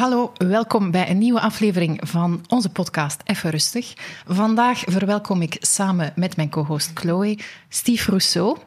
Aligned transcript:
Hallo, 0.00 0.32
welkom 0.36 0.90
bij 0.90 1.10
een 1.10 1.18
nieuwe 1.18 1.40
aflevering 1.40 2.00
van 2.02 2.44
onze 2.48 2.68
podcast 2.68 3.20
Even 3.24 3.50
Rustig. 3.50 3.94
Vandaag 4.26 4.82
verwelkom 4.86 5.42
ik 5.42 5.56
samen 5.60 6.12
met 6.16 6.36
mijn 6.36 6.50
co-host 6.50 6.90
Chloe 6.94 7.38
Steve 7.68 8.10
Rousseau, 8.10 8.58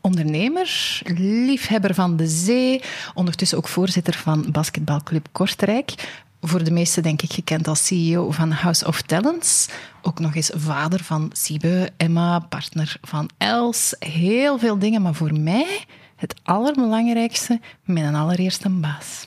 ondernemer, 0.00 1.00
liefhebber 1.16 1.94
van 1.94 2.16
de 2.16 2.26
zee, 2.26 2.82
ondertussen 3.14 3.58
ook 3.58 3.68
voorzitter 3.68 4.14
van 4.14 4.46
basketbalclub 4.52 5.28
Kortrijk. 5.32 6.20
Voor 6.40 6.64
de 6.64 6.70
meesten 6.70 7.02
denk 7.02 7.22
ik 7.22 7.32
gekend 7.32 7.68
als 7.68 7.86
CEO 7.86 8.30
van 8.30 8.50
House 8.50 8.86
of 8.86 9.02
Talents. 9.02 9.68
Ook 10.02 10.18
nog 10.18 10.34
eens 10.34 10.50
vader 10.54 11.04
van 11.04 11.30
Siebe, 11.32 11.90
Emma, 11.96 12.38
partner 12.38 12.96
van 13.02 13.30
Els. 13.36 13.94
Heel 13.98 14.58
veel 14.58 14.78
dingen, 14.78 15.02
maar 15.02 15.14
voor 15.14 15.38
mij 15.38 15.84
het 16.16 16.34
allerbelangrijkste, 16.42 17.60
mijn 17.84 18.14
allereerste 18.14 18.68
baas. 18.68 19.26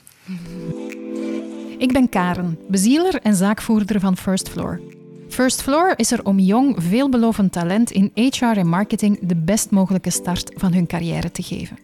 Ik 1.82 1.92
ben 1.92 2.08
Karen, 2.08 2.58
bezieler 2.68 3.20
en 3.22 3.34
zaakvoerder 3.34 4.00
van 4.00 4.16
First 4.16 4.48
Floor. 4.48 4.80
First 5.28 5.62
Floor 5.62 5.92
is 5.96 6.12
er 6.12 6.24
om 6.24 6.38
jong, 6.38 6.76
veelbelovend 6.78 7.52
talent 7.52 7.90
in 7.90 8.10
HR 8.14 8.44
en 8.44 8.68
marketing 8.68 9.18
de 9.22 9.36
best 9.36 9.70
mogelijke 9.70 10.10
start 10.10 10.50
van 10.54 10.72
hun 10.72 10.86
carrière 10.86 11.30
te 11.30 11.42
geven. 11.42 11.78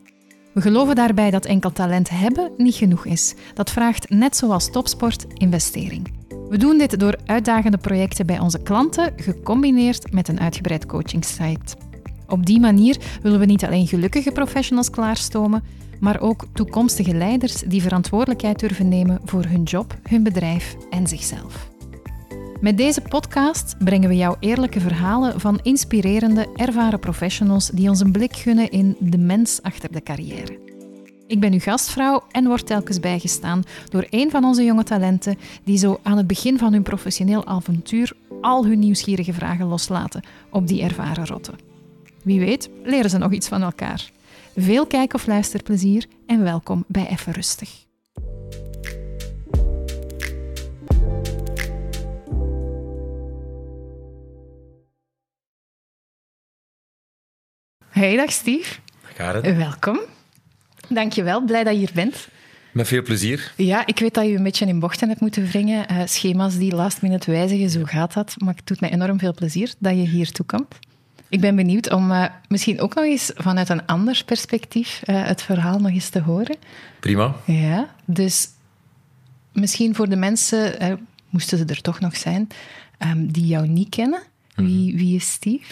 We 0.55 0.61
geloven 0.61 0.95
daarbij 0.95 1.31
dat 1.31 1.45
enkel 1.45 1.73
talent 1.73 2.09
hebben 2.11 2.53
niet 2.57 2.75
genoeg 2.75 3.07
is. 3.07 3.35
Dat 3.55 3.71
vraagt, 3.71 4.11
net 4.11 4.37
zoals 4.37 4.71
topsport, 4.71 5.27
investering. 5.35 6.13
We 6.49 6.59
doen 6.59 6.79
dit 6.79 7.01
door 7.01 7.19
uitdagende 7.27 7.79
projecten 7.79 8.27
bij 8.27 8.39
onze 8.39 8.63
klanten, 8.63 9.13
gecombineerd 9.17 10.13
met 10.13 10.29
een 10.29 10.41
uitgebreid 10.41 10.87
coachingsite. 10.87 11.77
Op 12.29 12.47
die 12.47 12.61
manier 12.61 12.97
willen 13.23 13.39
we 13.41 13.47
niet 13.47 13.65
alleen 13.65 13.87
gelukkige 13.87 14.33
professionals 14.33 14.91
klaarstomen, 14.91 15.63
maar 16.01 16.21
ook 16.21 16.47
toekomstige 16.53 17.15
leiders 17.15 17.61
die 17.61 17.83
verantwoordelijkheid 17.83 18.59
durven 18.59 18.89
nemen 18.89 19.21
voor 19.25 19.45
hun 19.45 19.63
job, 19.63 19.99
hun 20.03 20.23
bedrijf 20.23 20.77
en 20.91 21.07
zichzelf. 21.07 21.69
Met 22.61 22.77
deze 22.77 23.01
podcast 23.01 23.75
brengen 23.79 24.09
we 24.09 24.17
jou 24.17 24.37
eerlijke 24.41 24.81
verhalen 24.81 25.41
van 25.41 25.61
inspirerende, 25.63 26.47
ervaren 26.57 26.99
professionals 26.99 27.69
die 27.69 27.89
ons 27.89 28.01
een 28.01 28.13
blik 28.13 28.37
gunnen 28.37 28.71
in 28.71 28.97
de 28.99 29.19
mens 29.19 29.63
achter 29.63 29.93
de 29.93 30.03
carrière. 30.03 30.59
Ik 31.27 31.41
ben 31.41 31.53
uw 31.53 31.59
gastvrouw 31.59 32.23
en 32.31 32.47
word 32.47 32.67
telkens 32.67 33.01
bijgestaan 33.01 33.63
door 33.89 34.07
een 34.11 34.31
van 34.31 34.45
onze 34.45 34.65
jonge 34.65 34.83
talenten 34.83 35.39
die 35.65 35.79
zo 35.79 35.99
aan 36.03 36.17
het 36.17 36.27
begin 36.27 36.59
van 36.59 36.73
hun 36.73 36.83
professioneel 36.83 37.47
avontuur 37.47 38.13
al 38.41 38.67
hun 38.67 38.79
nieuwsgierige 38.79 39.33
vragen 39.33 39.67
loslaten 39.67 40.23
op 40.51 40.67
die 40.67 40.83
ervaren 40.83 41.27
rotten. 41.27 41.55
Wie 42.23 42.41
weet 42.41 42.71
leren 42.85 43.11
ze 43.11 43.19
nog 43.19 43.33
iets 43.33 43.49
van 43.49 43.63
elkaar. 43.63 44.11
Veel 44.57 44.87
kijk- 44.87 45.15
of 45.15 45.27
luisterplezier 45.27 46.07
en 46.27 46.43
welkom 46.43 46.85
bij 46.89 47.07
Even 47.09 47.33
Rustig. 47.33 47.87
Hey, 57.89 58.17
dag 58.17 58.33
Steve. 58.33 58.75
Karen. 59.15 59.57
Welkom. 59.57 60.01
Dankjewel, 60.89 61.45
blij 61.45 61.65
dat 61.65 61.73
je 61.73 61.79
hier 61.79 61.91
bent. 61.95 62.29
Met 62.73 62.89
veel 62.89 63.03
plezier. 63.03 63.53
Ja, 63.57 63.87
ik 63.87 63.99
weet 63.99 64.15
dat 64.15 64.27
je 64.27 64.37
een 64.37 64.43
beetje 64.43 64.67
in 64.67 64.79
bochten 64.79 65.09
hebt 65.09 65.21
moeten 65.21 65.47
wringen. 65.47 65.93
Uh, 65.93 66.03
schema's 66.05 66.57
die 66.57 66.75
last 66.75 67.03
minute 67.03 67.31
wijzigen, 67.31 67.71
zo 67.71 67.85
gaat 67.85 68.13
dat. 68.13 68.35
Maar 68.39 68.55
het 68.55 68.67
doet 68.67 68.81
mij 68.81 68.91
enorm 68.91 69.19
veel 69.19 69.35
plezier 69.35 69.75
dat 69.79 69.93
je 69.95 70.07
hier 70.07 70.33
toe 70.33 70.47
komt. 70.47 70.79
Ik 71.31 71.41
ben 71.41 71.57
benieuwd 71.57 71.93
om 71.93 72.11
uh, 72.11 72.25
misschien 72.49 72.81
ook 72.81 72.95
nog 72.95 73.05
eens 73.05 73.33
vanuit 73.35 73.69
een 73.69 73.87
ander 73.87 74.23
perspectief 74.27 75.03
uh, 75.07 75.27
het 75.27 75.43
verhaal 75.43 75.79
nog 75.79 75.91
eens 75.91 76.09
te 76.09 76.21
horen. 76.21 76.57
Prima. 77.01 77.35
Ja, 77.45 77.95
dus 78.05 78.49
misschien 79.53 79.95
voor 79.95 80.09
de 80.09 80.17
mensen, 80.17 80.83
uh, 80.83 80.93
moesten 81.29 81.59
ze 81.59 81.65
er 81.65 81.81
toch 81.81 82.01
nog 82.01 82.17
zijn, 82.17 82.49
um, 82.99 83.33
die 83.33 83.47
jou 83.47 83.67
niet 83.67 83.89
kennen. 83.89 84.23
Wie, 84.55 84.97
wie 84.97 85.17
is 85.17 85.31
Steve? 85.31 85.65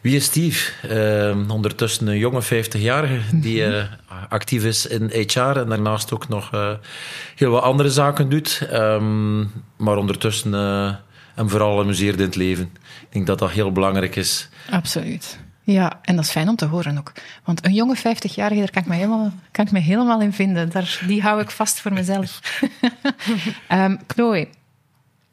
Wie 0.00 0.16
is 0.16 0.24
Steve? 0.24 0.72
Uh, 1.34 1.50
ondertussen 1.50 2.06
een 2.06 2.18
jonge 2.18 2.42
50-jarige 2.44 3.40
die 3.40 3.60
uh, 3.60 3.84
actief 4.28 4.64
is 4.64 4.86
in 4.86 5.10
HR 5.26 5.40
en 5.40 5.68
daarnaast 5.68 6.12
ook 6.12 6.28
nog 6.28 6.54
uh, 6.54 6.70
heel 7.36 7.50
wat 7.50 7.62
andere 7.62 7.90
zaken 7.90 8.28
doet. 8.28 8.68
Um, 8.72 9.52
maar 9.76 9.96
ondertussen 9.96 10.50
hem 11.36 11.48
vooral 11.48 11.80
amuseert 11.80 12.18
in 12.18 12.24
het 12.24 12.36
leven. 12.36 12.70
Ik 13.00 13.06
denk 13.12 13.26
dat 13.26 13.38
dat 13.38 13.50
heel 13.50 13.72
belangrijk 13.72 14.16
is. 14.16 14.48
Absoluut. 14.70 15.38
Ja, 15.62 15.98
en 16.02 16.16
dat 16.16 16.24
is 16.24 16.30
fijn 16.30 16.48
om 16.48 16.56
te 16.56 16.64
horen 16.64 16.98
ook. 16.98 17.12
Want 17.44 17.66
een 17.66 17.74
jonge 17.74 17.96
50-jarige, 17.96 18.60
daar 18.60 18.70
kan 18.70 18.82
ik 18.82 18.88
me 18.88 18.94
helemaal, 18.94 19.32
kan 19.50 19.66
ik 19.66 19.72
me 19.72 19.78
helemaal 19.78 20.20
in 20.20 20.32
vinden. 20.32 20.70
Daar, 20.70 21.00
die 21.06 21.22
hou 21.22 21.40
ik 21.40 21.50
vast 21.50 21.80
voor 21.80 21.92
mezelf. 21.92 22.60
um, 23.72 23.98
Chloe, 24.14 24.48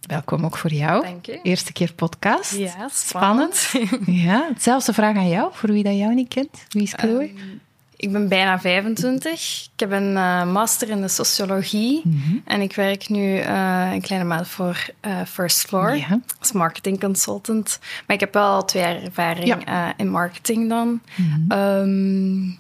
welkom 0.02 0.46
ook 0.46 0.58
voor 0.58 0.74
jou. 0.74 1.04
Dank 1.04 1.26
je. 1.26 1.40
Eerste 1.44 1.74
keer 1.74 1.94
podcast. 1.94 2.56
Ja, 2.56 2.90
spannend. 2.92 3.56
spannend. 3.56 4.08
ja, 4.24 4.48
hetzelfde 4.54 4.94
vraag 4.94 5.16
aan 5.16 5.30
jou, 5.30 5.50
voor 5.54 5.72
wie 5.72 5.84
dat 5.84 5.98
jou 5.98 6.14
niet 6.14 6.28
kent. 6.28 6.66
Wie 6.70 6.84
is 6.84 6.94
Chloe? 6.94 7.30
Um, 7.30 7.62
ik 8.04 8.12
ben 8.12 8.28
bijna 8.28 8.60
25. 8.60 9.70
Ik 9.74 9.80
heb 9.80 9.92
een 9.92 10.12
uh, 10.12 10.52
master 10.52 10.90
in 10.90 11.02
de 11.02 11.08
sociologie. 11.08 12.02
Mm 12.04 12.22
-hmm. 12.26 12.42
En 12.46 12.62
ik 12.62 12.76
werk 12.76 13.10
nu 13.10 13.38
uh, 13.38 13.90
een 13.94 14.02
kleine 14.02 14.28
maand 14.28 14.48
voor 14.48 14.86
uh, 15.02 15.22
First 15.28 15.60
Floor 15.60 15.96
ja. 15.96 16.20
als 16.40 16.52
marketing 16.52 17.00
consultant. 17.00 17.80
Maar 18.08 18.16
ik 18.16 18.20
heb 18.20 18.34
wel 18.34 18.66
twee 18.66 18.84
jaar 18.84 19.04
ervaring 19.04 19.64
ja. 19.66 19.98
in 19.98 20.10
marketing 20.10 20.70
dan. 20.70 21.02
Mm 21.16 21.48
-hmm. 21.48 21.60
um, 21.60 22.60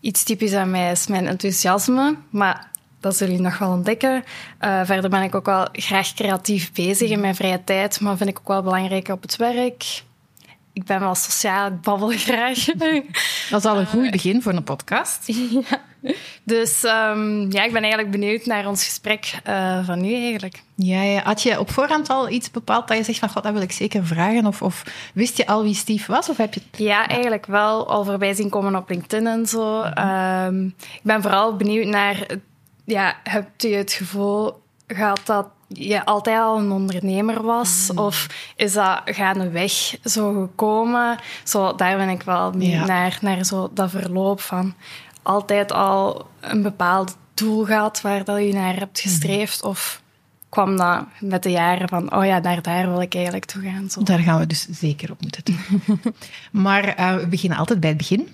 iets 0.00 0.22
typisch 0.22 0.54
aan 0.54 0.70
mij 0.70 0.90
is 0.90 1.06
mijn 1.06 1.26
enthousiasme. 1.26 2.16
Maar 2.30 2.70
dat 3.00 3.16
zullen 3.16 3.32
jullie 3.34 3.48
nog 3.48 3.58
wel 3.58 3.70
ontdekken. 3.70 4.24
Uh, 4.60 4.80
verder 4.84 5.10
ben 5.10 5.22
ik 5.22 5.34
ook 5.34 5.46
wel 5.46 5.68
graag 5.72 6.14
creatief 6.14 6.72
bezig 6.72 7.10
in 7.10 7.20
mijn 7.20 7.34
vrije 7.34 7.64
tijd, 7.64 8.00
maar 8.00 8.16
vind 8.16 8.30
ik 8.30 8.38
ook 8.38 8.48
wel 8.48 8.62
belangrijk 8.62 9.08
op 9.08 9.22
het 9.22 9.36
werk. 9.36 10.02
Ik 10.78 10.84
ben 10.84 11.00
wel 11.00 11.14
sociaal, 11.14 11.66
ik 11.66 11.80
babbel 11.80 12.08
graag. 12.26 12.64
Dat 13.50 13.60
is 13.60 13.64
al 13.64 13.78
een 13.78 13.86
goed 13.86 14.10
begin 14.10 14.42
voor 14.42 14.52
een 14.52 14.64
podcast. 14.64 15.26
ja. 15.70 15.80
Dus 16.44 16.84
um, 16.84 17.52
ja, 17.52 17.64
ik 17.64 17.72
ben 17.72 17.82
eigenlijk 17.82 18.10
benieuwd 18.10 18.46
naar 18.46 18.66
ons 18.66 18.84
gesprek 18.84 19.40
uh, 19.48 19.84
van 19.84 20.00
nu 20.00 20.14
eigenlijk. 20.14 20.62
Ja, 20.74 21.02
ja, 21.02 21.22
had 21.22 21.42
je 21.42 21.58
op 21.58 21.70
voorhand 21.70 22.08
al 22.08 22.28
iets 22.28 22.50
bepaald 22.50 22.88
dat 22.88 22.96
je 22.96 23.02
zegt 23.02 23.18
van 23.18 23.28
god, 23.28 23.42
dat 23.42 23.52
wil 23.52 23.62
ik 23.62 23.72
zeker 23.72 24.06
vragen? 24.06 24.46
Of, 24.46 24.62
of 24.62 24.82
wist 25.14 25.36
je 25.36 25.46
al 25.46 25.62
wie 25.62 25.74
Steve 25.74 26.12
was? 26.12 26.28
Of 26.28 26.36
heb 26.36 26.54
je 26.54 26.60
het... 26.70 26.80
Ja, 26.80 27.08
eigenlijk 27.08 27.46
wel 27.46 27.88
al 27.88 28.04
voorbij 28.04 28.34
zien 28.34 28.48
komen 28.48 28.76
op 28.76 28.88
LinkedIn 28.88 29.26
en 29.26 29.46
zo. 29.46 29.82
Um, 29.82 30.74
ik 30.78 31.00
ben 31.02 31.22
vooral 31.22 31.56
benieuwd 31.56 31.86
naar 31.86 32.26
ja, 32.84 33.16
hebt 33.22 33.64
u 33.64 33.74
het 33.74 33.92
gevoel 33.92 34.62
gehad 34.86 35.20
dat 35.24 35.46
je 35.68 36.04
altijd 36.04 36.40
al 36.40 36.58
een 36.58 36.70
ondernemer 36.70 37.42
was? 37.42 37.88
Mm. 37.92 37.98
Of 37.98 38.26
is 38.56 38.72
dat 38.72 39.00
gaandeweg 39.04 39.96
zo 40.04 40.32
gekomen? 40.32 41.18
Zo, 41.44 41.74
daar 41.74 41.96
ben 41.96 42.08
ik 42.08 42.22
wel 42.22 42.58
ja. 42.58 42.84
naar, 42.84 43.18
naar 43.20 43.44
zo 43.44 43.70
dat 43.74 43.90
verloop 43.90 44.40
van 44.40 44.74
altijd 45.22 45.72
al 45.72 46.26
een 46.40 46.62
bepaald 46.62 47.16
doel 47.34 47.64
gehad 47.64 48.00
waar 48.00 48.24
dat 48.24 48.38
je 48.38 48.52
naar 48.52 48.78
hebt 48.78 49.00
gestreefd? 49.00 49.62
Mm. 49.62 49.68
Of 49.70 50.02
kwam 50.48 50.76
dat 50.76 51.04
met 51.20 51.42
de 51.42 51.50
jaren 51.50 51.88
van, 51.88 52.14
oh 52.14 52.24
ja, 52.24 52.38
naar 52.38 52.62
daar 52.62 52.90
wil 52.90 53.00
ik 53.00 53.14
eigenlijk 53.14 53.44
toe 53.44 53.62
gaan? 53.62 53.90
Zo. 53.90 54.02
Daar 54.02 54.18
gaan 54.18 54.38
we 54.38 54.46
dus 54.46 54.66
zeker 54.70 55.10
op 55.10 55.20
moeten 55.20 55.44
doen. 55.44 55.80
maar 56.64 57.00
uh, 57.00 57.16
we 57.16 57.26
beginnen 57.26 57.58
altijd 57.58 57.80
bij 57.80 57.88
het 57.88 57.98
begin. 57.98 58.28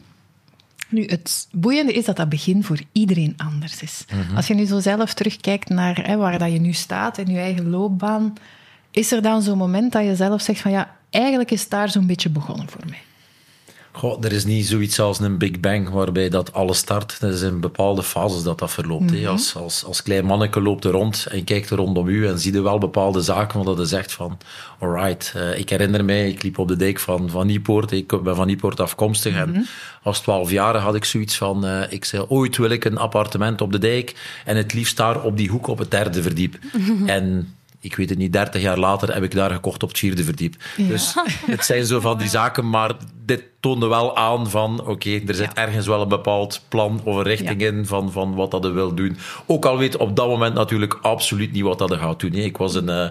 Nu, 0.95 1.05
het 1.05 1.49
boeiende 1.53 1.93
is 1.93 2.05
dat 2.05 2.17
dat 2.17 2.29
begin 2.29 2.65
voor 2.65 2.81
iedereen 2.93 3.35
anders 3.37 3.83
is. 3.83 4.05
Mm 4.13 4.21
-hmm. 4.21 4.37
Als 4.37 4.47
je 4.47 4.55
nu 4.55 4.65
zo 4.65 4.81
zelf 4.81 5.15
terugkijkt 5.15 5.69
naar 5.69 6.07
hè, 6.07 6.17
waar 6.17 6.39
dat 6.39 6.53
je 6.53 6.61
nu 6.61 6.73
staat 6.73 7.19
in 7.19 7.31
je 7.31 7.39
eigen 7.39 7.71
loopbaan, 7.71 8.33
is 8.91 9.13
er 9.13 9.23
dan 9.23 9.43
zo'n 9.43 9.59
moment 9.59 9.93
dat 9.93 10.05
je 10.05 10.17
zelf 10.17 10.43
zegt 10.43 10.61
van 10.61 10.71
ja, 10.71 10.97
eigenlijk 11.11 11.51
is 11.51 11.69
daar 11.69 11.89
zo'n 11.89 12.07
beetje 12.07 12.31
begonnen 12.31 12.69
voor 12.69 12.83
mij? 12.89 13.03
Goh, 13.97 14.25
er 14.25 14.33
is 14.33 14.45
niet 14.45 14.67
zoiets 14.67 15.01
als 15.01 15.21
een 15.21 15.39
Big 15.39 15.61
Bang 15.61 15.89
waarbij 15.89 16.29
dat 16.29 16.53
alles 16.53 16.79
start. 16.79 17.19
Er 17.21 17.37
zijn 17.37 17.61
bepaalde 17.61 18.03
fases 18.03 18.43
dat 18.43 18.59
dat 18.59 18.71
verloopt. 18.71 19.11
Mm 19.11 19.17
-hmm. 19.17 19.27
als, 19.27 19.57
als, 19.57 19.85
als 19.85 20.03
klein 20.03 20.25
manneke 20.25 20.61
loopt 20.61 20.85
er 20.85 20.91
rond 20.91 21.27
en 21.31 21.45
kijkt 21.45 21.71
er 21.71 21.77
rondom 21.77 22.09
u 22.09 22.27
en 22.27 22.39
zie 22.39 22.53
je 22.53 22.63
wel 22.63 22.79
bepaalde 22.79 23.23
zaken 23.23 23.57
waar 23.57 23.67
dat 23.67 23.79
je 23.79 23.85
zegt 23.85 24.13
van 24.13 24.39
alright, 24.79 25.33
uh, 25.37 25.59
ik 25.59 25.71
herinner 25.71 26.05
mij, 26.05 26.29
ik 26.29 26.43
liep 26.43 26.59
op 26.59 26.69
de 26.69 26.77
dijk 26.77 26.99
van, 26.99 27.31
van 27.31 27.47
Niepoort, 27.47 27.93
ik 27.93 28.23
ben 28.23 28.37
van 28.37 28.47
Niepoort 28.47 28.81
afkomstig 28.81 29.33
mm 29.33 29.39
-hmm. 29.39 29.55
en 29.55 29.67
als 30.03 30.21
twaalfjarige 30.21 30.85
had 30.85 30.95
ik 30.95 31.05
zoiets 31.05 31.37
van, 31.37 31.67
uh, 31.67 31.81
ik 31.89 32.05
zei 32.05 32.25
ooit 32.29 32.57
wil 32.57 32.71
ik 32.71 32.85
een 32.85 32.99
appartement 32.99 33.61
op 33.61 33.73
de 33.73 33.79
dijk 33.79 34.41
en 34.45 34.57
het 34.57 34.73
liefst 34.73 34.97
daar 34.97 35.23
op 35.23 35.37
die 35.37 35.49
hoek 35.49 35.67
op 35.67 35.79
het 35.79 35.91
derde 35.91 36.23
verdiep. 36.23 36.59
Mm 36.73 36.85
-hmm. 36.87 37.09
En 37.09 37.55
ik 37.85 37.97
weet 37.97 38.09
het 38.09 38.19
niet, 38.19 38.33
30 38.33 38.63
jaar 38.63 38.79
later 38.79 39.15
heb 39.15 39.23
ik 39.23 39.35
daar 39.35 39.51
gekocht 39.51 39.83
op 39.83 39.89
het 39.89 39.99
vierde 39.99 40.25
verdiep. 40.25 40.55
Ja. 40.77 40.89
Dus 40.89 41.15
het 41.47 41.65
zijn 41.65 41.87
zo 41.87 42.01
van 42.01 42.19
die 42.19 42.29
zaken, 42.29 42.71
maar 42.71 42.93
dit 43.25 43.43
toonde 43.61 43.87
wel 43.87 44.17
aan 44.17 44.51
van 44.51 44.81
oké, 44.81 44.91
okay, 44.91 45.23
er 45.27 45.35
zit 45.35 45.51
ja. 45.55 45.63
ergens 45.63 45.87
wel 45.87 46.03
een 46.03 46.09
bepaald 46.09 46.63
plan 46.69 47.01
of 47.05 47.17
een 47.17 47.23
richting 47.23 47.61
ja. 47.61 47.67
in 47.67 47.87
van, 47.87 48.13
van 48.13 48.35
wat 48.35 48.51
dat 48.51 48.73
wil 48.73 48.95
doen. 48.95 49.17
Ook 49.47 49.65
al 49.65 49.79
weet 49.79 49.97
op 49.97 50.17
dat 50.17 50.29
moment 50.29 50.55
natuurlijk 50.55 50.99
absoluut 51.03 51.53
niet 51.53 51.63
wat 51.63 51.79
dat 51.79 51.93
gaat 51.93 52.21
doen. 52.21 52.35
Ik 52.35 52.57
was 52.57 52.75
een... 52.75 52.89
Uh, 52.89 53.09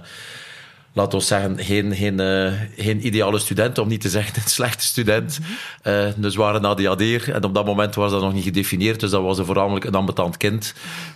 laten 0.93 1.19
we 1.19 1.25
zeggen, 1.25 1.57
geen, 1.59 1.95
geen, 1.95 2.21
uh, 2.21 2.51
geen 2.77 3.05
ideale 3.05 3.39
student, 3.39 3.77
om 3.77 3.87
niet 3.87 4.01
te 4.01 4.09
zeggen 4.09 4.35
een 4.35 4.49
slechte 4.49 4.85
student. 4.85 5.39
Uh, 5.83 6.05
dus 6.15 6.35
waren 6.35 6.65
ADHD'er 6.65 7.31
en 7.33 7.43
op 7.43 7.53
dat 7.53 7.65
moment 7.65 7.95
was 7.95 8.11
dat 8.11 8.21
nog 8.21 8.33
niet 8.33 8.43
gedefinieerd, 8.43 8.99
dus 8.99 9.09
dat 9.09 9.21
was 9.21 9.37
een 9.37 9.45
voornamelijk 9.45 9.85
een 9.85 9.95
ambetant 9.95 10.37
kind. 10.37 10.73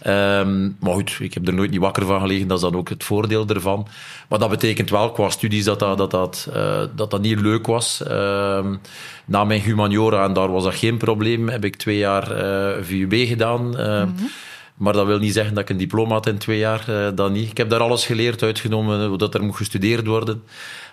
Um, 0.07 0.77
maar 0.79 0.93
goed, 0.93 1.17
ik 1.19 1.33
heb 1.33 1.47
er 1.47 1.53
nooit 1.53 1.71
niet 1.71 1.79
wakker 1.79 2.05
van 2.05 2.21
gelegen, 2.21 2.47
dat 2.47 2.57
is 2.57 2.63
dan 2.63 2.75
ook 2.75 2.89
het 2.89 3.03
voordeel 3.03 3.47
ervan. 3.47 3.87
Maar 4.29 4.39
dat 4.39 4.49
betekent 4.49 4.89
wel 4.89 5.11
qua 5.11 5.29
studies 5.29 5.63
dat 5.63 5.79
dat, 5.79 5.97
dat, 5.97 6.11
dat, 6.11 6.49
uh, 6.55 6.81
dat, 6.95 7.11
dat 7.11 7.21
niet 7.21 7.39
leuk 7.39 7.67
was. 7.67 8.03
Um, 8.07 8.79
na 9.25 9.43
mijn 9.43 9.61
humaniora, 9.61 10.23
en 10.23 10.33
daar 10.33 10.51
was 10.51 10.63
dat 10.63 10.75
geen 10.75 10.97
probleem, 10.97 11.49
heb 11.49 11.65
ik 11.65 11.75
twee 11.75 11.97
jaar 11.97 12.27
VUB 12.83 13.13
gedaan. 13.27 13.65
Mm 13.67 13.75
-hmm. 13.75 14.29
Maar 14.77 14.93
dat 14.93 15.05
wil 15.05 15.19
niet 15.19 15.33
zeggen 15.33 15.53
dat 15.53 15.63
ik 15.63 15.69
een 15.69 15.77
diploma 15.77 16.13
had 16.13 16.27
in 16.27 16.37
twee 16.37 16.57
jaar. 16.57 16.85
Uh, 16.89 17.07
dat 17.15 17.31
niet. 17.31 17.49
Ik 17.49 17.57
heb 17.57 17.69
daar 17.69 17.79
alles 17.79 18.05
geleerd, 18.05 18.43
uitgenomen 18.43 19.07
hoe 19.07 19.17
dat 19.17 19.33
er 19.33 19.43
moet 19.43 19.55
gestudeerd 19.55 20.07
worden. 20.07 20.43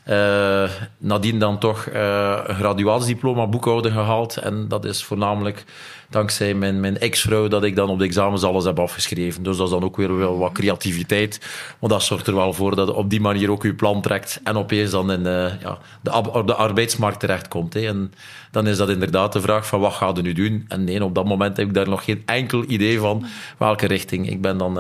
Uh, 0.09 0.71
nadien 0.99 1.39
dan 1.39 1.59
toch 1.59 1.87
uh, 1.87 2.39
een 2.45 2.55
graduatiediploma 2.55 3.47
boekhouden 3.47 3.93
gehaald. 3.93 4.37
En 4.37 4.69
dat 4.69 4.85
is 4.85 5.05
voornamelijk 5.05 5.65
dankzij 6.11 6.55
mijn, 6.55 6.81
mijn 6.81 6.99
ex-vrouw 6.99 7.49
dat 7.49 7.65
ik 7.65 7.77
dan 7.77 7.89
op 7.89 7.99
de 7.99 8.05
examens 8.05 8.43
alles 8.43 8.65
heb 8.65 8.79
afgeschreven. 8.79 9.43
Dus 9.43 9.57
dat 9.57 9.67
is 9.67 9.73
dan 9.73 9.85
ook 9.85 9.97
weer 9.97 10.17
wel 10.17 10.39
wat 10.39 10.53
creativiteit. 10.53 11.41
Maar 11.81 11.91
dat 11.91 12.03
zorgt 12.03 12.27
er 12.27 12.35
wel 12.35 12.53
voor 12.53 12.77
dat 12.77 12.89
je 12.89 12.95
op 12.95 13.11
die 13.11 13.21
manier 13.21 13.51
ook 13.51 13.63
je 13.63 13.75
plan 13.75 14.03
trekt 14.03 14.41
en 14.45 14.57
opeens 14.57 14.91
dan 14.91 15.13
in 15.13 15.21
uh, 15.21 15.61
ja, 15.61 15.79
de, 16.01 16.43
de 16.47 16.55
arbeidsmarkt 16.55 17.21
terechtkomt. 17.21 17.75
Hè. 17.75 17.87
En 17.87 18.13
dan 18.51 18.67
is 18.67 18.77
dat 18.77 18.89
inderdaad 18.89 19.33
de 19.33 19.41
vraag 19.41 19.67
van 19.67 19.81
wat 19.81 19.93
ga 19.93 20.13
je 20.15 20.23
nu 20.23 20.33
doen? 20.33 20.65
En 20.69 20.85
nee, 20.85 21.05
op 21.05 21.15
dat 21.15 21.25
moment 21.25 21.57
heb 21.57 21.67
ik 21.67 21.75
daar 21.75 21.89
nog 21.89 22.05
geen 22.05 22.23
enkel 22.27 22.65
idee 22.67 22.99
van 22.99 23.27
welke 23.59 23.87
richting. 23.87 24.31
Ik 24.31 24.41
ben 24.41 24.59
dan 24.59 24.79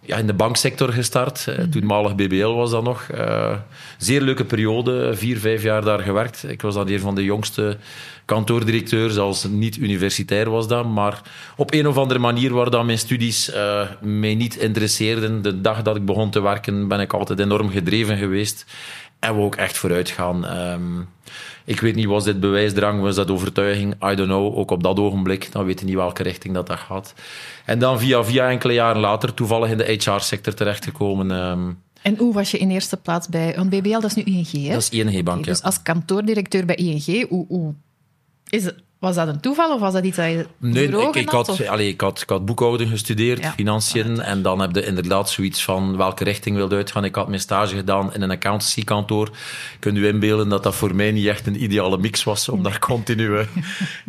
ja, 0.00 0.16
in 0.16 0.26
de 0.26 0.34
banksector 0.34 0.92
gestart. 0.92 1.46
Uh, 1.48 1.54
toenmalig 1.64 2.14
BBL 2.14 2.46
was 2.46 2.70
dat 2.70 2.82
nog. 2.82 3.08
Uh, 3.14 3.56
zeer 3.98 4.20
leuke 4.20 4.44
periode, 4.44 5.14
vier, 5.14 5.38
vijf 5.38 5.62
jaar 5.62 5.84
daar 5.84 5.98
gewerkt. 5.98 6.44
Ik 6.48 6.62
was 6.62 6.74
dan 6.74 6.88
een 6.88 7.00
van 7.00 7.14
de 7.14 7.24
jongste 7.24 7.76
kantoordirecteur, 8.24 9.10
zelfs 9.10 9.44
niet 9.44 9.76
universitair 9.76 10.50
was 10.50 10.68
dat. 10.68 10.86
Maar 10.86 11.22
op 11.56 11.72
een 11.72 11.86
of 11.86 11.96
andere 11.96 12.20
manier 12.20 12.52
waar 12.52 12.70
dan 12.70 12.86
mijn 12.86 12.98
studies 12.98 13.54
uh, 13.54 13.82
mij 14.00 14.34
niet 14.34 14.56
interesseerden. 14.56 15.42
De 15.42 15.60
dag 15.60 15.82
dat 15.82 15.96
ik 15.96 16.04
begon 16.04 16.30
te 16.30 16.40
werken 16.40 16.88
ben 16.88 17.00
ik 17.00 17.12
altijd 17.12 17.38
enorm 17.38 17.70
gedreven 17.70 18.16
geweest. 18.16 18.66
En 19.20 19.34
we 19.34 19.40
ook 19.40 19.56
echt 19.56 19.76
vooruit 19.76 20.10
gaan. 20.10 20.58
Um, 20.58 21.08
ik 21.64 21.80
weet 21.80 21.94
niet, 21.94 22.06
was 22.06 22.24
dit 22.24 22.40
bewijsdrang, 22.40 23.00
was 23.00 23.14
dat 23.14 23.30
overtuiging? 23.30 23.94
I 23.94 24.14
don't 24.14 24.28
know. 24.28 24.58
Ook 24.58 24.70
op 24.70 24.82
dat 24.82 24.98
ogenblik, 24.98 25.52
dan 25.52 25.64
weet 25.64 25.80
je 25.80 25.86
niet 25.86 25.94
welke 25.94 26.22
richting 26.22 26.54
dat, 26.54 26.66
dat 26.66 26.78
gaat. 26.78 27.14
En 27.64 27.78
dan 27.78 27.98
via 27.98 28.24
via 28.24 28.50
enkele 28.50 28.72
jaren 28.72 29.00
later 29.00 29.34
toevallig 29.34 29.70
in 29.70 29.76
de 29.76 29.84
HR-sector 29.84 30.54
terechtgekomen. 30.54 31.30
Um, 31.30 31.78
en 32.02 32.16
hoe 32.16 32.32
was 32.32 32.50
je 32.50 32.58
in 32.58 32.70
eerste 32.70 32.96
plaats 32.96 33.28
bij... 33.28 33.54
Want 33.56 33.70
BBL, 33.70 34.00
dat 34.00 34.04
is 34.04 34.14
nu 34.14 34.22
ING, 34.22 34.50
hè? 34.50 34.72
Dat 34.72 34.82
is 34.82 34.88
ING-bank, 34.88 35.38
okay, 35.38 35.52
Dus 35.52 35.62
als 35.62 35.82
kantoordirecteur 35.82 36.64
bij 36.64 36.74
ING, 36.74 37.28
hoe, 37.28 37.46
hoe 37.48 37.74
is 38.48 38.64
het, 38.64 38.82
was 39.00 39.14
dat 39.14 39.28
een 39.28 39.40
toeval 39.40 39.74
of 39.74 39.80
was 39.80 39.92
dat 39.92 40.04
iets 40.04 40.16
dat 40.16 40.26
je 40.26 40.46
Nee, 40.58 40.88
ik, 40.88 41.14
ik, 41.14 41.28
had, 41.28 41.66
allee, 41.66 41.88
ik, 41.88 42.00
had, 42.00 42.20
ik 42.20 42.28
had 42.28 42.44
boekhouding 42.44 42.90
gestudeerd, 42.90 43.42
ja, 43.42 43.52
financiën. 43.52 44.20
En 44.20 44.42
dan 44.42 44.60
heb 44.60 44.74
je 44.74 44.86
inderdaad 44.86 45.30
zoiets 45.30 45.64
van 45.64 45.96
welke 45.96 46.24
richting 46.24 46.56
wilde 46.56 46.76
uitgaan. 46.76 47.04
Ik 47.04 47.14
had 47.14 47.28
mijn 47.28 47.40
stage 47.40 47.76
gedaan 47.76 48.14
in 48.14 48.22
een 48.22 48.30
accountancykantoor. 48.30 49.30
Kunt 49.78 49.96
u 49.96 50.06
inbeelden 50.06 50.48
dat 50.48 50.62
dat 50.62 50.74
voor 50.74 50.94
mij 50.94 51.12
niet 51.12 51.26
echt 51.26 51.46
een 51.46 51.62
ideale 51.62 51.98
mix 51.98 52.24
was 52.24 52.48
om 52.48 52.62
daar 52.62 52.78
continu 52.78 53.46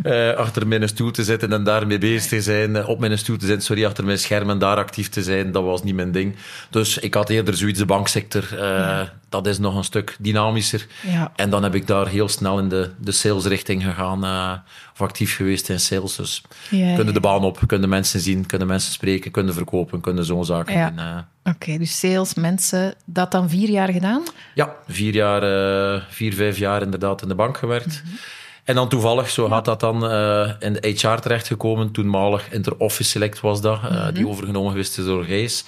uh, 0.03 0.33
achter 0.45 0.67
mijn 0.67 0.87
stoel 0.87 1.11
te 1.11 1.23
zitten 1.23 1.53
en 1.53 1.63
daarmee 1.63 1.97
bezig 1.97 2.29
te 2.29 2.41
zijn. 2.41 2.85
Op 2.85 2.99
mijn 2.99 3.17
stoel 3.17 3.37
te 3.37 3.45
zitten, 3.45 3.65
sorry, 3.65 3.85
achter 3.85 4.05
mijn 4.05 4.19
scherm 4.19 4.49
en 4.49 4.59
daar 4.59 4.77
actief 4.77 5.09
te 5.09 5.23
zijn. 5.23 5.51
Dat 5.51 5.63
was 5.63 5.83
niet 5.83 5.95
mijn 5.95 6.11
ding. 6.11 6.35
Dus 6.69 6.97
ik 6.97 7.13
had 7.13 7.29
eerder 7.29 7.57
zoiets 7.57 7.79
de 7.79 7.85
banksector. 7.85 8.49
Uh, 8.53 8.59
ja. 8.59 9.13
Dat 9.31 9.47
is 9.47 9.59
nog 9.59 9.75
een 9.75 9.83
stuk 9.83 10.15
dynamischer. 10.19 10.87
Ja. 11.07 11.31
En 11.35 11.49
dan 11.49 11.63
heb 11.63 11.75
ik 11.75 11.87
daar 11.87 12.07
heel 12.07 12.27
snel 12.27 12.59
in 12.59 12.69
de, 12.69 12.91
de 12.99 13.11
salesrichting 13.11 13.83
gegaan. 13.83 14.25
Uh, 14.25 14.53
of 14.93 15.01
actief 15.01 15.35
geweest 15.35 15.69
in 15.69 15.79
sales. 15.79 16.15
Dus 16.15 16.41
ja, 16.69 16.95
kunnen 16.95 17.13
de 17.13 17.19
baan 17.19 17.43
op, 17.43 17.59
kunnen 17.67 17.89
mensen 17.89 18.19
zien, 18.19 18.45
kunnen 18.45 18.67
mensen 18.67 18.91
spreken, 18.91 19.31
kunnen 19.31 19.53
verkopen, 19.53 20.01
kunnen 20.01 20.25
zo'n 20.25 20.45
zaken 20.45 20.77
ja. 20.77 20.89
doen. 20.89 20.99
Uh, 20.99 21.17
Oké, 21.43 21.55
okay, 21.55 21.77
dus 21.77 21.99
sales, 21.99 22.33
mensen, 22.33 22.93
dat 23.05 23.31
dan 23.31 23.49
vier 23.49 23.69
jaar 23.69 23.91
gedaan? 23.91 24.23
Ja, 24.55 24.75
vier 24.87 25.13
jaar, 25.13 25.43
uh, 25.95 26.01
vier, 26.09 26.33
vijf 26.33 26.57
jaar 26.57 26.81
inderdaad 26.81 27.21
in 27.21 27.27
de 27.27 27.35
bank 27.35 27.57
gewerkt. 27.57 28.01
Mm 28.03 28.09
-hmm. 28.09 28.19
En 28.63 28.75
dan 28.75 28.89
toevallig, 28.89 29.29
zo 29.29 29.47
gaat 29.47 29.65
dat 29.65 29.79
dan 29.79 30.11
uh, 30.11 30.51
in 30.59 30.73
de 30.73 30.87
HR 30.87 31.19
terechtgekomen. 31.19 31.91
Toenmalig 31.91 32.51
Interoffice 32.51 33.09
Select 33.09 33.39
was 33.39 33.61
dat, 33.61 33.81
mm 33.81 33.87
-hmm. 33.87 34.13
die 34.13 34.27
overgenomen 34.27 34.71
geweest 34.71 34.97
is 34.97 35.05
door 35.05 35.23
Gijs. 35.23 35.65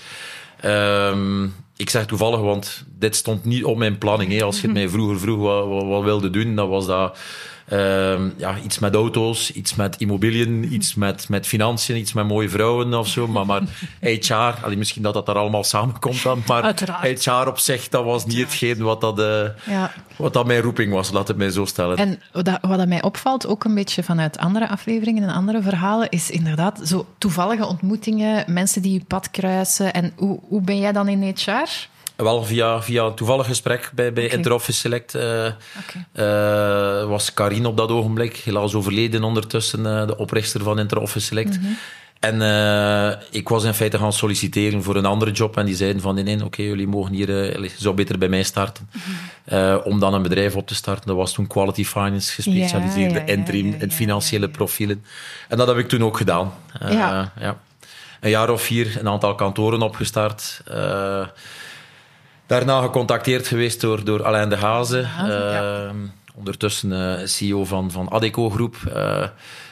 Um, 0.65 1.53
ik 1.75 1.89
zeg 1.89 2.05
toevallig, 2.05 2.39
want 2.39 2.85
dit 2.99 3.15
stond 3.15 3.45
niet 3.45 3.63
op 3.63 3.77
mijn 3.77 3.97
planning. 3.97 4.31
Hè. 4.31 4.43
Als 4.43 4.55
je 4.61 4.67
het 4.67 4.75
mij 4.75 4.89
vroeger 4.89 5.19
vroeg 5.19 5.39
wat, 5.39 5.67
wat, 5.67 5.85
wat 5.85 6.03
wilde 6.03 6.29
doen, 6.29 6.55
dan 6.55 6.69
was 6.69 6.85
dat 6.85 7.17
uh, 7.73 8.19
ja, 8.37 8.57
iets 8.63 8.79
met 8.79 8.95
auto's, 8.95 9.51
iets 9.51 9.75
met 9.75 9.95
immobiliën, 9.97 10.73
iets 10.73 10.95
met, 10.95 11.29
met 11.29 11.47
financiën, 11.47 11.97
iets 11.97 12.13
met 12.13 12.27
mooie 12.27 12.49
vrouwen 12.49 12.93
of 12.93 13.07
zo. 13.07 13.27
Maar, 13.27 13.45
maar 13.45 13.61
HR, 14.01 14.33
allee, 14.33 14.77
misschien 14.77 15.01
dat 15.01 15.13
dat 15.13 15.25
daar 15.25 15.35
allemaal 15.35 15.63
samenkomt 15.63 16.23
dan, 16.23 16.43
maar 16.47 16.63
Uiteraard. 16.63 17.25
HR 17.25 17.47
op 17.47 17.59
zich, 17.59 17.89
dat 17.89 18.03
was 18.03 18.25
niet 18.25 18.37
hetgeen 18.37 18.83
wat 18.83 19.01
dat, 19.01 19.19
uh, 19.19 19.45
ja. 19.65 19.91
wat 20.15 20.33
dat 20.33 20.45
mijn 20.45 20.61
roeping 20.61 20.93
was, 20.93 21.11
laat 21.11 21.27
het 21.27 21.37
mij 21.37 21.49
zo 21.49 21.65
stellen. 21.65 21.97
En 21.97 22.21
wat, 22.31 22.49
wat 22.61 22.77
dat 22.77 22.87
mij 22.87 23.01
opvalt, 23.01 23.47
ook 23.47 23.63
een 23.63 23.75
beetje 23.75 24.03
vanuit 24.03 24.37
andere 24.37 24.69
afleveringen 24.69 25.23
en 25.23 25.33
andere 25.33 25.61
verhalen, 25.61 26.09
is 26.09 26.29
inderdaad 26.29 26.79
zo 26.83 27.05
toevallige 27.17 27.65
ontmoetingen, 27.65 28.43
mensen 28.47 28.81
die 28.81 28.93
je 28.93 29.03
pad 29.07 29.31
kruisen. 29.31 29.93
En 29.93 30.13
hoe, 30.15 30.39
hoe 30.47 30.61
ben 30.61 30.79
jij 30.79 30.91
dan 30.91 31.07
in 31.07 31.35
HR? 31.35 31.91
Wel, 32.15 32.43
via, 32.43 32.81
via 32.81 33.03
een 33.03 33.15
toevallig 33.15 33.45
gesprek 33.45 33.91
bij, 33.95 34.13
bij. 34.13 34.27
Interoffice 34.27 34.79
Select 34.79 35.15
uh, 35.15 35.45
uh, 35.45 35.53
was 37.05 37.33
Karin 37.33 37.65
op 37.65 37.77
dat 37.77 37.89
ogenblik, 37.89 38.35
helaas 38.35 38.73
overleden 38.73 39.23
ondertussen, 39.23 39.79
uh, 39.79 40.07
de 40.07 40.17
oprichter 40.17 40.63
van 40.63 40.79
Interoffice 40.79 41.25
Select. 41.25 41.59
En 42.19 42.41
uh, 42.41 43.21
ik 43.31 43.49
was 43.49 43.63
in 43.63 43.73
feite 43.73 43.97
gaan 43.97 44.13
solliciteren 44.13 44.83
voor 44.83 44.95
een 44.95 45.05
andere 45.05 45.31
job 45.31 45.57
en 45.57 45.65
die 45.65 45.75
zeiden 45.75 46.01
van 46.01 46.15
nee, 46.15 46.23
nee 46.23 46.35
oké, 46.35 46.45
okay, 46.45 46.65
jullie 46.65 46.87
mogen 46.87 47.13
hier, 47.13 47.61
je 47.61 47.69
zou 47.77 47.95
beter 47.95 48.17
bij 48.17 48.29
mij 48.29 48.43
starten. 48.43 48.89
Uh, 49.51 49.77
om 49.83 49.99
dan 49.99 50.13
een 50.13 50.21
bedrijf 50.21 50.55
op 50.55 50.67
te 50.67 50.75
starten. 50.75 51.07
Dat 51.07 51.15
was 51.15 51.33
toen 51.33 51.47
Quality 51.47 51.85
Finance, 51.85 52.33
gespecialiseerd 52.33 53.11
Ja, 53.11 53.17
ja, 53.17 53.23
ja, 53.25 53.33
interim 53.33 53.71
ja, 53.71 53.77
en 53.77 53.91
financiële 53.91 54.49
profielen. 54.49 55.05
En 55.47 55.57
dat 55.57 55.67
heb 55.67 55.77
ik 55.77 55.87
toen 55.87 56.03
ook 56.03 56.17
gedaan. 56.17 56.53
Ja. 56.79 57.31
ja. 57.39 57.59
Een 58.19 58.29
jaar 58.29 58.49
of 58.49 58.61
vier, 58.61 58.97
een 58.99 59.07
aantal 59.07 59.35
kantoren 59.35 59.81
opgestart. 59.81 60.61
Daarna 62.45 62.81
gecontacteerd 62.81 63.47
geweest 63.47 63.81
door, 63.81 64.03
door 64.03 64.23
Alain 64.23 64.49
de 64.49 64.57
Haze. 64.57 65.03
Haze, 65.03 65.33
ja. 65.33 65.85
Uh, 65.85 65.91
ondertussen 66.35 66.91
uh, 66.91 67.25
CEO 67.25 67.65
van, 67.65 67.91
van 67.91 68.11
Adeco 68.11 68.49
Groep. 68.49 68.75
Uh, 68.87 69.23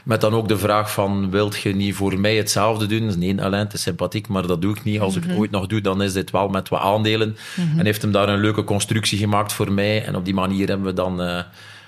met 0.03 0.21
dan 0.21 0.33
ook 0.33 0.47
de 0.47 0.57
vraag 0.57 0.91
van, 0.91 1.29
wilt 1.29 1.61
je 1.61 1.75
niet 1.75 1.95
voor 1.95 2.19
mij 2.19 2.35
hetzelfde 2.35 2.85
doen? 2.85 3.19
Nee, 3.19 3.41
Alain, 3.41 3.63
het 3.63 3.73
is 3.73 3.81
sympathiek, 3.81 4.27
maar 4.27 4.47
dat 4.47 4.61
doe 4.61 4.75
ik 4.75 4.83
niet. 4.83 4.99
Als 4.99 5.15
ik 5.15 5.23
het 5.23 5.37
ooit 5.37 5.51
nog 5.51 5.67
doe, 5.67 5.81
dan 5.81 6.01
is 6.01 6.13
dit 6.13 6.31
wel 6.31 6.47
met 6.47 6.69
wat 6.69 6.81
aandelen. 6.81 7.37
En 7.77 7.85
heeft 7.85 8.01
hem 8.01 8.11
daar 8.11 8.29
een 8.29 8.39
leuke 8.39 8.63
constructie 8.63 9.17
gemaakt 9.17 9.53
voor 9.53 9.71
mij. 9.71 10.05
En 10.05 10.15
op 10.15 10.25
die 10.25 10.33
manier 10.33 10.67
hebben 10.67 10.85
we 10.85 10.93
dan 10.93 11.21
uh, 11.21 11.39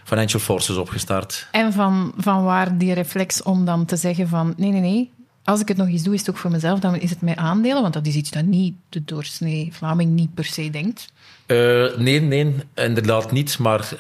Financial 0.04 0.42
Forces 0.42 0.76
opgestart. 0.76 1.48
En 1.52 1.74
van, 1.74 2.14
van 2.18 2.44
waar 2.44 2.78
die 2.78 2.94
reflex 2.94 3.44
om 3.44 3.66
dan 3.66 3.86
te 3.86 3.96
zeggen 3.96 4.28
van, 4.28 4.54
nee, 4.58 4.72
nee, 4.72 4.82
nee, 4.82 5.12
als 5.44 5.62
ik 5.62 5.68
het 5.68 5.78
nog 5.78 5.88
eens 5.88 6.04
doe, 6.04 6.14
is 6.14 6.20
het 6.20 6.30
ook 6.30 6.38
voor 6.38 6.52
mezelf, 6.52 6.80
dan 6.80 6.96
is 6.96 7.10
het 7.10 7.22
mijn 7.22 7.38
aandelen, 7.38 7.82
want 7.82 7.94
dat 7.94 8.06
is 8.06 8.16
iets 8.16 8.30
dat 8.30 8.46
niet 8.46 8.76
de 8.90 9.04
doorsnee 9.04 9.70
Vlaming 9.72 10.12
niet 10.12 10.34
per 10.34 10.46
se 10.46 10.70
denkt. 10.70 11.12
Uh, 11.48 11.98
nee, 11.98 12.22
nee, 12.22 12.56
inderdaad 12.76 13.32
niet. 13.32 13.60
Maar 13.60 13.92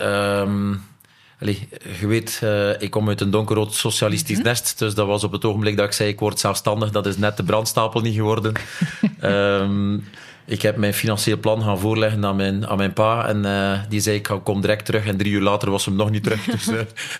um, 0.42 0.82
allez, 1.40 1.60
je 2.00 2.08
weet, 2.08 2.40
uh, 2.44 2.82
ik 2.82 2.92
kom 2.92 3.08
uit 3.08 3.22
een 3.22 3.32
donkerrood 3.32 3.74
socialistisch 3.74 4.38
mm 4.38 4.42
-hmm. 4.42 4.52
nest. 4.52 4.80
Dus 4.80 4.96
dat 4.96 5.08
was 5.08 5.24
op 5.24 5.32
het 5.32 5.46
ogenblik 5.46 5.78
dat 5.78 5.86
ik 5.86 5.92
zei, 5.92 6.10
ik 6.10 6.20
word 6.20 6.40
zelfstandig. 6.40 6.92
Dat 6.92 7.06
is 7.06 7.18
net 7.18 7.38
de 7.38 7.44
brandstapel 7.44 8.02
niet 8.02 8.16
geworden. 8.16 8.54
um, 9.22 10.04
ik 10.46 10.62
heb 10.62 10.78
mijn 10.78 10.94
financieel 10.94 11.38
plan 11.38 11.62
gaan 11.62 11.80
voorleggen 11.80 12.26
aan 12.26 12.36
mijn, 12.36 12.68
aan 12.68 12.78
mijn 12.78 12.94
pa. 12.94 13.28
En 13.28 13.46
uh, 13.46 13.80
die 13.90 14.00
zei, 14.00 14.16
ik 14.16 14.30
kom 14.44 14.62
direct 14.62 14.86
terug. 14.86 15.06
En 15.06 15.18
drie 15.18 15.32
uur 15.32 15.42
later 15.42 15.72
was 15.72 15.86
hem 15.86 15.96
nog 15.96 16.10
niet 16.10 16.24
terug. 16.24 16.46
Dus 16.54 16.68
uh, 16.68 16.80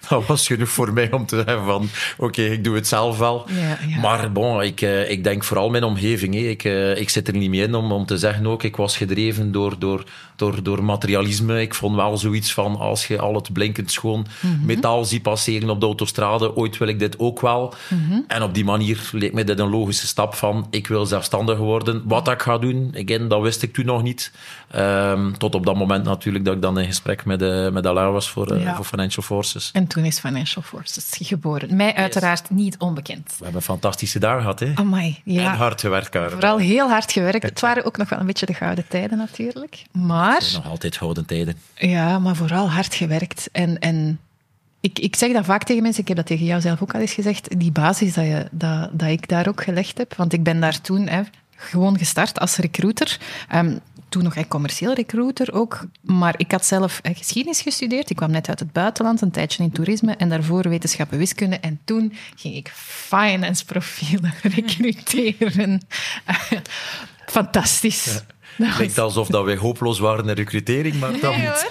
dat 0.10 0.26
was 0.26 0.48
genoeg 0.48 0.70
voor 0.70 0.94
mij 0.94 1.12
om 1.12 1.26
te 1.26 1.36
zeggen 1.36 1.66
van... 1.66 1.90
Oké, 2.18 2.26
okay, 2.26 2.46
ik 2.46 2.64
doe 2.64 2.76
het 2.76 2.88
zelf 2.88 3.18
wel. 3.18 3.46
Ja, 3.50 3.78
ja. 3.88 4.00
Maar 4.00 4.32
bon, 4.32 4.62
ik, 4.62 4.82
uh, 4.82 5.10
ik 5.10 5.24
denk 5.24 5.44
vooral 5.44 5.70
mijn 5.70 5.84
omgeving. 5.84 6.36
Ik, 6.36 6.64
ik 6.98 7.10
zit 7.10 7.28
er 7.28 7.36
niet 7.36 7.50
mee 7.50 7.62
in 7.62 7.76
om, 7.76 7.92
om 7.92 8.06
te 8.06 8.18
zeggen 8.18 8.48
ook... 8.48 8.64
Ik 8.64 8.76
was 8.76 8.98
gedreven 8.98 9.52
door, 9.52 9.80
door, 9.80 10.04
door, 10.36 10.64
door 10.64 10.84
materialisme. 10.84 11.62
Ik 11.62 11.74
vond 11.74 11.96
wel 11.96 12.18
zoiets 12.18 12.54
van... 12.54 12.80
Als 12.80 13.08
je 13.08 13.20
al 13.20 13.36
het 13.36 13.54
blinkend 13.54 13.92
schoon 13.92 14.20
mm 14.20 14.52
-hmm. 14.52 14.66
metaal 14.66 15.06
ziet 15.06 15.22
passeren 15.22 15.70
op 15.70 15.80
de 15.80 15.86
autostrade... 15.86 16.56
Ooit 16.56 16.78
wil 16.78 16.88
ik 16.88 17.00
dit 17.00 17.20
ook 17.20 17.42
wel. 17.42 17.74
Mhm. 17.90 18.02
Mm 18.02 18.10
-hmm. 18.10 18.24
En 18.28 18.44
op 18.44 18.54
die 18.54 18.66
manier 18.66 19.10
leek 19.12 19.34
mij 19.34 19.44
dit 19.44 19.60
een 19.60 19.70
logische 19.70 20.08
stap 20.08 20.36
van... 20.36 20.68
Ik 20.70 20.88
wil 20.88 21.06
zelfstandig 21.06 21.58
worden. 21.58 22.02
Wat 22.06 22.28
ik 22.28 22.42
ga 22.42 22.58
doen... 22.58 22.90
Ik 22.94 23.10
in, 23.10 23.28
dat 23.28 23.42
wist 23.42 23.62
ik 23.62 23.74
toen 23.74 23.86
nog 23.86 24.04
niet. 24.04 24.32
Ehm, 24.74 25.32
tot 25.32 25.56
op 25.56 25.66
dat 25.66 25.76
moment 25.76 26.04
natuurlijk 26.04 26.46
dat 26.46 26.56
ik 26.56 26.62
dan 26.62 26.80
in 26.80 26.86
gesprek 26.86 27.26
met, 27.26 27.42
uh, 27.42 27.70
met 27.70 27.86
Alain 27.86 28.12
was 28.12 28.30
voor, 28.30 28.54
uh, 28.54 28.64
Ja. 28.64 28.76
voor 28.76 28.86
Financial 28.86 29.24
Forces. 29.24 29.70
En 29.74 29.88
toen 29.88 30.04
is 30.06 30.20
Financial 30.20 30.64
Forces 30.64 31.16
geboren. 31.22 31.76
Mij 31.76 31.96
uiteraard 31.96 32.50
niet 32.50 32.78
onbekend. 32.78 33.36
We 33.38 33.44
hebben 33.44 33.62
fantastische 33.62 34.20
dagen 34.20 34.40
gehad, 34.42 34.60
hè? 34.60 34.72
Amai, 34.76 35.22
En 35.26 35.34
ja. 35.34 35.56
hard 35.56 35.82
gewerkt, 35.82 36.10
Karel. 36.10 36.30
Vooral 36.30 36.58
heel 36.58 36.90
hard 36.90 37.12
gewerkt. 37.12 37.44
Het 37.44 37.60
waren 37.60 37.86
ook 37.86 37.98
nog 37.98 38.10
wel 38.10 38.20
een 38.20 38.26
beetje 38.26 38.46
de 38.46 38.54
gouden 38.54 38.86
tijden 38.88 39.18
natuurlijk. 39.18 39.84
Maar, 39.92 40.50
Nog 40.54 40.70
altijd 40.70 40.98
gouden 40.98 41.26
tijden. 41.26 41.56
ja, 41.76 42.20
maar 42.20 42.36
vooral 42.36 42.70
hard 42.70 42.96
gewerkt. 42.96 43.50
En, 43.52 43.80
en 43.80 44.20
ik, 44.80 45.00
ik 45.00 45.16
zeg 45.16 45.34
dat 45.34 45.46
vaak 45.46 45.64
tegen 45.64 45.84
mensen, 45.84 46.02
ik 46.02 46.08
heb 46.08 46.18
dat 46.18 46.26
tegen 46.26 46.46
jou 46.46 46.62
zelf 46.62 46.82
ook 46.82 46.94
al 46.94 47.00
eens 47.00 47.14
gezegd, 47.14 47.60
die 47.60 47.72
basis 47.72 48.14
dat, 48.14 48.26
je, 48.26 48.48
dat, 48.52 48.90
dat 48.92 49.10
ik 49.10 49.28
daar 49.28 49.48
ook 49.48 49.64
gelegd 49.64 49.98
heb. 49.98 50.16
Want 50.16 50.34
ik 50.34 50.44
ben 50.44 50.60
daar 50.60 50.82
toen 50.82 51.08
hè, 51.08 51.22
gewoon 51.56 51.98
gestart 51.98 52.40
als 52.40 52.56
recruiter. 52.56 53.18
Ehm, 53.50 53.78
toen 54.14 54.24
nog 54.24 54.36
een 54.36 54.48
commercieel 54.48 54.94
recruiter 54.94 55.54
ook. 55.54 55.86
Maar 56.02 56.34
ik 56.38 56.52
had 56.52 56.66
zelf 56.66 57.00
eh, 57.02 57.16
geschiedenis 57.16 57.62
gestudeerd. 57.62 58.10
Ik 58.10 58.16
kwam 58.16 58.32
net 58.32 58.50
uit 58.50 58.60
het 58.60 58.72
buitenland, 58.72 59.22
een 59.22 59.32
tijdje 59.32 59.64
in 59.64 59.72
toerisme. 59.72 60.16
En 60.16 60.30
daarvoor 60.30 60.70
wetenschappen 60.70 61.18
wiskunde. 61.18 61.56
En 61.60 61.80
toen 61.84 62.14
ging 62.36 62.56
ik 62.56 62.72
finance 62.76 63.66
profielen 63.66 64.34
recruteren. 64.56 65.82
Fantastisch. 67.26 68.06
Was- 68.58 68.76
Klinkt 68.76 68.98
alsof 68.98 69.28
dat 69.28 69.44
wij 69.44 69.56
hopeloos 69.56 70.00
waren 70.00 70.28
in 70.28 70.36
recrutering, 70.36 71.00
maar 71.00 71.20
dat 71.20 71.36
Nee, 71.36 71.48
niet. 71.48 71.68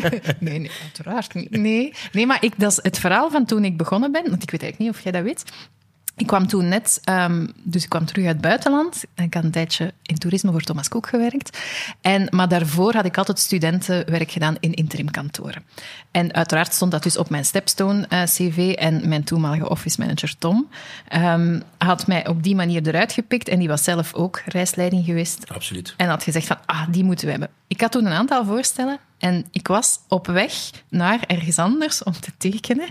nee, 0.40 0.58
nee, 0.58 0.70
uiteraard 0.82 1.34
niet. 1.34 1.50
Nee, 1.50 1.92
nee 2.12 2.26
maar 2.26 2.44
ik, 2.44 2.52
dat 2.56 2.70
is 2.70 2.78
het 2.82 2.98
verhaal 2.98 3.30
van 3.30 3.44
toen 3.44 3.64
ik 3.64 3.76
begonnen 3.76 4.12
ben. 4.12 4.30
Want 4.30 4.42
ik 4.42 4.50
weet 4.50 4.62
eigenlijk 4.62 4.78
niet 4.78 4.98
of 4.98 5.02
jij 5.04 5.12
dat 5.12 5.22
weet. 5.22 5.44
Ik 6.16 6.26
kwam 6.26 6.46
toen 6.46 6.68
net, 6.68 7.00
ehm, 7.04 7.46
dus 7.62 7.82
ik 7.82 7.88
kwam 7.88 8.04
terug 8.04 8.24
uit 8.24 8.32
het 8.32 8.42
buitenland. 8.42 9.04
En 9.14 9.24
ik 9.24 9.34
had 9.34 9.44
een 9.44 9.50
tijdje 9.50 9.92
in 10.02 10.18
toerisme 10.18 10.50
voor 10.50 10.60
Thomas 10.60 10.88
Cook 10.88 11.08
gewerkt. 11.08 11.58
En, 12.00 12.26
maar 12.30 12.48
daarvoor 12.48 12.94
had 12.94 13.04
ik 13.04 13.18
altijd 13.18 13.38
studentenwerk 13.38 14.30
gedaan 14.30 14.56
in 14.60 14.74
interimkantoren. 14.74 15.64
En 16.10 16.34
uiteraard 16.34 16.74
stond 16.74 16.90
dat 16.90 17.02
dus 17.02 17.16
op 17.16 17.30
mijn 17.30 17.44
Stepstone-cv. 17.44 18.74
en 18.78 19.08
mijn 19.08 19.24
toenmalige 19.24 19.68
office 19.68 20.00
manager 20.00 20.38
Tom 20.38 20.68
ehm, 21.08 21.60
had 21.78 22.06
mij 22.06 22.26
op 22.28 22.42
die 22.42 22.54
manier 22.54 22.88
eruit 22.88 23.12
gepikt. 23.12 23.48
En 23.48 23.58
die 23.58 23.68
was 23.68 23.84
zelf 23.84 24.14
ook 24.14 24.42
reisleiding 24.46 25.04
geweest 25.04 25.52
Absoluut. 25.52 25.94
en 25.96 26.08
had 26.08 26.22
gezegd 26.22 26.46
van, 26.46 26.58
ah, 26.66 26.86
die 26.90 27.04
moeten 27.04 27.24
we 27.24 27.30
hebben. 27.30 27.50
Ik 27.66 27.80
had 27.80 27.92
toen 27.92 28.06
een 28.06 28.12
aantal 28.12 28.44
voorstellen 28.44 28.98
en 29.18 29.46
ik 29.50 29.68
was 29.68 29.98
op 30.08 30.26
weg 30.26 30.52
naar 30.88 31.20
ergens 31.26 31.58
anders 31.58 32.02
om 32.02 32.12
te 32.12 32.32
tekenen. 32.38 32.88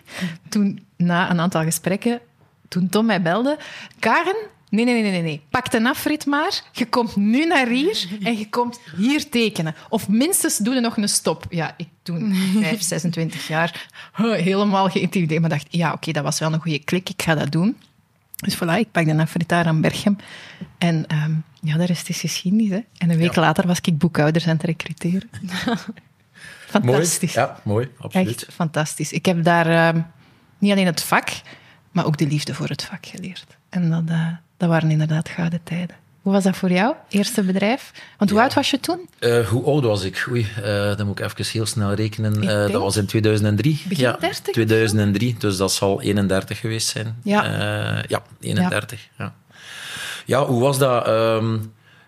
Toen, 0.50 0.86
na 0.98 1.30
een 1.30 1.40
aantal 1.40 1.64
gesprekken, 1.64 2.20
toen 2.68 2.90
Tom 2.90 3.06
mij 3.06 3.22
belde, 3.22 3.58
Karen, 4.00 4.36
nee, 4.70 4.86
nee, 4.86 5.02
nee, 5.02 5.12
nee, 5.12 5.22
nee, 5.22 5.42
pak 5.50 5.72
de 5.72 5.90
afrit 5.90 6.26
maar. 6.26 6.62
Je 6.72 6.86
komt 6.86 7.16
nu 7.16 7.46
naar 7.46 7.68
hier 7.68 8.08
en 8.24 8.38
je 8.38 8.50
komt 8.50 8.80
hier 8.98 9.30
tekenen. 9.30 9.76
Of 9.90 10.08
minstens 10.08 10.58
doe 10.58 10.74
je 10.74 10.80
nog 10.80 10.98
een 10.98 11.10
stop. 11.10 11.46
Ja, 11.50 11.74
ik 11.78 11.88
toen 12.04 12.36
5, 12.62 12.82
26 12.82 13.48
jaar, 13.48 13.88
helemaal 14.14 14.90
geïntimideerd, 14.90 15.42
maar 15.42 15.50
dacht, 15.50 15.68
ja, 15.70 15.94
oké, 15.94 16.12
dat 16.12 16.24
was 16.24 16.40
wel 16.40 16.54
een 16.54 16.62
goede 16.62 16.84
klik, 16.84 17.10
ik 17.10 17.22
ga 17.22 17.36
dat 17.36 17.52
doen. 17.52 17.78
Dus 18.36 18.56
voilà, 18.56 18.80
ik 18.80 18.92
pak 18.92 19.06
de 19.06 19.18
afrit 19.18 19.50
daar 19.50 19.66
aan 19.66 19.82
Berchem. 19.82 20.16
En 20.78 21.08
ehm, 21.08 21.32
ja, 21.62 21.78
de 21.78 21.86
rest 21.86 22.10
is 22.10 22.20
geschiedenis. 22.20 22.70
Hè. 22.70 22.80
En 22.98 23.10
een 23.10 23.18
week 23.18 23.36
later 23.36 23.68
was 23.68 23.80
ik 23.82 23.98
boekhouders 23.98 24.48
aan 24.48 24.56
het 24.56 24.64
recruteren. 24.64 25.30
Fantastisch. 26.68 27.36
Mooi. 27.36 27.48
Ja, 27.48 27.60
mooi. 27.64 27.90
Absoluut. 27.98 28.28
Echt 28.28 28.54
fantastisch. 28.54 29.12
Ik 29.12 29.26
heb 29.26 29.44
daar 29.44 29.68
ehm, 29.68 30.02
niet 30.58 30.72
alleen 30.72 30.86
het 30.86 31.02
vak, 31.02 31.30
maar 31.96 32.06
ook 32.06 32.18
de 32.18 32.28
liefde 32.28 32.54
voor 32.54 32.68
het 32.68 32.84
vak 32.84 33.06
geleerd. 33.06 33.46
En 33.70 33.90
dat, 33.90 34.04
eh, 34.08 34.28
dat 34.58 34.70
waren 34.70 34.92
inderdaad 34.92 35.30
gouden 35.30 35.60
tijden. 35.64 35.96
Hoe 36.22 36.34
was 36.34 36.44
dat 36.44 36.56
voor 36.56 36.72
jou, 36.72 36.96
eerste 37.10 37.44
bedrijf? 37.44 37.92
Want 38.18 38.30
hoe 38.30 38.42
oud 38.42 38.54
was 38.54 38.70
je 38.70 38.80
toen? 38.80 39.10
Eh, 39.20 39.48
hoe 39.48 39.64
oud 39.64 39.84
was 39.84 40.04
ik? 40.04 40.26
Oei, 40.30 40.48
eh, 40.64 40.98
dan 40.98 41.06
moet 41.06 41.20
ik 41.20 41.26
even 41.26 41.46
heel 41.52 41.66
snel 41.66 41.94
rekenen. 41.94 42.42
Dat 42.72 42.82
was 42.82 42.98
in 42.98 43.06
2003. 43.06 43.84
begin 43.88 44.04
ja, 44.04 44.12
30 44.12 44.30
of 44.30 44.46
zo? 44.46 44.52
2003, 44.52 45.36
dus 45.38 45.58
dat 45.58 45.72
zal 45.72 46.02
31 46.02 46.60
geweest 46.60 46.88
zijn. 46.88 47.20
Ja. 47.24 47.44
Ja, 48.08 48.22
31. 48.40 49.08
Ja. 49.18 49.34
Ja. 50.26 50.46
hoe 50.46 50.62
was 50.62 50.78
dat? 50.78 51.08
Ehm, 51.08 51.58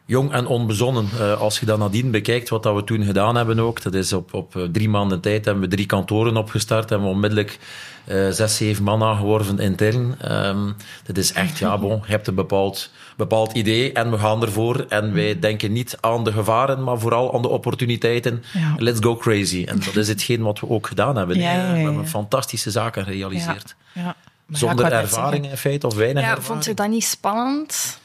jong 0.05 0.31
en 0.31 0.45
onbezonnen. 0.45 1.07
Als 1.39 1.59
je 1.59 1.65
dat 1.65 1.77
nadien 1.77 2.11
bekijkt, 2.11 2.49
wat 2.49 2.63
dat 2.63 2.75
we 2.75 2.83
toen 2.83 3.03
gedaan 3.03 3.35
hebben 3.35 3.59
ook, 3.59 3.81
dat 3.81 3.93
is 3.93 4.13
op, 4.13 4.33
op 4.33 4.67
drie 4.71 4.89
maanden 4.89 5.21
tijd 5.21 5.45
hebben 5.45 5.63
we 5.63 5.69
drie 5.69 5.85
kantoren 5.85 6.37
opgestart, 6.37 6.89
hebben 6.89 7.07
we 7.07 7.13
onmiddellijk 7.13 7.59
eh, 8.07 8.29
zes, 8.29 8.55
zeven 8.57 8.83
man 8.83 9.03
aangeworven 9.03 9.59
intern. 9.59 10.15
Ehm 10.21 10.71
dat 11.03 11.17
is 11.17 11.33
echt, 11.33 11.57
ja, 11.57 11.77
bon, 11.77 12.01
je 12.05 12.11
hebt 12.11 12.27
een 12.27 12.35
bepaald, 12.35 12.89
bepaald 13.17 13.53
idee 13.53 13.91
en 13.91 14.11
we 14.11 14.17
gaan 14.17 14.41
ervoor. 14.41 14.85
En 14.89 15.13
wij 15.13 15.39
denken 15.39 15.71
niet 15.71 15.97
aan 15.99 16.23
de 16.23 16.31
gevaren, 16.31 16.83
maar 16.83 16.99
vooral 16.99 17.33
aan 17.35 17.41
de 17.41 17.47
opportuniteiten. 17.47 18.43
Ja. 18.53 18.73
Let's 18.77 18.99
go 19.01 19.15
crazy. 19.15 19.63
En 19.67 19.79
dat 19.85 19.95
is 19.95 20.07
hetgeen 20.07 20.41
wat 20.41 20.59
we 20.59 20.69
ook 20.69 20.87
gedaan 20.87 21.15
hebben. 21.15 21.37
Ja, 21.39 21.49
hè. 21.49 21.57
ja, 21.57 21.67
ja, 21.67 21.73
We 21.73 21.79
hebben 21.79 22.07
fantastische 22.07 22.71
zaken 22.71 23.03
gerealiseerd. 23.03 23.75
Ja. 23.93 24.01
Maar 24.03 24.15
ja, 24.47 24.57
Zonder 24.57 24.91
ervaring 24.91 25.49
in 25.49 25.57
feite, 25.57 25.87
of 25.87 25.95
weinig 25.95 26.23
Ja, 26.23 26.29
ervaring. 26.29 26.45
vond 26.47 26.65
je 26.65 26.73
dat 26.73 26.89
niet 26.89 27.03
spannend? 27.03 27.99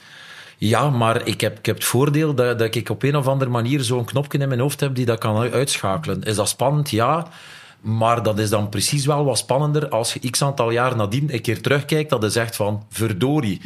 Ja, 0.58 0.90
maar 0.90 1.26
ik 1.26 1.40
heb, 1.40 1.58
ik 1.58 1.66
heb 1.66 1.74
het 1.74 1.84
voordeel 1.84 2.34
dat, 2.34 2.58
dat 2.58 2.74
ik 2.74 2.88
op 2.88 3.02
een 3.02 3.16
of 3.16 3.26
andere 3.26 3.50
manier 3.50 3.80
zo'n 3.80 4.04
knopje 4.04 4.38
in 4.38 4.48
mijn 4.48 4.60
hoofd 4.60 4.80
heb 4.80 4.94
die 4.94 5.04
dat 5.04 5.18
kan 5.18 5.50
uitschakelen. 5.52 6.22
Is 6.22 6.36
dat 6.36 6.48
spannend? 6.48 6.90
Ja. 6.90 7.26
Maar 7.82 8.22
dat 8.22 8.38
is 8.38 8.50
dan 8.50 8.68
precies 8.68 9.06
wel 9.06 9.24
wat 9.24 9.38
spannender 9.38 9.88
als 9.88 10.12
je 10.12 10.30
x 10.30 10.42
aantal 10.42 10.70
jaar 10.70 10.96
nadien 10.96 11.32
een 11.32 11.40
keer 11.40 11.60
terugkijkt, 11.60 12.10
dat 12.10 12.22
je 12.22 12.30
zegt 12.30 12.56
van, 12.56 12.86
verdorie, 12.88 13.60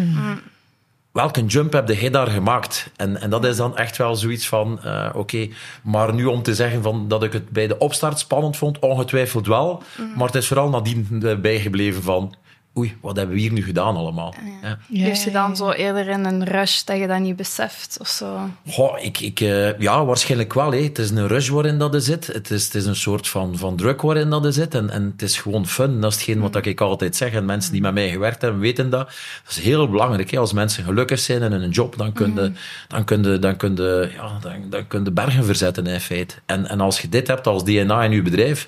welke 1.12 1.44
jump 1.44 1.72
heb 1.72 1.88
jij 1.88 2.10
daar 2.10 2.26
gemaakt? 2.26 2.90
En, 2.96 3.20
en 3.20 3.30
dat 3.30 3.44
is 3.44 3.56
dan 3.56 3.76
echt 3.76 3.96
wel 3.96 4.16
zoiets 4.16 4.48
van, 4.48 4.82
eh, 4.82 5.10
oké, 5.14 5.48
maar 5.82 6.14
nu 6.14 6.24
om 6.24 6.42
te 6.42 6.54
zeggen 6.54 6.82
van, 6.82 7.08
dat 7.08 7.22
ik 7.22 7.32
het 7.32 7.50
bij 7.50 7.66
de 7.66 7.78
opstart 7.78 8.18
spannend 8.18 8.56
vond, 8.56 8.78
ongetwijfeld 8.78 9.46
wel, 9.46 9.82
maar 10.16 10.26
het 10.26 10.34
is 10.34 10.46
vooral 10.46 10.68
nadien 10.68 11.22
eh, 11.22 11.36
bijgebleven 11.36 12.02
van, 12.02 12.34
oei, 12.78 12.96
wat 13.00 13.16
hebben 13.16 13.34
we 13.34 13.40
hier 13.40 13.52
nu 13.52 13.62
gedaan 13.62 13.96
allemaal? 13.96 14.34
Ja. 14.62 14.78
Ja, 14.88 15.06
Leef 15.06 15.24
je 15.24 15.30
dan 15.30 15.56
zo 15.56 15.70
eerder 15.70 16.08
in 16.08 16.24
een 16.24 16.44
rush 16.44 16.82
dat 16.82 16.98
je 16.98 17.06
dat 17.06 17.18
niet 17.18 17.36
beseft 17.36 17.96
of 18.00 18.08
zo? 18.08 18.50
Goh, 18.68 19.02
ik, 19.02 19.20
ik, 19.20 19.40
eh, 19.40 19.78
ja, 19.78 20.04
waarschijnlijk 20.04 20.54
wel. 20.54 20.72
Hè. 20.72 20.82
Het 20.82 20.98
is 20.98 21.10
een 21.10 21.26
rush 21.26 21.48
waarin 21.48 21.78
dat 21.78 21.94
er 21.94 22.00
zit. 22.00 22.26
Het 22.26 22.50
is, 22.50 22.64
het 22.64 22.74
is 22.74 22.86
een 22.86 22.96
soort 22.96 23.28
van, 23.28 23.58
van 23.58 23.76
druk 23.76 24.02
waarin 24.02 24.30
dat 24.30 24.44
er 24.44 24.52
zit. 24.52 24.74
En, 24.74 24.90
en 24.90 25.12
het 25.12 25.22
is 25.22 25.38
gewoon 25.38 25.66
fun. 25.66 26.00
Dat 26.00 26.10
is 26.10 26.16
hetgeen 26.16 26.40
wat 26.40 26.66
ik 26.66 26.80
altijd 26.80 27.16
zeg. 27.16 27.32
En 27.32 27.44
mensen 27.44 27.72
die 27.72 27.80
met 27.80 27.94
mij 27.94 28.10
gewerkt 28.10 28.42
hebben, 28.42 28.60
weten 28.60 28.90
dat. 28.90 29.06
Dat 29.44 29.56
is 29.56 29.58
heel 29.58 29.90
belangrijk. 29.90 30.30
Hè. 30.30 30.38
Als 30.38 30.52
mensen 30.52 30.84
gelukkig 30.84 31.18
zijn 31.18 31.42
in 31.42 31.52
hun 31.52 31.70
job, 31.70 31.96
dan 31.96 32.12
kun 32.12 32.34
je, 32.34 32.52
dan 32.88 33.04
kun 33.04 33.22
je, 33.22 33.38
dan 33.38 33.56
kun 33.56 33.76
je, 33.76 34.10
ja, 34.14 34.38
dan, 34.40 34.70
dan 34.70 34.86
kun 34.86 35.04
je 35.04 35.10
bergen 35.10 35.44
verzetten 35.44 35.86
in 35.86 36.00
feite. 36.00 36.34
En, 36.46 36.68
en 36.68 36.80
als 36.80 37.00
je 37.00 37.08
dit 37.08 37.26
hebt 37.26 37.46
als 37.46 37.64
DNA 37.64 38.04
in 38.04 38.10
je 38.10 38.22
bedrijf, 38.22 38.66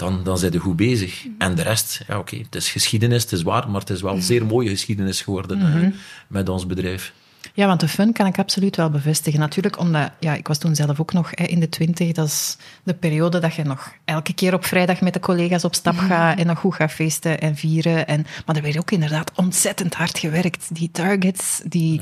dan, 0.00 0.20
dan 0.24 0.38
zijn 0.38 0.52
je 0.52 0.58
goed 0.58 0.76
bezig. 0.76 1.26
En 1.38 1.54
de 1.54 1.62
rest, 1.62 2.00
ja 2.08 2.18
oké, 2.18 2.36
het 2.36 2.54
is 2.54 2.70
geschiedenis, 2.70 3.22
het 3.22 3.32
is 3.32 3.42
waar, 3.42 3.70
maar 3.70 3.80
het 3.80 3.90
is 3.90 4.02
wel 4.02 4.14
een 4.14 4.22
zeer 4.22 4.46
mooie 4.46 4.68
geschiedenis 4.68 5.20
geworden 5.22 5.60
eh, 5.60 5.88
met 6.26 6.48
ons 6.48 6.66
bedrijf. 6.66 7.12
Ja, 7.54 7.66
want 7.66 7.80
de 7.80 7.88
fun 7.88 8.12
kan 8.12 8.26
ik 8.26 8.38
absoluut 8.38 8.76
wel 8.76 8.90
bevestigen. 8.90 9.40
Natuurlijk, 9.40 9.78
omdat 9.78 10.10
ja, 10.20 10.34
ik 10.34 10.48
was 10.48 10.58
toen 10.58 10.74
zelf 10.74 11.00
ook 11.00 11.12
nog 11.12 11.30
hè, 11.34 11.44
in 11.44 11.60
de 11.60 11.68
twintig. 11.68 12.12
Dat 12.12 12.26
is 12.26 12.56
de 12.82 12.94
periode 12.94 13.38
dat 13.38 13.54
je 13.54 13.62
nog 13.64 13.92
elke 14.04 14.34
keer 14.34 14.54
op 14.54 14.64
vrijdag 14.64 15.00
met 15.00 15.12
de 15.12 15.20
collega's 15.20 15.64
op 15.64 15.74
stap 15.74 15.98
gaat 15.98 16.38
en 16.38 16.46
nog 16.46 16.58
goed 16.58 16.74
gaat 16.74 16.90
feesten 16.92 17.40
en 17.40 17.56
vieren. 17.56 18.06
En, 18.06 18.26
maar 18.46 18.56
er 18.56 18.62
werd 18.62 18.78
ook 18.78 18.90
inderdaad 18.90 19.32
ontzettend 19.34 19.94
hard 19.94 20.18
gewerkt. 20.18 20.74
Die 20.74 20.90
targets, 20.92 21.60
die... 21.64 22.00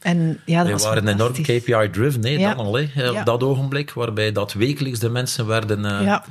En, 0.00 0.40
ja, 0.46 0.58
dat 0.58 0.66
We 0.66 0.72
was 0.72 0.82
waren 0.84 1.08
enorm. 1.08 1.32
KPI-driven, 1.32 2.20
nee, 2.20 2.38
Ja. 2.38 2.54
dan 2.54 2.64
al, 2.66 2.74
hè, 2.78 3.08
op 3.08 3.14
Ja. 3.14 3.22
dat 3.24 3.42
ogenblik, 3.42 3.92
waarbij 3.92 4.32
dat 4.32 4.52
wekelijks 4.52 4.98
de 4.98 5.08
mensen 5.10 5.46
werden 5.46 5.84
eh, 5.84 6.04
Ja. 6.04 6.24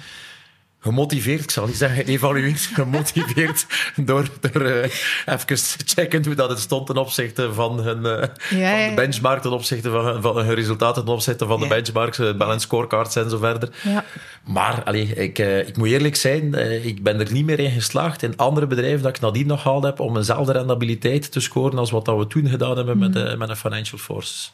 Gemotiveerd, 0.83 1.43
ik 1.43 1.51
zal 1.51 1.65
niet 1.65 1.75
zeggen 1.75 2.05
geëvalueerd, 2.05 2.59
gemotiveerd 2.73 3.65
door, 3.95 4.27
door 4.41 4.61
eh, 4.61 4.83
even 5.25 5.45
te 5.47 5.55
checken 5.85 6.25
hoe 6.25 6.35
dat 6.35 6.49
het 6.49 6.59
stond 6.59 6.87
ten 6.87 6.97
opzichte 6.97 7.53
van 7.53 7.79
hun 7.79 8.05
eh, 8.05 8.27
van 8.37 8.57
ja, 8.57 8.89
de 8.89 8.95
benchmark, 8.95 9.41
ten 9.41 9.51
opzichte 9.51 9.89
van, 9.89 10.05
hun- 10.05 10.21
van 10.21 10.37
hun 10.37 10.53
resultaten, 10.55 11.05
ten 11.05 11.13
opzichte 11.13 11.45
van 11.45 11.59
de 11.59 11.67
benchmarks, 11.67 12.19
eh, 12.19 12.33
balance 12.33 12.65
scorecards 12.65 13.15
en 13.15 13.29
zo 13.29 13.37
verder. 13.37 13.69
Ja. 13.83 14.03
Maar 14.43 14.83
allee, 14.83 15.07
ik, 15.15 15.37
ik 15.67 15.77
moet 15.77 15.87
eerlijk 15.87 16.15
zijn, 16.15 16.53
ik 16.85 17.03
ben 17.03 17.19
er 17.19 17.31
niet 17.31 17.45
meer 17.45 17.59
in 17.59 17.71
geslaagd 17.71 18.23
in 18.23 18.37
andere 18.37 18.67
bedrijven 18.67 19.01
dat 19.01 19.15
ik 19.15 19.21
nadien 19.21 19.47
nog 19.47 19.61
gehaald 19.61 19.83
heb 19.83 19.99
om 19.99 20.17
eenzelfde 20.17 20.51
rendabiliteit 20.51 21.31
te 21.31 21.39
scoren 21.39 21.77
als 21.79 21.91
wat 21.91 22.05
dat 22.05 22.17
we 22.17 22.27
toen 22.27 22.47
gedaan 22.47 22.75
hebben 22.77 22.97
met, 22.97 23.07
Mm. 23.07 23.13
de, 23.13 23.35
met 23.37 23.47
de 23.47 23.55
financial 23.55 23.99
forces. 23.99 24.53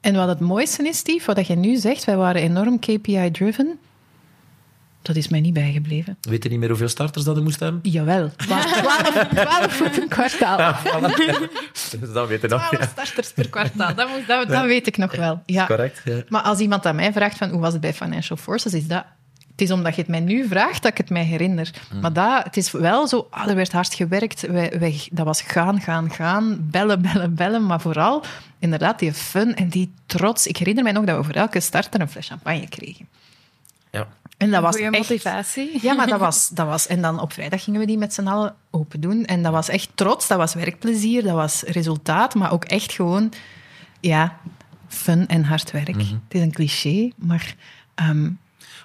En 0.00 0.14
wat 0.14 0.28
het 0.28 0.40
mooiste 0.40 0.88
is, 0.88 0.96
Steve, 0.98 1.34
wat 1.34 1.46
je 1.46 1.54
nu 1.56 1.76
zegt, 1.76 2.04
wij 2.04 2.16
waren 2.16 2.42
enorm 2.42 2.78
KPI-driven. 2.78 3.78
Dat 5.02 5.16
is 5.16 5.28
mij 5.28 5.40
niet 5.40 5.52
bijgebleven. 5.52 6.16
Weet 6.20 6.42
je 6.42 6.48
niet 6.48 6.58
meer 6.58 6.68
hoeveel 6.68 6.88
starters 6.88 7.24
dat 7.24 7.36
je 7.36 7.42
moest 7.42 7.60
hebben? 7.60 7.80
Jawel, 7.82 8.30
12, 8.36 8.64
12 9.30 9.72
voor 9.76 9.86
een 9.86 10.08
kwartaal. 10.08 10.74
Dus 12.00 12.12
dat 12.12 12.28
weet 12.28 12.40
je 12.40 12.48
nog. 12.48 12.68
12 12.68 12.88
starters 12.90 13.32
per 13.32 13.48
kwartaal, 13.48 13.94
dat, 13.94 14.08
moet, 14.08 14.26
dat, 14.26 14.48
dat 14.48 14.64
weet 14.64 14.86
ik 14.86 14.96
nog 14.96 15.16
wel. 15.16 15.42
Ja. 15.46 15.66
Correct. 15.66 16.00
Ja. 16.04 16.22
Maar 16.28 16.42
als 16.42 16.58
iemand 16.58 16.86
aan 16.86 16.96
mij 16.96 17.12
vraagt 17.12 17.36
van 17.36 17.50
hoe 17.50 17.60
was 17.60 17.72
het 17.72 17.80
bij 17.80 17.94
Financial 17.94 18.36
Forces, 18.36 18.74
is 18.74 18.86
dat... 18.86 19.04
Het 19.50 19.60
is 19.60 19.70
omdat 19.70 19.94
je 19.94 20.00
het 20.00 20.10
mij 20.10 20.20
nu 20.20 20.48
vraagt 20.48 20.82
dat 20.82 20.90
ik 20.90 20.96
het 20.96 21.10
mij 21.10 21.24
herinner. 21.24 21.70
Maar 22.00 22.12
dat, 22.12 22.44
het 22.44 22.56
is 22.56 22.70
wel 22.70 23.08
zo, 23.08 23.26
ah, 23.30 23.48
er 23.48 23.54
werd 23.54 23.72
hard 23.72 23.94
gewerkt. 23.94 24.40
Wij, 24.40 24.72
wij, 24.78 25.08
dat 25.10 25.26
was 25.26 25.42
gaan, 25.42 25.80
gaan, 25.80 26.10
gaan, 26.10 26.58
bellen, 26.70 27.02
bellen, 27.02 27.34
bellen. 27.34 27.66
Maar 27.66 27.80
vooral 27.80 28.24
inderdaad 28.58 28.98
die 28.98 29.12
fun 29.12 29.54
en 29.54 29.68
die 29.68 29.92
trots. 30.06 30.46
Ik 30.46 30.56
herinner 30.56 30.84
mij 30.84 30.92
nog 30.92 31.04
dat 31.04 31.16
we 31.16 31.24
voor 31.24 31.34
elke 31.34 31.60
starter 31.60 32.00
een 32.00 32.08
fles 32.08 32.28
champagne 32.28 32.68
kregen. 32.68 33.08
Ja. 33.90 34.08
En 34.42 34.50
dat 34.50 34.62
was 34.62 34.76
Goeie 34.76 34.90
echt... 34.90 35.08
motivatie. 35.08 35.78
Ja, 35.82 35.94
maar 35.94 36.06
dat 36.06 36.20
was, 36.28 36.48
dat 36.48 36.66
was... 36.66 36.86
En 36.86 37.02
dan 37.02 37.20
op 37.20 37.32
vrijdag 37.32 37.64
gingen 37.64 37.80
we 37.80 37.86
die 37.86 37.98
met 37.98 38.14
z'n 38.14 38.26
allen 38.26 38.54
open 38.70 39.00
doen. 39.00 39.24
En 39.24 39.42
dat 39.42 39.52
was 39.52 39.68
echt 39.68 39.90
trots, 39.94 40.28
dat 40.28 40.38
was 40.38 40.54
werkplezier, 40.54 41.22
dat 41.22 41.34
was 41.34 41.62
resultaat, 41.62 42.34
maar 42.34 42.52
ook 42.52 42.64
echt 42.64 42.92
gewoon... 42.92 43.32
Ja, 44.00 44.36
fun 44.88 45.26
en 45.28 45.44
hard 45.44 45.70
werk. 45.70 45.86
Het 45.96 46.06
is 46.28 46.40
een 46.40 46.52
cliché, 46.52 47.10
maar... 47.16 47.54
ehm, 47.94 48.30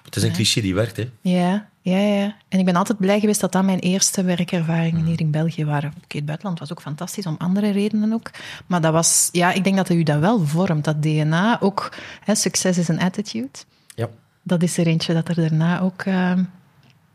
Het 0.04 0.16
is 0.16 0.22
een 0.22 0.32
cliché 0.32 0.60
die 0.60 0.74
werkt, 0.74 0.96
hè. 0.96 1.10
ja, 1.20 1.68
ja, 1.82 1.98
ja. 1.98 2.36
En 2.48 2.58
ik 2.58 2.64
ben 2.64 2.76
altijd 2.76 2.98
blij 2.98 3.20
geweest 3.20 3.40
dat 3.40 3.52
dat 3.52 3.64
mijn 3.64 3.78
eerste 3.78 4.22
werkervaringen 4.24 5.04
hier 5.04 5.20
in 5.20 5.30
België 5.30 5.64
waren. 5.64 5.92
Oké, 6.04 6.16
het 6.16 6.26
buitenland 6.26 6.58
was 6.58 6.72
ook 6.72 6.80
fantastisch, 6.80 7.26
om 7.26 7.34
andere 7.38 7.70
redenen 7.70 8.12
ook. 8.12 8.30
Maar 8.66 8.80
dat 8.80 8.92
was... 8.92 9.28
Ja, 9.32 9.52
ik 9.52 9.64
denk 9.64 9.76
dat 9.76 9.90
u 9.90 10.02
dat 10.02 10.18
wel 10.18 10.46
vormt, 10.46 10.84
dat 10.84 11.02
DNA. 11.02 11.60
Ook, 11.60 11.92
hè, 12.24 12.34
succes 12.34 12.78
is 12.78 12.88
een 12.88 13.00
attitude. 13.00 13.58
Ja. 13.94 14.08
Dat 14.48 14.62
is 14.62 14.78
er 14.78 14.86
eentje 14.86 15.14
dat 15.14 15.28
er 15.28 15.34
daarna 15.34 15.80
ook... 15.80 16.02
en 16.02 16.50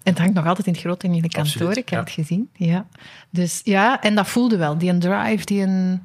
het 0.04 0.18
hangt 0.18 0.34
nog 0.34 0.46
altijd 0.46 0.68
in 0.68 0.74
het 0.74 0.82
groot 0.82 1.04
in 1.04 1.16
jullie 1.16 1.30
kantoor, 1.30 1.54
Absoluut, 1.54 1.78
ik 1.78 1.90
heb 1.90 2.00
ja. 2.00 2.06
het 2.06 2.14
gezien. 2.14 2.50
Ja. 2.54 2.86
Dus 3.30 3.62
ja, 3.64 4.02
en 4.02 4.16
dat 4.16 4.28
voelde 4.28 4.58
wel, 4.58 4.78
die 4.78 4.90
een 4.90 5.00
drive, 5.00 5.46
die 5.46 5.62
een... 5.62 6.04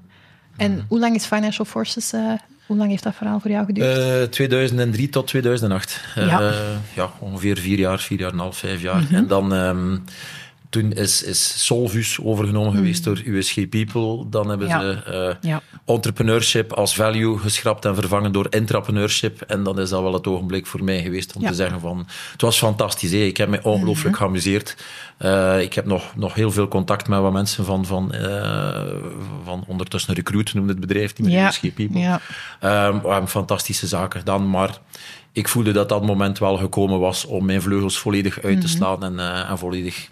En 0.57 0.71
Mhm. 0.73 0.81
hoe 0.89 0.99
lang 0.99 1.15
is 1.15 1.25
Financial 1.27 1.65
Forces... 1.67 2.13
eh, 2.13 2.21
hoe 2.67 2.77
lang 2.77 2.91
heeft 2.91 3.03
dat 3.03 3.15
verhaal 3.15 3.41
voor 3.41 3.51
jou 3.51 3.67
geduurd? 3.67 3.99
Eh, 4.23 4.23
2003 4.31 5.09
tot 5.09 5.27
2008. 5.27 6.05
Eh, 6.15 6.27
Ja. 6.27 6.53
ja, 6.95 7.11
ongeveer 7.19 7.59
vier 7.59 7.79
jaar, 7.79 7.99
vier 7.99 8.19
jaar 8.19 8.29
en 8.29 8.35
een 8.35 8.41
half, 8.41 8.57
vijf 8.57 8.81
jaar. 8.83 9.03
Mhm. 9.03 9.15
En 9.15 9.27
dan... 9.27 9.55
ehm, 9.55 9.97
toen 10.69 10.93
is, 10.93 11.23
is 11.23 11.65
Solvus 11.67 12.19
overgenomen 12.23 12.73
geweest 12.75 13.05
door 13.05 13.21
USG 13.25 13.69
People. 13.69 14.25
Dan 14.31 14.49
hebben 14.49 14.69
Ja. 14.69 14.81
ze 14.81 15.03
eh, 15.43 15.51
Ja. 15.51 15.61
entrepreneurship 15.87 16.73
als 16.73 16.95
value 16.95 17.39
geschrapt 17.39 17.85
en 17.85 17.95
vervangen 17.95 18.33
door 18.33 18.47
intrapreneurship. 18.51 19.41
En 19.41 19.63
dan 19.63 19.81
is 19.81 19.89
dat 19.89 20.03
wel 20.03 20.13
het 20.13 20.27
ogenblik 20.27 20.67
voor 20.67 20.85
mij 20.85 21.03
geweest 21.03 21.37
om 21.37 21.43
Ja. 21.43 21.49
te 21.49 21.55
zeggen 21.55 21.81
van... 21.81 22.07
Het 22.33 22.41
was 22.41 22.59
fantastisch, 22.59 23.13
ik 23.13 23.37
heb 23.37 23.49
me 23.49 23.61
ongelooflijk 23.63 24.15
Mhm. 24.15 24.25
geamuseerd. 24.25 24.77
Eh, 25.17 25.61
ik 25.61 25.75
heb 25.75 25.87
nog, 25.87 26.17
nog 26.17 26.35
heel 26.35 26.51
veel 26.51 26.69
contact 26.69 27.09
met 27.09 27.21
wat 27.21 27.33
mensen 27.33 27.65
van, 27.65 27.85
van, 27.87 28.13
eh, 28.13 28.81
van 29.45 29.65
ondertussen 29.67 30.15
Recruit, 30.15 30.55
noemde 30.55 30.71
het 30.73 30.81
bedrijf, 30.81 31.19
meer 31.19 31.31
Ja. 31.31 31.47
USG 31.49 31.75
People. 31.75 31.99
Ja. 32.01 32.21
Ehm, 32.61 33.01
we 33.01 33.09
hebben 33.09 33.29
fantastische 33.29 33.87
zaken 33.87 34.19
gedaan, 34.19 34.51
maar 34.51 34.79
ik 35.33 35.49
voelde 35.49 35.73
dat 35.73 35.89
dat 35.89 36.05
moment 36.05 36.39
wel 36.39 36.57
gekomen 36.57 36.99
was 36.99 37.25
om 37.25 37.45
mijn 37.45 37.63
vleugels 37.63 37.99
volledig 37.99 38.43
uit 38.43 38.53
Mhm. 38.55 38.61
te 38.63 38.69
slaan 38.69 39.05
en, 39.05 39.19
en 39.49 39.59
volledig 39.59 40.09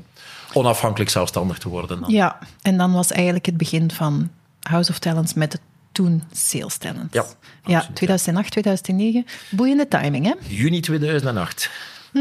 onafhankelijk 0.57 1.11
zelfstandig 1.11 1.59
te 1.59 1.69
worden. 1.69 2.01
dan. 2.01 2.11
Ja, 2.11 2.39
en 2.63 2.77
dan 2.77 2.93
was 2.93 3.11
eigenlijk 3.11 3.47
het 3.47 3.57
begin 3.57 3.91
van 3.91 4.31
House 4.61 4.91
of 4.91 4.99
Talents 4.99 5.35
met 5.35 5.53
het 5.53 5.61
toen 5.93 6.23
Sales 6.33 6.77
Talent. 6.77 7.13
Ja, 7.13 7.25
ja 7.65 7.77
absoluut, 7.77 7.97
2008, 7.97 8.51
2009. 8.51 9.27
Boeiende 9.51 9.89
timing, 9.89 10.25
hè? 10.25 10.33
Juni 10.49 10.81
2008. 10.81 11.71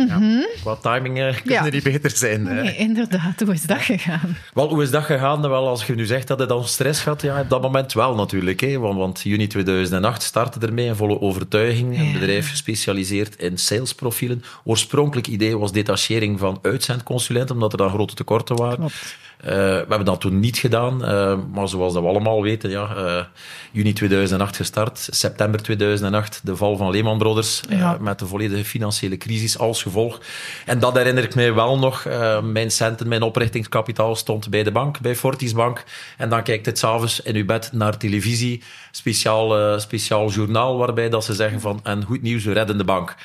Ja. 0.08 0.46
Qua 0.62 0.76
timing 0.76 1.20
eh, 1.20 1.36
kunnen 1.44 1.64
Ja. 1.64 1.70
niet 1.70 1.84
beter 1.84 2.10
zijn. 2.12 2.44
Nee, 2.44 2.76
inderdaad. 2.76 3.40
Hoe 3.46 3.54
is 3.54 3.62
dat 3.62 3.82
gegaan? 3.82 4.38
Wel, 4.54 4.70
hoe 4.70 4.84
is 4.84 4.92
dat 4.92 5.04
gegaan? 5.04 5.42
Wel, 5.42 5.68
als 5.68 5.86
je 5.86 5.96
nu 5.96 6.06
zegt 6.06 6.28
dat 6.28 6.40
je 6.40 6.46
dan 6.46 6.68
stress 6.68 7.04
had, 7.04 7.22
ja, 7.22 7.40
op 7.42 7.50
dat 7.50 7.62
moment 7.62 7.94
wel 7.94 8.16
natuurlijk. 8.16 8.60
Hè? 8.60 8.80
Want, 8.80 8.98
want 8.98 9.22
juni 9.24 9.48
2008 9.48 10.24
startte 10.24 10.60
ermee 10.60 10.86
in 10.86 10.96
volle 10.96 11.22
overtuiging. 11.22 12.00
Een 12.00 12.14
bedrijf 12.14 12.50
gespecialiseerd 12.50 13.36
in 13.36 13.58
salesprofielen. 13.58 14.44
Oorspronkelijk 14.64 15.28
idee 15.28 15.58
was 15.58 15.72
detachering 15.72 16.40
van 16.40 16.60
uitzendconsulenten, 16.62 17.56
omdat 17.56 17.72
er 17.72 17.78
dan 17.78 17.90
grote 17.90 18.14
tekorten 18.14 18.56
waren. 18.56 18.78
Klopt. 18.78 19.18
Eh, 19.46 19.52
we 19.54 19.86
hebben 19.88 20.06
dat 20.06 20.22
toen 20.22 20.40
niet 20.40 20.58
gedaan, 20.58 21.06
eh, 21.06 21.38
maar 21.54 21.68
zoals 21.68 21.94
dat 21.94 22.02
we 22.02 22.08
allemaal 22.10 22.42
weten, 22.42 22.70
ja, 22.70 22.96
eh, 22.96 23.24
juni 23.72 23.94
2008 23.94 24.56
gestart, 24.56 25.08
september 25.12 25.62
2008 25.62 26.42
de 26.44 26.56
val 26.56 26.78
van 26.78 26.92
Lehman 26.92 27.18
Brothers, 27.18 27.62
Ja. 27.70 27.98
met 28.00 28.20
de 28.20 28.26
volledige 28.28 28.66
financiële 28.66 29.18
crisis 29.18 29.58
als 29.58 29.82
gevolg. 29.82 30.22
En 30.66 30.80
dat 30.80 30.96
herinner 30.96 31.24
ik 31.24 31.36
mij 31.36 31.54
wel 31.54 31.80
nog. 31.80 32.04
mijn 32.44 32.72
centen, 32.72 33.08
mijn 33.08 33.22
oprichtingskapitaal 33.22 34.16
stond 34.16 34.50
bij 34.50 34.64
de 34.64 34.72
bank, 34.72 35.00
bij 35.00 35.16
Fortis 35.16 35.54
Bank. 35.54 35.84
En 36.18 36.30
dan 36.30 36.44
kijkt 36.44 36.66
het 36.66 36.78
s'avonds 36.78 37.22
in 37.22 37.36
uw 37.36 37.46
bed 37.46 37.70
naar 37.74 37.98
televisie, 37.98 38.64
speciaal, 38.92 39.80
speciaal 39.80 40.30
journaal, 40.30 40.78
waarbij 40.78 41.10
dat 41.10 41.26
ze 41.26 41.34
zeggen 41.34 41.62
van, 41.62 41.80
en 41.84 42.04
goed 42.04 42.22
nieuws, 42.22 42.44
we 42.44 42.54
redden 42.54 42.78
de 42.78 42.84
bank. 42.84 43.16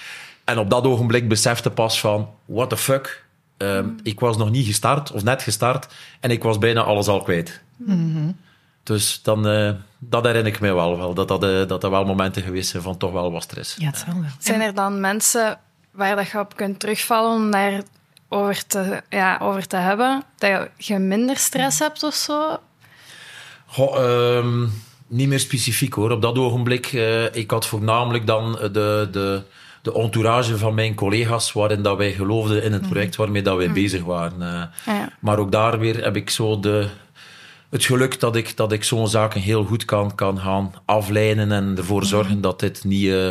En 0.44 0.58
op 0.58 0.70
dat 0.70 0.84
ogenblik 0.84 1.28
besefte 1.28 1.70
pas 1.70 2.00
van, 2.00 2.28
what 2.46 2.68
the 2.68 2.76
fuck, 2.76 3.24
Ehm, 3.60 3.88
Ik 4.02 4.20
was 4.20 4.36
nog 4.36 4.50
niet 4.50 4.66
gestart, 4.66 5.12
of 5.12 5.22
net 5.22 5.42
gestart, 5.42 5.86
en 6.20 6.30
ik 6.30 6.42
was 6.42 6.58
bijna 6.58 6.82
alles 6.82 7.06
al 7.06 7.22
kwijt. 7.22 7.62
Dus 8.82 9.20
dan, 9.22 9.46
eh, 9.48 9.70
dat 9.98 10.24
herinner 10.24 10.52
ik 10.52 10.60
mij 10.60 10.74
wel, 10.74 10.96
wel 10.96 11.14
dat, 11.14 11.28
dat, 11.28 11.44
eh, 11.44 11.66
dat 11.66 11.84
er 11.84 11.90
wel 11.90 12.04
momenten 12.04 12.42
geweest 12.42 12.70
zijn 12.70 12.82
van 12.82 12.96
toch 12.96 13.12
wel 13.12 13.32
wat 13.32 13.42
stress. 13.42 13.76
Ja, 13.78 13.86
het 13.86 13.96
zal 14.06 14.14
wel. 14.14 14.30
Zijn 14.38 14.60
er 14.60 14.74
dan 14.74 15.00
mensen 15.00 15.58
waar 15.90 16.16
dat 16.16 16.30
je 16.30 16.38
op 16.38 16.56
kunt 16.56 16.80
terugvallen 16.80 17.30
om 17.36 17.50
daar 17.50 17.82
over 18.28 18.66
te, 18.66 19.02
ja, 19.08 19.38
over 19.42 19.66
te 19.66 19.76
hebben? 19.76 20.22
Dat 20.38 20.68
je 20.76 20.98
minder 20.98 21.36
stress 21.36 21.78
hebt 21.78 22.02
of 22.02 22.14
zo? 22.14 22.58
Goh, 23.66 23.96
ehm, 23.98 24.66
niet 25.06 25.28
meer 25.28 25.40
specifiek 25.40 25.94
hoor. 25.94 26.10
Op 26.10 26.22
dat 26.22 26.38
ogenblik, 26.38 26.86
eh, 26.86 27.34
ik 27.34 27.50
had 27.50 27.66
voornamelijk 27.66 28.26
dan 28.26 28.52
de, 28.52 29.08
de, 29.10 29.42
de 29.82 29.94
entourage 29.94 30.58
van 30.58 30.74
mijn 30.74 30.94
collega's, 30.94 31.52
waarin 31.52 31.82
dat 31.82 31.96
wij 31.96 32.12
geloofden 32.12 32.62
in 32.62 32.72
het 32.72 32.88
project 32.88 33.16
waarmee 33.16 33.42
dat 33.42 33.56
wij 33.56 33.72
bezig 33.72 34.02
waren. 34.02 34.42
eh. 34.42 34.94
Ja. 34.94 35.08
Maar 35.20 35.38
ook 35.38 35.52
daar 35.52 35.78
weer 35.78 36.04
heb 36.04 36.16
ik 36.16 36.30
zo 36.30 36.60
de, 36.60 36.88
het 37.70 37.84
geluk 37.84 38.20
dat 38.20 38.36
ik, 38.36 38.56
dat 38.56 38.72
ik 38.72 38.84
zo'n 38.84 39.08
zaken 39.08 39.40
heel 39.40 39.64
goed 39.64 39.84
kan, 39.84 40.14
kan 40.14 40.38
gaan 40.38 40.72
aflijnen 40.84 41.52
en 41.52 41.74
ervoor 41.76 42.04
zorgen 42.04 42.40
dat 42.40 42.60
dit 42.60 42.84
niet 42.84 43.08
eh, 43.08 43.28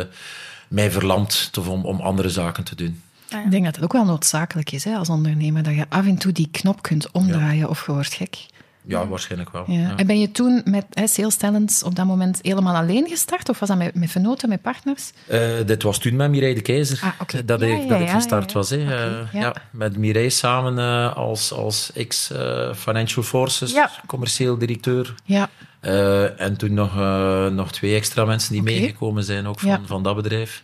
mij 0.68 0.90
verlamt 0.90 1.50
of 1.58 1.68
om, 1.68 1.84
om 1.84 2.00
andere 2.00 2.28
zaken 2.28 2.64
te 2.64 2.74
doen. 2.74 3.02
Ik 3.44 3.50
denk 3.50 3.64
dat 3.64 3.74
het 3.74 3.84
ook 3.84 3.92
wel 3.92 4.04
noodzakelijk 4.04 4.72
is 4.72 4.84
hè, 4.84 4.94
als 4.94 5.08
ondernemer, 5.08 5.62
dat 5.62 5.74
je 5.74 5.86
af 5.88 6.06
en 6.06 6.16
toe 6.18 6.32
die 6.32 6.48
knop 6.50 6.82
kunt 6.82 7.10
omdraaien 7.10 7.68
of 7.68 7.86
je 7.86 7.92
wordt 7.92 8.14
gek. 8.14 8.46
Ja, 8.90 9.06
waarschijnlijk 9.06 9.50
wel. 9.50 9.64
Ja. 9.66 9.96
En 9.96 10.06
ben 10.06 10.20
je 10.20 10.30
toen 10.30 10.62
met 10.64 10.84
hè, 10.90 11.06
Sales 11.06 11.36
Talents 11.36 11.82
op 11.82 11.94
dat 11.94 12.06
moment 12.06 12.38
helemaal 12.42 12.74
alleen 12.74 13.08
gestart? 13.08 13.48
Of 13.48 13.58
was 13.58 13.68
dat 13.68 13.78
met, 13.78 13.94
met 13.94 14.10
venoten, 14.10 14.48
met 14.48 14.62
partners? 14.62 15.10
Eh, 15.26 15.40
dit 15.66 15.82
was 15.82 15.98
toen 15.98 16.16
met 16.16 16.30
Mireille 16.30 16.54
de 16.54 16.60
Keizer 16.62 17.00
Ah, 17.02 17.10
oké. 17.20 17.44
dat, 17.44 17.60
Ja, 17.60 17.66
ik, 17.66 17.82
ja, 17.82 17.88
dat 17.88 18.00
ik 18.00 18.08
gestart 18.08 18.52
was. 18.52 18.70
Eh, 18.70 19.32
ja. 19.32 19.54
met 19.70 19.96
Mireille 19.96 20.30
samen 20.30 20.78
eh, 20.78 21.16
als, 21.16 21.52
als 21.52 21.92
ex-Financial 21.94 23.24
Forces, 23.24 23.74
commercieel 24.06 24.58
directeur. 24.58 25.14
Ja. 25.24 25.48
Eh, 25.80 26.40
en 26.40 26.56
toen 26.56 26.74
nog, 26.74 26.96
eh, 26.96 27.46
nog 27.46 27.72
twee 27.72 27.94
extra 27.94 28.24
mensen 28.24 28.52
die 28.52 28.62
meegekomen 28.62 29.24
zijn 29.24 29.46
ook 29.46 29.60
van, 29.60 29.86
van 29.86 30.02
dat 30.02 30.16
bedrijf. 30.16 30.62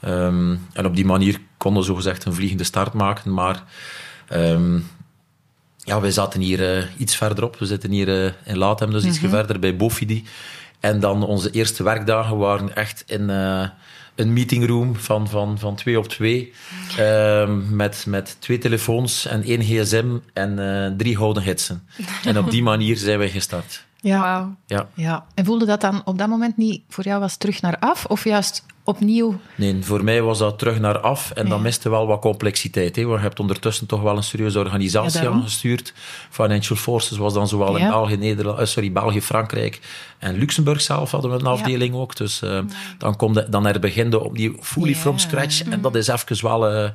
Ehm, 0.00 0.56
en 0.72 0.86
op 0.86 0.96
die 0.96 1.04
manier 1.04 1.38
konden 1.56 1.80
we 1.80 1.88
zogezegd 1.88 2.24
een 2.24 2.34
vliegende 2.34 2.64
start 2.64 2.92
maken. 2.92 3.34
Maar 3.34 3.62
ehm, 4.28 4.78
ja, 5.88 6.00
wij 6.00 6.10
zaten 6.10 6.40
hier 6.40 6.76
eh, 6.76 6.84
iets 6.96 7.16
verderop. 7.16 7.58
We 7.58 7.66
zitten 7.66 7.90
hier 7.90 8.24
eh, 8.24 8.32
in 8.44 8.58
Latem, 8.58 8.90
dus 8.90 9.04
iets 9.04 9.18
verder 9.18 9.58
bij 9.58 9.76
Bofidi. 9.76 10.24
En 10.80 11.00
dan 11.00 11.22
onze 11.22 11.50
eerste 11.50 11.82
werkdagen 11.82 12.36
waren 12.38 12.74
echt 12.76 13.04
in 13.06 13.30
eh, 13.30 13.68
een 14.14 14.32
meetingroom 14.32 14.96
van, 14.96 15.28
van, 15.28 15.58
van 15.58 15.76
twee 15.76 15.98
op 15.98 16.08
twee. 16.08 16.52
ehm, 16.96 17.76
met, 17.76 18.04
met 18.06 18.36
twee 18.38 18.58
telefoons 18.58 19.26
en 19.26 19.42
één 19.42 19.62
gsm 19.62 20.16
en 20.32 20.94
drie 20.96 21.16
gouden 21.16 21.42
gidsen. 21.42 21.86
En 22.24 22.38
op 22.38 22.50
die 22.50 22.62
manier 22.72 22.96
zijn 22.96 23.18
wij 23.18 23.30
gestart. 23.30 23.86
Ja. 24.00 24.56
Ja. 24.66 24.88
ja. 24.94 25.24
En 25.34 25.44
voelde 25.44 25.66
dat 25.66 25.80
dan 25.80 26.02
op 26.04 26.18
dat 26.18 26.28
moment 26.28 26.56
niet 26.56 26.82
voor 26.88 27.04
jou 27.04 27.20
was 27.20 27.36
terug 27.36 27.60
naar 27.62 27.78
af? 27.78 28.04
Of 28.04 28.24
juist 28.24 28.64
opnieuw? 28.84 29.40
Nee, 29.54 29.76
voor 29.84 30.04
mij 30.04 30.22
was 30.22 30.38
dat 30.38 30.58
terug 30.58 30.78
naar 30.80 30.98
af 30.98 31.30
en 31.30 31.48
dan 31.48 31.62
miste 31.62 31.88
wel 31.90 32.06
wat 32.06 32.20
complexiteit. 32.20 32.96
Hè, 32.96 33.04
want 33.04 33.16
je 33.20 33.22
hebt 33.26 33.40
ondertussen 33.40 33.86
toch 33.86 34.02
wel 34.02 34.16
een 34.16 34.22
serieuze 34.22 34.58
organisatie 34.58 35.22
Ja, 35.22 35.30
aangestuurd. 35.30 35.92
Financial 36.30 36.78
Forces 36.78 37.16
was 37.16 37.34
dan 37.34 37.48
zowel 37.48 37.76
Ja. 37.78 37.84
in 37.84 37.90
België, 37.90 38.16
Nederland, 38.16 38.58
eh, 38.58 38.64
sorry, 38.66 38.92
België, 38.92 39.22
Frankrijk 39.22 39.80
en 40.18 40.34
Luxemburg 40.38 40.80
zelf 40.80 41.10
hadden 41.10 41.30
we 41.30 41.38
een 41.38 41.46
afdeling 41.46 41.94
ook. 41.94 42.16
Dus 42.16 42.42
eh, 42.42 42.60
dan, 42.98 43.16
kom 43.16 43.32
de, 43.32 43.48
dan 43.48 43.62
je 43.92 44.20
opnieuw 44.20 44.56
fully 44.60 44.88
Ja. 44.90 44.96
from 44.96 45.18
scratch. 45.18 45.62
En 45.62 45.80
dat 45.80 45.94
is 45.94 46.08
even 46.08 46.42
wel 46.46 46.68
eh, 46.68 46.90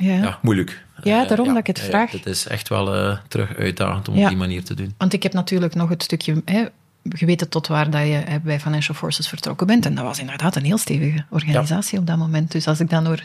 Ja. 0.00 0.38
moeilijk. 0.42 0.84
Ja, 1.02 1.22
Eh, 1.22 1.28
daarom 1.28 1.46
dat 1.48 1.56
ik 1.56 1.66
het 1.66 1.78
ja, 1.78 1.84
vraag. 1.84 2.10
Het 2.10 2.26
is 2.26 2.46
echt 2.46 2.68
wel 2.68 2.94
eh, 2.94 3.18
terug 3.28 3.56
uitdagend 3.56 4.08
om 4.08 4.16
Ja. 4.16 4.22
op 4.22 4.28
die 4.28 4.36
manier 4.38 4.64
te 4.64 4.74
doen. 4.74 4.94
Want 4.98 5.12
ik 5.12 5.22
heb 5.22 5.32
natuurlijk 5.32 5.74
nog 5.74 5.88
het 5.88 6.02
stukje... 6.02 6.42
Hè, 6.44 6.64
het 7.18 7.50
tot 7.50 7.66
waar 7.66 7.90
dat 7.90 8.00
je 8.00 8.06
hè, 8.12 8.40
bij 8.40 8.60
Financial 8.60 8.96
Forces 8.96 9.28
vertrokken 9.28 9.66
bent. 9.66 9.86
En 9.86 9.94
dat 9.94 10.04
was 10.04 10.18
inderdaad 10.18 10.56
een 10.56 10.64
heel 10.64 10.78
stevige 10.78 11.24
organisatie 11.30 11.98
op 11.98 12.06
dat 12.06 12.16
moment. 12.16 12.50
Dus 12.52 12.66
als 12.66 12.80
ik 12.80 12.90
dan 12.90 13.06
hoor 13.06 13.20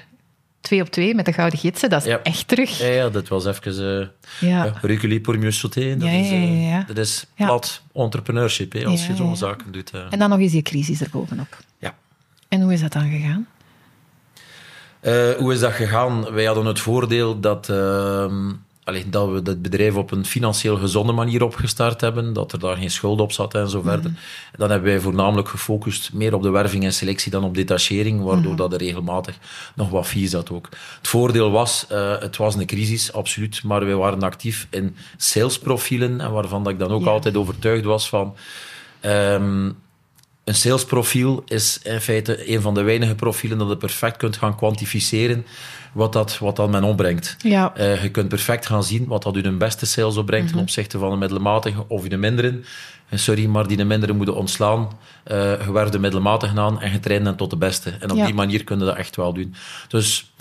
twee 0.62 0.82
op 0.82 0.90
twee 0.90 1.16
met 1.16 1.26
de 1.26 1.34
gouden 1.34 1.60
gidsen, 1.60 1.90
dat 1.90 2.06
is 2.06 2.16
echt 2.24 2.48
terug. 2.48 2.78
Ja, 2.80 3.10
dat 3.10 3.28
was 3.28 3.46
even... 3.46 4.10
eh 4.42 4.48
Ja. 4.50 4.74
reculer 4.82 5.20
pour 5.20 5.40
mieux 5.40 5.60
sauter. 5.60 6.00
Dat 6.00 6.10
is, 6.10 6.32
eh, 6.32 6.78
dat 6.88 6.98
is 6.98 7.26
plat 7.36 7.82
entrepreneurship, 7.94 8.74
hè, 8.74 8.86
als 8.86 9.08
je 9.08 9.16
zo'n 9.16 9.38
zaken 9.38 9.72
doet. 9.72 9.92
eh. 9.92 10.02
En 10.10 10.20
dan 10.20 10.30
nog 10.30 10.40
eens 10.40 10.52
die 10.52 10.62
crisis 10.62 11.02
erbovenop. 11.02 11.58
Ja. 11.80 11.94
En 12.48 12.62
hoe 12.62 12.74
is 12.74 12.82
dat 12.82 12.94
dan 12.94 13.10
gegaan? 13.10 13.48
Eh, 15.06 15.32
hoe 15.38 15.54
is 15.54 15.60
dat 15.60 15.72
gegaan? 15.72 16.34
Wij 16.34 16.46
hadden 16.46 16.66
het 16.66 16.80
voordeel 16.80 17.40
dat 17.40 17.70
ehm, 17.70 18.52
allee, 18.84 19.10
dat 19.10 19.30
we 19.30 19.42
het 19.44 19.62
bedrijf 19.62 19.96
op 19.96 20.12
een 20.12 20.26
financieel 20.26 20.78
gezonde 20.78 21.12
manier 21.14 21.44
opgestart 21.44 22.02
hebben, 22.02 22.34
dat 22.34 22.52
er 22.52 22.60
daar 22.60 22.76
geen 22.78 22.92
schuld 22.92 23.20
op 23.22 23.32
zat 23.32 23.54
en 23.54 23.70
zo 23.70 23.82
verder. 23.82 24.12
Dan 24.58 24.70
hebben 24.70 24.90
wij 24.90 25.00
voornamelijk 25.00 25.48
gefocust 25.50 26.14
meer 26.14 26.34
op 26.34 26.42
de 26.42 26.50
werving 26.50 26.84
en 26.84 26.94
selectie 26.94 27.32
dan 27.32 27.44
op 27.44 27.56
detachering, 27.56 28.22
waardoor 28.24 28.56
dat 28.56 28.74
er 28.74 28.80
regelmatig 28.80 29.38
nog 29.76 29.90
wat 29.90 30.08
vies 30.08 30.30
zat 30.32 30.52
ook. 30.52 30.70
Het 30.98 31.08
voordeel 31.08 31.52
was, 31.52 31.86
uh, 31.92 32.20
het 32.20 32.38
was 32.38 32.56
een 32.56 32.66
crisis, 32.66 33.14
absoluut, 33.14 33.64
maar 33.64 33.86
wij 33.86 33.96
waren 33.96 34.22
actief 34.24 34.68
in 34.70 34.96
salesprofielen 35.18 36.22
en 36.22 36.32
waarvan 36.32 36.64
dat 36.64 36.74
ik 36.74 36.80
dan 36.80 36.92
ook 36.92 37.04
Ja. 37.04 37.10
altijd 37.10 37.38
overtuigd 37.38 37.84
was 37.84 38.10
van... 38.10 38.36
ehm, 39.00 39.70
een 40.46 40.56
salesprofiel 40.56 41.44
is 41.46 41.80
in 41.84 42.02
feite 42.02 42.54
een 42.54 42.62
van 42.62 42.74
de 42.74 42.82
weinige 42.82 43.16
profielen 43.16 43.58
dat 43.58 43.70
je 43.70 43.78
perfect 43.78 44.18
kunt 44.18 44.38
gaan 44.38 44.56
kwantificeren 44.56 45.46
wat 45.92 46.14
dat, 46.14 46.38
wat 46.38 46.56
dat 46.56 46.70
men 46.70 46.84
opbrengt. 46.84 47.36
Ja. 47.40 47.76
Eh, 47.76 48.04
je 48.04 48.10
kunt 48.10 48.28
perfect 48.28 48.66
gaan 48.66 48.84
zien 48.84 49.08
wat 49.08 49.24
dat 49.24 49.36
u 49.36 49.44
een 49.44 49.58
beste 49.58 49.86
sales 49.86 50.18
opbrengt 50.18 50.50
ten 50.52 50.60
opzichte 50.60 50.98
van 50.98 51.12
een 51.12 51.20
middelmatige 51.20 51.86
of 51.88 52.06
een 52.10 52.20
mindere. 52.20 52.60
En 53.10 53.20
sorry, 53.20 53.46
maar 53.46 53.68
die 53.68 53.86
mindere 53.86 54.14
moeten 54.14 54.36
ontslaan. 54.36 54.98
Eh 55.24 55.66
je 55.66 55.72
werft 55.72 55.92
de 55.92 56.00
middelmatige 56.00 56.60
aan 56.60 56.82
en 56.82 56.92
je 56.92 57.00
traint 57.00 57.26
hen 57.26 57.36
tot 57.36 57.50
de 57.50 57.58
beste. 57.58 57.90
En 58.00 58.12
op 58.12 58.18
Ja. 58.18 58.26
die 58.26 58.34
manier 58.34 58.64
kun 58.64 58.80
je 58.80 58.86
dat 58.86 58.96
echt 58.96 59.16
wel 59.16 59.34
doen. 59.34 59.56
Dus 59.88 60.32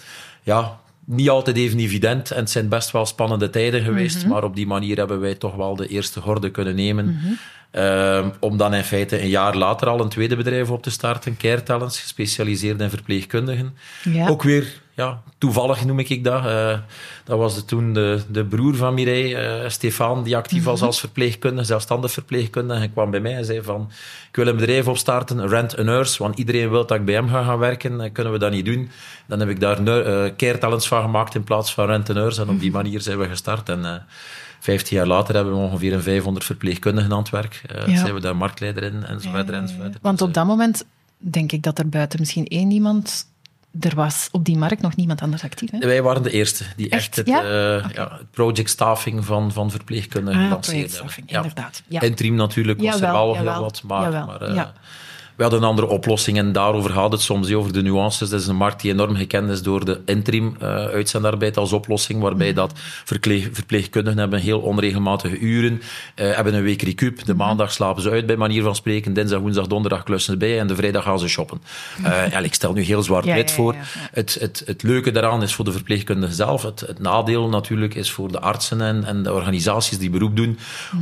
ja, 0.43 0.81
niet 1.05 1.31
altijd 1.31 1.57
even 1.57 1.79
evident. 1.79 2.31
En 2.31 2.39
het 2.39 2.51
zijn 2.51 2.69
best 2.69 2.91
wel 2.91 3.07
spannende 3.07 3.51
tijden 3.51 3.83
geweest. 3.83 4.27
Maar 4.27 4.45
op 4.45 4.57
die 4.57 4.67
manier 4.67 4.97
hebben 4.97 5.21
wij 5.21 5.35
toch 5.35 5.55
wel 5.55 5.77
de 5.77 5.87
eerste 5.89 6.21
horde 6.21 6.51
kunnen 6.51 6.75
nemen. 6.75 7.39
Ehm, 7.75 8.29
om 8.41 8.57
dan 8.57 8.75
in 8.75 8.85
feite 8.85 9.23
een 9.23 9.29
jaar 9.29 9.57
later 9.57 9.89
al 9.89 10.01
een 10.01 10.09
tweede 10.09 10.37
bedrijf 10.37 10.71
op 10.71 10.83
te 10.83 10.91
starten. 10.91 11.37
Care 11.37 11.63
Talents, 11.63 12.01
gespecialiseerd 12.01 12.81
in 12.81 12.91
verpleegkundigen. 12.91 13.77
Ja. 14.03 14.29
Ook 14.29 14.43
weer, 14.43 14.81
ja, 14.93 15.23
toevallig 15.39 15.85
noem 15.85 15.99
ik 15.99 16.25
dat. 16.25 16.47
Eh, 16.47 16.79
dat 17.25 17.39
was 17.39 17.55
de, 17.55 17.65
toen 17.65 17.93
de, 17.93 18.23
de 18.29 18.45
broer 18.45 18.77
van 18.77 18.95
Mireille, 18.95 19.37
eh, 19.37 19.69
Stefan, 19.69 20.23
die 20.23 20.37
actief 20.37 20.65
was 20.65 20.83
als 20.83 21.01
verpleegkundige, 21.01 21.67
zelfstandig 21.67 22.11
verpleegkundige. 22.11 22.79
Hij 22.79 22.89
kwam 22.89 23.11
bij 23.11 23.21
mij 23.21 23.37
en 23.37 23.45
zei 23.45 23.63
van, 23.63 23.91
ik 24.29 24.37
wil 24.37 24.47
een 24.47 24.57
bedrijf 24.57 24.89
opstarten, 24.89 25.49
Rent 25.49 25.79
a 25.79 25.83
Nurse, 25.83 26.23
want 26.23 26.39
iedereen 26.39 26.71
wil 26.71 26.87
dat 26.87 26.99
ik 26.99 27.05
bij 27.05 27.15
hem 27.15 27.29
ga 27.29 27.43
gaan 27.43 27.59
werken. 27.59 28.01
Eh, 28.01 28.13
Kunnen 28.13 28.33
we 28.33 28.39
dat 28.39 28.51
niet 28.51 28.65
doen? 28.65 28.91
Dan 29.27 29.41
heb 29.41 29.49
ik 29.49 29.61
daar 29.61 29.81
uh, 29.81 30.31
Care 30.37 30.59
Talents 30.59 30.89
van 30.89 31.03
gemaakt 31.03 31.35
in 31.35 31.45
plaats 31.45 31.75
van 31.75 31.87
Rent 31.87 32.11
a 32.11 32.13
Nurse. 32.13 32.43
En 32.43 32.49
op 32.49 32.61
die 32.61 32.71
manier 32.71 33.01
zijn 33.01 33.19
we 33.19 33.29
gestart. 33.29 33.69
En 33.69 34.07
15 34.65 34.97
jaar 34.97 35.07
later 35.07 35.35
hebben 35.35 35.53
we 35.53 35.59
ongeveer 35.59 35.93
een 35.93 36.03
500 36.03 36.45
verpleegkundigen 36.47 37.13
aan 37.13 37.19
het 37.19 37.31
werk. 37.31 37.63
Uh, 37.77 37.87
Ja. 37.87 37.97
Zijn 37.99 38.15
we 38.15 38.21
daar 38.21 38.37
marktleider 38.37 38.83
in, 38.83 39.05
en 39.05 39.21
zo 39.21 39.31
verder 39.31 39.55
en 39.55 39.69
zo 39.69 39.75
verder. 39.81 39.99
Want 40.03 40.19
Dus, 40.19 40.27
op 40.29 40.35
dat 40.35 40.47
moment 40.47 40.85
denk 41.17 41.53
ik 41.53 41.63
dat 41.63 41.79
er 41.79 41.89
buiten 41.89 42.21
misschien 42.21 42.47
één 42.47 42.71
iemand... 42.71 43.33
Er 43.81 43.95
was 43.95 44.29
op 44.33 44.45
die 44.45 44.57
markt 44.57 44.83
nog 44.83 44.97
niemand 44.97 45.21
anders 45.23 45.43
actief. 45.45 45.71
Hè? 45.71 45.79
Wij 45.79 46.03
waren 46.03 46.23
de 46.23 46.31
eerste 46.31 46.65
die 46.77 46.89
echt, 46.89 47.03
Echt? 47.07 47.17
het, 47.17 47.27
Ja? 47.27 47.43
eh, 47.43 47.91
ja, 47.95 48.17
het 48.19 48.31
project 48.31 48.71
staffing 48.71 49.25
van, 49.25 49.53
van 49.53 49.71
verpleegkundigen 49.71 50.51
Ah, 50.53 50.61
projectstaffing, 50.61 51.31
hebben. 51.31 51.49
inderdaad. 51.51 51.83
Ja. 51.89 52.01
Interim 52.01 52.35
natuurlijk 52.35 52.81
was 52.81 53.01
er 53.01 53.13
wel 53.13 53.37
heel 53.37 53.45
wat, 53.61 53.83
maar, 53.83 54.11
maar 54.27 54.43
eh, 54.43 54.55
ja. 54.55 54.73
We 55.37 55.43
hadden 55.43 55.63
een 55.63 55.69
andere 55.69 55.87
oplossing 55.89 56.39
en 56.39 56.53
daarover 56.53 56.91
gaat 56.91 57.13
het 57.13 57.21
soms, 57.21 57.53
over 57.53 57.73
de 57.73 57.83
nuances. 57.83 58.29
Dat 58.29 58.41
is 58.41 58.47
een 58.47 58.57
markt 58.57 58.81
die 58.81 58.93
enorm 58.93 59.15
gekend 59.17 59.51
is 59.51 59.63
door 59.63 59.85
de 59.85 60.01
interim 60.05 60.57
eh 60.61 60.69
uitzendarbeid 60.85 61.57
als 61.57 61.73
oplossing, 61.73 62.21
waarbij 62.21 62.47
Mhm. 62.47 62.57
dat 62.57 62.73
verpleeg, 63.05 63.49
verpleegkundigen 63.53 64.19
hebben 64.19 64.41
heel 64.41 64.61
onregelmatige 64.61 65.39
uren, 65.39 65.83
eh, 66.15 66.35
hebben 66.35 66.55
een 66.55 66.63
week 66.63 66.83
recup, 66.83 67.17
Mhm. 67.17 67.27
de 67.27 67.35
maandag 67.35 67.73
slapen 67.73 68.03
ze 68.03 68.11
uit 68.11 68.27
bij 68.27 68.37
manier 68.37 68.63
van 68.63 68.75
spreken, 68.75 69.13
dinsdag, 69.13 69.41
woensdag, 69.41 69.67
donderdag 69.67 70.03
klussen 70.03 70.33
ze 70.33 70.39
bij 70.39 70.59
en 70.59 70.67
de 70.67 70.75
vrijdag 70.75 71.03
gaan 71.05 71.19
ze 71.19 71.29
shoppen. 71.29 71.63
Ja, 72.03 72.39
ik 72.39 72.55
stel 72.55 72.73
nu 72.73 72.83
heel 72.83 73.03
ja, 73.25 73.35
ja, 73.37 73.47
voor. 73.47 73.73
ja. 73.75 73.81
Het, 74.13 74.37
het, 74.41 74.63
het 74.67 74.83
leuke 74.83 75.11
daaraan 75.11 75.43
is 75.43 75.55
voor 75.55 75.65
de 75.65 75.73
verpleegkundige 75.73 76.33
zelf. 76.33 76.63
Het, 76.63 76.81
het 76.81 76.99
nadeel 76.99 77.49
natuurlijk 77.49 77.95
is 77.95 78.11
voor 78.11 78.33
de 78.33 78.41
artsen 78.41 78.81
en, 78.81 79.05
en 79.05 79.23
de 79.23 79.33
organisaties 79.33 79.99
die 79.99 80.11
beroep 80.11 80.37
doen 80.37 80.59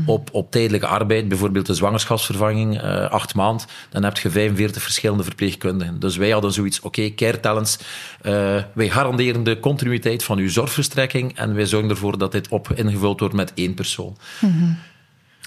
op, 0.07 0.29
op 0.33 0.51
tijdelijke 0.51 0.87
arbeid. 0.87 1.29
Bijvoorbeeld 1.29 1.67
de 1.67 1.75
zwangerschapsvervanging, 1.75 2.83
acht 3.11 3.35
maand. 3.35 3.67
Dan 3.91 4.03
heb 4.05 4.19
je 4.19 4.22
45 4.31 4.83
verschillende 4.83 5.25
verpleegkundigen. 5.25 6.01
Dus 6.01 6.17
wij 6.17 6.31
hadden 6.31 6.53
zoiets, 6.53 6.81
oké, 6.81 7.15
Care 7.15 7.41
Talents, 7.41 7.79
eh, 8.21 8.63
wij 8.73 8.89
garanderen 8.89 9.43
de 9.45 9.61
continuïteit 9.61 10.25
van 10.25 10.39
uw 10.39 10.49
zorgverstrekking 10.49 11.37
en 11.37 11.55
wij 11.55 11.67
zorgen 11.67 11.91
ervoor 11.91 12.19
dat 12.19 12.33
dit 12.33 12.49
op 12.49 12.73
ingevuld 12.75 13.21
wordt 13.21 13.35
met 13.35 13.53
één 13.55 13.75
persoon. 13.75 14.17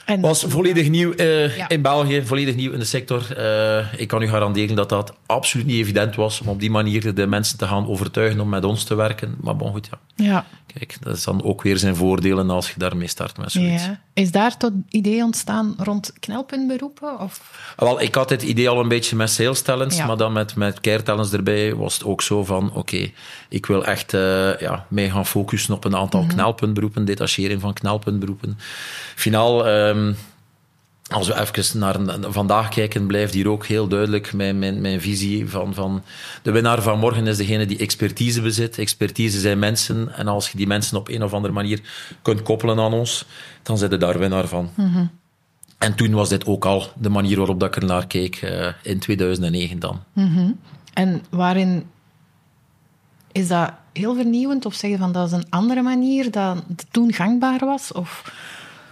En 0.06 0.22
Was 0.22 0.44
volledig 0.48 0.90
nieuw 0.90 1.14
eh, 1.14 1.58
Ja. 1.58 1.70
in 1.70 1.82
België, 1.82 2.22
volledig 2.26 2.56
nieuw 2.56 2.72
in 2.72 2.80
de 2.80 2.86
sector. 2.86 3.38
Eh, 3.38 3.94
ik 3.98 4.08
kan 4.08 4.22
u 4.22 4.28
garanderen 4.28 4.76
dat 4.76 4.90
dat 4.90 5.14
absoluut 5.26 5.66
niet 5.66 5.76
evident 5.80 6.16
was 6.16 6.42
om 6.42 6.48
op 6.48 6.60
die 6.60 6.72
manier 6.72 7.14
de 7.14 7.28
mensen 7.28 7.58
te 7.58 7.68
gaan 7.68 7.88
overtuigen 7.88 8.40
om 8.40 8.50
met 8.50 8.64
ons 8.64 8.84
te 8.84 8.96
werken. 8.96 9.36
Maar 9.42 9.56
bon, 9.56 9.72
goed, 9.72 9.90
ja. 9.92 10.26
ja. 10.26 10.46
Kijk, 10.78 10.98
dat 11.00 11.16
is 11.16 11.24
dan 11.24 11.44
ook 11.44 11.62
weer 11.62 11.78
zijn 11.78 11.96
voordelen 11.96 12.50
als 12.50 12.68
je 12.70 12.74
daarmee 12.78 13.08
start 13.08 13.38
met 13.38 13.52
zoiets. 13.52 13.86
Ja. 13.86 14.00
Is 14.14 14.32
daar 14.32 14.58
tot 14.58 14.72
idee 14.90 15.24
ontstaan 15.24 15.76
rond 15.78 16.14
knelpuntberoepen? 16.20 17.20
Of? 17.20 17.42
Wel, 17.78 18.02
ik 18.02 18.16
had 18.16 18.30
het 18.30 18.42
idee 18.44 18.70
al 18.70 18.80
een 18.80 18.88
beetje 18.88 19.16
met 19.16 19.30
sales 19.30 19.62
talents, 19.62 20.06
maar 20.06 20.18
dan 20.18 20.34
met, 20.34 20.56
met 20.56 20.80
care 20.80 21.04
talents 21.04 21.34
erbij 21.34 21.76
was 21.76 21.94
het 21.94 22.04
ook 22.04 22.22
zo 22.22 22.44
van, 22.44 22.74
oké, 22.74 23.12
ik 23.50 23.66
wil 23.66 23.86
echt 23.86 24.14
eh, 24.14 24.60
ja, 24.60 24.86
mij 24.90 25.10
gaan 25.10 25.26
focussen 25.26 25.74
op 25.74 25.84
een 25.86 25.96
aantal 25.96 26.26
knelpuntberoepen, 26.28 27.06
detachering 27.06 27.62
van 27.62 27.74
knelpuntberoepen. 27.74 28.58
Finaal, 29.16 29.66
ehm, 29.96 30.14
als 31.10 31.28
we 31.28 31.40
even 31.40 31.80
naar 31.80 31.98
vandaag 32.22 32.70
kijken, 32.70 33.08
blijft 33.08 33.34
hier 33.34 33.50
ook 33.50 33.66
heel 33.66 33.88
duidelijk 33.88 34.34
mijn, 34.34 34.60
mijn, 34.60 34.82
mijn 34.82 35.02
visie 35.02 35.50
van, 35.50 35.74
van 35.74 36.04
de 36.42 36.52
winnaar 36.52 36.82
van 36.82 37.00
morgen 37.00 37.28
is 37.28 37.38
degene 37.38 37.66
die 37.66 37.78
expertise 37.78 38.42
bezit. 38.42 38.78
Expertise 38.78 39.40
zijn 39.40 39.60
mensen 39.60 40.16
en 40.16 40.28
als 40.28 40.50
je 40.50 40.58
die 40.58 40.68
mensen 40.68 40.98
op 40.98 41.10
een 41.10 41.24
of 41.24 41.34
andere 41.34 41.54
manier 41.54 41.82
kunt 42.22 42.42
koppelen 42.42 42.80
aan 42.80 42.94
ons, 42.94 43.26
dan 43.64 43.78
zit 43.78 43.92
je 43.92 43.98
daar 43.98 44.20
winnaar 44.20 44.48
van. 44.48 44.70
En 45.78 45.96
toen 45.96 46.14
was 46.14 46.30
dit 46.30 46.46
ook 46.46 46.66
al 46.66 46.88
de 46.96 47.10
manier 47.10 47.38
waarop 47.38 47.60
dat 47.60 47.76
ik 47.76 47.82
er 47.82 47.88
naar 47.88 48.08
keek, 48.08 48.36
eh, 48.36 48.68
in 48.82 49.00
2009 49.00 49.80
dan. 49.80 50.04
En 50.94 51.24
waarin 51.30 51.84
is 53.32 53.48
dat 53.48 53.74
heel 53.94 54.16
vernieuwend? 54.16 54.66
Of 54.66 54.74
zeg 54.74 54.92
je 54.92 54.98
van 54.98 55.12
dat 55.12 55.28
is 55.28 55.34
een 55.34 55.50
andere 55.50 55.82
manier 55.82 56.32
dan 56.32 56.64
toen 56.92 57.14
gangbaar 57.14 57.60
was? 57.60 57.92
Of... 57.92 58.34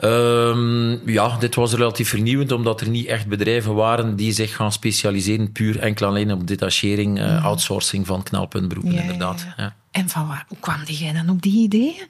Ehm, 0.03 1.09
ja, 1.09 1.37
dit 1.37 1.55
was 1.55 1.73
relatief 1.73 2.09
vernieuwend, 2.09 2.51
omdat 2.51 2.81
er 2.81 2.89
niet 2.89 3.05
echt 3.07 3.27
bedrijven 3.27 3.73
waren 3.75 4.15
die 4.15 4.31
zich 4.31 4.55
gaan 4.55 4.71
specialiseren 4.71 5.51
puur 5.51 5.79
enkel 5.79 6.07
alleen 6.07 6.31
op 6.31 6.47
detachering, 6.47 7.19
eh, 7.19 7.45
outsourcing 7.45 8.07
van 8.07 8.23
knelpuntberoepen, 8.23 8.91
Ja, 8.93 8.97
ja, 8.97 9.03
inderdaad. 9.03 9.45
ja. 9.57 9.63
Ja. 9.63 9.75
En 9.91 10.09
van 10.09 10.27
waar, 10.27 10.45
hoe 10.47 10.57
kwam 10.59 10.77
jij 10.85 11.13
dan 11.13 11.29
op 11.29 11.41
die 11.41 11.61
ideeën? 11.63 12.07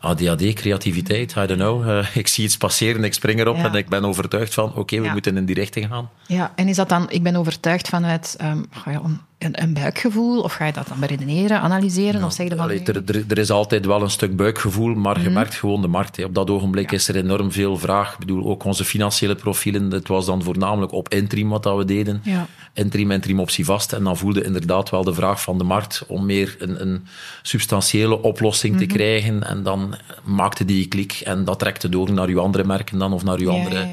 ADHD, 0.00 0.52
creativiteit, 0.54 1.30
I 1.36 1.46
don't 1.46 1.60
know. 1.60 1.88
Eh, 1.98 2.06
ik 2.22 2.28
zie 2.28 2.44
iets 2.44 2.56
passeren, 2.56 3.04
ik 3.04 3.14
spring 3.14 3.40
erop 3.40 3.56
Ja. 3.56 3.64
en 3.64 3.74
ik 3.74 3.88
ben 3.88 4.04
overtuigd 4.04 4.54
van, 4.54 4.74
oké, 4.74 4.96
we 4.98 5.04
Ja. 5.04 5.12
moeten 5.12 5.36
in 5.36 5.44
die 5.44 5.54
richting 5.54 5.86
gaan. 5.88 6.10
Ja, 6.26 6.52
en 6.56 6.68
is 6.68 6.76
dat 6.76 6.88
dan, 6.88 7.10
ik 7.10 7.22
ben 7.22 7.36
overtuigd 7.36 7.88
vanuit 7.88 8.36
um, 8.42 8.66
ga 8.70 8.90
je 8.90 9.00
om- 9.00 9.20
een, 9.44 9.62
een 9.62 9.74
buikgevoel, 9.74 10.40
of 10.40 10.52
ga 10.52 10.64
je 10.64 10.72
dat 10.72 10.88
dan 10.88 11.00
beredeneren, 11.00 11.60
analyseren, 11.60 12.24
of 12.24 12.32
zeg 12.32 12.48
je 12.48 12.54
van... 12.56 12.64
Allee, 12.64 12.82
er, 12.82 13.02
er, 13.06 13.24
er 13.28 13.38
is 13.38 13.50
altijd 13.50 13.86
wel 13.86 14.02
een 14.02 14.10
stuk 14.10 14.36
buikgevoel, 14.36 14.94
maar 14.94 15.16
Mhm. 15.16 15.24
je 15.24 15.30
merkt 15.30 15.54
gewoon 15.54 15.80
de 15.82 15.88
markt. 15.88 16.16
hè. 16.16 16.24
Op 16.24 16.34
dat 16.34 16.50
ogenblik 16.50 16.92
is 16.92 17.08
er 17.08 17.16
enorm 17.16 17.52
veel 17.52 17.76
vraag. 17.78 18.12
Ik 18.12 18.18
bedoel, 18.18 18.44
ook 18.46 18.64
onze 18.64 18.84
financiële 18.84 19.34
profielen, 19.34 19.90
het 19.90 20.08
was 20.08 20.26
dan 20.26 20.42
voornamelijk 20.42 20.92
op 20.92 21.08
interim 21.08 21.48
wat 21.48 21.62
dat 21.62 21.76
we 21.76 21.84
deden. 21.84 22.20
Ja. 22.24 22.46
Interim, 22.74 23.10
interim 23.10 23.40
optie 23.40 23.64
vast. 23.64 23.92
En 23.92 24.04
dan 24.04 24.16
voelde 24.16 24.44
inderdaad 24.44 24.90
wel 24.90 25.04
de 25.04 25.14
vraag 25.14 25.42
van 25.42 25.58
de 25.58 25.64
markt 25.64 26.04
om 26.08 26.26
meer 26.26 26.56
een, 26.58 26.80
een 26.80 27.06
substantiële 27.42 28.22
oplossing 28.22 28.74
Mhm. 28.74 28.82
te 28.86 28.94
krijgen. 28.94 29.42
En 29.48 29.62
dan 29.62 29.94
maakte 30.24 30.64
die 30.64 30.86
klik 30.88 31.12
en 31.24 31.44
dat 31.44 31.58
trekte 31.58 31.88
door 31.88 32.12
naar 32.12 32.28
uw 32.28 32.40
andere 32.40 32.64
merken 32.64 32.98
dan, 32.98 33.12
of 33.12 33.24
naar 33.24 33.38
uw 33.38 33.50
andere 33.50 33.86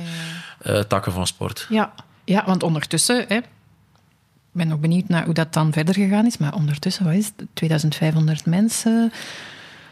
eh, 0.59 0.79
takken 0.79 1.11
van 1.11 1.27
sport. 1.27 1.65
Ja, 1.69 1.93
ja 2.23 2.43
want 2.45 2.63
ondertussen... 2.63 3.25
Hè, 3.27 3.39
ben 4.51 4.67
nog 4.67 4.79
benieuwd 4.79 5.07
naar 5.07 5.25
hoe 5.25 5.33
dat 5.33 5.53
dan 5.53 5.73
verder 5.73 5.93
gegaan 5.93 6.25
is, 6.25 6.37
maar 6.37 6.53
ondertussen, 6.53 7.05
wat 7.05 7.13
is 7.13 7.25
het? 7.35 7.45
2500 7.53 8.45
mensen. 8.45 9.11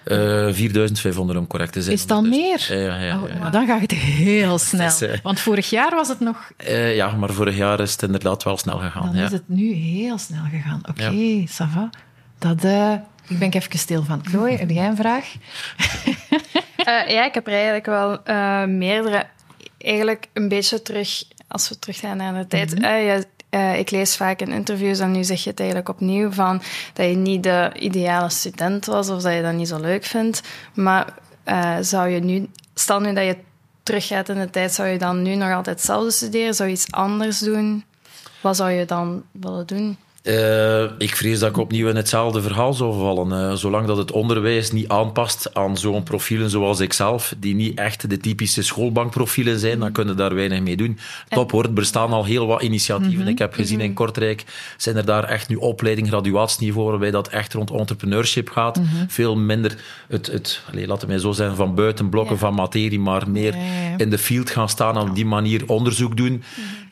Eh 0.04 0.18
4500 0.54 1.40
om 1.40 1.48
correct 1.48 1.74
te 1.74 1.82
zijn. 1.82 1.96
Is 1.96 2.02
het 2.02 2.12
al 2.12 2.22
meer? 2.22 2.66
Ja, 2.70 2.76
ja, 2.76 3.00
ja, 3.00 3.20
Oh, 3.20 3.40
maar 3.40 3.52
dan 3.52 3.68
gaat 3.68 3.82
het 3.82 3.92
heel 3.92 4.58
snel. 4.70 4.88
is, 4.88 5.02
eh, 5.02 5.18
Want 5.24 5.40
vorig 5.40 5.70
jaar 5.70 5.90
was 5.96 6.08
het 6.08 6.20
nog... 6.20 6.52
Eh, 6.58 6.96
ja, 6.96 7.12
maar 7.12 7.30
vorig 7.34 7.56
jaar 7.58 7.80
is 7.80 7.92
het 7.92 8.02
inderdaad 8.02 8.44
wel 8.44 8.58
snel 8.58 8.78
gegaan. 8.78 9.06
Dan 9.06 9.16
ja. 9.16 9.26
is 9.26 9.32
het 9.32 9.44
nu 9.50 9.74
heel 9.74 10.18
snel 10.18 10.44
gegaan. 10.52 10.82
Oké, 10.90 11.44
ça 11.48 11.70
va. 11.74 11.90
Dat, 12.40 12.64
eh, 12.64 12.94
ik 13.28 13.40
ben 13.40 13.50
even 13.52 13.80
stil 13.80 14.04
van. 14.04 14.22
Chloe, 14.26 14.50
heb 14.52 14.70
jij 14.70 14.88
een 14.88 14.96
vraag? 14.96 15.34
Eh, 16.78 17.10
ja, 17.10 17.26
ik 17.26 17.34
heb 17.34 17.48
er 17.48 17.54
eigenlijk 17.54 17.86
wel 17.86 18.24
eh, 18.24 18.64
meerdere. 18.66 19.26
Eigenlijk 19.78 20.28
een 20.34 20.48
beetje 20.48 20.82
terug, 20.82 21.24
als 21.48 21.70
we 21.70 21.80
teruggaan 21.80 22.18
naar 22.18 22.34
de 22.34 22.48
tijd. 22.48 22.74
Eh, 22.74 23.06
je- 23.06 23.26
eh, 23.50 23.80
ik 23.80 23.92
lees 23.92 24.16
vaak 24.16 24.40
in 24.40 24.52
interviews 24.52 25.00
en 25.00 25.12
nu 25.12 25.24
zeg 25.24 25.44
je 25.44 25.50
het 25.50 25.60
eigenlijk 25.60 25.90
opnieuw 25.90 26.32
van 26.32 26.62
dat 26.94 27.10
je 27.10 27.16
niet 27.16 27.44
de 27.44 27.72
ideale 27.80 28.30
student 28.30 28.86
was 28.86 29.10
of 29.10 29.22
dat 29.22 29.34
je 29.34 29.42
dat 29.42 29.54
niet 29.54 29.68
zo 29.68 29.80
leuk 29.80 30.04
vindt. 30.04 30.42
Maar 30.74 31.14
eh, 31.44 31.78
zou 31.82 32.10
je 32.10 32.20
nu, 32.20 32.48
stel 32.74 33.00
nu 33.00 33.14
dat 33.14 33.26
je 33.26 33.38
teruggaat 33.84 34.30
in 34.30 34.40
de 34.40 34.50
tijd, 34.50 34.74
zou 34.74 34.88
je 34.88 34.98
dan 34.98 35.22
nu 35.22 35.36
nog 35.36 35.52
altijd 35.52 35.76
hetzelfde 35.76 36.12
studeren? 36.12 36.54
Zou 36.54 36.70
je 36.70 36.76
iets 36.76 36.92
anders 36.92 37.40
doen? 37.40 37.84
Wat 38.42 38.56
zou 38.56 38.72
je 38.72 38.86
dan 38.86 39.24
willen 39.32 39.68
doen? 39.68 39.98
Uh, 40.28 40.84
ik 40.98 41.16
vrees 41.16 41.40
dat 41.40 41.50
ik 41.50 41.58
opnieuw 41.58 41.88
in 41.88 41.96
hetzelfde 41.96 42.42
verhaal 42.42 42.74
zou 42.74 43.00
vallen. 43.00 43.52
Uh, 43.52 43.54
zolang 43.54 43.88
dat 43.88 43.98
het 43.98 44.12
onderwijs 44.12 44.72
niet 44.72 44.88
aanpast 44.88 45.54
aan 45.54 45.78
zo'n 45.78 46.04
profielen 46.04 46.50
zoals 46.50 46.80
ikzelf, 46.80 47.36
die 47.38 47.56
niet 47.56 47.78
echt 47.78 48.10
de 48.10 48.18
typische 48.18 48.64
schoolbankprofielen 48.64 49.60
zijn, 49.60 49.80
dan 49.80 49.92
kunnen 49.92 50.18
daar 50.18 50.36
weinig 50.36 50.62
mee 50.62 50.78
doen. 50.78 51.00
Top 51.30 51.52
hoor, 51.52 51.64
er 51.64 51.74
bestaan 51.74 52.12
al 52.12 52.26
heel 52.26 52.48
wat 52.48 52.62
initiatieven. 52.62 53.20
Mhm. 53.20 53.28
Ik 53.28 53.40
heb 53.40 53.54
gezien 53.54 53.80
in 53.80 53.86
mhm. 53.86 53.96
Kortrijk 53.96 54.46
zijn 54.78 54.96
er 54.96 55.06
daar 55.06 55.24
echt 55.24 55.50
nu 55.50 55.56
opleiding, 55.56 56.08
graduatieniveau, 56.08 56.90
waarbij 56.90 57.12
dat 57.12 57.28
echt 57.28 57.54
rond 57.54 57.72
entrepreneurship 57.72 58.50
gaat. 58.50 58.78
Mhm. 58.78 58.88
Veel 59.08 59.36
minder 59.36 59.78
het, 60.08 60.28
het 60.28 60.62
allez, 60.72 60.88
laten 60.88 61.08
wij 61.08 61.18
zo 61.18 61.32
zijn, 61.32 61.56
van 61.56 61.76
buiten 61.76 62.10
blokken 62.10 62.38
van 62.38 62.54
materie, 62.54 63.00
maar 63.00 63.30
meer 63.30 63.56
in 63.98 64.10
de 64.10 64.18
field 64.18 64.50
gaan 64.50 64.70
staan 64.70 64.98
en 64.98 65.10
op 65.10 65.16
die 65.16 65.26
manier 65.26 65.64
onderzoek 65.68 66.18
doen. 66.18 66.44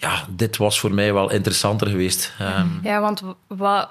Ja, 0.05 0.25
dit 0.29 0.57
was 0.57 0.79
voor 0.79 0.93
mij 0.93 1.13
wel 1.13 1.31
interessanter 1.31 1.87
geweest. 1.87 2.33
Um, 2.41 2.79
ja, 2.83 3.01
want 3.01 3.21
wat 3.47 3.89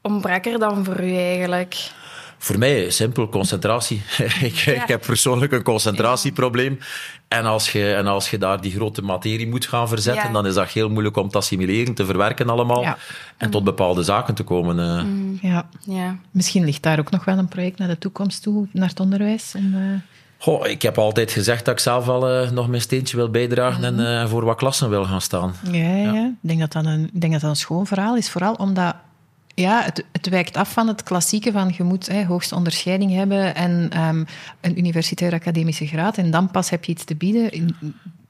ontbrak 0.00 0.46
er 0.46 0.58
dan 0.58 0.84
voor 0.84 1.00
u 1.00 1.16
eigenlijk? 1.16 1.90
Voor 2.38 2.58
mij 2.58 2.90
simpel 2.90 3.28
concentratie. 3.28 4.02
ik, 4.40 4.66
ik, 4.66 4.82
heb 4.86 5.06
persoonlijk 5.06 5.52
een 5.52 5.62
concentratieprobleem. 5.62 6.78
En 7.28 7.44
als, 7.44 7.72
je, 7.72 7.94
en 7.94 8.06
als 8.06 8.30
je 8.30 8.38
daar 8.38 8.60
die 8.60 8.72
grote 8.72 9.02
materie 9.02 9.48
moet 9.48 9.66
gaan 9.66 9.88
verzetten, 9.88 10.32
dan 10.32 10.46
is 10.46 10.54
dat 10.54 10.68
heel 10.68 10.88
moeilijk 10.88 11.16
om 11.16 11.28
te 11.28 11.38
assimileren, 11.38 11.94
te 11.94 12.04
verwerken 12.04 12.48
allemaal. 12.48 12.96
En 13.36 13.50
tot 13.50 13.64
bepaalde 13.64 14.02
zaken 14.02 14.34
te 14.34 14.42
komen. 14.42 14.78
Uh. 14.78 15.50
Ja. 15.50 15.68
ja. 15.80 16.16
Misschien 16.30 16.64
ligt 16.64 16.82
daar 16.82 16.98
ook 16.98 17.10
nog 17.10 17.24
wel 17.24 17.38
een 17.38 17.48
project 17.48 17.78
naar 17.78 17.88
de 17.88 17.98
toekomst 17.98 18.42
toe, 18.42 18.68
naar 18.72 18.88
het 18.88 19.00
onderwijs. 19.00 19.54
Om, 19.56 19.74
uh... 19.74 20.00
Goh, 20.38 20.66
ik 20.66 20.82
heb 20.82 20.98
altijd 20.98 21.30
gezegd 21.30 21.64
dat 21.64 21.74
ik 21.74 21.80
zelf 21.80 22.06
wel 22.06 22.42
uh, 22.42 22.50
nog 22.50 22.68
mijn 22.68 22.82
steentje 22.82 23.16
wil 23.16 23.30
bijdragen 23.30 23.84
en 23.84 23.98
uh, 23.98 24.28
voor 24.28 24.44
wat 24.44 24.56
klassen 24.56 24.90
wil 24.90 25.04
gaan 25.04 25.20
staan. 25.20 25.54
Ja, 25.72 25.96
ja. 25.96 26.12
ja. 26.12 26.26
Ik, 26.26 26.48
denk 26.48 26.60
dat 26.60 26.72
dat 26.72 26.84
een, 26.84 27.10
ik 27.12 27.20
denk 27.20 27.32
dat 27.32 27.40
dat 27.42 27.50
een 27.50 27.56
schoon 27.56 27.86
verhaal 27.86 28.16
is. 28.16 28.30
Vooral 28.30 28.54
omdat 28.54 28.94
ja, 29.54 29.82
het, 29.82 30.04
het 30.12 30.28
wijkt 30.28 30.56
af 30.56 30.72
van 30.72 30.88
het 30.88 31.02
klassieke 31.02 31.52
van 31.52 31.74
je 31.76 31.82
moet 31.82 32.06
hè, 32.06 32.24
hoogste 32.24 32.54
onderscheiding 32.54 33.12
hebben 33.12 33.54
en 33.54 34.00
um, 34.00 34.26
een 34.60 34.78
universitaire 34.78 35.36
academische 35.36 35.86
graad 35.86 36.18
en 36.18 36.30
dan 36.30 36.50
pas 36.50 36.70
heb 36.70 36.84
je 36.84 36.92
iets 36.92 37.04
te 37.04 37.14
bieden. 37.14 37.76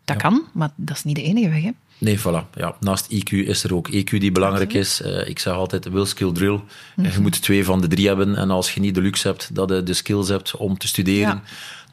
Dat 0.05 0.17
kan, 0.17 0.45
maar 0.53 0.71
dat 0.77 0.97
is 0.97 1.05
niet 1.05 1.17
de 1.17 1.23
enige 1.23 1.49
weg. 1.49 1.63
Hè? 1.63 1.71
Nee, 1.99 2.19
voilà. 2.19 2.51
Ja, 2.55 2.77
naast 2.81 3.13
IQ 3.13 3.31
is 3.31 3.65
er 3.65 3.75
ook 3.75 3.89
EQ 3.91 4.11
die 4.11 4.33
belangrijk 4.33 4.73
is. 4.73 5.01
Uh, 5.01 5.29
ik 5.29 5.39
zeg 5.39 5.55
altijd 5.55 5.89
will, 5.89 6.05
skill, 6.05 6.33
drill. 6.33 6.51
Mm 6.51 6.65
-hmm. 6.95 7.05
Je 7.13 7.21
moet 7.21 7.43
twee 7.43 7.65
van 7.65 7.81
de 7.81 7.89
drie 7.89 8.07
hebben. 8.07 8.37
En 8.37 8.51
als 8.51 8.75
je 8.75 8.81
niet 8.81 8.95
de 8.95 9.01
luxe 9.01 9.29
hebt 9.29 9.55
dat 9.55 9.69
je 9.69 9.83
de 9.83 9.95
skills 9.95 10.29
hebt 10.29 10.57
om 10.57 10.79
te 10.79 10.89
studeren, 10.89 11.29
ja 11.29 11.43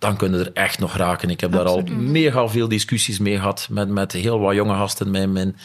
dan 0.04 0.18
kunnen 0.18 0.40
er 0.40 0.52
echt 0.54 0.80
nog 0.80 0.96
raken. 0.96 1.30
Ik 1.30 1.40
heb 1.40 1.52
daar 1.52 1.66
al 1.66 1.84
mega 1.98 2.48
veel 2.48 2.68
discussies 2.68 3.20
mee 3.20 3.36
gehad 3.36 3.68
met, 3.70 3.90
met 3.90 4.12
heel 4.12 4.40
wat 4.40 4.56
jonge 4.56 4.74
gasten. 4.74 5.12
Mijn, 5.12 5.32
mijn, 5.32 5.56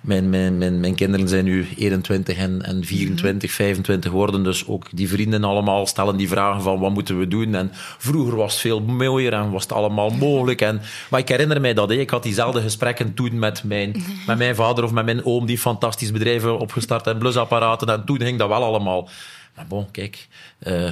mijn, 0.00 0.30
mijn, 0.30 0.58
mijn, 0.58 0.80
mijn 0.80 0.94
kinderen 0.94 1.28
zijn 1.28 1.44
nu 1.44 1.66
21 1.76 2.36
en, 2.36 2.62
en 2.62 2.84
24, 2.84 3.52
25 3.52 4.10
worden. 4.10 4.44
Dus 4.44 4.66
ook 4.66 4.86
die 4.92 5.08
vrienden 5.08 5.44
allemaal 5.44 5.86
stellen 5.86 6.16
die 6.16 6.28
vragen 6.28 6.62
van 6.62 6.78
wat 6.78 6.92
moeten 6.92 7.18
we 7.18 7.28
doen. 7.28 7.54
En 7.54 7.70
vroeger 7.98 8.36
was 8.36 8.52
het 8.52 8.60
veel 8.60 8.80
mooier 8.80 9.32
en 9.32 9.50
was 9.50 9.62
het 9.62 9.72
allemaal 9.72 10.10
mogelijk. 10.10 10.60
En, 10.60 10.80
maar 11.10 11.20
ik 11.20 11.28
herinner 11.28 11.60
mij 11.60 11.74
dat. 11.74 11.90
Ik 11.90 12.10
had 12.10 12.22
diezelfde 12.22 12.60
gesprekken 12.60 13.14
toen 13.14 13.38
met 13.38 13.64
mijn, 13.64 14.04
met 14.26 14.38
mijn 14.38 14.54
vader 14.54 14.84
of 14.84 14.92
met 14.92 15.04
mijn 15.04 15.24
oom 15.24 15.46
die 15.46 15.58
fantastisch 15.58 16.12
bedrijven 16.12 16.58
opgestart 16.58 17.06
en 17.06 17.18
blusapparaten. 17.18 17.88
En 17.88 18.04
toen 18.04 18.20
ging 18.20 18.38
dat 18.38 18.48
wel 18.48 18.64
allemaal. 18.64 19.08
Maar 19.54 19.66
bon, 19.66 19.90
kijk... 19.90 20.28
Uh, 20.62 20.88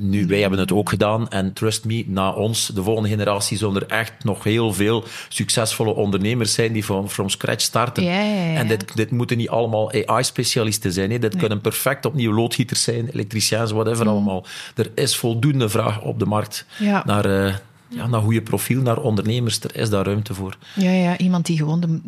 nu, 0.00 0.26
wij 0.26 0.40
hebben 0.40 0.58
het 0.58 0.72
ook 0.72 0.88
gedaan. 0.88 1.28
En 1.28 1.52
trust 1.52 1.84
me, 1.84 2.04
na 2.06 2.32
ons, 2.32 2.66
de 2.66 2.82
volgende 2.82 3.08
generatie, 3.08 3.56
zullen 3.56 3.82
er 3.82 3.88
echt 3.88 4.24
nog 4.24 4.44
heel 4.44 4.72
veel 4.72 5.04
succesvolle 5.28 5.94
ondernemers 5.94 6.52
zijn 6.52 6.72
die 6.72 6.84
van 6.84 7.10
from 7.10 7.28
scratch 7.28 7.62
starten. 7.62 8.04
Ja, 8.04 8.20
ja, 8.20 8.50
ja. 8.50 8.54
En 8.54 8.68
dit, 8.68 8.96
dit 8.96 9.10
moeten 9.10 9.36
niet 9.36 9.48
allemaal 9.48 9.92
AI-specialisten 9.92 10.92
zijn. 10.92 11.10
Hè. 11.10 11.18
Dit 11.18 11.36
kunnen 11.36 11.60
perfect 11.60 12.04
opnieuw 12.04 12.32
loodgieters 12.32 12.82
zijn, 12.82 13.08
elektriciëns, 13.08 13.70
whatever 13.70 14.04
mm. 14.04 14.10
allemaal. 14.10 14.46
Er 14.74 14.90
is 14.94 15.16
voldoende 15.16 15.68
vraag 15.68 16.02
op 16.02 16.18
de 16.18 16.26
markt 16.26 16.66
naar, 17.04 17.26
uh, 17.26 17.54
ja, 17.88 18.06
naar 18.06 18.20
goede 18.20 18.42
profiel, 18.42 18.82
naar 18.82 19.00
ondernemers. 19.00 19.60
Er 19.60 19.76
is 19.76 19.90
daar 19.90 20.04
ruimte 20.04 20.34
voor. 20.34 20.56
Ja, 20.74 20.90
ja 20.90 21.18
iemand 21.18 21.46
die 21.46 21.56
gewoon 21.56 21.80
de, 21.80 22.00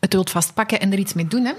het 0.00 0.12
wilt 0.12 0.30
vastpakken 0.30 0.80
en 0.80 0.92
er 0.92 0.98
iets 0.98 1.12
mee 1.12 1.26
doen. 1.26 1.44
Hè? 1.44 1.52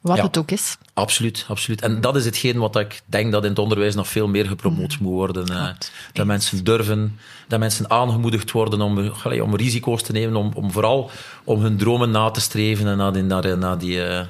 Wat 0.00 0.20
het 0.20 0.38
ook 0.38 0.50
is. 0.50 0.76
Absoluut, 0.94 1.44
absoluut. 1.48 1.82
En 1.82 2.00
dat 2.00 2.16
is 2.16 2.24
hetgeen 2.24 2.58
wat 2.58 2.76
ik 2.76 3.00
denk 3.06 3.32
dat 3.32 3.42
in 3.42 3.50
het 3.50 3.58
onderwijs 3.58 3.94
nog 3.94 4.08
veel 4.08 4.28
meer 4.28 4.46
gepromoot 4.46 4.98
mm. 4.98 5.06
moet 5.06 5.12
worden. 5.12 5.52
Uh, 5.52 5.68
dat 6.12 6.26
mensen 6.26 6.64
durven, 6.64 7.18
dat 7.48 7.58
mensen 7.58 7.90
aangemoedigd 7.90 8.50
worden 8.50 8.80
om, 8.80 9.12
om 9.42 9.56
risico's 9.56 10.02
te 10.02 10.12
nemen, 10.12 10.36
om, 10.36 10.50
om 10.54 10.72
vooral 10.72 11.10
om 11.44 11.60
hun 11.60 11.76
dromen 11.76 12.10
na 12.10 12.30
te 12.30 12.40
streven 12.40 12.86
en 12.86 12.96
naar 12.96 13.12
die, 13.12 13.22
naar, 13.22 13.58
naar 13.58 13.78
die 13.78 13.96
uh, 13.96 14.20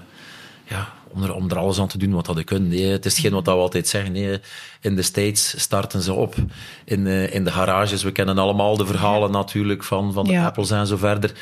ja, 0.65 0.93
om 1.09 1.23
er, 1.23 1.35
om 1.35 1.51
er 1.51 1.59
alles 1.59 1.81
aan 1.81 1.89
te 1.89 1.99
doen 1.99 2.13
wat 2.13 2.27
dat 2.27 2.45
kunnen. 2.45 2.69
Nee, 2.69 2.85
het 2.85 3.05
is 3.05 3.13
hetgeen 3.13 3.33
wat 3.33 3.45
we 3.45 3.51
altijd 3.51 3.89
zeggen. 3.89 4.13
Nee, 4.13 4.41
in 4.81 4.97
de 4.97 5.03
States 5.03 5.61
starten 5.61 6.03
ze 6.03 6.13
op, 6.13 6.35
in, 6.85 7.07
uh, 7.07 7.35
in 7.35 7.45
de 7.45 7.51
garages. 7.51 8.03
We 8.03 8.13
kennen 8.13 8.39
allemaal 8.39 8.77
de 8.77 8.87
verhalen 8.87 9.31
natuurlijk 9.31 9.85
van, 9.85 10.13
van 10.13 10.25
de 10.25 10.33
ja. 10.33 10.45
Apples 10.47 10.71
en 10.71 10.87
zo 10.87 10.97
verder. 10.97 11.33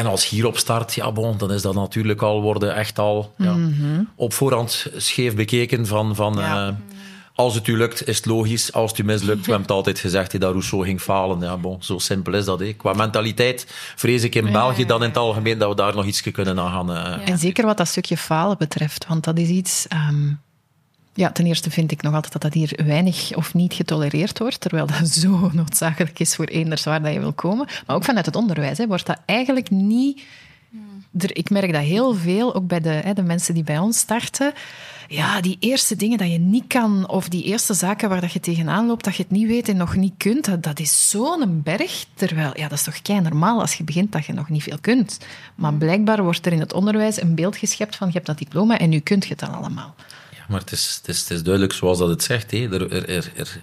En 0.00 0.06
als 0.06 0.28
hierop 0.28 0.58
start, 0.58 0.94
ja 0.94 1.12
bon, 1.12 1.38
dan 1.38 1.52
is 1.52 1.62
dat 1.62 1.74
natuurlijk 1.74 2.22
al 2.22 2.42
worden 2.42 2.74
echt 2.74 2.98
al 2.98 3.34
ja, 3.36 3.52
mhm. 3.52 4.02
op 4.14 4.32
voorhand 4.32 4.86
scheef 4.96 5.34
bekeken 5.34 5.86
van, 5.86 6.14
van 6.14 6.38
uh, 6.38 6.68
als 7.34 7.54
het 7.54 7.66
u 7.66 7.76
lukt, 7.76 8.06
is 8.06 8.16
het 8.16 8.26
logisch. 8.26 8.72
Als 8.72 8.90
het 8.90 9.00
u 9.00 9.04
mislukt, 9.04 9.38
we 9.46 9.50
hebben 9.50 9.60
het 9.60 9.70
altijd 9.70 9.98
gezegd 9.98 10.40
dat 10.40 10.50
Rousseau 10.50 10.84
ging 10.84 11.00
falen. 11.00 11.40
Ja, 11.40 11.56
bon, 11.56 11.82
zo 11.82 11.98
simpel 11.98 12.34
is 12.34 12.44
dat. 12.44 12.60
He. 12.60 12.72
Qua 12.72 12.92
mentaliteit 12.92 13.66
vrees 13.96 14.22
ik 14.22 14.34
in 14.34 14.52
België 14.52 14.86
dan 14.86 15.02
in 15.02 15.08
het 15.08 15.18
algemeen 15.18 15.58
dat 15.58 15.68
we 15.68 15.74
daar 15.74 15.94
nog 15.94 16.04
iets 16.04 16.30
kunnen 16.30 16.58
aan 16.58 16.70
gaan. 16.70 16.90
Uh, 16.90 17.28
en 17.28 17.38
zeker 17.38 17.66
wat 17.66 17.76
dat 17.76 17.88
stukje 17.88 18.16
falen 18.16 18.58
betreft, 18.58 19.06
want 19.06 19.24
dat 19.24 19.38
is 19.38 19.48
iets... 19.48 19.86
Um 19.92 20.40
ja, 21.14 21.30
ten 21.30 21.46
eerste 21.46 21.70
vind 21.70 21.92
ik 21.92 22.02
nog 22.02 22.14
altijd 22.14 22.32
dat 22.32 22.42
dat 22.42 22.54
hier 22.54 22.80
weinig 22.84 23.36
of 23.36 23.54
niet 23.54 23.74
getolereerd 23.74 24.38
wordt, 24.38 24.60
terwijl 24.60 24.86
dat 24.86 25.08
zo 25.22 25.50
noodzakelijk 25.52 26.18
is 26.18 26.34
voor 26.34 26.44
eenders 26.46 26.84
waar 26.84 27.02
dat 27.02 27.12
je 27.12 27.20
wil 27.20 27.32
komen. 27.32 27.66
Maar 27.86 27.96
ook 27.96 28.04
vanuit 28.04 28.26
het 28.26 28.36
onderwijs 28.36 28.78
hè, 28.78 28.86
wordt 28.86 29.06
dat 29.06 29.20
eigenlijk 29.24 29.70
niet... 29.70 30.22
Er, 31.18 31.36
ik 31.36 31.50
merk 31.50 31.72
dat 31.72 31.82
heel 31.82 32.14
veel, 32.14 32.54
ook 32.54 32.66
bij 32.66 32.80
de, 32.80 32.88
hè, 32.88 33.12
de 33.12 33.22
mensen 33.22 33.54
die 33.54 33.64
bij 33.64 33.78
ons 33.78 33.98
starten. 33.98 34.52
Ja, 35.08 35.40
die 35.40 35.56
eerste 35.60 35.96
dingen 35.96 36.18
dat 36.18 36.30
je 36.30 36.38
niet 36.38 36.64
kan, 36.66 37.08
of 37.08 37.28
die 37.28 37.44
eerste 37.44 37.74
zaken 37.74 38.08
waar 38.08 38.20
dat 38.20 38.32
je 38.32 38.40
tegenaan 38.40 38.86
loopt, 38.86 39.04
dat 39.04 39.16
je 39.16 39.22
het 39.22 39.32
niet 39.32 39.46
weet 39.46 39.68
en 39.68 39.76
nog 39.76 39.96
niet 39.96 40.14
kunt, 40.16 40.44
dat, 40.44 40.62
dat 40.62 40.80
is 40.80 41.10
zo'n 41.10 41.60
berg. 41.62 42.04
Terwijl, 42.14 42.50
ja, 42.54 42.68
dat 42.68 42.78
is 42.78 42.84
toch 42.84 43.02
kei 43.02 43.20
normaal 43.20 43.60
als 43.60 43.74
je 43.74 43.84
begint 43.84 44.12
dat 44.12 44.26
je 44.26 44.32
nog 44.32 44.48
niet 44.48 44.62
veel 44.62 44.78
kunt. 44.80 45.18
Maar 45.54 45.74
blijkbaar 45.74 46.22
wordt 46.22 46.46
er 46.46 46.52
in 46.52 46.60
het 46.60 46.72
onderwijs 46.72 47.20
een 47.20 47.34
beeld 47.34 47.56
geschept 47.56 47.96
van 47.96 48.06
je 48.06 48.12
hebt 48.12 48.26
dat 48.26 48.38
diploma 48.38 48.78
en 48.78 48.88
nu 48.88 48.98
kunt 48.98 49.24
je 49.24 49.30
het 49.30 49.38
dan 49.38 49.54
allemaal 49.54 49.94
maar 50.50 50.60
het 50.60 50.72
is, 50.72 50.98
het 51.00 51.08
is, 51.08 51.20
het 51.20 51.30
is 51.30 51.42
duidelijk 51.42 51.72
zoals 51.72 51.98
dat 51.98 52.08
het 52.08 52.22
zegt. 52.22 52.50
Hè. 52.50 52.58
Er, 52.58 52.92
er, 52.92 53.30
er, 53.36 53.62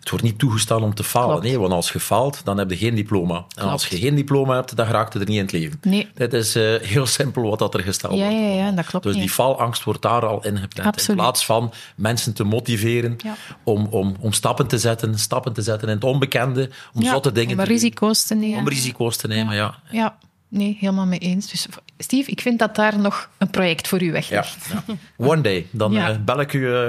het 0.00 0.10
wordt 0.10 0.24
niet 0.24 0.38
toegestaan 0.38 0.82
om 0.82 0.94
te 0.94 1.04
falen. 1.04 1.42
Nee, 1.42 1.58
want 1.58 1.72
als 1.72 1.92
je 1.92 2.00
faalt, 2.00 2.40
dan 2.44 2.58
heb 2.58 2.70
je 2.70 2.76
geen 2.76 2.94
diploma. 2.94 3.44
En 3.56 3.64
als 3.64 3.86
je 3.86 3.98
geen 3.98 4.14
diploma 4.14 4.54
hebt, 4.54 4.76
dan 4.76 4.86
raakt 4.86 5.12
het 5.12 5.22
er 5.22 5.28
niet 5.28 5.36
in 5.36 5.42
het 5.42 5.52
leven. 5.52 5.78
Nee. 5.82 6.08
Dit 6.14 6.32
is 6.32 6.56
uh, 6.56 6.80
heel 6.80 7.06
simpel 7.06 7.42
wat 7.42 7.58
dat 7.58 7.74
er 7.74 7.80
gesteld 7.80 8.14
ja, 8.14 8.28
wordt. 8.28 8.34
Ja, 8.34 8.48
ja, 8.48 8.70
dat 8.70 8.86
klopt. 8.86 9.04
Dus 9.04 9.14
die 9.14 9.30
faalangst 9.30 9.84
wordt 9.84 10.02
daar 10.02 10.26
al 10.26 10.44
ingepland. 10.44 10.88
Absoluut. 10.88 11.08
In 11.08 11.24
plaats 11.24 11.44
van 11.44 11.72
mensen 11.96 12.34
te 12.34 12.44
motiveren 12.44 13.16
ja. 13.18 13.36
om, 13.64 13.86
om, 13.90 14.16
om 14.20 14.32
stappen 14.32 14.66
te 14.66 14.78
zetten, 14.78 15.18
stappen 15.18 15.52
te 15.52 15.62
zetten 15.62 15.88
in 15.88 15.94
het 15.94 16.04
onbekende, 16.04 16.70
om 16.94 17.02
ja, 17.02 17.10
zotte 17.10 17.32
dingen 17.32 17.58
om 17.58 17.64
te 17.64 17.70
risico's 17.70 18.22
te 18.24 18.34
nemen. 18.34 18.58
Om 18.58 18.68
risico's 18.68 19.16
te 19.16 19.26
nemen, 19.26 19.54
ja. 19.54 19.78
ja. 19.90 20.18
Nee, 20.50 20.76
helemaal 20.80 21.06
mee 21.06 21.18
eens. 21.18 21.50
Dus 21.50 21.66
Steve, 21.98 22.30
ik 22.30 22.40
vind 22.40 22.58
dat 22.58 22.74
daar 22.74 22.98
nog 22.98 23.30
een 23.38 23.50
project 23.50 23.88
voor 23.88 24.02
u 24.02 24.12
weg 24.12 24.30
ligt. 24.30 24.66
Ja, 24.72 24.82
ja. 24.86 24.94
One 25.16 25.40
day. 25.40 25.66
Dan 25.70 25.92
ja. 25.92 26.10
uh, 26.10 26.16
bel 26.24 26.40
ik 26.40 26.52
u 26.52 26.58
uh, 26.58 26.84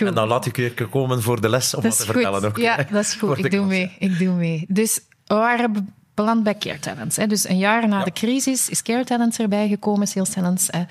en 0.00 0.14
dan 0.14 0.28
laat 0.28 0.46
ik 0.46 0.56
u 0.56 0.70
komen 0.70 1.22
voor 1.22 1.40
de 1.40 1.48
les 1.48 1.74
om 1.74 1.82
dat 1.82 1.90
wat 1.90 2.06
te 2.06 2.12
vertellen. 2.12 2.44
Ook. 2.44 2.56
Ja, 2.56 2.76
dat 2.76 3.04
is 3.04 3.14
goed. 3.20 3.38
ik 3.38 3.50
doe 3.50 3.66
mee. 3.66 3.96
Ik 3.98 4.18
doe 4.18 4.34
mee. 4.34 4.64
Dus 4.68 5.00
we 5.26 5.34
waren 5.34 5.94
beland 6.14 6.42
bij 6.42 6.58
Care 6.58 6.78
Talents. 6.78 7.16
Hè. 7.16 7.26
Dus 7.26 7.48
een 7.48 7.58
jaar 7.58 7.88
na 7.88 8.04
de 8.04 8.12
crisis 8.12 8.68
is 8.68 8.82
Care 8.82 9.04
Talents 9.04 9.38
erbij 9.38 9.68
gekomen, 9.68 10.06
Sales 10.06 10.30
Talents. 10.30 10.66
Hè. 10.70 10.82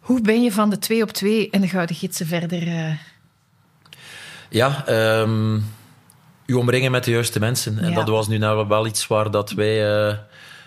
Hoe 0.00 0.20
ben 0.20 0.42
je 0.42 0.52
van 0.52 0.70
de 0.70 0.78
twee 0.78 1.02
op 1.02 1.10
twee 1.10 1.50
en 1.50 1.60
de 1.60 1.68
Gouden 1.68 1.96
Gidsen 1.96 2.26
verder... 2.26 2.66
Uh... 2.66 2.94
Ja, 4.48 4.88
um, 5.20 5.64
u 6.46 6.54
omringen 6.54 6.90
met 6.90 7.04
de 7.04 7.10
juiste 7.10 7.38
mensen. 7.38 7.78
En 7.78 7.94
dat 7.94 8.08
was 8.08 8.28
nu 8.28 8.38
nou 8.38 8.68
wel 8.68 8.86
iets 8.86 9.06
waar 9.06 9.30
dat 9.30 9.50
wij 9.50 10.18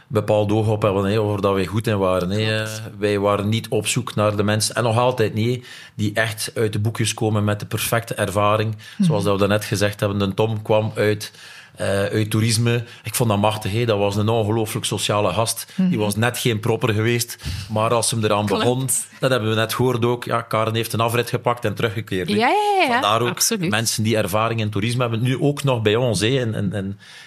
bepaald 0.08 0.52
oog 0.52 0.68
op 0.68 0.82
hebben, 0.82 1.06
hè, 1.06 1.20
over 1.20 1.42
dat 1.42 1.54
wij 1.54 1.66
goed 1.66 1.88
in 1.88 1.98
waren. 1.98 2.30
Hè. 2.30 2.66
Wij 2.98 3.20
waren 3.20 3.50
niet 3.50 3.68
op 3.68 3.88
zoek 3.88 4.16
naar 4.16 4.36
de 4.36 4.44
mensen, 4.44 4.76
en 4.76 4.84
nog 4.84 4.98
altijd 4.98 5.34
niet, 5.34 5.68
die 5.96 6.14
echt 6.14 6.52
uit 6.56 6.74
de 6.74 6.80
boekjes 6.80 7.14
komen 7.14 7.44
met 7.44 7.60
de 7.60 7.66
perfecte 7.66 8.14
ervaring. 8.14 8.76
Zoals 9.00 9.24
dat 9.24 9.40
we 9.40 9.48
net 9.48 9.66
gezegd 9.66 10.00
hebben, 10.00 10.20
de 10.20 10.34
Tom 10.34 10.62
kwam 10.62 10.92
uit 10.96 11.32
eh, 11.76 11.88
uit 11.88 12.30
toerisme. 12.30 12.84
Ik 13.04 13.16
vond 13.16 13.30
dat 13.30 13.40
machtig. 13.40 13.72
Hè. 13.72 13.86
Dat 13.86 13.98
was 13.98 14.16
een 14.16 14.30
ongelooflijk 14.30 14.86
sociale 14.86 15.34
gast. 15.34 15.74
Die 15.76 15.98
was 15.98 16.16
net 16.16 16.38
geen 16.38 16.60
propper 16.60 16.94
geweest. 16.94 17.38
Maar 17.70 17.94
als 17.94 18.12
hem 18.12 18.24
eraan 18.24 18.46
begon, 18.46 18.90
dat 19.20 19.32
hebben 19.32 19.50
we 19.50 19.56
net 19.56 19.74
gehoord 19.74 20.06
ook. 20.06 20.24
Ja, 20.24 20.42
Karen 20.42 20.76
heeft 20.76 20.94
een 20.94 21.00
afrit 21.00 21.30
gepakt 21.30 21.66
en 21.66 21.74
teruggekeerd. 21.74 22.28
hè. 22.30 22.36
Ja, 22.36 22.48
ja, 22.48 22.84
ja, 22.84 22.92
Vandaar 22.92 23.22
ook 23.22 23.30
absoluut. 23.30 23.70
mensen 23.70 24.04
die 24.04 24.18
ervaring 24.18 24.60
in 24.60 24.70
toerisme 24.70 25.02
hebben. 25.02 25.22
Nu 25.22 25.42
ook 25.42 25.64
nog 25.64 25.82
bij 25.82 25.96
ons, 25.96 26.20
hè, 26.20 26.28
in, 26.28 26.54
in, 26.56 26.74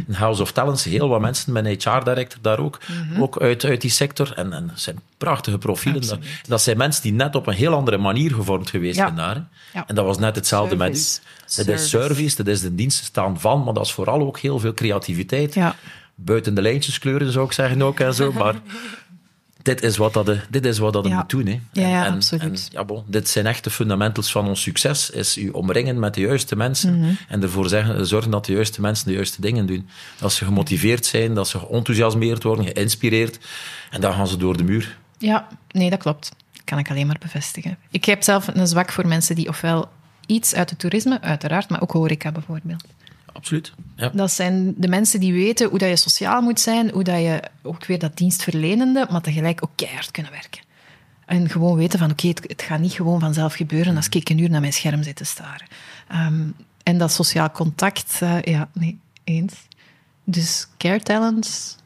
in 0.06 0.14
House 0.14 0.42
of 0.42 0.52
Talents. 0.52 0.84
Heel 0.84 1.08
wat 1.08 1.20
mensen 1.20 1.52
met 1.52 1.64
een 1.64 1.70
HR-director 1.92 2.38
daar 2.42 2.58
ook. 2.58 2.78
Mhm. 3.10 3.22
Ook 3.22 3.40
uit, 3.40 3.64
uit 3.64 3.80
die 3.80 3.90
sector. 3.90 4.32
En, 4.36 4.52
en 4.52 4.66
dat 4.66 4.80
zijn 4.80 4.98
prachtige 5.18 5.58
profielen. 5.58 6.06
Dat, 6.06 6.18
dat 6.48 6.62
zijn 6.62 6.76
mensen 6.76 7.02
die 7.02 7.12
net 7.12 7.34
op 7.34 7.46
een 7.46 7.54
heel 7.54 7.72
andere 7.74 7.98
manier 7.98 8.34
gevormd 8.34 8.70
geweest 8.70 8.96
zijn 8.96 9.16
daar. 9.16 9.44
En 9.86 9.94
dat 9.94 10.04
was 10.04 10.18
net 10.18 10.36
hetzelfde 10.36 10.76
met. 10.76 10.98
Service. 10.98 11.20
Dat 11.64 11.68
is 11.80 11.88
service, 11.88 12.36
dat 12.36 12.46
is 12.46 12.60
de 12.60 12.74
diensten 12.74 13.04
staan 13.06 13.40
van, 13.40 13.64
maar 13.64 13.74
dat 13.74 13.84
is 13.84 13.92
vooral 13.92 14.20
ook 14.20 14.35
heel 14.40 14.58
veel 14.58 14.74
creativiteit. 14.74 15.54
Ja. 15.54 15.74
Buiten 16.14 16.54
de 16.54 16.62
lijntjes 16.62 16.98
kleuren, 16.98 17.32
zou 17.32 17.46
ik 17.46 17.52
zeggen 17.52 17.82
ook 17.82 18.00
en 18.00 18.14
zo. 18.14 18.32
Maar 18.42 18.54
dit 19.62 19.82
is 19.82 19.96
wat 19.96 20.12
dat, 20.12 20.36
dit 20.50 20.66
is 20.66 20.78
wat 20.78 20.92
dat 20.92 21.06
Ja. 21.06 21.16
moet 21.16 21.30
doen. 21.30 21.46
Hè. 21.46 21.60
Ja, 21.72 21.88
ja, 21.88 22.04
en, 22.06 22.12
absoluut. 22.14 22.42
en, 22.42 22.56
ja, 22.70 22.84
bon, 22.84 23.04
dit 23.06 23.28
zijn 23.28 23.46
echt 23.46 23.64
de 23.64 23.70
fundamentals 23.70 24.30
van 24.32 24.48
ons 24.48 24.62
succes. 24.62 25.10
Is 25.10 25.38
u 25.38 25.48
omringen 25.48 25.98
met 25.98 26.14
de 26.14 26.20
juiste 26.20 26.56
mensen 26.56 26.98
Mhm. 26.98 27.10
en 27.28 27.42
ervoor 27.42 27.68
zeggen, 27.68 28.06
zorgen 28.06 28.30
dat 28.30 28.44
de 28.46 28.52
juiste 28.52 28.80
mensen 28.80 29.06
de 29.06 29.12
juiste 29.14 29.40
dingen 29.40 29.66
doen. 29.66 29.88
Dat 30.18 30.32
ze 30.32 30.44
gemotiveerd 30.44 31.06
zijn, 31.06 31.34
dat 31.34 31.48
ze 31.48 31.58
geenthousiasmeerd 31.58 32.42
worden, 32.42 32.64
geïnspireerd. 32.66 33.38
En 33.90 34.00
dan 34.00 34.12
gaan 34.12 34.28
ze 34.28 34.36
door 34.36 34.56
de 34.56 34.64
muur. 34.64 34.98
Ja, 35.18 35.46
nee, 35.70 35.90
dat 35.90 35.98
klopt. 35.98 36.30
Kan 36.64 36.78
ik 36.78 36.90
alleen 36.90 37.06
maar 37.06 37.18
bevestigen. 37.20 37.78
Ik 37.90 38.04
heb 38.04 38.22
zelf 38.22 38.48
een 38.52 38.66
zwak 38.66 38.92
voor 38.92 39.06
mensen 39.06 39.34
die 39.34 39.48
ofwel 39.48 39.88
iets 40.26 40.54
uit 40.54 40.70
het 40.70 40.78
toerisme, 40.78 41.20
uiteraard, 41.20 41.68
maar 41.68 41.82
ook 41.82 41.90
horeca 41.92 42.32
bijvoorbeeld. 42.32 42.84
Absoluut. 43.36 43.72
Ja. 43.96 44.08
Dat 44.08 44.32
zijn 44.32 44.74
de 44.76 44.88
mensen 44.88 45.20
die 45.20 45.32
weten 45.32 45.68
hoe 45.68 45.78
dat 45.78 45.88
je 45.88 45.96
sociaal 45.96 46.40
moet 46.42 46.60
zijn, 46.60 46.90
hoe 46.90 47.04
dat 47.04 47.20
je 47.20 47.42
ook 47.62 47.86
weer 47.86 47.98
dat 47.98 48.16
dienstverlenende, 48.16 49.06
maar 49.10 49.20
tegelijk 49.20 49.64
ook 49.64 49.70
keihard 49.74 50.10
kunnen 50.10 50.32
werken. 50.32 50.60
En 51.26 51.48
gewoon 51.48 51.76
weten 51.76 51.98
van, 51.98 52.10
oké, 52.10 52.28
het, 52.28 52.62
gaat 52.62 52.80
niet 52.80 52.92
gewoon 52.92 53.20
vanzelf 53.20 53.54
gebeuren 53.54 53.96
als 53.96 54.08
ik 54.08 54.28
een 54.28 54.38
uur 54.38 54.50
naar 54.50 54.60
mijn 54.60 54.72
scherm 54.72 55.02
zit 55.02 55.16
te 55.16 55.24
staren. 55.24 55.66
Ehm, 56.08 56.48
en 56.82 56.98
dat 56.98 57.12
sociaal 57.12 57.50
contact, 57.50 58.18
eh, 58.20 58.42
ja, 58.42 58.68
nee, 58.72 58.98
eens. 59.24 59.54
Dus 60.24 60.68
care 60.76 61.00
talents, 61.00 61.76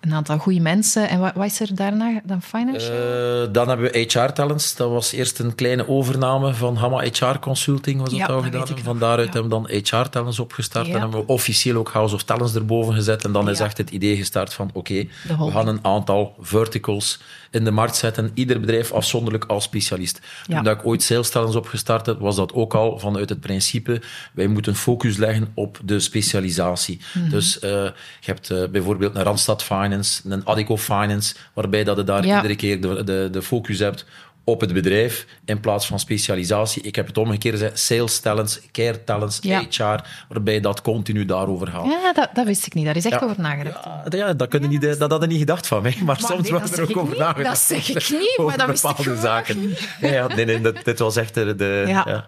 een 0.00 0.14
aantal 0.14 0.38
goede 0.38 0.60
mensen. 0.60 1.08
En 1.08 1.20
wat, 1.20 1.32
wat 1.34 1.46
is 1.46 1.60
er 1.60 1.74
daarna 1.74 2.20
dan 2.24 2.42
financial? 2.42 2.94
Eh, 2.96 3.52
dan 3.52 3.68
hebben 3.68 3.92
we 3.92 3.98
HR 3.98 4.32
Talents. 4.32 4.76
Dat 4.76 4.90
was 4.90 5.12
eerst 5.12 5.38
een 5.38 5.54
kleine 5.54 5.88
overname 5.88 6.54
van 6.54 6.76
Hamma 6.76 7.00
HR 7.00 7.38
Consulting. 7.40 8.00
Was 8.00 8.10
dat 8.10 8.18
Ja, 8.18 8.26
al 8.26 8.42
gedaan? 8.42 8.68
En 8.68 8.78
Van 8.82 8.98
daaruit 8.98 9.32
ja. 9.32 9.40
hebben 9.40 9.62
we 9.62 9.68
dan 9.68 10.00
HR 10.02 10.08
Talents 10.08 10.38
opgestart. 10.38 10.86
Ja. 10.86 10.94
En 10.94 11.00
hebben 11.00 11.20
we 11.20 11.26
officieel 11.26 11.76
ook 11.76 11.88
House 11.88 12.14
of 12.14 12.22
Talents 12.22 12.54
erboven 12.54 12.94
gezet. 12.94 13.24
En 13.24 13.32
dan 13.32 13.50
is 13.50 13.60
echt 13.60 13.78
het 13.78 13.90
idee 13.90 14.16
gestart 14.16 14.54
van 14.54 14.70
oké, 14.72 15.06
we 15.38 15.50
gaan 15.50 15.68
een 15.68 15.84
aantal 15.84 16.34
verticals 16.40 17.20
in 17.50 17.64
de 17.64 17.70
markt 17.70 17.96
zetten. 17.96 18.30
Ieder 18.34 18.60
bedrijf 18.60 18.92
afzonderlijk 18.92 19.44
als 19.44 19.64
specialist. 19.64 20.20
Toen 20.46 20.68
ik 20.68 20.86
ooit 20.86 21.02
Sales 21.02 21.30
Talents 21.30 21.56
opgestart 21.56 22.06
heb, 22.06 22.20
was 22.20 22.36
dat 22.36 22.52
ook 22.52 22.74
al 22.74 22.98
vanuit 22.98 23.28
het 23.28 23.40
principe 23.40 24.02
wij 24.32 24.46
moeten 24.46 24.74
focus 24.74 25.16
leggen 25.16 25.48
op 25.54 25.78
de 25.84 26.00
specialisatie. 26.00 27.00
Mhm. 27.14 27.28
Dus 27.30 27.58
eh, 27.58 27.70
je 27.70 27.92
hebt 28.20 28.50
eh, 28.50 28.64
bijvoorbeeld 28.70 29.14
een 29.14 29.22
Randstad 29.22 29.62
Finance, 29.62 29.95
een 30.24 30.46
Adico 30.46 30.76
Finance, 30.76 31.34
waarbij 31.52 31.84
dat 31.84 31.96
je 31.96 32.04
daar 32.04 32.26
Ja. 32.26 32.36
iedere 32.36 32.56
keer 32.56 32.80
de, 32.80 33.04
de, 33.04 33.28
de 33.32 33.42
focus 33.42 33.78
hebt 33.78 34.04
op 34.44 34.60
het 34.60 34.72
bedrijf 34.72 35.26
in 35.44 35.60
plaats 35.60 35.86
van 35.86 35.98
specialisatie. 35.98 36.82
Ik 36.82 36.96
heb 36.96 37.06
het 37.06 37.18
omgekeerd 37.18 37.54
gezegd, 37.54 37.78
sales 37.78 38.20
talents, 38.20 38.60
care 38.72 39.04
talents, 39.04 39.38
Ja. 39.42 39.62
HR, 39.70 40.00
waarbij 40.28 40.60
dat 40.60 40.82
continu 40.82 41.24
daarover 41.24 41.66
gaat. 41.66 41.84
Ja, 41.84 42.12
dat, 42.12 42.28
dat 42.34 42.46
wist 42.46 42.66
ik 42.66 42.74
niet. 42.74 42.84
Daar 42.84 42.96
is 42.96 43.04
echt 43.04 43.20
Ja. 43.20 43.26
over 43.26 43.40
nagedacht. 43.42 43.84
Ja, 43.84 44.02
ja, 44.18 44.32
dat, 44.34 44.48
kun 44.48 44.62
je 44.62 44.68
niet, 44.68 44.98
dat 44.98 45.10
hadden 45.10 45.28
niet 45.28 45.38
gedacht 45.38 45.66
van 45.66 45.82
mij, 45.82 45.96
maar, 46.04 46.20
soms 46.20 46.40
nee, 46.42 46.50
wordt 46.50 46.68
dat 46.68 46.78
er 46.78 46.84
ook 46.90 46.96
over 46.96 47.08
niet. 47.08 47.18
nagedacht. 47.18 47.68
Dat 47.68 47.84
zeg 47.84 47.88
ik 47.88 48.10
niet, 48.10 48.34
maar 48.36 48.46
over 48.46 48.58
dat 48.58 48.66
wist 48.66 48.84
ik 48.84 49.16
zaken. 49.20 49.74
Ja, 50.00 50.08
ja, 50.12 50.26
nee, 50.26 50.44
nee, 50.44 50.60
dat, 50.60 50.84
dit 50.84 50.98
was 50.98 51.16
echt 51.16 51.34
de, 51.34 51.54
de. 51.54 52.22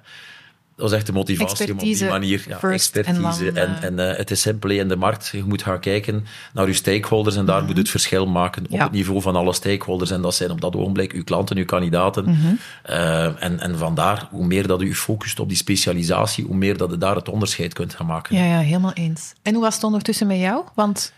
Dat 0.79 0.91
was 0.91 0.99
echt 0.99 1.07
de 1.07 1.13
motivatie 1.13 1.67
om 1.73 1.79
op 1.79 1.85
die 1.85 2.05
manier... 2.05 2.45
Ja, 2.49 2.61
expertise. 2.69 3.51
en 3.53 3.55
eh, 3.55 3.83
en, 3.85 3.99
eh, 4.11 4.17
het 4.17 4.31
is 4.31 4.41
simpel, 4.41 4.71
in 4.71 4.89
de 4.89 4.97
markt, 4.97 5.29
je 5.29 5.45
moet 5.45 5.63
gaan 5.63 5.81
kijken 5.81 6.27
naar 6.53 6.67
je 6.67 6.73
stakeholders 6.73 7.37
en 7.37 7.45
daar 7.47 7.65
moet 7.65 7.77
het 7.77 7.91
verschil 7.91 8.27
maken 8.27 8.63
op 8.63 8.69
Mhm. 8.69 8.77
Ja. 8.77 8.83
het 8.85 8.93
niveau 8.93 9.23
van 9.23 9.37
alle 9.37 9.53
stakeholders. 9.53 10.11
En 10.11 10.23
dat 10.23 10.35
zijn 10.35 10.51
op 10.51 10.61
dat 10.61 10.77
ogenblik 10.77 11.13
uw 11.13 11.25
klanten, 11.25 11.57
uw 11.57 11.65
kandidaten. 11.65 12.25
Mhm. 12.25 12.55
Eh, 12.83 13.43
en, 13.43 13.61
en 13.61 13.79
vandaar, 13.79 14.29
hoe 14.31 14.47
meer 14.47 14.67
dat 14.67 14.83
u 14.83 14.95
focust 14.95 15.41
op 15.41 15.49
die 15.49 15.57
specialisatie, 15.57 16.45
hoe 16.45 16.57
meer 16.57 16.77
dat 16.77 16.91
je 16.91 16.99
daar 16.99 17.15
het 17.15 17.29
onderscheid 17.29 17.73
kunt 17.75 17.95
gaan 17.95 18.07
maken. 18.07 18.37
Ja, 18.37 18.45
ja, 18.45 18.59
helemaal 18.59 18.93
eens. 18.93 19.33
En 19.43 19.53
hoe 19.55 19.63
was 19.63 19.75
het 19.75 19.85
ondertussen 19.85 20.27
met 20.27 20.39
jou? 20.39 20.65
Want 20.75 21.13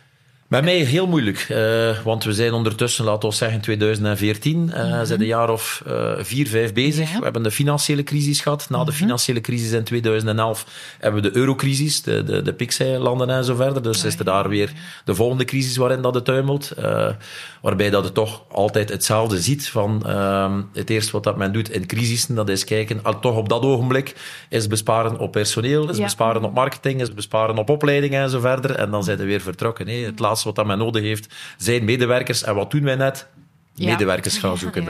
Bij 0.51 0.63
mij 0.63 0.77
heel 0.77 1.07
moeilijk, 1.07 1.47
eh, 1.49 1.99
want 2.05 2.25
we 2.25 2.33
zijn 2.33 2.53
ondertussen, 2.53 3.05
laten 3.05 3.29
we 3.29 3.35
zeggen, 3.35 3.61
2014, 3.61 4.73
eh 4.73 5.01
zijn 5.03 5.21
een 5.21 5.27
jaar 5.27 5.51
of 5.51 5.83
eh, 5.87 6.13
vier, 6.19 6.47
vijf 6.49 6.73
bezig. 6.73 7.05
Mhm. 7.05 7.13
Ja. 7.13 7.19
We 7.19 7.25
hebben 7.25 7.43
de 7.43 7.51
financiële 7.51 8.03
crisis 8.03 8.41
gehad. 8.41 8.67
Na 8.71 8.85
de 8.85 8.93
financiële 8.93 9.41
crisis 9.41 9.73
in 9.73 9.85
2011 9.85 10.67
hebben 10.99 11.23
we 11.23 11.31
de 11.31 11.37
eurocrisis, 11.37 12.03
de, 12.03 12.25
de, 12.25 12.43
de 12.43 12.53
PIX-landen 12.53 13.31
en 13.31 13.45
zo 13.45 13.55
verder. 13.55 13.83
Dus 13.83 14.05
is 14.05 14.19
er 14.19 14.25
daar 14.25 14.49
weer 14.49 14.73
de 15.05 15.15
volgende 15.15 15.45
crisis 15.45 15.77
waarin 15.77 16.03
dat 16.03 16.15
het 16.15 16.25
tuimelt. 16.25 16.73
waarbij 17.63 17.91
dat 17.91 18.05
het 18.05 18.15
toch 18.15 18.43
altijd 18.49 18.89
hetzelfde 18.89 19.41
ziet 19.41 19.69
van 19.69 20.03
ehm, 20.07 20.63
het 20.73 20.91
eerste 20.91 21.13
wat 21.13 21.25
dat 21.25 21.37
men 21.37 21.53
doet 21.53 21.71
in 21.71 21.87
crisissen, 21.87 22.35
dat 22.35 22.49
is 22.49 22.65
kijken, 22.65 23.01
al 23.03 23.21
toch 23.21 23.37
op 23.37 23.49
dat 23.49 23.63
ogenblik, 23.63 24.15
is 24.49 24.67
besparen 24.67 25.19
op 25.19 25.33
personeel, 25.33 25.91
is 25.91 25.97
Ja. 25.97 26.03
besparen 26.05 26.45
op 26.45 26.55
marketing, 26.55 27.01
is 27.01 27.15
besparen 27.15 27.59
op 27.59 27.69
opleidingen 27.71 28.23
en 28.23 28.31
zo 28.31 28.41
verder. 28.41 28.75
En 28.75 28.91
dan 28.91 29.05
zijn 29.05 29.19
we 29.19 29.25
weer 29.25 29.41
vertrokken. 29.41 29.89
Hè. 29.89 29.95
Het 29.95 30.19
laatste 30.19 30.40
wat 30.45 30.55
dat 30.55 30.67
men 30.67 30.79
nodig 30.79 31.03
heeft, 31.03 31.35
zijn 31.57 31.85
medewerkers. 31.85 32.43
En 32.43 32.55
wat 32.55 32.71
doen 32.71 32.85
wij 32.85 32.97
net? 32.97 33.27
Medewerkers 33.77 34.39
gaan 34.39 34.59
zoeken. 34.65 34.85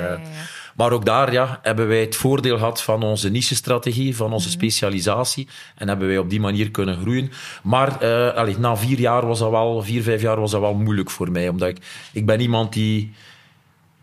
Maar 0.76 0.92
ook 0.92 1.04
daar 1.04 1.32
ja, 1.32 1.58
hebben 1.62 1.88
wij 1.88 2.00
het 2.00 2.16
voordeel 2.16 2.56
gehad 2.58 2.82
van 2.82 3.02
onze 3.02 3.30
niche-strategie, 3.30 4.16
van 4.16 4.26
Mhm. 4.26 4.34
onze 4.34 4.50
specialisatie. 4.50 5.48
En 5.76 5.88
hebben 5.88 6.08
wij 6.08 6.18
op 6.18 6.30
die 6.30 6.40
manier 6.40 6.70
kunnen 6.70 7.00
groeien. 7.00 7.30
Maar 7.62 8.00
eh, 8.00 8.36
allee, 8.36 8.58
na 8.58 8.76
vier 8.76 8.98
jaar 8.98 9.26
was 9.26 9.38
dat 9.38 9.50
wel, 9.50 9.82
vier, 9.82 10.02
vijf 10.02 10.22
jaar 10.22 10.40
was 10.40 10.50
dat 10.50 10.60
wel 10.60 10.74
moeilijk 10.74 11.10
voor 11.10 11.30
mij. 11.30 11.48
Omdat 11.48 11.68
ik, 11.68 11.76
ik 12.12 12.26
ben 12.26 12.40
iemand 12.40 12.72
die 12.72 13.12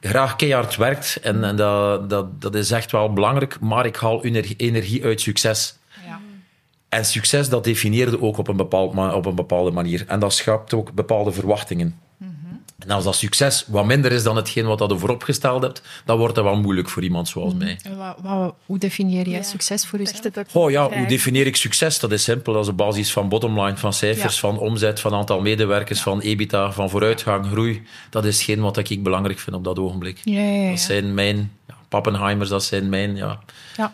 graag 0.02 0.36
keihard 0.36 0.76
werkt. 0.76 1.20
En, 1.22 1.44
en 1.44 1.56
dat, 1.56 2.10
dat, 2.10 2.42
dat 2.42 2.56
is 2.56 2.72
echt 2.72 2.92
wel 2.92 3.14
belangrijk. 3.14 3.60
Maar 3.60 3.86
ik 3.86 3.96
haal 3.96 4.24
energie 4.58 5.04
uit 5.04 5.22
succes. 5.22 5.78
En 6.90 7.06
succes, 7.06 7.50
dat 7.50 7.64
definieerde 7.64 8.22
ook 8.22 8.38
op 8.38 8.48
een, 8.48 8.56
bepaald, 8.58 9.14
op 9.14 9.26
een 9.26 9.36
bepaalde 9.36 9.72
manier. 9.72 10.04
En 10.08 10.20
dat 10.20 10.34
schapt 10.34 10.74
ook 10.74 10.94
bepaalde 10.94 11.32
verwachtingen. 11.32 12.00
En 12.78 12.90
als 12.90 13.04
dat 13.04 13.16
succes 13.16 13.66
wat 13.68 13.86
minder 13.86 14.12
is 14.12 14.24
dan 14.24 14.36
hetgeen 14.36 14.66
wat 14.66 14.78
dat 14.78 14.92
je 14.92 14.98
vooropgesteld 14.98 15.62
hebt, 15.62 15.82
dan 16.06 16.18
wordt 16.18 16.36
dat 16.36 16.44
wel 16.44 16.56
moeilijk 16.62 16.90
voor 16.90 17.04
iemand 17.04 17.28
zoals 17.28 17.54
mij. 17.54 17.78
En 17.84 17.98
wa- 17.98 18.16
wa- 18.22 18.54
hoe 18.66 18.78
definieer 18.78 19.28
jij 19.28 19.38
Ja. 19.38 19.44
succes 19.44 19.86
voor 19.86 20.00
jezelf? 20.00 20.56
Oh 20.56 20.72
ja, 20.72 20.90
hoe 20.98 21.08
definieer 21.08 21.46
ik 21.46 21.56
succes? 21.56 22.00
Dat 22.00 22.12
is 22.12 22.24
simpel. 22.24 22.54
Dat 22.54 22.64
is 22.64 22.70
op 22.70 22.78
basis 22.78 23.12
van 23.12 23.30
bottomline, 23.30 23.78
van 23.78 23.94
cijfers, 23.94 24.34
Ja. 24.34 24.40
van 24.40 24.58
omzet, 24.60 25.00
van 25.00 25.14
aantal 25.14 25.42
medewerkers, 25.42 26.02
van 26.02 26.20
EBITDA, 26.20 26.72
van 26.72 26.90
vooruitgang, 26.90 27.46
groei. 27.46 27.84
Dat 28.10 28.26
is 28.26 28.44
geen 28.44 28.60
wat 28.62 28.78
ik 28.90 29.04
belangrijk 29.04 29.40
vind 29.40 29.56
op 29.56 29.64
dat 29.64 29.80
ogenblik. 29.80 30.20
Ja, 30.24 30.40
ja, 30.42 30.62
ja. 30.64 30.70
Dat 30.70 30.80
zijn 30.80 31.14
mijn 31.14 31.52
ja, 31.68 31.76
Pappenheimers, 31.90 32.50
dat 32.50 32.64
zijn 32.64 32.90
mijn... 32.90 33.16
Ja, 33.16 33.40
Ja. 33.78 33.94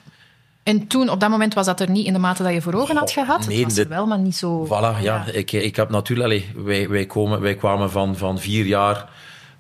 En 0.64 0.88
toen, 0.88 1.10
op 1.10 1.20
dat 1.20 1.30
moment, 1.30 1.54
was 1.54 1.66
dat 1.66 1.80
er 1.80 1.90
niet 1.90 2.06
in 2.06 2.14
de 2.14 2.20
mate 2.20 2.44
dat 2.44 2.54
je 2.54 2.62
voor 2.62 2.74
ogen 2.74 2.96
had 2.98 3.12
gehad? 3.12 3.48
nee, 3.48 3.56
het 3.58 3.66
was 3.66 3.74
dit- 3.74 3.84
er 3.84 3.90
wel, 3.90 4.06
maar 4.06 4.20
niet 4.20 4.36
zo... 4.36 4.66
Voilà, 4.68 5.02
ja. 5.02 5.26
Ik, 5.32 5.52
ik 5.52 5.76
heb 5.76 5.90
natuurlijk... 5.90 6.28
Allee, 6.30 6.50
wij, 6.56 6.90
wij, 6.90 7.06
komen, 7.06 7.42
wij 7.42 7.56
kwamen 7.56 7.92
van, 7.92 8.16
van 8.18 8.40
vier 8.40 8.66
jaar 8.66 9.10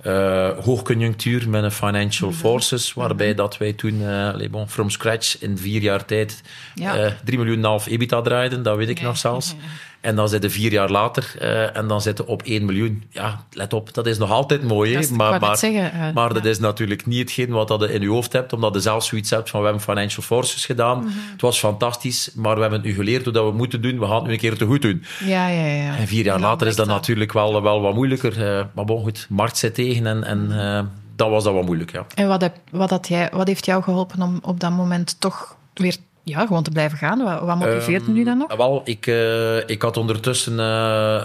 eh, 0.01 0.49
hoogconjunctuur 0.63 1.49
met 1.49 1.63
een 1.63 1.71
financial 1.71 2.29
Mhm. 2.29 2.39
forces, 2.39 2.93
waarbij 2.93 3.33
dat 3.33 3.57
wij 3.57 3.73
toen 3.73 4.01
eh, 4.07 4.27
allee, 4.33 4.49
bon, 4.49 4.69
from 4.69 4.89
scratch 4.89 5.37
in 5.41 5.57
vier 5.57 5.81
jaar 5.81 6.05
tijd 6.05 6.41
Ja. 6.75 6.95
eh 6.97 7.11
3 7.23 7.37
miljoen 7.37 7.57
en 7.57 7.63
half 7.63 7.87
EBITDA 7.87 8.21
draaiden, 8.21 8.63
dat 8.63 8.77
weet 8.77 8.89
ik 8.89 9.01
nog 9.01 9.17
zelfs. 9.17 9.55
En 10.03 10.15
dan 10.15 10.29
zitten 10.29 10.51
vier 10.51 10.71
jaar 10.71 10.89
later 10.89 11.33
eh, 11.39 11.77
en 11.77 11.87
dan 11.87 12.01
zitten 12.01 12.27
op 12.27 12.41
1 12.41 12.65
miljoen. 12.65 13.03
Ja, 13.09 13.43
let 13.51 13.73
op, 13.73 13.93
dat 13.93 14.05
is 14.05 14.17
nog 14.17 14.31
altijd 14.31 14.63
mooi, 14.63 14.93
Dat 14.93 15.03
is- 15.03 15.09
maar, 15.09 15.57
zeggen, 15.57 15.91
eh, 15.91 16.13
maar 16.13 16.33
dat 16.33 16.45
is 16.45 16.59
natuurlijk 16.59 17.05
niet 17.05 17.19
hetgeen 17.19 17.49
wat 17.49 17.67
dat 17.67 17.81
je 17.81 17.93
in 17.93 18.01
je 18.01 18.09
hoofd 18.09 18.33
hebt, 18.33 18.53
omdat 18.53 18.73
je 18.73 18.79
zelf 18.79 19.03
zoiets 19.03 19.29
hebt 19.29 19.49
van 19.49 19.59
we 19.59 19.65
hebben 19.65 19.83
financial 19.83 20.23
forces 20.23 20.65
gedaan. 20.65 20.97
Mhm. 20.99 21.07
Het 21.31 21.41
was 21.41 21.59
fantastisch, 21.59 22.31
maar 22.35 22.55
we 22.55 22.61
hebben 22.61 22.79
het 22.79 22.87
nu 22.87 22.93
geleerd 22.95 23.23
hoe 23.23 23.33
dat 23.33 23.41
we 23.43 23.49
het 23.49 23.57
moeten 23.57 23.81
doen. 23.81 23.99
We 23.99 24.05
gaan 24.05 24.15
het 24.15 24.25
nu 24.25 24.31
een 24.31 24.37
keer 24.39 24.57
te 24.57 24.65
goed 24.65 24.81
doen. 24.81 25.03
Ja, 25.25 25.47
ja, 25.47 25.65
ja. 25.65 25.95
En 25.97 26.07
vier 26.07 26.23
jaar 26.25 26.39
later 26.39 26.67
is 26.67 26.75
dat 26.75 26.87
natuurlijk 26.87 27.33
wel, 27.33 27.61
wel 27.61 27.81
wat 27.81 27.93
moeilijker. 27.95 28.57
eh, 28.57 28.65
maar 28.73 28.85
bon, 28.85 29.03
goed, 29.03 29.25
markt 29.29 29.57
zit 29.57 29.75
tegen 29.75 30.07
en, 30.07 30.23
en 30.23 30.47
dan 31.15 31.29
was 31.31 31.43
dat 31.43 31.53
wat 31.53 31.65
moeilijk, 31.65 31.91
ja. 31.91 32.05
En 32.15 32.27
wat, 32.27 32.41
heb, 32.41 32.55
wat, 32.71 32.89
had 32.89 33.07
jij, 33.07 33.29
wat 33.33 33.47
heeft 33.47 33.65
jou 33.65 33.83
geholpen 33.83 34.21
om 34.21 34.39
op 34.41 34.59
dat 34.59 34.71
moment 34.71 35.15
toch 35.19 35.55
weer 35.73 35.95
ja, 36.23 36.45
gewoon 36.45 36.63
te 36.63 36.71
blijven 36.71 36.97
gaan? 36.97 37.23
Wat, 37.23 37.41
wat 37.41 37.57
motiveert 37.57 38.03
Ehm, 38.03 38.13
nu 38.13 38.23
dan 38.23 38.37
nog? 38.37 38.55
Wel, 38.55 38.81
ik, 38.85 39.07
eh, 39.07 39.69
ik 39.69 39.81
had 39.81 39.97
ondertussen 39.97 40.59
eh, 40.59 41.23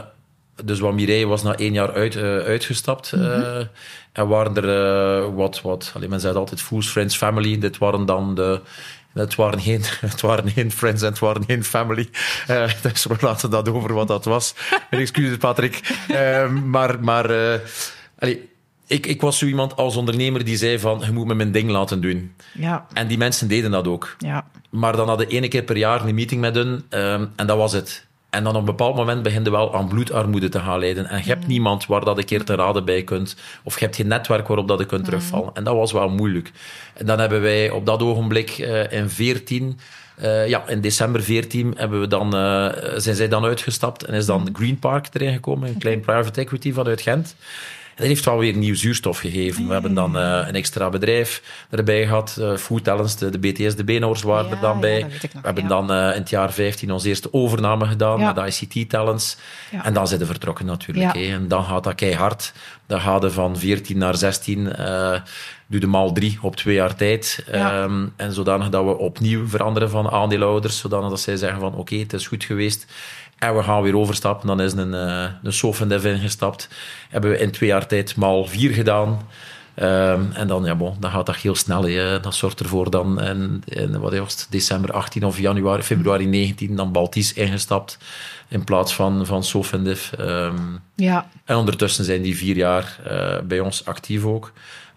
dus 0.65 0.81
wat 0.81 0.95
Mireille 0.95 1.27
was 1.27 1.43
na 1.43 1.57
één 1.57 1.73
jaar 1.73 1.93
uit, 1.93 2.15
uh, 2.15 2.23
uitgestapt. 2.39 3.13
Mm 3.13 3.23
-hmm. 3.23 3.69
en 4.13 4.29
waren 4.29 4.57
er 4.57 5.35
wat, 5.35 5.61
wat 5.63 5.93
alleen 5.95 6.11
men 6.11 6.21
zei 6.21 6.37
altijd 6.37 6.63
fools, 6.63 6.89
friends, 6.89 7.17
family. 7.17 7.59
Dit 7.59 7.79
waren 7.79 8.07
dan 8.07 8.35
de... 8.35 8.61
Het 9.13 9.35
waren, 9.35 9.61
geen, 9.61 9.83
het 10.01 10.21
waren 10.21 10.51
geen 10.51 10.73
friends 10.73 11.03
en 11.03 11.09
het 11.09 11.19
waren 11.19 11.45
geen 11.45 11.65
family. 11.65 12.09
Uh, 12.51 12.71
dus 12.83 13.05
we 13.05 13.17
laten 13.21 13.51
dat 13.51 13.69
over 13.69 13.95
wat 13.95 14.09
dat 14.09 14.25
was. 14.25 14.55
Excuses, 14.91 15.37
Patrick. 15.37 16.07
maar 16.65 17.01
maar 17.01 17.31
allee, 18.19 18.49
ik, 18.89 19.07
ik 19.07 19.21
was 19.21 19.39
zo 19.39 19.47
iemand 19.47 19.77
als 19.77 19.97
ondernemer 19.97 20.45
die 20.45 20.57
zei 20.57 20.79
van, 20.79 21.03
je 21.05 21.13
moet 21.13 21.27
me 21.27 21.35
mijn 21.35 21.53
ding 21.53 21.71
laten 21.71 22.01
doen. 22.01 22.35
Ja. 22.55 22.87
En 22.93 23.07
die 23.07 23.19
mensen 23.19 23.49
deden 23.49 23.71
dat 23.71 23.87
ook. 23.87 24.17
Ja. 24.19 24.47
Maar 24.71 24.97
dan 24.97 25.09
hadden 25.09 25.29
één 25.29 25.49
keer 25.49 25.63
per 25.63 25.77
jaar 25.77 26.05
een 26.05 26.15
meeting 26.15 26.41
met 26.41 26.55
hun 26.55 26.85
um, 26.91 27.33
en 27.37 27.47
dat 27.47 27.57
was 27.57 27.73
het. 27.73 28.07
En 28.31 28.45
dan 28.45 28.53
op 28.53 28.59
een 28.59 28.65
bepaald 28.65 28.97
moment 28.97 29.23
begin 29.23 29.45
je 29.45 29.51
wel 29.51 29.75
aan 29.75 29.89
bloedarmoede 29.89 30.49
te 30.49 30.61
gaan 30.61 30.79
leiden. 30.79 31.07
En 31.07 31.19
je 31.19 31.29
hebt 31.29 31.43
mm. 31.43 31.49
niemand 31.49 31.87
waar 31.87 32.05
dat 32.05 32.19
een 32.19 32.25
keer 32.25 32.45
te 32.45 32.55
raden 32.55 32.85
bij 32.85 33.03
kunt. 33.03 33.37
Of 33.63 33.79
je 33.79 33.85
hebt 33.85 33.97
geen 33.97 34.07
netwerk 34.07 34.49
waarop 34.49 34.69
dat 34.69 34.79
je 34.79 34.87
kunt 34.87 35.01
mm. 35.01 35.07
terugvallen. 35.07 35.51
En 35.55 35.65
dat 35.65 35.75
was 35.75 35.93
wel 35.93 36.09
moeilijk. 36.09 36.53
En 36.95 37.07
dan 37.07 37.19
hebben 37.19 37.41
wij 37.41 37.71
op 37.71 37.87
dat 37.87 38.03
ogenblik 38.03 38.59
uh, 38.59 38.93
in 38.93 39.11
14... 39.11 39.79
Uh, 40.23 40.49
ja, 40.49 40.69
in 40.69 40.81
december 40.81 41.23
14 41.23 41.75
hebben 41.77 42.01
we 42.01 42.07
dan, 42.07 42.27
uh, 42.37 42.69
zijn 42.97 43.17
zij 43.17 43.29
dan 43.29 43.45
uitgestapt 43.45 44.05
en 44.05 44.15
is 44.15 44.27
dan 44.27 44.41
mm. 44.41 44.57
Green 44.57 44.79
Park 44.79 45.07
erin 45.13 45.33
gekomen, 45.33 45.69
een 45.69 45.79
klein 45.79 46.01
private 46.01 46.41
equity 46.41 46.73
vanuit 46.73 47.01
Gent 47.01 47.37
dat 47.99 48.07
heeft 48.07 48.25
wel 48.25 48.39
weer 48.39 48.57
nieuw 48.57 48.75
zuurstof 48.75 49.19
gegeven. 49.19 49.67
We 49.67 49.73
hebben 49.73 49.95
dan 49.95 50.17
uh, 50.17 50.43
een 50.47 50.55
extra 50.55 50.89
bedrijf 50.89 51.43
erbij 51.71 52.07
gehad. 52.07 52.37
Uh, 52.41 52.57
Food 52.57 52.85
Talents, 52.85 53.17
de, 53.17 53.31
de, 53.31 53.39
BTS, 53.39 53.77
de 53.77 53.85
Benoors 53.85 54.23
waren 54.23 54.51
er 54.51 54.61
dan 54.61 54.81
bij. 54.81 55.07
we 55.21 55.29
hebben 55.43 55.69
dan 55.69 55.91
uh, 55.91 55.97
in 55.97 56.21
het 56.21 56.31
jaar 56.31 56.53
15 56.53 56.93
onze 56.93 57.09
eerste 57.09 57.33
overname 57.33 57.87
gedaan 57.87 58.21
met 58.21 58.61
ICT 58.61 58.91
Talents. 58.91 59.37
En 59.83 59.93
dan 59.93 60.09
zijn 60.09 60.21
we 60.21 60.27
vertrokken 60.27 60.67
natuurlijk. 60.67 61.15
En 61.15 61.49
dan 61.49 61.65
gaat 61.65 61.85
dat 61.85 61.95
keihard. 61.95 62.53
Dan 62.87 63.01
gaat 63.01 63.23
het 63.23 63.33
van 63.33 63.59
14 63.59 63.99
naar 63.99 64.17
16 64.17 64.73
doe 65.69 65.81
de 65.81 65.87
maal 65.87 66.13
drie 66.13 66.39
op 66.43 66.57
twee 66.57 66.75
jaar 66.75 66.95
tijd. 66.95 67.45
Ja. 67.53 67.83
Um, 67.83 68.13
en 68.17 68.33
zodanig 68.33 68.69
dat 68.69 68.85
we 68.85 68.97
opnieuw 68.97 69.49
veranderen 69.49 69.91
van 69.91 70.11
aandeelhouders, 70.11 70.79
zodanig 70.79 71.09
dat 71.09 71.21
zij 71.21 71.37
zeggen 71.37 71.61
van 71.61 71.71
oké, 71.71 71.81
okay, 71.81 71.99
het 71.99 72.13
is 72.13 72.27
goed 72.27 72.45
geweest. 72.45 72.87
En 73.39 73.57
we 73.57 73.63
gaan 73.63 73.83
weer 73.83 73.97
overstappen. 73.97 74.47
Dan 74.47 74.61
is 74.61 74.73
een, 74.73 74.93
uh, 74.93 75.25
een 75.43 75.53
Sofendev 75.53 76.05
ingestapt. 76.05 76.69
Hebben 77.09 77.31
we 77.31 77.39
in 77.39 77.51
twee 77.51 77.69
jaar 77.69 77.87
tijd 77.87 78.17
maal 78.17 78.45
vier 78.45 78.71
gedaan. 78.71 79.21
Um, 79.83 80.33
en 80.33 80.47
dan, 80.47 80.65
ja, 80.65 80.75
bon, 80.75 80.97
dan 81.01 81.11
gaat 81.11 81.27
dat 81.27 81.37
heel 81.37 81.55
snel. 81.55 81.83
Hè. 81.83 82.21
Dat 82.21 82.35
zorgt 82.35 82.61
ervoor 82.61 82.91
dan 82.91 83.23
in, 83.23 83.63
in 83.65 84.01
wat 84.01 84.19
was 84.19 84.33
het, 84.33 84.47
december 84.51 84.93
18 84.93 85.25
of 85.25 85.39
januari, 85.39 85.83
februari 85.83 86.27
19 86.27 86.77
dan 86.77 86.93
Baltis 86.93 87.33
ingestapt 87.33 87.99
in 88.49 88.65
plaats 88.65 88.95
van, 88.95 89.27
van 89.27 89.45
Sofendev. 89.45 90.13
Um, 90.21 90.81
ja. 90.95 91.29
En 91.45 91.57
ondertussen 91.57 92.05
zijn 92.05 92.23
die 92.23 92.37
vier 92.37 92.57
jaar 92.57 92.99
uh, 93.11 93.39
bij 93.45 93.61
ons 93.61 93.85
actief 93.85 94.25
ook. 94.25 94.53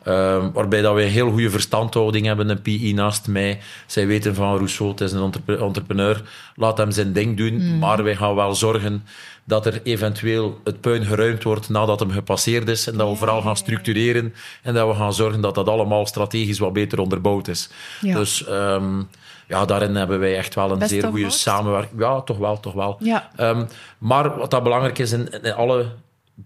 Um, 0.08 0.52
waarbij 0.52 0.82
dat 0.82 0.96
we 0.96 1.04
een 1.04 1.10
heel 1.10 1.32
goede 1.32 1.50
verstandhouding 1.50 2.26
hebben, 2.26 2.50
een 2.50 2.62
PI 2.62 2.94
naast 2.94 3.28
mij. 3.28 3.60
Zij 3.86 4.08
weten 4.08 4.36
van 4.36 4.56
Rousseau, 4.56 4.92
het 4.92 5.02
is 5.02 5.12
een 5.12 5.34
entrepreneur, 5.48 6.22
laat 6.56 6.78
hem 6.78 6.92
zijn 6.92 7.14
ding 7.14 7.38
doen. 7.38 7.54
Mm. 7.54 7.80
Maar 7.80 8.04
wij 8.04 8.16
gaan 8.16 8.36
wel 8.36 8.56
zorgen 8.56 9.04
dat 9.44 9.66
er 9.66 9.82
eventueel 9.84 10.60
het 10.64 10.82
puin 10.82 11.06
geruimd 11.06 11.44
wordt 11.44 11.70
nadat 11.70 12.00
hem 12.00 12.12
gepasseerd 12.12 12.70
is. 12.70 12.88
En 12.88 12.98
dat 12.98 13.10
we 13.10 13.16
vooral 13.16 13.42
gaan 13.42 13.58
structureren 13.58 14.34
en 14.62 14.74
dat 14.74 14.88
we 14.88 14.94
gaan 14.94 15.14
zorgen 15.14 15.42
dat 15.42 15.56
dat 15.56 15.68
allemaal 15.68 16.06
strategisch 16.06 16.60
wat 16.60 16.74
beter 16.74 17.00
onderbouwd 17.00 17.48
is. 17.48 17.70
Ja. 18.02 18.16
Dus 18.16 18.48
um, 18.50 19.10
ja, 19.48 19.66
daarin 19.66 19.96
hebben 19.96 20.20
wij 20.20 20.38
echt 20.38 20.56
wel 20.56 20.72
een 20.72 20.80
Best 20.80 20.92
zeer 20.92 21.04
goede 21.04 21.30
samenwerking. 21.30 22.00
Ja, 22.00 22.22
toch 22.22 22.38
wel, 22.38 22.60
toch 22.60 22.74
wel. 22.74 22.98
Ja. 23.00 23.30
Um, 23.40 23.68
maar 23.98 24.38
wat 24.38 24.52
dat 24.52 24.64
belangrijk 24.64 24.98
is, 24.98 25.12
in, 25.12 25.44
in 25.44 25.54
alle 25.54 25.86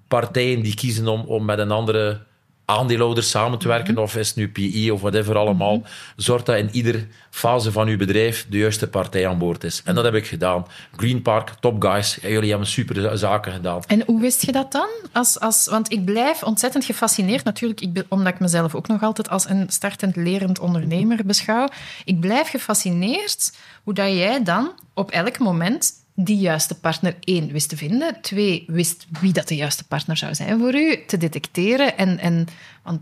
partijen 0.07 0.61
die 0.61 0.75
kiezen 0.75 1.07
om, 1.07 1.21
om 1.21 1.45
met 1.45 1.59
een 1.59 1.71
andere 1.71 2.19
aandeelhouders 2.65 3.29
samen 3.29 3.59
te 3.59 3.67
werken, 3.67 3.89
mm 3.91 3.95
-hmm. 3.95 4.03
of 4.03 4.15
is 4.15 4.35
nu 4.35 4.49
PI 4.49 4.91
of 4.91 5.01
whatever 5.01 5.37
allemaal, 5.37 5.75
mm 5.75 5.81
-hmm. 5.81 5.91
zorgt 6.15 6.45
dat 6.45 6.57
in 6.57 6.69
ieder 6.71 7.07
fase 7.29 7.71
van 7.71 7.87
uw 7.87 7.97
bedrijf 7.97 8.45
de 8.49 8.57
juiste 8.57 8.87
partij 8.87 9.27
aan 9.27 9.37
boord 9.37 9.63
is. 9.63 9.81
En 9.85 9.95
dat 9.95 10.03
heb 10.03 10.13
ik 10.13 10.27
gedaan. 10.27 10.65
Green 10.95 11.21
Park, 11.21 11.49
top 11.59 11.83
guys, 11.83 12.17
ja, 12.21 12.29
jullie 12.29 12.49
hebben 12.49 12.67
super 12.67 13.17
zaken 13.17 13.51
gedaan. 13.51 13.81
En 13.87 14.03
hoe 14.05 14.21
wist 14.21 14.45
je 14.45 14.51
dat 14.51 14.71
dan? 14.71 14.89
Als, 15.11 15.39
als, 15.39 15.67
want 15.67 15.91
ik 15.91 16.05
blijf 16.05 16.43
ontzettend 16.43 16.85
gefascineerd, 16.85 17.43
natuurlijk, 17.43 17.81
ik, 17.81 18.03
omdat 18.09 18.33
ik 18.33 18.39
mezelf 18.39 18.75
ook 18.75 18.87
nog 18.87 19.03
altijd 19.03 19.29
als 19.29 19.49
een 19.49 19.65
startend 19.69 20.15
lerend 20.15 20.59
ondernemer 20.59 21.25
beschouw. 21.25 21.67
Ik 22.05 22.19
blijf 22.19 22.49
gefascineerd 22.49 23.53
hoe 23.83 23.93
dat 23.93 24.07
jij 24.07 24.43
dan 24.43 24.71
op 24.93 25.11
elk 25.11 25.39
moment 25.39 25.93
die 26.15 26.37
juiste 26.37 26.79
partner 26.79 27.15
één 27.19 27.51
wist 27.51 27.69
te 27.69 27.77
vinden, 27.77 28.17
twee 28.21 28.63
wist 28.67 29.05
wie 29.21 29.33
dat 29.33 29.47
de 29.47 29.55
juiste 29.55 29.83
partner 29.83 30.17
zou 30.17 30.35
zijn 30.35 30.59
voor 30.59 30.75
u, 30.75 31.03
te 31.07 31.17
detecteren. 31.17 31.97
En, 31.97 32.19
en 32.19 32.47
want 32.83 32.99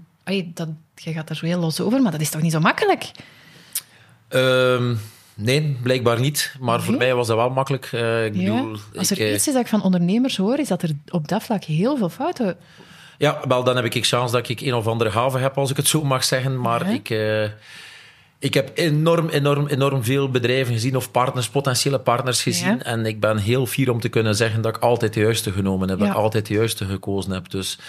dat, 0.53 0.67
je 0.95 1.13
gaat 1.13 1.29
er 1.29 1.35
zo 1.35 1.45
heel 1.45 1.59
los 1.59 1.79
over, 1.79 2.01
maar 2.01 2.11
dat 2.11 2.21
is 2.21 2.29
toch 2.29 2.41
niet 2.41 2.51
zo 2.51 2.59
makkelijk? 2.59 3.11
Um, 4.29 4.99
nee, 5.35 5.77
blijkbaar 5.81 6.19
niet. 6.19 6.55
Maar 6.59 6.81
voor 6.81 6.97
mij 6.97 7.15
was 7.15 7.27
dat 7.27 7.37
wel 7.37 7.49
makkelijk. 7.49 7.91
Uh, 7.91 8.25
ik 8.25 8.35
ja. 8.35 8.55
bedoel, 8.55 8.77
Als 8.95 9.11
er 9.11 9.19
ik, 9.19 9.33
iets 9.35 9.47
is 9.47 9.53
dat 9.53 9.63
ik 9.63 9.67
van 9.67 9.83
ondernemers 9.83 10.37
hoor, 10.37 10.59
is 10.59 10.67
dat 10.67 10.81
er 10.81 10.91
op 11.09 11.27
dat 11.27 11.43
vlak 11.43 11.63
heel 11.63 11.97
veel 11.97 12.09
fouten... 12.09 12.57
Ja, 13.17 13.41
wel, 13.47 13.63
dan 13.63 13.75
heb 13.75 13.85
ik 13.85 14.07
kans 14.09 14.31
dat 14.31 14.49
ik 14.49 14.61
een 14.61 14.73
of 14.73 14.87
andere 14.87 15.09
haven 15.09 15.41
heb, 15.41 15.57
als 15.57 15.69
ik 15.69 15.77
het 15.77 15.87
zo 15.87 16.03
mag 16.03 16.23
zeggen. 16.23 16.61
Maar 16.61 16.87
ja. 16.87 16.93
ik... 16.93 17.09
Uh, 17.09 17.45
ik 18.43 18.53
heb 18.53 18.71
enorm, 18.73 19.29
enorm, 19.29 19.67
enorm 19.67 20.03
veel 20.03 20.29
bedrijven 20.29 20.73
gezien 20.73 20.95
of 20.95 21.11
partners, 21.11 21.49
potentiële 21.49 21.99
partners 21.99 22.41
gezien. 22.41 22.75
Ja. 22.77 22.83
En 22.83 23.05
ik 23.05 23.19
ben 23.19 23.37
heel 23.37 23.65
fier 23.65 23.91
om 23.91 23.99
te 23.99 24.09
kunnen 24.09 24.35
zeggen 24.35 24.61
dat 24.61 24.75
ik 24.75 24.81
altijd 24.81 25.13
de 25.13 25.19
juiste 25.19 25.51
genomen 25.51 25.89
heb. 25.89 25.97
Ja. 25.99 26.05
Dat 26.05 26.13
ik 26.13 26.21
altijd 26.21 26.45
de 26.45 26.53
juiste 26.53 26.85
gekozen 26.85 27.31
heb. 27.31 27.49
Dus 27.49 27.79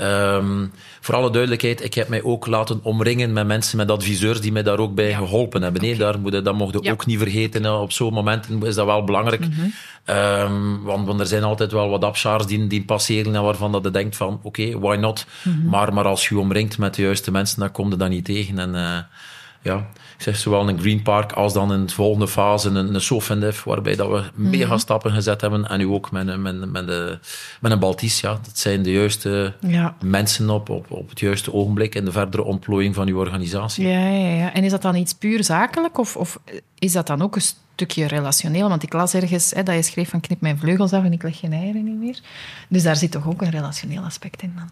um, 0.00 0.72
voor 1.00 1.14
alle 1.14 1.30
duidelijkheid, 1.30 1.84
ik 1.84 1.94
heb 1.94 2.08
mij 2.08 2.22
ook 2.22 2.46
laten 2.46 2.80
omringen 2.82 3.32
met 3.32 3.46
mensen, 3.46 3.76
met 3.76 3.90
adviseurs 3.90 4.40
die 4.40 4.52
mij 4.52 4.62
daar 4.62 4.78
ook 4.78 4.94
bij 4.94 5.08
ja. 5.08 5.16
geholpen 5.16 5.62
hebben. 5.62 5.82
Nee, 5.82 5.94
okay. 5.94 6.04
daar 6.04 6.20
moet 6.20 6.32
je, 6.32 6.42
dat 6.42 6.54
mocht 6.54 6.84
je 6.84 6.92
ook 6.92 7.06
niet 7.06 7.18
vergeten. 7.18 7.80
Op 7.80 7.92
zo'n 7.92 8.12
momenten 8.12 8.62
is 8.62 8.74
dat 8.74 8.86
wel 8.86 9.04
belangrijk. 9.04 9.46
Mm 9.46 9.52
-hmm. 9.52 10.16
um, 10.16 10.82
want, 10.82 11.06
want, 11.06 11.20
er 11.20 11.26
zijn 11.26 11.42
altijd 11.42 11.72
wel 11.72 11.88
wat 11.88 12.04
upshaars 12.04 12.46
die, 12.46 12.66
die 12.66 12.84
passeren 12.84 13.34
en 13.34 13.42
waarvan 13.42 13.72
dat 13.72 13.84
je 13.84 13.90
denkt 13.90 14.16
van, 14.16 14.40
oké, 14.42 14.46
okay, 14.46 14.78
why 14.78 14.96
not? 14.96 15.26
Mm 15.42 15.52
-hmm. 15.52 15.70
maar, 15.70 15.94
maar 15.94 16.04
als 16.04 16.28
je 16.28 16.38
omringt 16.38 16.78
met 16.78 16.94
de 16.94 17.02
juiste 17.02 17.30
mensen, 17.30 17.60
dan 17.60 17.72
kom 17.72 17.90
je 17.90 17.96
dat 17.96 18.08
niet 18.08 18.24
tegen. 18.24 18.58
En 18.58 18.74
uh, 18.74 18.98
ja, 19.62 19.86
zeg 20.22 20.36
zowel 20.36 20.68
een 20.68 20.78
Green 20.78 21.02
Park 21.02 21.32
als 21.32 21.52
dan 21.52 21.72
in 21.72 21.86
de 21.86 21.92
volgende 21.92 22.28
fase 22.28 22.68
een, 22.68 22.94
een 22.94 23.00
Sofendef, 23.00 23.64
waarbij 23.64 23.96
dat 23.96 24.08
we 24.08 24.16
mm 24.16 24.30
-hmm. 24.34 24.50
mega 24.50 24.78
stappen 24.78 25.10
gezet 25.10 25.40
hebben. 25.40 25.68
En 25.68 25.78
nu 25.78 25.86
ook 25.86 26.10
met, 26.10 26.40
met, 26.40 26.70
met, 26.72 26.86
de, 26.86 27.18
met 27.60 27.72
een 27.72 27.78
Baltis. 27.78 28.20
Ja. 28.20 28.30
Dat 28.42 28.58
zijn 28.58 28.82
de 28.82 28.92
juiste 28.92 29.54
ja. 29.60 29.96
mensen 30.04 30.50
op, 30.50 30.68
op, 30.68 30.90
op 30.90 31.08
het 31.08 31.20
juiste 31.20 31.52
ogenblik 31.52 31.94
in 31.94 32.04
de 32.04 32.12
verdere 32.12 32.44
ontplooiing 32.44 32.94
van 32.94 33.08
uw 33.08 33.18
organisatie. 33.18 33.88
Ja, 33.88 34.08
ja, 34.08 34.34
ja. 34.34 34.52
En 34.52 34.64
is 34.64 34.70
dat 34.70 34.82
dan 34.82 34.96
iets 34.96 35.14
puur 35.14 35.44
zakelijk 35.44 35.98
of, 35.98 36.16
of 36.16 36.38
is 36.78 36.92
dat 36.92 37.06
dan 37.06 37.22
ook 37.22 37.36
een 37.36 37.42
stukje 37.74 38.06
relationeel? 38.06 38.68
Want 38.68 38.82
ik 38.82 38.92
las 38.92 39.14
ergens 39.14 39.50
hè, 39.50 39.62
dat 39.62 39.74
je 39.74 39.82
schreef 39.82 40.08
van 40.08 40.20
knip 40.20 40.40
mijn 40.40 40.58
vleugels 40.58 40.92
af 40.92 41.04
en 41.04 41.12
ik 41.12 41.22
leg 41.22 41.38
geen 41.38 41.52
eieren 41.52 41.84
niet 41.84 41.98
meer. 41.98 42.20
Dus 42.68 42.82
daar 42.82 42.96
zit 42.96 43.10
toch 43.10 43.26
ook 43.26 43.42
een 43.42 43.50
relationeel 43.50 44.02
aspect 44.02 44.42
in 44.42 44.52
dan? 44.56 44.70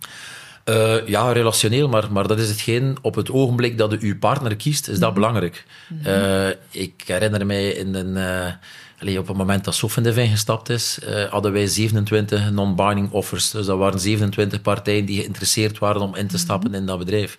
Uh, 0.65 1.07
ja, 1.07 1.33
relationeel, 1.33 1.89
maar, 1.89 2.13
maar 2.13 2.27
dat 2.27 2.39
is 2.39 2.49
hetgeen 2.49 2.99
op 3.03 3.15
het 3.15 3.31
ogenblik 3.31 3.79
dat 3.79 3.91
je 3.91 3.99
uw 4.01 4.19
partner 4.19 4.57
kiest, 4.57 4.89
is 4.89 4.99
dat 4.99 4.99
mm-hmm. 4.99 5.15
belangrijk. 5.15 5.65
Mm-hmm. 5.89 6.13
Uh, 6.13 6.49
ik 6.71 7.03
herinner 7.07 7.47
mij 7.47 7.69
in 7.69 7.95
een, 7.95 8.17
uh, 8.17 8.53
allee, 8.99 9.19
op 9.19 9.29
het 9.29 9.37
moment 9.37 9.65
dat 9.65 9.75
Sofendev 9.75 10.17
ingestapt 10.17 10.69
is, 10.69 10.99
hadden 11.31 11.53
wij 11.53 11.67
27 11.67 12.51
non-binding 12.51 13.11
offers. 13.11 13.51
Dus 13.51 13.67
dat 13.67 13.79
waren 13.79 14.01
27 14.01 14.63
partijen 14.63 15.05
die 15.05 15.21
geïnteresseerd 15.21 15.79
waren 15.79 16.01
om 16.01 16.15
in 16.15 16.27
te 16.27 16.39
stappen 16.39 16.69
mm-hmm. 16.69 16.83
in 16.83 16.87
dat 16.87 16.99
bedrijf. 16.99 17.37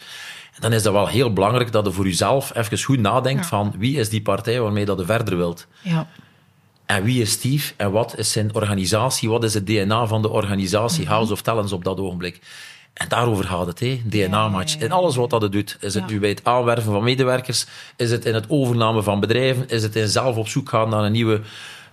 En 0.55 0.61
dan 0.61 0.73
is 0.73 0.83
dat 0.83 0.93
wel 0.93 1.07
heel 1.07 1.33
belangrijk 1.33 1.71
dat 1.71 1.85
je 1.85 1.91
voor 1.91 2.05
jezelf 2.05 2.55
even 2.55 2.83
goed 2.83 2.99
nadenkt 2.99 3.41
ja. 3.41 3.47
van 3.47 3.73
wie 3.77 3.97
is 3.97 4.09
die 4.09 4.21
partij 4.21 4.61
waarmee 4.61 4.85
dat 4.85 4.99
je 4.99 5.05
verder 5.05 5.37
wilt. 5.37 5.67
Ja. 5.81 6.07
En 6.85 7.03
wie 7.03 7.21
is 7.21 7.31
Steve 7.31 7.73
en 7.77 7.91
wat 7.91 8.17
is 8.17 8.31
zijn 8.31 8.55
organisatie, 8.55 9.29
wat 9.29 9.43
is 9.43 9.53
het 9.53 9.65
DNA 9.65 10.07
van 10.07 10.21
de 10.21 10.29
organisatie, 10.29 11.07
House 11.07 11.31
of 11.31 11.41
Talents 11.41 11.71
op 11.71 11.83
dat 11.83 11.99
ogenblik. 11.99 12.39
En 12.93 13.07
daarover 13.07 13.45
gaat 13.45 13.67
het, 13.67 13.79
hè. 13.79 14.01
DNA-match. 14.05 14.77
En 14.77 14.91
alles 14.91 15.15
wat 15.15 15.29
dat 15.29 15.41
het 15.41 15.51
doet. 15.51 15.77
Is 15.79 15.93
het 15.93 16.07
nu 16.07 16.19
bij 16.19 16.29
het 16.29 16.43
aanwerven 16.43 16.91
van 16.91 17.03
medewerkers? 17.03 17.65
Is 17.95 18.11
het 18.11 18.25
in 18.25 18.33
het 18.33 18.45
overname 18.47 19.03
van 19.03 19.19
bedrijven? 19.19 19.69
Is 19.69 19.83
het 19.83 19.95
in 19.95 20.07
zelf 20.07 20.35
op 20.35 20.47
zoek 20.47 20.69
gaan 20.69 20.89
naar 20.89 21.03
een 21.03 21.11
nieuwe, 21.11 21.41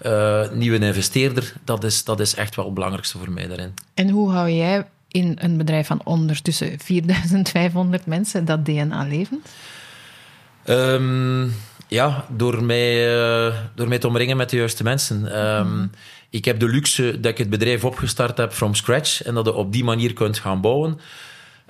uh, 0.06 0.50
nieuwe 0.50 0.78
investeerder? 0.78 1.52
Dat 1.64 1.84
is, 1.84 2.04
dat 2.04 2.20
is 2.20 2.34
echt 2.34 2.56
wel 2.56 2.64
het 2.64 2.74
belangrijkste 2.74 3.18
voor 3.18 3.30
mij 3.30 3.46
daarin. 3.46 3.74
En 3.94 4.08
hoe 4.08 4.30
hou 4.30 4.50
jij 4.50 4.86
in 5.08 5.38
een 5.40 5.56
bedrijf 5.56 5.86
van 5.86 6.00
ondertussen 6.04 6.78
4500 6.78 8.06
mensen 8.06 8.44
dat 8.44 8.64
DNA 8.64 9.04
levend? 9.04 9.48
Um, 10.64 11.54
ja, 11.88 12.24
door 12.28 12.64
mij, 12.64 13.16
uh, 13.16 13.54
door 13.74 13.88
mij 13.88 13.98
te 13.98 14.06
omringen 14.06 14.36
met 14.36 14.50
de 14.50 14.56
juiste 14.56 14.82
mensen. 14.82 15.46
Um, 15.58 15.72
mm. 15.72 15.90
Ik 16.30 16.44
heb 16.44 16.60
de 16.60 16.68
luxe 16.68 17.20
dat 17.20 17.32
ik 17.32 17.38
het 17.38 17.50
bedrijf 17.50 17.84
opgestart 17.84 18.36
heb 18.36 18.52
from 18.52 18.74
scratch 18.74 19.22
en 19.22 19.34
dat 19.34 19.44
je 19.44 19.54
op 19.54 19.72
die 19.72 19.84
manier 19.84 20.12
kunt 20.12 20.38
gaan 20.38 20.60
bouwen. 20.60 21.00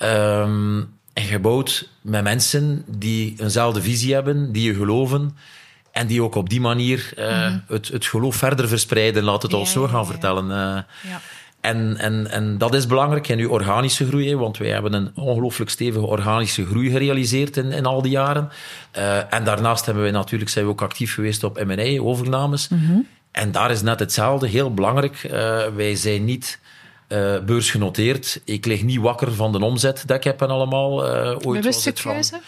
Um, 0.03 0.97
en 1.13 1.25
gebouwd 1.25 1.89
met 2.01 2.23
mensen 2.23 2.85
die 2.87 3.35
eenzelfde 3.39 3.83
visie 3.83 4.15
hebben, 4.15 4.53
die 4.53 4.63
je 4.63 4.75
geloven 4.75 5.37
en 5.93 6.07
die 6.07 6.23
ook 6.23 6.35
op 6.35 6.49
die 6.49 6.61
manier 6.61 7.13
uh, 7.19 7.49
mm. 7.49 7.63
het, 7.69 7.89
het 7.89 8.07
geloof 8.07 8.37
verder 8.37 8.69
verspreiden, 8.69 9.23
laat 9.23 9.43
het 9.43 9.51
ja, 9.51 9.59
ons 9.59 9.73
zo 9.73 9.87
gaan 9.87 10.01
ja, 10.01 10.07
vertellen. 10.07 10.45
Uh, 10.45 11.11
ja. 11.11 11.21
En, 11.61 11.97
en, 11.97 12.31
en 12.31 12.59
dat 12.59 12.75
is 12.75 12.87
belangrijk 12.87 13.29
in 13.29 13.39
uw 13.39 13.49
organische 13.49 14.07
groei, 14.07 14.37
want 14.37 14.57
wij 14.57 14.69
hebben 14.69 14.93
een 14.93 15.11
ongelooflijk 15.15 15.71
stevige 15.71 16.07
organische 16.07 16.67
groei 16.67 16.91
gerealiseerd 16.91 17.57
in, 17.57 17.73
in 17.73 17.87
al 17.87 18.03
die 18.03 18.11
jaren. 18.11 18.49
Uh, 18.97 19.35
en 19.35 19.45
daarnaast 19.45 19.85
hebben 19.85 20.03
wij 20.03 20.13
natuurlijk, 20.13 20.51
zijn 20.51 20.65
we 20.65 20.71
ook 20.71 20.83
actief 20.83 21.15
geweest 21.15 21.45
op 21.45 21.65
M&A, 21.65 22.01
overnames. 22.01 22.69
En 23.39 23.53
daar 23.53 23.71
is 23.71 23.83
net 23.83 23.99
hetzelfde, 23.99 24.49
heel 24.49 24.75
belangrijk. 24.75 25.23
Uh, 25.23 25.31
wij 25.67 25.95
zijn 25.95 26.25
niet 26.25 26.59
uh, 27.09 27.39
beursgenoteerd. 27.39 28.41
Ik 28.45 28.67
lig 28.67 28.83
niet 28.83 29.01
wakker 29.01 29.35
van 29.35 29.53
de 29.53 29.65
omzet 29.65 30.03
dat 30.07 30.17
ik 30.17 30.25
heb 30.25 30.43
en 30.43 30.49
allemaal. 30.49 31.07
Uh, 31.07 31.37
ooit 31.43 31.61
Bewuste 31.61 31.93
keuze? 31.93 32.41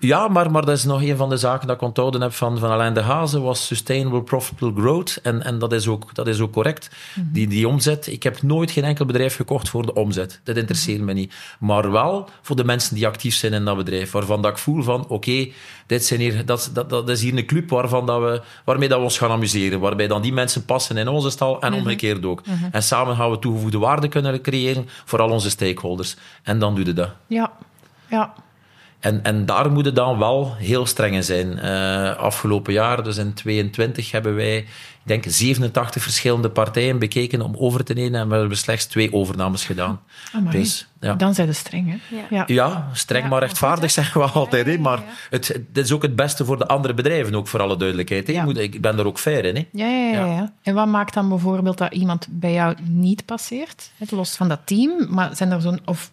Ja, 0.00 0.28
maar, 0.28 0.50
maar 0.50 0.64
dat 0.64 0.76
is 0.76 0.84
nog 0.84 1.02
een 1.02 1.16
van 1.16 1.28
de 1.28 1.36
zaken 1.36 1.66
dat 1.66 1.76
ik 1.76 1.82
onthouden 1.82 2.20
heb 2.20 2.32
van, 2.32 2.58
van 2.58 2.70
Alain 2.70 2.94
de 2.94 3.00
Hazen, 3.00 3.42
was 3.42 3.66
Sustainable 3.66 4.22
Profitable 4.22 4.82
Growth. 4.82 5.20
En, 5.22 5.42
en 5.42 5.58
dat, 5.58 5.72
is 5.72 5.86
ook, 5.86 6.14
dat 6.14 6.26
is 6.26 6.40
ook 6.40 6.52
correct. 6.52 6.90
-hmm. 7.14 7.28
die, 7.32 7.46
die 7.48 7.68
omzet, 7.68 8.06
ik 8.06 8.22
heb 8.22 8.42
nooit 8.42 8.70
geen 8.70 8.84
enkel 8.84 9.04
bedrijf 9.04 9.36
gekocht 9.36 9.68
voor 9.68 9.86
de 9.86 9.94
omzet. 9.94 10.40
Dat 10.44 10.56
interesseert 10.56 10.96
-hmm. 10.96 11.06
me 11.06 11.12
niet. 11.12 11.34
Maar 11.60 11.90
wel 11.90 12.28
voor 12.42 12.56
de 12.56 12.64
mensen 12.64 12.94
die 12.94 13.06
actief 13.06 13.34
zijn 13.34 13.52
in 13.52 13.64
dat 13.64 13.76
bedrijf, 13.76 14.10
waarvan 14.10 14.42
dat 14.42 14.50
ik 14.50 14.58
voel 14.58 14.82
van, 14.82 15.02
oké, 15.02 15.12
okay, 15.12 15.52
dit 15.86 16.04
zijn 16.04 16.20
hier, 16.20 16.44
dat, 16.44 16.70
dat, 16.72 16.90
dat 16.90 17.08
is 17.08 17.22
hier 17.22 17.36
een 17.36 17.46
club 17.46 17.70
waarvan 17.70 18.06
dat 18.06 18.20
we, 18.20 18.42
waarmee 18.64 18.88
dat 18.88 18.98
we 18.98 19.04
ons 19.04 19.18
gaan 19.18 19.30
amuseren, 19.30 19.80
waarbij 19.80 20.06
dan 20.06 20.22
die 20.22 20.32
mensen 20.32 20.64
passen 20.64 20.96
in 20.96 21.08
onze 21.08 21.30
stal 21.30 21.60
en 21.60 21.72
omgekeerd 21.72 22.24
ook. 22.24 22.46
Mm 22.46 22.54
-hmm. 22.54 22.68
En 22.72 22.82
samen 22.82 23.16
gaan 23.16 23.30
we 23.30 23.38
toegevoegde 23.38 23.78
waarde 23.78 24.08
kunnen 24.08 24.40
creëren 24.40 24.88
voor 25.04 25.20
al 25.20 25.30
onze 25.30 25.50
stakeholders. 25.50 26.16
En 26.42 26.58
dan 26.58 26.74
doe 26.74 26.84
je 26.84 26.92
dat. 26.92 27.10
Ja, 27.26 27.52
ja. 28.10 28.34
En, 29.00 29.22
en 29.22 29.46
daar 29.46 29.70
moeten 29.72 29.94
dan 29.94 30.18
wel 30.18 30.54
heel 30.54 30.86
streng 30.86 31.14
in 31.14 31.24
zijn. 31.24 31.58
Uh, 31.64 32.16
afgelopen 32.16 32.72
jaar, 32.72 33.02
dus 33.02 33.16
in 33.16 33.34
2022, 33.34 34.10
hebben 34.10 34.34
wij, 34.34 34.56
ik 34.58 34.66
denk, 35.02 35.24
87 35.28 36.02
verschillende 36.02 36.50
partijen 36.50 36.98
bekeken 36.98 37.40
om 37.40 37.54
over 37.56 37.84
te 37.84 37.92
nemen. 37.92 38.20
En 38.20 38.28
we 38.28 38.36
hebben 38.36 38.56
slechts 38.56 38.86
twee 38.86 39.12
overnames 39.12 39.64
gedaan. 39.64 40.00
Oh, 40.36 40.50
dus, 40.50 40.88
ja. 41.00 41.14
Dan 41.14 41.34
zijn 41.34 41.46
ze 41.46 41.52
streng, 41.52 41.90
hè? 41.90 42.16
Ja, 42.16 42.24
ja. 42.30 42.44
ja 42.46 42.88
streng 42.92 43.24
ja, 43.24 43.30
maar 43.30 43.40
rechtvaardig 43.40 43.90
zeggen 43.90 44.20
we 44.20 44.26
altijd. 44.26 44.66
Hè? 44.66 44.78
Maar 44.78 45.02
het, 45.30 45.48
het 45.48 45.84
is 45.84 45.92
ook 45.92 46.02
het 46.02 46.16
beste 46.16 46.44
voor 46.44 46.58
de 46.58 46.66
andere 46.66 46.94
bedrijven, 46.94 47.34
ook 47.34 47.48
voor 47.48 47.60
alle 47.60 47.76
duidelijkheid. 47.76 48.26
Hè? 48.26 48.44
Moet, 48.44 48.58
ik 48.58 48.80
ben 48.80 48.96
daar 48.96 49.06
ook 49.06 49.18
fair 49.18 49.44
in. 49.44 49.56
Hè? 49.56 49.66
Ja, 49.72 49.86
ja, 49.86 50.26
ja, 50.26 50.52
En 50.62 50.74
wat 50.74 50.86
maakt 50.86 51.14
dan 51.14 51.28
bijvoorbeeld 51.28 51.78
dat 51.78 51.92
iemand 51.92 52.26
bij 52.30 52.52
jou 52.52 52.76
niet 52.82 53.24
passeert? 53.24 53.90
Het 53.96 54.10
los 54.10 54.36
van 54.36 54.48
dat 54.48 54.60
team, 54.64 55.06
maar 55.08 55.36
zijn 55.36 55.50
er 55.50 55.60
zo'n... 55.60 55.80
Of 55.84 56.10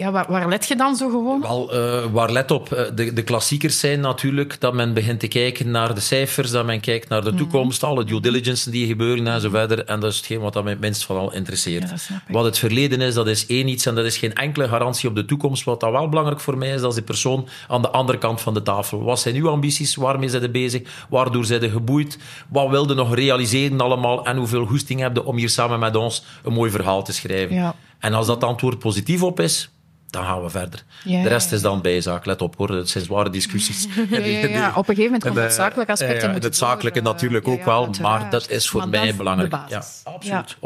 ja, 0.00 0.10
waar, 0.10 0.26
waar, 0.28 0.48
let 0.48 0.66
je 0.66 0.76
dan 0.76 0.96
zo 0.96 1.08
gewoon? 1.08 1.40
Wel, 1.40 1.74
uh, 1.74 2.04
waar 2.12 2.32
let 2.32 2.50
op? 2.50 2.68
De, 2.94 3.12
de 3.12 3.22
klassiekers 3.22 3.80
zijn 3.80 4.00
natuurlijk 4.00 4.60
dat 4.60 4.74
men 4.74 4.94
begint 4.94 5.20
te 5.20 5.28
kijken 5.28 5.70
naar 5.70 5.94
de 5.94 6.00
cijfers, 6.00 6.50
dat 6.50 6.66
men 6.66 6.80
kijkt 6.80 7.08
naar 7.08 7.24
de 7.24 7.34
toekomst, 7.34 7.82
alle 7.84 8.04
due 8.04 8.20
diligence 8.20 8.70
die 8.70 8.86
gebeuren 8.86 9.26
en 9.26 9.40
zo 9.40 9.50
verder. 9.50 9.84
En 9.84 10.00
dat 10.00 10.10
is 10.10 10.16
hetgeen 10.16 10.40
wat 10.40 10.52
dat 10.52 10.62
mij 10.62 10.72
het 10.72 10.80
minst 10.80 11.04
van 11.04 11.16
al 11.16 11.32
interesseert. 11.32 12.06
Ja, 12.08 12.22
wat 12.28 12.44
het 12.44 12.58
verleden 12.58 13.00
is, 13.00 13.14
dat 13.14 13.26
is 13.26 13.46
één 13.46 13.68
iets 13.68 13.86
en 13.86 13.94
dat 13.94 14.04
is 14.04 14.16
geen 14.16 14.34
enkele 14.34 14.68
garantie 14.68 15.08
op 15.08 15.14
de 15.14 15.24
toekomst. 15.24 15.64
Wat 15.64 15.80
dat 15.80 15.90
wel 15.90 16.08
belangrijk 16.08 16.40
voor 16.40 16.58
mij 16.58 16.70
is, 16.70 16.80
dat 16.80 16.90
is 16.90 16.96
de 16.96 17.02
persoon 17.02 17.48
aan 17.68 17.82
de 17.82 17.90
andere 17.90 18.18
kant 18.18 18.40
van 18.40 18.54
de 18.54 18.62
tafel. 18.62 19.02
Wat 19.02 19.20
zijn 19.20 19.34
uw 19.34 19.48
ambities? 19.48 19.94
Waarmee 19.94 20.28
zijn 20.28 20.42
ze 20.42 20.50
bezig? 20.50 21.06
Waardoor 21.08 21.44
zijn 21.44 21.60
ze 21.60 21.70
geboeid? 21.70 22.18
Wat 22.48 22.68
wilde 22.68 22.94
nog 22.94 23.14
realiseren 23.14 23.80
allemaal? 23.80 24.26
En 24.26 24.36
hoeveel 24.36 24.66
goesting 24.66 25.00
heb 25.00 25.16
je 25.16 25.24
om 25.24 25.36
hier 25.36 25.50
samen 25.50 25.78
met 25.78 25.96
ons 25.96 26.24
een 26.44 26.52
mooi 26.52 26.70
verhaal 26.70 27.04
te 27.04 27.12
schrijven? 27.12 27.56
Ja. 27.56 27.74
En 27.98 28.14
als 28.14 28.26
dat 28.26 28.44
antwoord 28.44 28.78
positief 28.78 29.22
op 29.22 29.40
is, 29.40 29.70
dan 30.10 30.24
gaan 30.24 30.42
we 30.42 30.50
verder. 30.50 30.84
Ja, 31.04 31.22
de 31.22 31.28
rest 31.28 31.52
is 31.52 31.62
dan 31.62 31.80
bijzaak. 31.80 32.24
Let 32.24 32.42
op 32.42 32.56
hoor, 32.56 32.70
het 32.70 32.88
zijn 32.88 33.04
zware 33.04 33.30
discussies. 33.30 33.86
Ja. 34.10 34.68
Op 34.76 34.88
een 34.88 34.94
gegeven 34.94 35.02
moment 35.04 35.22
komt 35.22 35.36
het 35.36 35.52
zakelijke 35.52 35.92
aspect 35.92 36.22
in. 36.22 36.30
Het 36.30 36.56
zakelijke 36.56 37.00
natuurlijk 37.00 37.48
ook 37.48 37.64
wel, 37.64 37.94
maar 38.00 38.30
dat 38.30 38.50
is 38.50 38.68
voor 38.68 38.88
mij 38.88 39.14
belangrijk. 39.14 39.56
Ja, 39.68 39.82
absoluut. 40.04 40.56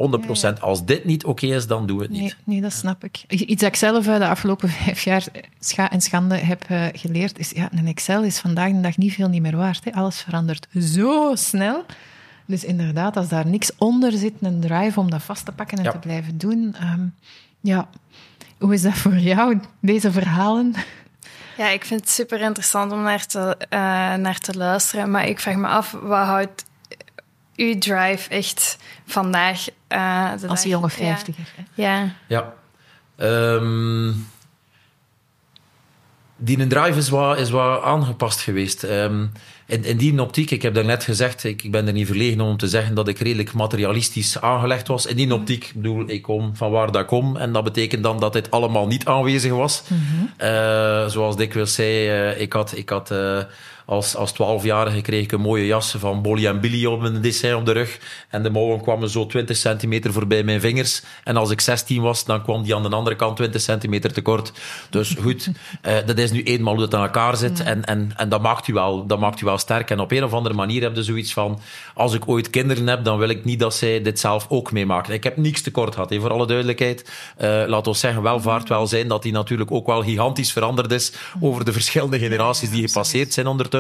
100%. 0.57 0.61
Als 0.61 0.85
dit 0.85 1.05
niet 1.05 1.25
oké 1.25 1.45
okay 1.45 1.57
is, 1.57 1.67
dan 1.67 1.87
doen 1.87 1.97
we 1.97 2.03
het 2.03 2.13
niet. 2.13 2.21
Nee, 2.21 2.35
nee, 2.45 2.61
dat 2.61 2.73
snap 2.73 3.05
ik. 3.05 3.25
Iets 3.29 3.61
dat 3.61 3.71
ik 3.71 3.77
zelf 3.77 4.05
de 4.05 4.27
afgelopen 4.27 4.69
vijf 4.85 5.05
jaar 5.05 5.25
scha 5.59 5.91
en 5.91 6.01
schande 6.01 6.37
heb 6.37 6.65
geleerd, 6.93 7.39
is 7.39 7.51
ja, 7.51 7.69
een 7.73 7.87
Excel 7.87 8.23
is 8.23 8.39
vandaag 8.39 8.73
de 8.73 8.81
dag 8.81 8.97
niet 8.97 9.13
veel 9.13 9.29
niet 9.29 9.43
meer 9.43 9.57
waard. 9.57 9.85
Hè. 9.85 9.93
Alles 9.93 10.21
verandert 10.21 10.67
zo 10.81 11.33
snel. 11.35 11.85
Dus 12.47 12.65
inderdaad, 12.65 13.17
als 13.17 13.29
daar 13.29 13.47
niks 13.47 13.71
onder 13.79 14.13
zit, 14.13 14.33
een 14.41 14.61
drive 14.61 15.01
om 15.01 15.11
dat 15.11 15.23
vast 15.23 15.45
te 15.45 15.53
pakken 15.53 15.79
en 15.79 15.91
te 15.91 15.99
blijven 15.99 16.39
doen, 16.39 16.77
um, 16.83 17.15
ja... 17.61 17.89
Hoe 18.65 18.75
is 18.75 18.83
dat 18.83 18.95
voor 18.95 19.17
jou, 19.17 19.61
deze 19.81 20.13
verhalen? 20.13 20.75
Ja, 21.57 21.69
ik 21.69 21.85
vind 21.85 22.01
het 22.01 22.11
super 22.11 22.41
interessant 22.41 22.93
om 22.93 23.03
naar 23.03 23.27
te, 23.27 23.57
uh, 23.71 23.79
naar 24.15 24.39
te 24.39 24.57
luisteren. 24.57 25.11
Maar 25.11 25.27
ik 25.27 25.41
vraag 25.41 25.55
me 25.55 25.67
af, 25.67 25.91
wat 26.03 26.27
houdt 26.27 26.65
uw 27.57 27.79
drive 27.79 28.31
echt 28.31 28.79
vandaag? 29.07 29.67
Uh, 29.89 30.31
de 30.41 30.49
Als 30.49 30.63
jonge 30.63 30.91
vijftiger. 30.91 31.49
Ja. 31.75 32.13
Ja. 32.27 32.55
ja. 33.17 33.55
Um, 33.55 34.29
die 36.37 36.67
drive 36.67 36.99
is 36.99 37.09
wat, 37.09 37.39
is 37.39 37.51
wat 37.51 37.83
aangepast 37.83 38.41
geweest. 38.41 38.83
Um, 38.83 39.33
in, 39.67 39.85
in 39.85 39.97
die 39.97 40.21
optiek, 40.21 40.51
ik 40.51 40.63
heb 40.63 40.75
daarnet 40.75 41.05
gezegd, 41.05 41.45
ik, 41.45 41.63
ik 41.63 41.71
ben 41.71 41.87
er 41.87 41.93
niet 41.93 42.07
verlegen 42.07 42.41
om 42.41 42.57
te 42.57 42.69
zeggen 42.69 42.95
dat 42.95 43.09
ik 43.09 43.19
redelijk 43.19 43.53
materialistisch 43.53 44.41
aangelegd 44.41 44.89
was. 44.89 45.07
In 45.07 45.17
die 45.17 45.35
optiek, 45.35 45.65
ik 45.65 45.75
bedoel, 45.75 46.05
ik 46.07 46.23
kom 46.23 46.57
van 46.57 46.71
waar 46.71 46.93
dat 46.93 47.01
ik 47.01 47.07
kom. 47.07 47.37
En 47.37 47.53
dat 47.53 47.65
betekent 47.65 48.03
dan 48.03 48.21
dat 48.21 48.33
dit 48.33 48.51
allemaal 48.51 48.87
niet 48.87 49.05
aanwezig 49.05 49.53
was. 49.53 49.83
Mm 49.89 49.99
-hmm. 49.99 50.49
uh, 50.49 51.07
zoals 51.07 51.37
ik 51.37 51.61
zei, 51.63 52.09
uh, 52.09 52.41
ik 52.41 52.53
had... 52.53 52.77
Ik 52.77 52.89
had 52.89 53.11
uh, 53.11 53.39
als, 53.85 54.17
als 54.17 54.33
12-jarige 54.33 55.01
kreeg 55.01 55.23
ik 55.23 55.33
een 55.33 55.41
mooie 55.41 55.67
jas 55.67 55.95
van 55.99 56.23
Bolly 56.23 56.47
en 56.47 56.61
Billy 56.61 56.87
op 56.87 57.03
een 57.03 57.21
dessin 57.21 57.55
op 57.55 57.67
de 57.67 57.73
rug. 57.73 57.99
En 58.29 58.43
de 58.43 58.51
mouwen 58.51 58.81
kwamen 58.81 59.09
zo 59.09 59.27
20 59.27 59.57
centimeter 59.57 60.13
voorbij 60.13 60.43
mijn 60.43 60.61
vingers. 60.61 61.03
En 61.25 61.37
als 61.37 61.51
ik 61.51 61.61
16 61.61 62.03
was, 62.03 62.25
dan 62.25 62.43
kwam 62.43 62.63
die 62.63 62.75
aan 62.75 62.83
de 62.83 62.89
andere 62.89 63.17
kant 63.17 63.37
20 63.37 63.61
centimeter 63.61 64.13
te 64.13 64.23
kort. 64.23 64.53
Dus 64.91 65.17
goed, 65.21 65.51
uh, 65.87 65.95
dat 66.07 66.19
is 66.19 66.31
nu 66.31 66.43
eenmaal 66.43 66.75
hoe 66.75 66.83
het 66.83 66.95
aan 66.95 67.03
elkaar 67.03 67.37
zit. 67.37 67.63
En, 67.63 67.85
en, 67.85 68.13
en 68.17 68.29
dat, 68.29 68.43
maakt 68.43 68.69
u 68.69 68.73
wel, 68.73 69.07
dat 69.07 69.19
maakt 69.19 69.41
u 69.41 69.45
wel 69.45 69.59
sterk. 69.59 69.91
En 69.91 70.01
op 70.01 70.13
een 70.13 70.25
of 70.25 70.33
andere 70.33 70.55
manier 70.55 70.83
heb 70.83 70.97
je 70.97 71.03
zoiets 71.03 71.33
van... 71.33 71.61
Als 71.95 72.15
ik 72.15 72.29
ooit 72.29 72.51
kinderen 72.51 72.87
heb, 72.87 73.05
dan 73.05 73.19
wil 73.19 73.29
ik 73.29 73.45
niet 73.45 73.61
dat 73.61 73.75
zij 73.75 74.03
dit 74.03 74.21
zelf 74.21 74.47
ook 74.49 74.73
meemaken. 74.73 75.13
Ik 75.13 75.25
heb 75.25 75.37
niks 75.37 75.61
tekort 75.61 75.95
gehad, 75.95 76.11
he, 76.11 76.21
voor 76.21 76.33
alle 76.33 76.47
duidelijkheid. 76.47 77.11
Uh, 77.41 77.63
laat 77.67 77.87
ons 77.87 78.01
zeggen, 78.01 78.23
welvaart 78.23 78.69
wel 78.69 78.87
zijn 78.87 79.09
dat 79.09 79.23
die 79.23 79.33
natuurlijk 79.33 79.71
ook 79.71 79.87
wel 79.87 80.03
gigantisch 80.03 80.53
veranderd 80.53 80.93
is 80.93 81.13
over 81.41 81.65
de 81.65 81.73
verschillende 81.73 82.19
generaties 82.19 82.71
die 82.71 82.87
gepasseerd 82.87 83.33
zijn 83.33 83.47
ondertussen. 83.47 83.74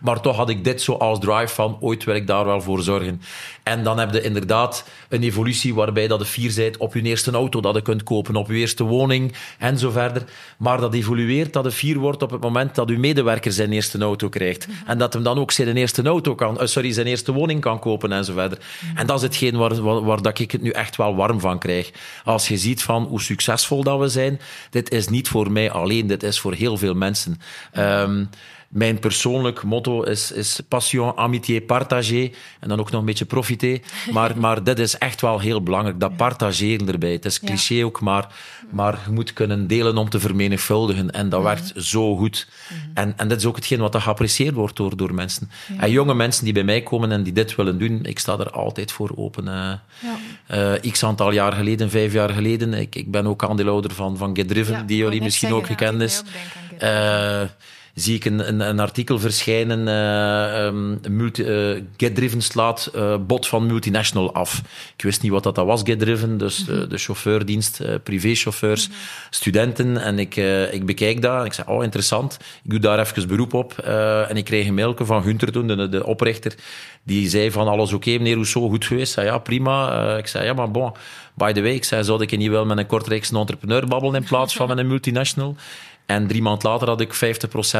Maar 0.00 0.20
toch 0.20 0.36
had 0.36 0.48
ik 0.48 0.64
dit 0.64 0.82
zo 0.82 0.92
als 0.92 1.18
drive 1.18 1.54
van 1.54 1.76
ooit 1.80 2.04
wil 2.04 2.14
ik 2.14 2.26
daar 2.26 2.44
wel 2.44 2.60
voor 2.60 2.82
zorgen. 2.82 3.20
En 3.62 3.84
dan 3.84 3.98
heb 3.98 4.12
je 4.12 4.20
inderdaad 4.20 4.84
een 5.08 5.22
evolutie 5.22 5.74
waarbij 5.74 6.08
dat 6.08 6.18
de 6.18 6.24
vier 6.24 6.50
zijt 6.50 6.76
op 6.76 6.94
je 6.94 7.02
eerste 7.02 7.30
auto 7.30 7.60
dat 7.60 7.74
je 7.74 7.82
kunt 7.82 8.02
kopen, 8.02 8.36
op 8.36 8.48
je 8.48 8.54
eerste 8.54 8.84
woning 8.84 9.34
en 9.58 9.78
zo 9.78 9.90
verder. 9.90 10.24
Maar 10.58 10.80
dat 10.80 10.94
evolueert, 10.94 11.52
dat 11.52 11.64
de 11.64 11.70
vier 11.70 11.98
wordt 11.98 12.22
op 12.22 12.30
het 12.30 12.40
moment 12.40 12.74
dat 12.74 12.88
uw 12.88 12.98
medewerker 12.98 13.52
zijn 13.52 13.72
eerste 13.72 13.98
auto 13.98 14.28
krijgt. 14.28 14.68
En 14.86 14.98
dat 14.98 15.12
hem 15.12 15.22
dan 15.22 15.38
ook 15.38 15.50
zijn 15.50 15.76
eerste 15.76 16.02
auto 16.02 16.34
kan, 16.34 16.54
uh, 16.60 16.66
sorry, 16.66 16.92
zijn 16.92 17.06
eerste 17.06 17.32
woning 17.32 17.60
kan 17.60 17.78
kopen 17.78 18.12
en 18.12 18.24
zo 18.24 18.32
verder. 18.32 18.58
En 18.94 19.06
dat 19.06 19.16
is 19.16 19.22
hetgeen 19.22 19.56
waar, 19.56 19.82
waar, 19.82 20.04
waar, 20.04 20.22
dat 20.22 20.38
ik 20.38 20.50
het 20.50 20.62
nu 20.62 20.70
echt 20.70 20.96
wel 20.96 21.16
warm 21.16 21.40
van 21.40 21.58
krijg. 21.58 21.90
Als 22.24 22.48
je 22.48 22.56
ziet 22.56 22.82
van 22.82 23.04
hoe 23.04 23.20
succesvol 23.20 23.82
dat 23.82 23.98
we 23.98 24.08
zijn, 24.08 24.40
dit 24.70 24.90
is 24.90 25.08
niet 25.08 25.28
voor 25.28 25.52
mij 25.52 25.70
alleen, 25.70 26.06
dit 26.06 26.22
is 26.22 26.40
voor 26.40 26.52
heel 26.52 26.76
veel 26.76 26.94
mensen. 26.94 27.40
Um, 27.78 28.28
mijn 28.76 28.98
persoonlijk 28.98 29.62
motto 29.62 30.02
is, 30.02 30.32
is 30.32 30.60
passion, 30.68 31.16
amitié, 31.16 31.60
partagé. 31.60 32.30
En 32.60 32.68
dan 32.68 32.80
ook 32.80 32.90
nog 32.90 33.00
een 33.00 33.06
beetje 33.06 33.24
profiter. 33.24 33.80
Maar, 34.12 34.38
maar 34.44 34.64
dit 34.64 34.78
is 34.78 34.98
echt 34.98 35.20
wel 35.20 35.38
heel 35.38 35.62
belangrijk, 35.62 36.00
dat 36.00 36.16
partageren 36.16 36.88
erbij. 36.88 37.12
Het 37.12 37.24
is 37.24 37.40
cliché 37.40 37.74
ja. 37.74 37.84
ook, 37.84 38.00
maar, 38.00 38.34
maar 38.70 38.98
je 39.06 39.12
moet 39.12 39.32
kunnen 39.32 39.66
delen 39.66 39.96
om 39.96 40.08
te 40.08 40.20
vermenigvuldigen. 40.20 41.10
En 41.10 41.28
dat 41.28 41.42
werkt 41.42 41.72
zo 41.76 42.16
goed. 42.16 42.48
En, 42.94 43.12
en 43.16 43.28
dit 43.28 43.38
is 43.38 43.44
ook 43.44 43.56
hetgeen 43.56 43.78
wat 43.78 43.92
dat 43.92 44.02
geapprecieerd 44.02 44.54
wordt 44.54 44.76
door, 44.76 44.96
door 44.96 45.14
mensen. 45.14 45.50
En 45.78 45.90
jonge 45.90 46.14
mensen 46.14 46.44
die 46.44 46.52
bij 46.52 46.64
mij 46.64 46.82
komen 46.82 47.12
en 47.12 47.22
die 47.22 47.32
dit 47.32 47.54
willen 47.54 47.78
doen, 47.78 48.00
ik 48.02 48.18
sta 48.18 48.38
er 48.38 48.50
altijd 48.50 48.92
voor 48.92 49.12
open. 49.14 49.80
Uh, 50.50 50.92
x 50.92 51.04
aantal 51.04 51.32
jaar 51.32 51.52
geleden, 51.52 51.90
vijf 51.90 52.12
jaar 52.12 52.30
geleden, 52.30 52.74
ik, 52.74 52.94
ik 52.94 53.10
ben 53.10 53.26
ook 53.26 53.44
aandeelhouder 53.44 53.94
van, 53.94 54.16
van 54.16 54.36
Get 54.36 54.48
Driven, 54.48 54.86
die 54.86 54.96
jullie 54.96 55.22
misschien 55.22 55.52
ook 55.52 55.66
gekend 55.66 56.00
is. 56.00 56.22
Zie 57.96 58.14
ik 58.14 58.24
een, 58.24 58.48
een, 58.48 58.60
een 58.60 58.80
artikel 58.80 59.18
verschijnen. 59.18 59.88
Um, 60.64 61.00
multi, 61.08 61.42
uh, 61.42 61.82
GetDriven 61.96 62.42
slaat 62.42 62.90
uh, 62.94 63.16
bot 63.26 63.48
van 63.48 63.66
multinational 63.66 64.34
af. 64.34 64.62
Ik 64.96 65.04
wist 65.04 65.22
niet 65.22 65.32
wat 65.32 65.42
dat 65.42 65.56
was, 65.56 65.82
GetDriven. 65.84 66.38
Dus 66.38 66.64
mm 66.64 66.74
-hmm. 66.74 66.88
de 66.88 66.98
chauffeurdienst, 66.98 67.82
privéchauffeurs, 68.02 68.88
mm 68.88 68.94
-hmm. 68.94 69.02
studenten. 69.30 69.96
En 69.96 70.18
ik, 70.18 70.36
ik 70.70 70.86
bekijk 70.86 71.22
dat. 71.22 71.40
En 71.40 71.44
ik 71.44 71.52
zei, 71.52 71.68
oh, 71.68 71.82
interessant. 71.82 72.38
Ik 72.64 72.70
doe 72.70 72.78
daar 72.78 72.98
even 72.98 73.28
beroep 73.28 73.54
op. 73.54 73.78
en 74.28 74.36
ik 74.36 74.44
kreeg 74.44 74.66
een 74.66 74.74
mailje 74.74 75.04
van 75.04 75.22
Gunther 75.22 75.52
toen, 75.52 75.66
de, 75.66 75.88
de 75.88 76.06
oprichter. 76.06 76.54
Die 77.02 77.28
zei 77.28 77.50
van, 77.50 77.68
alles 77.68 77.92
oké, 77.92 78.08
okay, 78.08 78.18
meneer 78.18 78.34
Rousseau, 78.34 78.68
goed 78.68 78.84
geweest? 78.84 79.08
Ik 79.08 79.14
zei, 79.14 79.26
ja, 79.26 79.38
prima. 79.38 80.16
ik 80.16 80.26
zei, 80.26 80.44
ja, 80.44 80.52
maar 80.52 80.70
bon... 80.70 80.92
By 81.36 81.52
the 81.52 81.62
way, 81.62 81.72
ik 81.72 81.84
zei, 81.84 82.04
zou 82.04 82.22
ik 82.22 82.36
niet 82.36 82.50
wel 82.50 82.66
met 82.66 82.78
een 82.78 82.86
kortreeks 82.86 83.32
entrepreneur 83.32 83.86
babbelen 83.86 84.20
in 84.20 84.28
plaats 84.28 84.56
van 84.56 84.68
met 84.68 84.78
een 84.78 84.86
multinational? 84.86 85.56
En 86.06 86.26
drie 86.26 86.42
maand 86.42 86.62
later 86.62 86.88
had 86.88 87.00
ik 87.00 87.14
50% 87.14 87.18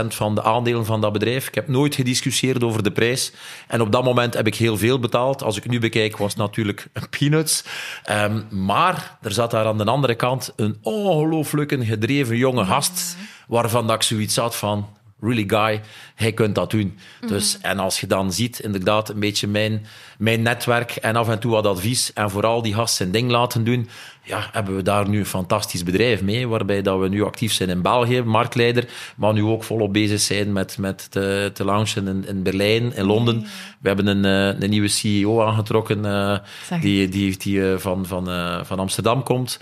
van 0.08 0.34
de 0.34 0.42
aandelen 0.42 0.84
van 0.84 1.00
dat 1.00 1.12
bedrijf. 1.12 1.48
Ik 1.48 1.54
heb 1.54 1.68
nooit 1.68 1.94
gediscussieerd 1.94 2.62
over 2.62 2.82
de 2.82 2.92
prijs. 2.92 3.32
En 3.68 3.80
op 3.80 3.92
dat 3.92 4.04
moment 4.04 4.34
heb 4.34 4.46
ik 4.46 4.54
heel 4.54 4.76
veel 4.76 4.98
betaald. 4.98 5.42
Als 5.42 5.56
ik 5.56 5.68
nu 5.68 5.78
bekijk, 5.78 6.16
was 6.16 6.28
het 6.28 6.38
natuurlijk 6.38 6.86
peanuts. 7.18 7.64
Um, 8.10 8.46
maar 8.50 9.18
er 9.22 9.32
zat 9.32 9.50
daar 9.50 9.66
aan 9.66 9.78
de 9.78 9.84
andere 9.84 10.14
kant 10.14 10.52
een 10.56 10.76
ongelooflijk 10.82 11.76
gedreven 11.80 12.36
jonge 12.36 12.64
gast, 12.64 13.16
waarvan 13.48 13.86
dat 13.86 13.96
ik 13.96 14.02
zoiets 14.02 14.36
had 14.36 14.56
van 14.56 14.88
really 15.20 15.44
guy, 15.46 15.80
hij 16.14 16.32
kunt 16.32 16.54
dat 16.54 16.70
doen. 16.70 16.98
Dus, 17.26 17.58
en 17.60 17.78
als 17.78 18.00
je 18.00 18.06
dan 18.06 18.32
ziet, 18.32 18.58
inderdaad, 18.58 19.08
een 19.08 19.20
beetje 19.20 19.46
mijn, 19.46 19.86
mijn 20.18 20.42
netwerk 20.42 20.90
en 20.90 21.16
af 21.16 21.28
en 21.28 21.38
toe 21.38 21.50
wat 21.50 21.66
advies 21.66 22.12
en 22.12 22.30
vooral 22.30 22.62
die 22.62 22.74
gast 22.74 22.94
zijn 22.94 23.10
ding 23.10 23.30
laten 23.30 23.64
doen, 23.64 23.88
ja, 24.26 24.48
hebben 24.52 24.76
we 24.76 24.82
daar 24.82 25.08
nu 25.08 25.18
een 25.18 25.26
fantastisch 25.26 25.82
bedrijf 25.82 26.22
mee, 26.22 26.48
waarbij 26.48 26.82
dat 26.82 27.00
we 27.00 27.08
nu 27.08 27.24
actief 27.24 27.52
zijn 27.52 27.68
in 27.68 27.82
België, 27.82 28.22
marktleider, 28.22 28.88
maar 29.16 29.32
nu 29.32 29.42
ook 29.42 29.64
volop 29.64 29.92
bezig 29.92 30.20
zijn 30.20 30.52
met, 30.52 30.78
met 30.78 31.10
te, 31.10 31.50
te 31.54 31.64
launchen 31.64 32.08
in, 32.08 32.26
in 32.26 32.42
Berlijn, 32.42 32.94
in 32.94 33.04
Londen. 33.04 33.46
We 33.80 33.88
hebben 33.88 34.06
een, 34.06 34.24
eh, 34.24 34.60
een 34.62 34.70
nieuwe 34.70 34.88
CEO 34.88 35.42
aangetrokken, 35.42 36.04
uh, 36.04 36.38
die, 36.80 37.08
die, 37.08 37.36
die 37.36 37.58
uh, 37.58 37.78
van, 37.78 38.06
van, 38.06 38.24
van 38.66 38.78
Amsterdam 38.78 39.22
komt. 39.22 39.60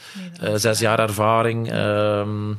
zes 0.55 0.79
jaar 0.79 0.99
ervaring. 0.99 1.71
Ehm, 1.71 2.53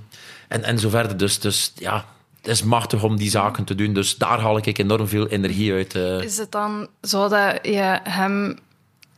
en, 0.47 0.64
en 0.64 0.80
zo 0.80 0.89
verder. 0.89 1.18
Dus, 1.18 1.39
dus 1.39 1.74
ja, 1.76 2.06
het 2.41 2.47
is 2.47 2.64
machtig 2.64 3.03
om 3.03 3.18
die 3.18 3.30
zaken 3.30 3.64
te 3.64 3.76
doen. 3.76 3.93
Dus 3.93 4.18
daar 4.18 4.39
haal 4.39 4.58
ik 4.58 4.78
enorm 4.78 5.08
veel 5.08 5.28
energie 5.28 5.74
uit. 5.74 5.95
Is 5.95 6.38
het 6.38 6.51
dan 6.51 6.88
zo 7.01 7.28
dat 7.28 7.60
je 7.62 7.99
hem 8.03 8.58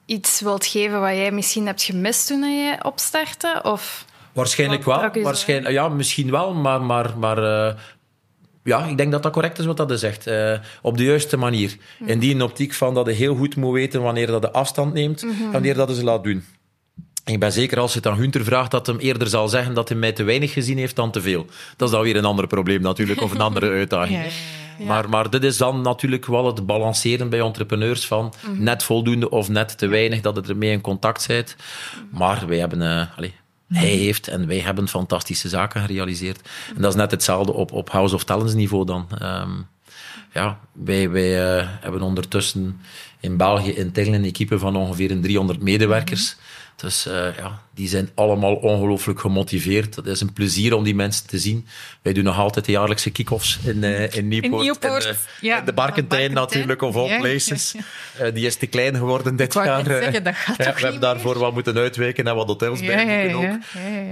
iets 0.08 0.42
wilt 0.42 0.66
geven 0.66 1.02
wat 1.02 1.12
jij 1.12 1.32
misschien 1.32 1.66
hebt 1.66 1.84
gemist 1.84 2.28
toen 2.28 2.42
je 2.42 2.78
opstartte? 2.84 3.60
Of 3.64 4.06
Waarschijnlijk 4.34 4.84
wel. 4.84 5.10
Waarschijnlijk, 5.22 5.74
ja, 5.74 5.90
misschien 5.90 6.32
wel, 6.32 6.54
maar, 6.54 6.82
maar, 6.82 7.18
maar 7.18 7.38
uh, 7.38 7.74
ja, 8.64 8.86
ik 8.86 8.98
denk 8.98 9.12
dat 9.12 9.24
dat 9.24 9.32
correct 9.32 9.60
is 9.60 9.66
wat 9.66 9.78
dat 9.78 10.00
zegt. 10.00 10.28
Uh, 10.28 10.54
op 10.82 10.98
de 10.98 11.04
juiste 11.04 11.38
manier. 11.38 11.78
Mm. 12.00 12.08
In 12.08 12.20
die 12.20 12.44
optiek 12.44 12.74
van 12.74 12.94
dat 12.94 13.06
je 13.06 13.12
heel 13.12 13.36
goed 13.36 13.56
moet 13.56 13.74
weten 13.74 14.02
wanneer 14.02 14.28
dat 14.28 14.42
de 14.42 14.52
afstand 14.52 14.94
neemt 14.94 15.24
mm 15.24 15.32
-hmm. 15.38 15.52
wanneer 15.52 15.76
dat 15.76 15.96
ze 15.96 16.04
laat 16.04 16.24
doen. 16.24 16.44
Ik 17.26 17.40
ben 17.40 17.52
zeker 17.52 17.80
als 17.80 17.92
je 17.92 17.98
het 17.98 18.08
aan 18.08 18.18
Hunter 18.18 18.44
vraagt 18.44 18.72
dat 18.72 18.88
hem 18.88 18.98
eerder 18.98 19.28
zal 19.28 19.48
zeggen 19.48 19.74
dat 19.74 19.90
hij 19.90 19.98
mij 19.98 20.12
te 20.12 20.24
weinig 20.24 20.54
gezien 20.54 20.78
heeft 20.78 20.96
dan 20.96 21.12
te 21.12 21.22
veel. 21.22 21.46
Dat 21.78 21.88
is 21.88 21.94
dan 21.94 22.04
weer 22.04 22.16
een 22.16 22.26
ander 22.26 22.48
probleem 22.48 22.82
natuurlijk, 22.82 23.22
of 23.22 23.32
een 23.32 23.42
andere 23.42 23.70
uitdaging. 23.80 24.24
Ja, 24.24 24.30
Maar, 24.78 25.10
maar 25.10 25.30
dit 25.30 25.44
is 25.44 25.58
dan 25.58 25.82
natuurlijk 25.82 26.26
wel 26.26 26.46
het 26.46 26.66
balanceren 26.66 27.30
bij 27.30 27.40
entrepreneurs 27.40 28.08
van 28.08 28.34
mhm. 28.42 28.64
net 28.64 28.84
voldoende 28.84 29.30
of 29.30 29.50
net 29.50 29.78
te 29.78 29.88
weinig, 29.88 30.22
dat 30.22 30.36
het 30.36 30.50
ermee 30.50 30.72
in 30.72 30.82
contact 30.82 31.28
bent. 31.28 31.56
Maar 32.10 32.48
wij 32.48 32.58
hebben... 32.58 32.82
Uh, 32.82 33.18
allez, 33.18 33.32
hij 33.68 33.88
heeft 33.88 34.28
en 34.28 34.48
wij 34.48 34.60
hebben 34.60 34.88
fantastische 34.88 35.50
zaken 35.50 35.82
gerealiseerd. 35.82 36.50
En 36.76 36.82
dat 36.82 36.92
is 36.92 36.98
net 36.98 37.12
hetzelfde 37.12 37.54
op, 37.54 37.72
op 37.72 37.90
House 37.90 38.16
of 38.16 38.24
Talents 38.24 38.54
niveau 38.54 38.86
dan. 38.86 39.08
Um, 39.22 39.68
ja, 40.34 40.60
wij, 40.72 41.10
wij 41.10 41.60
uh, 41.60 41.68
hebben 41.82 42.02
ondertussen 42.02 42.82
in 43.20 43.38
België 43.38 43.72
intern 43.72 44.14
een 44.14 44.24
equipe 44.24 44.60
van 44.60 44.76
ongeveer 44.76 45.22
300 45.22 45.62
medewerkers. 45.62 46.36
Mhm. 46.36 46.57
Dus 46.78 47.08
uh, 47.08 47.14
ja, 47.38 47.62
die 47.74 47.88
zijn 47.88 48.10
allemaal 48.16 48.56
ongelooflijk 48.56 49.20
gemotiveerd. 49.20 49.96
Het 49.96 50.06
is 50.06 50.22
een 50.22 50.34
plezier 50.34 50.74
om 50.74 50.84
die 50.84 50.96
mensen 50.96 51.28
te 51.28 51.38
zien. 51.38 51.68
Wij 52.02 52.14
doen 52.14 52.24
nog 52.24 52.38
altijd 52.38 52.66
de 52.66 52.72
jaarlijkse 52.72 53.10
kick-offs 53.10 53.60
in, 53.64 53.84
uh, 53.84 54.14
in 54.14 54.28
Nieuwpoort. 54.28 54.54
In 54.54 54.60
Nieuwpoort, 54.60 55.06
en, 55.06 55.12
uh, 55.12 55.18
ja. 55.42 55.62
De 55.62 55.74
Barkentijn 55.74 56.34
natuurlijk, 56.34 56.82
of 56.82 56.96
all 56.96 57.20
places. 57.20 57.76
Ja, 58.20 58.30
die 58.30 58.46
is 58.46 58.56
te 58.56 58.68
klein 58.68 58.96
geworden 58.96 59.36
dit 59.36 59.54
jaar. 59.54 59.86
Zeggen, 59.86 60.24
dat 60.24 60.36
gaat 60.36 60.58
ja, 60.58 60.74
we 60.74 60.80
hebben 60.80 61.02
daarvoor 61.02 61.38
wat 61.40 61.54
moeten 61.54 61.78
uitwijken 61.78 62.28
en 62.28 62.36
wat 62.36 62.48
hotels 62.48 62.80
bij 62.80 63.34
ook. 63.36 63.58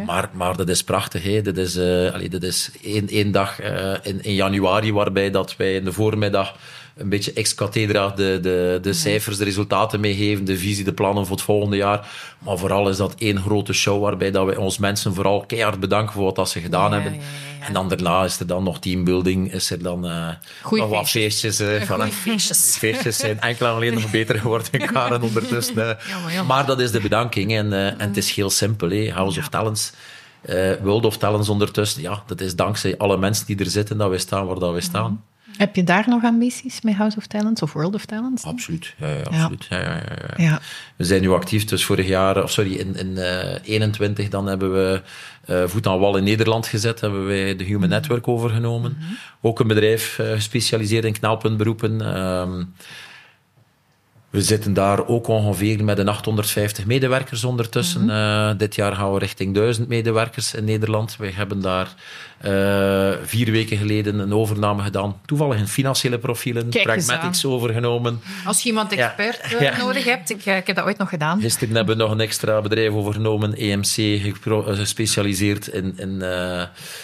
Maar, 0.06 0.30
maar 0.34 0.58
dat 0.58 0.70
is 0.70 0.84
prachtig. 0.84 1.24
Hè. 1.24 1.42
Dat 1.42 1.58
is, 1.58 1.78
allee, 1.78 2.30
dat 2.30 2.44
is 2.44 2.70
één, 2.84 3.08
één 3.08 3.32
dag 3.32 3.60
in, 4.04 4.24
in 4.24 4.34
januari 4.34 4.94
waarbij 4.94 5.32
dat 5.32 5.56
wij 5.56 5.76
in 5.76 5.84
de 5.84 5.92
voormiddag 5.92 6.56
een 6.96 7.10
beetje 7.10 7.34
ex-cathedra 7.34 8.10
de, 8.10 8.40
de, 8.42 8.80
de 8.82 8.94
cijfers, 8.94 9.38
de 9.38 9.44
resultaten 9.44 10.00
meegeven, 10.00 10.46
de 10.46 10.58
visie, 10.58 10.84
de 10.84 10.94
plannen 10.94 11.26
voor 11.26 11.36
het 11.36 11.46
volgende 11.46 11.76
jaar. 11.76 12.08
Maar 12.40 12.58
vooral 12.58 12.90
is 12.90 12.98
dat 12.98 13.16
één 13.18 13.42
grote 13.42 13.74
show 13.74 14.02
waarbij 14.02 14.32
dat 14.32 14.46
wij 14.46 14.56
ons 14.56 14.78
mensen 14.78 15.14
vooral 15.14 15.46
keihard 15.46 15.80
bedanken 15.80 16.14
voor 16.14 16.24
wat 16.24 16.36
dat 16.36 16.50
ze 16.50 16.60
gedaan 16.60 16.94
hebben. 16.94 17.14
Ja, 17.14 17.20
ja, 17.60 17.68
en 17.68 17.74
dan 17.74 17.90
daarna 17.90 18.24
is 18.24 18.40
er 18.40 18.48
dan 18.48 18.64
nog 18.64 18.80
teambuilding, 18.80 19.54
is 19.54 19.72
er 19.72 19.84
dan 19.84 20.06
uh, 20.06 20.30
nog 20.72 20.90
wat 20.90 21.10
feestjes. 21.10 21.62
Uh, 21.62 21.82
van, 21.82 22.12
feestjes. 22.12 22.76
feestjes 22.78 23.18
zijn 23.18 23.42
enkel 23.42 23.68
alleen 23.68 23.94
nog 23.94 24.12
beter 24.12 24.40
geworden 24.40 24.92
Karen 24.92 25.22
ondertussen. 25.30 25.78
Uh. 25.78 26.48
Maar 26.48 26.66
dat 26.66 26.80
is 26.80 26.92
de 26.92 27.00
bedanking 27.00 27.54
en, 27.54 27.74
en 27.74 28.08
het 28.08 28.18
is 28.18 28.32
heel 28.32 28.50
simpel. 28.50 28.90
Hè. 28.90 29.12
House 29.12 29.40
of 29.40 29.48
Talents. 29.48 29.92
World 30.82 31.06
of 31.06 31.18
Talents 31.18 31.50
ondertussen, 31.50 32.02
ja, 32.02 32.24
dat 32.28 32.42
is 32.42 32.56
dankzij 32.56 32.98
alle 32.98 33.18
mensen 33.18 33.46
die 33.46 33.60
er 33.60 33.66
zitten 33.66 33.98
dat 33.98 34.10
we 34.10 34.18
staan 34.18 34.46
waar 34.46 34.60
dat 34.60 34.74
we 34.74 34.82
staan. 34.82 35.24
Heb 35.58 35.76
je 35.76 35.84
daar 35.84 36.04
nog 36.08 36.24
ambities 36.24 36.82
met 36.82 36.96
House 36.96 37.18
of 37.18 37.28
Talents 37.28 37.62
of 37.62 37.74
World 37.74 37.96
of 37.96 38.06
Talents? 38.06 38.44
Absoluut. 38.44 38.94
Ja, 38.98 39.08
ja, 39.08 39.22
absoluut. 39.22 39.66
Ja. 39.70 40.04
Ja, 40.38 40.62
We 40.96 41.04
zijn 41.04 41.22
nu 41.22 41.30
actief, 41.30 41.66
dus 41.66 41.86
vorig 41.86 42.08
jaar, 42.08 42.44
of 42.44 42.52
sorry, 42.52 42.74
in, 42.74 42.96
in 42.96 43.08
uh, 43.08 43.56
eh, 43.56 43.62
21 43.64 44.30
dan 44.30 44.48
hebben 44.48 44.74
we 44.74 45.02
uh, 45.50 45.64
voet 45.68 45.88
aan 45.88 46.00
wal 46.00 46.18
in 46.18 46.24
Nederland 46.24 46.68
gezet, 46.68 47.02
hebben 47.02 47.26
wij 47.26 47.56
de 47.56 47.64
Human 47.64 47.80
mhm. 47.80 47.90
Network 47.90 48.28
overgenomen. 48.28 48.92
Mm 48.92 49.06
-hmm. 49.06 49.18
Ook 49.42 49.60
een 49.60 49.68
bedrijf 49.68 50.20
uh, 50.20 50.32
gespecialiseerd 50.32 51.06
in 51.06 51.14
knelpuntberoepen. 51.14 52.02
Uh, 52.02 52.48
we 54.36 54.42
zitten 54.42 54.74
daar 54.74 55.08
ook 55.08 55.28
ongeveer 55.28 55.84
met 55.84 55.98
een 55.98 56.08
850 56.08 56.86
medewerkers 56.86 57.44
ondertussen. 57.44 58.02
Mm 58.02 58.10
-hmm. 58.10 58.58
dit 58.58 58.76
jaar 58.76 58.96
gaan 58.96 59.14
we 59.14 59.20
richting 59.20 59.54
1000 59.54 59.88
medewerkers 59.88 60.54
in 60.54 60.64
Nederland. 60.64 61.16
We 61.18 61.32
hebben 61.32 61.62
daar 61.62 61.96
uh, 62.46 63.12
vier 63.24 63.52
weken 63.52 63.78
geleden 63.78 64.20
een 64.20 64.34
overname 64.34 64.84
gedaan. 64.84 65.20
Toevallig 65.26 65.58
in 65.58 65.68
financiële 65.68 66.20
profielen, 66.20 66.70
Kijk 66.70 66.86
Pragmatics 66.86 67.46
overgenomen. 67.46 68.22
Als 68.46 68.62
je 68.62 68.70
iemand 68.70 68.92
expert 68.92 69.40
ja. 69.50 69.62
Ja. 69.62 69.78
nodig 69.78 70.04
hebt, 70.04 70.30
ik, 70.30 70.46
ik, 70.46 70.68
heb 70.68 70.76
dat 70.76 70.86
ooit 70.86 70.98
nog 70.98 71.10
gedaan. 71.10 71.42
Gisteren 71.42 71.76
hebben 71.76 71.98
we 71.98 72.04
nog 72.04 72.12
een 72.12 72.20
extra 72.20 72.62
bedrijf 72.62 72.92
overgenomen, 72.92 73.56
EMC, 73.56 74.22
gespecialiseerd 74.66 75.68
in, 75.68 75.94
in, 75.98 76.20
uh, 76.22 76.64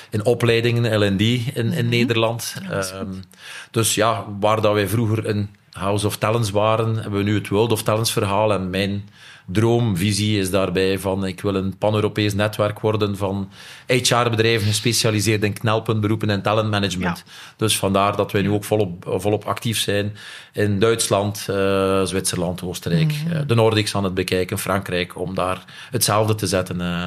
in 0.10 0.26
opleidingen, 0.26 1.00
L&D 1.00 1.22
in, 1.22 1.52
in 1.56 1.66
mm 1.66 1.72
-hmm. 1.72 1.90
Nederland. 1.90 2.56
Um, 2.72 3.24
dus 3.72 3.96
ja, 3.96 4.26
waar 4.40 4.62
dat 4.62 4.74
wij 4.74 4.88
vroeger 4.88 5.28
een 5.28 5.50
House 5.72 6.08
of 6.08 6.18
Talents 6.18 6.50
waren, 6.50 6.96
hebben 6.96 7.20
we 7.20 7.24
nu 7.24 7.36
het 7.36 7.48
World 7.48 7.72
of 7.72 7.84
Talents 7.84 8.12
verhaal. 8.12 8.54
En 8.54 8.70
mijn 8.70 9.10
droomvisie 9.46 10.40
is 10.40 10.50
daarbij 10.50 11.00
van 11.00 11.26
ik 11.26 11.42
wil 11.42 11.56
een 11.56 11.78
pan-Europees 11.78 12.34
netwerk 12.34 12.80
worden 12.80 13.18
van 13.18 13.50
HR-bedrijven 13.88 14.68
gespecialiseerd 14.68 15.44
in 15.44 15.54
knelpuntberoepen 15.54 16.30
en 16.30 16.42
talentmanagement. 16.42 17.24
Ja. 17.26 17.32
Dus 17.56 17.78
vandaar 17.78 18.16
dat 18.16 18.32
wij 18.32 18.42
nu 18.42 18.50
ook 18.50 18.64
volop, 18.64 19.06
volop 19.08 19.46
actief 19.46 19.80
zijn 19.80 20.16
in 20.54 20.80
Duitsland, 20.80 21.48
uh, 21.50 22.04
Zwitserland, 22.04 22.64
Oostenrijk, 22.64 23.14
mm 23.14 23.32
-hmm. 23.32 23.48
de 23.48 23.56
Nordics 23.56 23.96
aan 23.96 24.04
het 24.04 24.14
bekijken, 24.14 24.60
Frankrijk, 24.60 25.20
om 25.20 25.36
daar 25.36 25.66
hetzelfde 25.92 26.36
te 26.36 26.48
zetten. 26.48 26.80
Uh. 26.80 27.06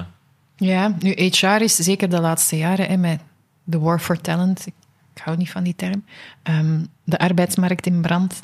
Ja, 0.57 0.97
nu 0.99 1.11
HR 1.11 1.63
is 1.63 1.77
zeker 1.77 2.09
de 2.09 2.21
laatste 2.21 2.57
jaren 2.57 2.87
hè, 2.87 2.97
met 2.97 3.21
de 3.65 3.79
war 3.79 4.01
for 4.01 4.21
talent 4.21 4.67
ik 4.67 4.75
hou 5.19 5.37
niet 5.37 5.51
van 5.51 5.63
die 5.63 5.77
term, 5.77 6.05
um, 6.43 6.87
de 7.05 7.19
arbeidsmarkt 7.19 7.87
in 7.87 8.01
brand, 8.01 8.41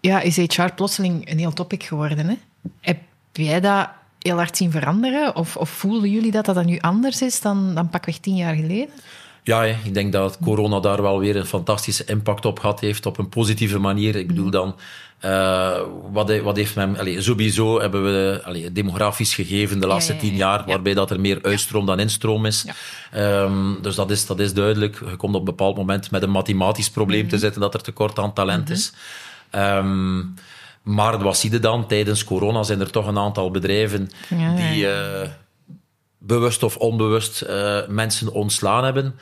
ja, 0.00 0.20
is 0.20 0.36
HR 0.36 0.72
plotseling 0.74 1.30
een 1.30 1.38
heel 1.38 1.52
topic 1.52 1.82
geworden. 1.82 2.28
Hè? 2.28 2.34
Heb 2.80 2.98
jij 3.32 3.60
dat 3.60 3.88
heel 4.18 4.36
hard 4.36 4.56
zien 4.56 4.70
veranderen? 4.70 5.36
Of, 5.36 5.56
of 5.56 5.70
voelen 5.70 6.10
jullie 6.10 6.30
dat 6.30 6.44
dat 6.44 6.64
nu 6.64 6.78
anders 6.78 7.22
is 7.22 7.40
dan, 7.40 7.74
dan 7.74 7.88
pakweg 7.88 8.18
tien 8.18 8.36
jaar 8.36 8.54
geleden? 8.54 8.94
Ja, 9.42 9.62
ik 9.62 9.94
denk 9.94 10.12
dat 10.12 10.38
corona 10.42 10.80
daar 10.80 11.02
wel 11.02 11.18
weer 11.18 11.36
een 11.36 11.46
fantastische 11.46 12.04
impact 12.04 12.44
op 12.44 12.58
gehad 12.58 12.80
heeft, 12.80 13.06
op 13.06 13.18
een 13.18 13.28
positieve 13.28 13.78
manier. 13.78 14.16
Ik 14.16 14.26
bedoel 14.26 14.44
mhm. 14.44 14.52
dan, 14.52 14.76
uh, 15.24 15.80
wat, 16.12 16.40
wat, 16.40 16.56
heeft 16.56 16.74
men... 16.74 16.98
Allez, 16.98 17.24
sowieso 17.24 17.80
hebben 17.80 18.02
we 18.02 18.40
allez, 18.44 18.68
demografisch 18.72 19.34
gegeven 19.34 19.80
de 19.80 19.86
laatste 19.86 20.12
ja, 20.12 20.18
ja, 20.18 20.24
ja. 20.24 20.30
tien 20.30 20.38
jaar, 20.38 20.64
waarbij 20.66 20.94
dat 20.94 21.10
er 21.10 21.20
meer 21.20 21.38
uitstroom 21.42 21.86
dan 21.86 22.00
instroom 22.00 22.46
is. 22.46 22.66
Um, 23.16 23.78
dus 23.82 23.94
dat 23.94 24.10
is, 24.10 24.26
dat 24.26 24.40
is 24.40 24.54
duidelijk. 24.54 24.98
Je 25.10 25.16
komt 25.16 25.34
op 25.34 25.40
een 25.40 25.44
bepaald 25.44 25.76
moment 25.76 26.10
met 26.10 26.22
een 26.22 26.30
mathematisch 26.30 26.90
probleem 26.90 27.22
mm 27.22 27.28
-hmm. 27.28 27.38
te 27.38 27.38
zitten 27.38 27.60
dat 27.60 27.74
er 27.74 27.82
tekort 27.82 28.18
aan 28.18 28.32
talent 28.32 28.68
mm 28.68 28.74
-hmm. 28.74 28.74
is. 28.74 28.92
Um, 29.54 30.34
maar 30.82 31.22
wat 31.22 31.38
zie 31.38 31.50
je 31.50 31.58
dan? 31.58 31.86
Tijdens 31.86 32.24
corona 32.24 32.62
zijn 32.62 32.80
er 32.80 32.90
toch 32.90 33.06
een 33.06 33.18
aantal 33.18 33.50
bedrijven 33.50 34.10
die... 34.56 34.84
Uh, 34.84 35.28
bewust 36.22 36.62
of 36.62 36.76
onbewust 36.76 37.42
uh, 37.42 37.86
mensen 37.88 38.32
ontslaan 38.32 38.84
hebben. 38.84 39.18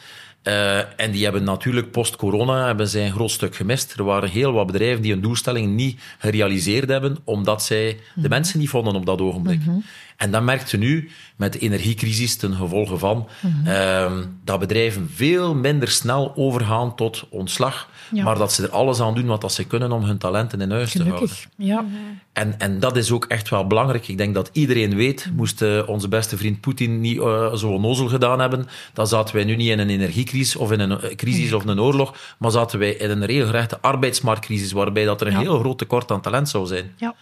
Uh, 0.49 1.01
en 1.01 1.11
die 1.11 1.25
hebben 1.25 1.45
natuurlijk 1.45 1.91
post-corona 1.91 2.67
hebben 2.67 2.89
zij 2.89 3.07
een 3.07 3.13
groot 3.13 3.31
stuk 3.31 3.57
gemist. 3.57 3.95
Er 3.95 4.05
waren 4.05 4.29
heel 4.29 4.53
wat 4.53 4.67
bedrijven 4.67 5.03
die 5.03 5.13
hun 5.13 5.21
doelstelling 5.21 5.75
niet 5.75 6.01
gerealiseerd 6.19 6.89
hebben, 6.89 7.19
omdat 7.25 7.63
zij 7.63 7.93
de 8.15 8.21
mhm. 8.21 8.29
mensen 8.29 8.59
niet 8.59 8.69
vonden 8.69 8.95
op 8.95 9.07
dat 9.07 9.21
ogenblik. 9.21 9.59
Mm 9.59 9.65
-hmm. 9.65 9.85
En 10.19 10.31
dat 10.31 10.43
merkte 10.43 10.77
nu 10.77 11.11
met 11.37 11.53
de 11.53 11.59
energiecrisis 11.59 12.37
ten 12.37 12.55
gevolge 12.55 12.99
van 12.99 13.29
mm 13.41 13.65
-hmm. 13.65 14.39
dat 14.45 14.59
bedrijven 14.59 15.11
veel 15.15 15.55
minder 15.55 15.89
snel 15.89 16.33
overgaan 16.37 16.97
tot 16.97 17.27
ontslag, 17.31 17.89
ja. 18.13 18.25
maar 18.25 18.39
dat 18.39 18.53
ze 18.53 18.63
er 18.63 18.71
alles 18.71 19.01
aan 19.01 19.15
doen 19.15 19.27
wat 19.27 19.41
dat 19.41 19.53
ze 19.53 19.67
kunnen 19.67 19.93
om 19.93 20.05
hun 20.05 20.19
talenten 20.19 20.61
in 20.61 20.71
huis 20.71 20.91
Gelukkig. 20.91 21.31
te 21.31 21.63
houden. 21.67 21.91
Ja. 21.93 22.09
En, 22.33 22.59
en 22.59 22.81
dat 22.81 22.97
is 22.97 23.11
ook 23.11 23.25
echt 23.25 23.49
wel 23.49 23.67
belangrijk. 23.67 24.09
Ik 24.09 24.19
denk 24.19 24.35
dat 24.35 24.51
iedereen 24.53 24.97
weet, 24.97 25.31
moest 25.35 25.63
uh, 25.63 25.89
onze 25.89 26.09
beste 26.09 26.37
vriend 26.37 26.61
Poetin 26.61 27.01
niet 27.01 27.17
uh, 27.17 27.55
zo 27.55 27.69
onnozel 27.69 28.09
gedaan 28.09 28.41
hebben, 28.41 28.67
dan 28.93 29.07
zaten 29.07 29.35
wij 29.35 29.45
nu 29.45 29.57
niet 29.57 29.69
in 29.69 29.79
een 29.79 29.91
energiecrisis 29.91 30.38
of 30.57 30.73
in 30.73 30.81
een 30.81 31.17
crisis 31.17 31.53
of 31.53 31.65
een 31.65 31.81
oorlog, 31.81 32.15
maar 32.39 32.51
zaten 32.51 32.79
wij 32.79 32.91
in 32.91 33.11
een 33.11 33.27
regelrechte 33.27 33.81
arbeidsmarktcrisis, 33.81 34.73
waarbij 34.73 35.05
dat 35.05 35.21
er 35.21 35.27
een 35.27 35.33
ja. 35.33 35.39
heel 35.39 35.59
groot 35.59 35.79
tekort 35.79 36.11
aan 36.11 36.21
talent 36.21 36.49
zou 36.49 36.67
zijn. 36.67 36.93
Ja. 36.97 37.15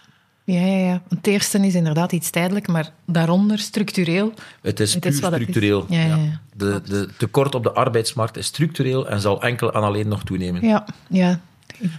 Ja, 0.43 0.65
ja, 0.65 0.77
ja. 0.77 1.01
Het 1.09 1.27
eerste 1.27 1.59
is 1.59 1.75
inderdaad 1.75 2.11
iets 2.11 2.29
tijdelijk, 2.29 2.67
maar 2.67 2.91
daaronder 3.05 3.59
structureel. 3.59 4.33
Het 4.61 4.79
is 4.79 4.95
puur 4.95 5.13
structureel. 5.13 5.85
Is. 5.89 5.95
Ja, 5.95 6.03
ja, 6.03 6.15
ja. 6.15 6.39
De, 6.55 6.81
de 6.85 7.07
tekort 7.17 7.55
op 7.55 7.63
de 7.63 7.71
arbeidsmarkt 7.71 8.37
is 8.37 8.45
structureel 8.45 9.07
en 9.07 9.21
zal 9.21 9.41
enkel 9.41 9.73
en 9.73 9.81
alleen 9.81 10.07
nog 10.07 10.23
toenemen. 10.23 10.67
Ja, 10.67 10.85
ja. 11.09 11.39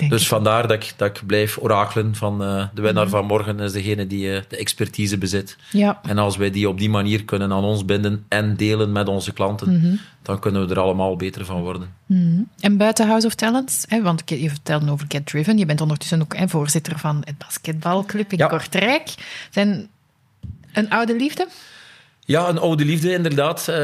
Dus 0.09 0.29
vandaar 0.29 0.69
dat 0.69 0.83
ik, 0.83 0.93
dat 0.97 1.09
ik 1.09 1.27
blijf 1.27 1.59
orakelen 1.59 2.15
van 2.15 2.43
uh, 2.43 2.65
de 2.75 2.83
winnaar 2.83 3.07
mm 3.07 3.13
-hmm. 3.13 3.19
van 3.19 3.27
morgen 3.27 3.61
is 3.61 3.73
degene 3.73 4.07
die 4.07 4.27
uh, 4.27 4.41
de 4.49 4.57
expertise 4.57 5.19
bezit. 5.19 5.57
Ja. 5.71 6.01
En 6.03 6.19
als 6.19 6.37
wij 6.37 6.51
die 6.51 6.69
op 6.69 6.79
die 6.79 6.91
manier 6.91 7.25
kunnen 7.25 7.53
aan 7.53 7.65
ons 7.65 7.85
binden 7.85 8.25
en 8.29 8.57
delen 8.57 8.93
met 8.93 9.09
onze 9.09 9.33
klanten, 9.33 9.71
mm 9.71 9.81
-hmm. 9.81 10.01
dan 10.23 10.39
kunnen 10.39 10.67
we 10.67 10.75
er 10.75 10.81
allemaal 10.81 11.17
beter 11.17 11.45
van 11.45 11.61
worden. 11.61 11.95
Mm 12.07 12.17
-hmm. 12.17 12.49
En 12.61 12.77
buiten 12.77 13.07
House 13.07 13.27
of 13.27 13.35
Talents, 13.35 13.85
hè, 13.89 14.03
want 14.03 14.23
je 14.25 14.49
vertelde 14.49 14.91
over 14.91 15.07
Get 15.09 15.27
Driven, 15.27 15.59
je 15.59 15.67
bent 15.67 15.81
ondertussen 15.81 16.23
ook 16.23 16.37
hè, 16.37 16.49
voorzitter 16.49 16.99
van 16.99 17.23
het 17.25 17.39
basketbalclub 17.39 18.33
in 18.33 18.39
ja. 18.39 18.47
Kortrijk. 18.47 19.15
Zijn 19.51 19.89
een 20.73 20.91
oude 20.91 21.17
liefde? 21.17 21.49
Ja, 22.29 22.49
een 22.49 22.59
oude 22.59 22.85
liefde, 22.85 23.13
inderdaad. 23.13 23.67
Uh, 23.71 23.77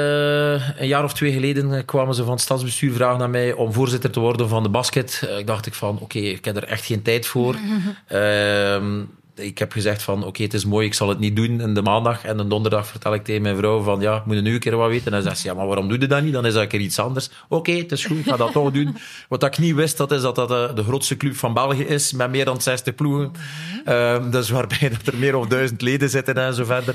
een 0.81 0.87
jaar 0.87 1.05
of 1.05 1.15
twee 1.15 1.33
geleden 1.33 1.85
kwamen 1.85 2.15
ze 2.15 2.23
van 2.23 2.33
het 2.33 2.41
stadsbestuur 2.41 2.93
vragen 2.93 3.19
naar 3.19 3.31
mij 3.31 3.53
om 3.53 3.73
voorzitter 3.73 4.11
te 4.11 4.21
worden 4.21 4.49
van 4.49 4.63
de 4.63 4.69
basket. 4.69 5.23
Uh, 5.25 5.39
ik 5.39 5.47
dacht 5.47 5.67
ik 5.67 5.75
van, 5.75 5.95
oké, 5.95 6.03
okay, 6.03 6.23
ik 6.23 6.45
heb 6.45 6.57
er 6.57 6.65
echt 6.65 6.85
geen 6.85 7.03
tijd 7.03 7.27
voor. 7.27 7.57
Uh, 8.13 8.77
ik 9.35 9.59
heb 9.59 9.73
gezegd 9.73 10.03
van, 10.03 10.19
oké, 10.19 10.27
okay, 10.27 10.45
het 10.47 10.55
is 10.55 10.65
mooi, 10.65 10.87
ik 10.87 10.95
zal 10.95 11.09
het 11.09 11.19
niet 11.19 11.37
doen 11.37 11.61
in 11.61 11.75
de 11.75 11.83
maandag. 11.83 12.25
En 12.25 12.37
de 12.37 12.47
donderdag 12.47 12.87
vertel 12.87 13.15
ik 13.15 13.25
tegen 13.25 13.43
mijn 13.43 13.57
vrouw 13.57 13.83
van, 13.83 14.01
ja, 14.01 14.17
ik 14.17 14.25
moet 14.25 14.43
nu 14.43 14.55
een 14.55 14.61
keer 14.61 14.77
wat 14.77 14.89
weten. 14.89 15.07
En 15.07 15.13
dan 15.13 15.23
zegt 15.23 15.39
ze, 15.39 15.49
ja, 15.49 15.55
maar 15.55 15.67
waarom 15.67 15.89
doe 15.89 16.01
je 16.01 16.07
dat 16.07 16.23
niet? 16.23 16.33
Dan 16.33 16.47
is 16.47 16.53
dat 16.53 16.63
een 16.63 16.69
keer 16.69 16.81
iets 16.81 16.99
anders. 16.99 17.31
Oké, 17.49 17.55
okay, 17.55 17.79
het 17.79 17.93
is 17.93 18.05
goed, 18.05 18.19
ik 18.19 18.25
ga 18.25 18.37
dat 18.37 18.53
toch 18.53 18.71
doen. 18.71 18.97
Wat 19.29 19.43
ik 19.43 19.59
niet 19.59 19.75
wist, 19.75 19.97
dat 19.97 20.13
is 20.13 20.21
dat 20.21 20.35
dat 20.35 20.49
de, 20.49 20.71
de 20.75 20.83
grootste 20.83 21.17
club 21.17 21.37
van 21.37 21.55
België 21.55 21.83
is, 21.83 22.13
met 22.13 22.31
meer 22.31 22.45
dan 22.45 22.61
60 22.61 22.95
ploegen. 22.95 23.33
Uh, 23.89 24.31
dus 24.31 24.51
waarbij 24.51 24.89
dat 24.89 25.07
er 25.07 25.17
meer 25.17 25.33
dan 25.33 25.49
duizend 25.49 25.83
leden 25.83 26.11
zitten 26.11 26.35
en 26.35 26.55
zo 26.55 26.65
verder. 26.65 26.95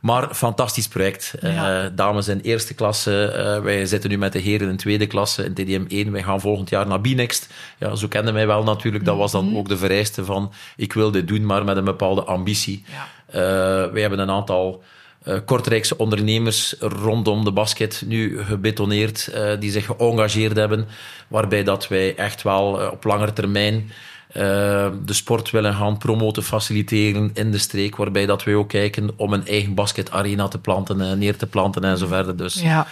Maar 0.00 0.34
fantastisch 0.34 0.88
project. 0.88 1.34
Ja. 1.40 1.84
Uh, 1.84 1.90
dames 1.94 2.28
in 2.28 2.40
eerste 2.40 2.74
klasse, 2.74 3.34
uh, 3.36 3.64
wij 3.64 3.86
zitten 3.86 4.10
nu 4.10 4.18
met 4.18 4.32
de 4.32 4.38
heren 4.38 4.68
in 4.68 4.76
tweede 4.76 5.06
klasse 5.06 5.44
in 5.44 5.54
TDM 5.54 5.84
1. 5.88 6.12
Wij 6.12 6.22
gaan 6.22 6.40
volgend 6.40 6.68
jaar 6.68 6.86
naar 6.86 7.00
Binext. 7.00 7.48
Ja, 7.78 7.94
zo 7.94 8.08
kenden 8.08 8.34
mij 8.34 8.46
wel 8.46 8.62
natuurlijk. 8.62 9.04
Dat 9.04 9.16
was 9.16 9.32
dan 9.32 9.56
ook 9.56 9.68
de 9.68 9.76
vereiste 9.76 10.24
van, 10.24 10.52
ik 10.76 10.92
wil 10.92 11.10
dit 11.10 11.28
doen, 11.28 11.46
maar 11.46 11.64
met 11.64 11.77
een 11.78 11.84
bepaalde 11.84 12.22
ambitie. 12.22 12.84
Ja. 12.86 13.06
Uh, 13.28 13.92
wij 13.92 14.00
hebben 14.00 14.18
een 14.18 14.30
aantal 14.30 14.82
uh, 15.24 15.34
Kortrijkse 15.44 15.98
ondernemers 15.98 16.74
rondom 16.78 17.44
de 17.44 17.52
basket 17.52 18.02
nu 18.06 18.42
gebetoneerd, 18.44 19.30
uh, 19.34 19.50
die 19.58 19.70
zich 19.70 19.86
geëngageerd 19.86 20.56
hebben, 20.56 20.86
waarbij 21.28 21.64
dat 21.64 21.88
wij 21.88 22.14
echt 22.14 22.42
wel 22.42 22.90
op 22.92 23.04
langere 23.04 23.32
termijn 23.32 23.90
de 24.32 25.00
sport 25.12 25.50
willen 25.50 25.74
gaan 25.74 25.98
promoten, 25.98 26.42
faciliteren 26.42 27.30
in 27.34 27.50
de 27.50 27.58
streek, 27.58 27.96
waarbij 27.96 28.26
dat 28.26 28.44
wij 28.44 28.54
ook 28.54 28.68
kijken 28.68 29.10
om 29.16 29.32
een 29.32 29.46
eigen 29.46 29.74
basketarena 29.74 30.48
te 30.48 30.58
planten, 30.58 31.18
neer 31.18 31.36
te 31.36 31.46
planten 31.46 31.84
en 31.84 31.98
zo 31.98 32.06
verder. 32.06 32.36
Dus 32.36 32.54
ja 32.54 32.86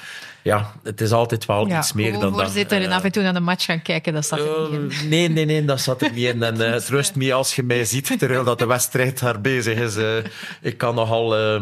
ja, 0.46 0.72
het 0.82 1.00
is 1.00 1.12
altijd 1.12 1.46
wel 1.46 1.66
ja, 1.66 1.78
iets 1.78 1.92
meer 1.92 2.12
dan 2.12 2.20
dat. 2.20 2.32
voorzitter 2.32 2.82
en 2.82 2.92
af 2.92 3.04
en 3.04 3.12
toe 3.12 3.22
naar 3.22 3.34
de 3.34 3.40
match 3.40 3.64
gaan 3.64 3.82
kijken, 3.82 4.12
dat 4.12 4.26
zat 4.26 4.38
er 4.38 4.70
niet 4.70 4.72
in. 4.72 4.90
Uh, 4.90 5.02
nee, 5.02 5.28
nee, 5.28 5.44
nee, 5.44 5.64
dat 5.64 5.80
zat 5.80 6.02
er 6.02 6.12
niet 6.12 6.34
in. 6.34 6.42
En 6.42 6.54
uh, 6.60 6.70
het 6.70 6.88
rust 6.88 7.14
me 7.14 7.34
als 7.34 7.54
je 7.54 7.62
mij 7.62 7.84
ziet, 7.84 8.18
terwijl 8.18 8.44
dat 8.44 8.58
de 8.58 8.66
wedstrijd 8.66 9.20
daar 9.20 9.40
bezig 9.40 9.78
is. 9.78 9.96
Uh, 9.96 10.16
ik 10.60 10.78
kan 10.78 10.94
nogal 10.94 11.60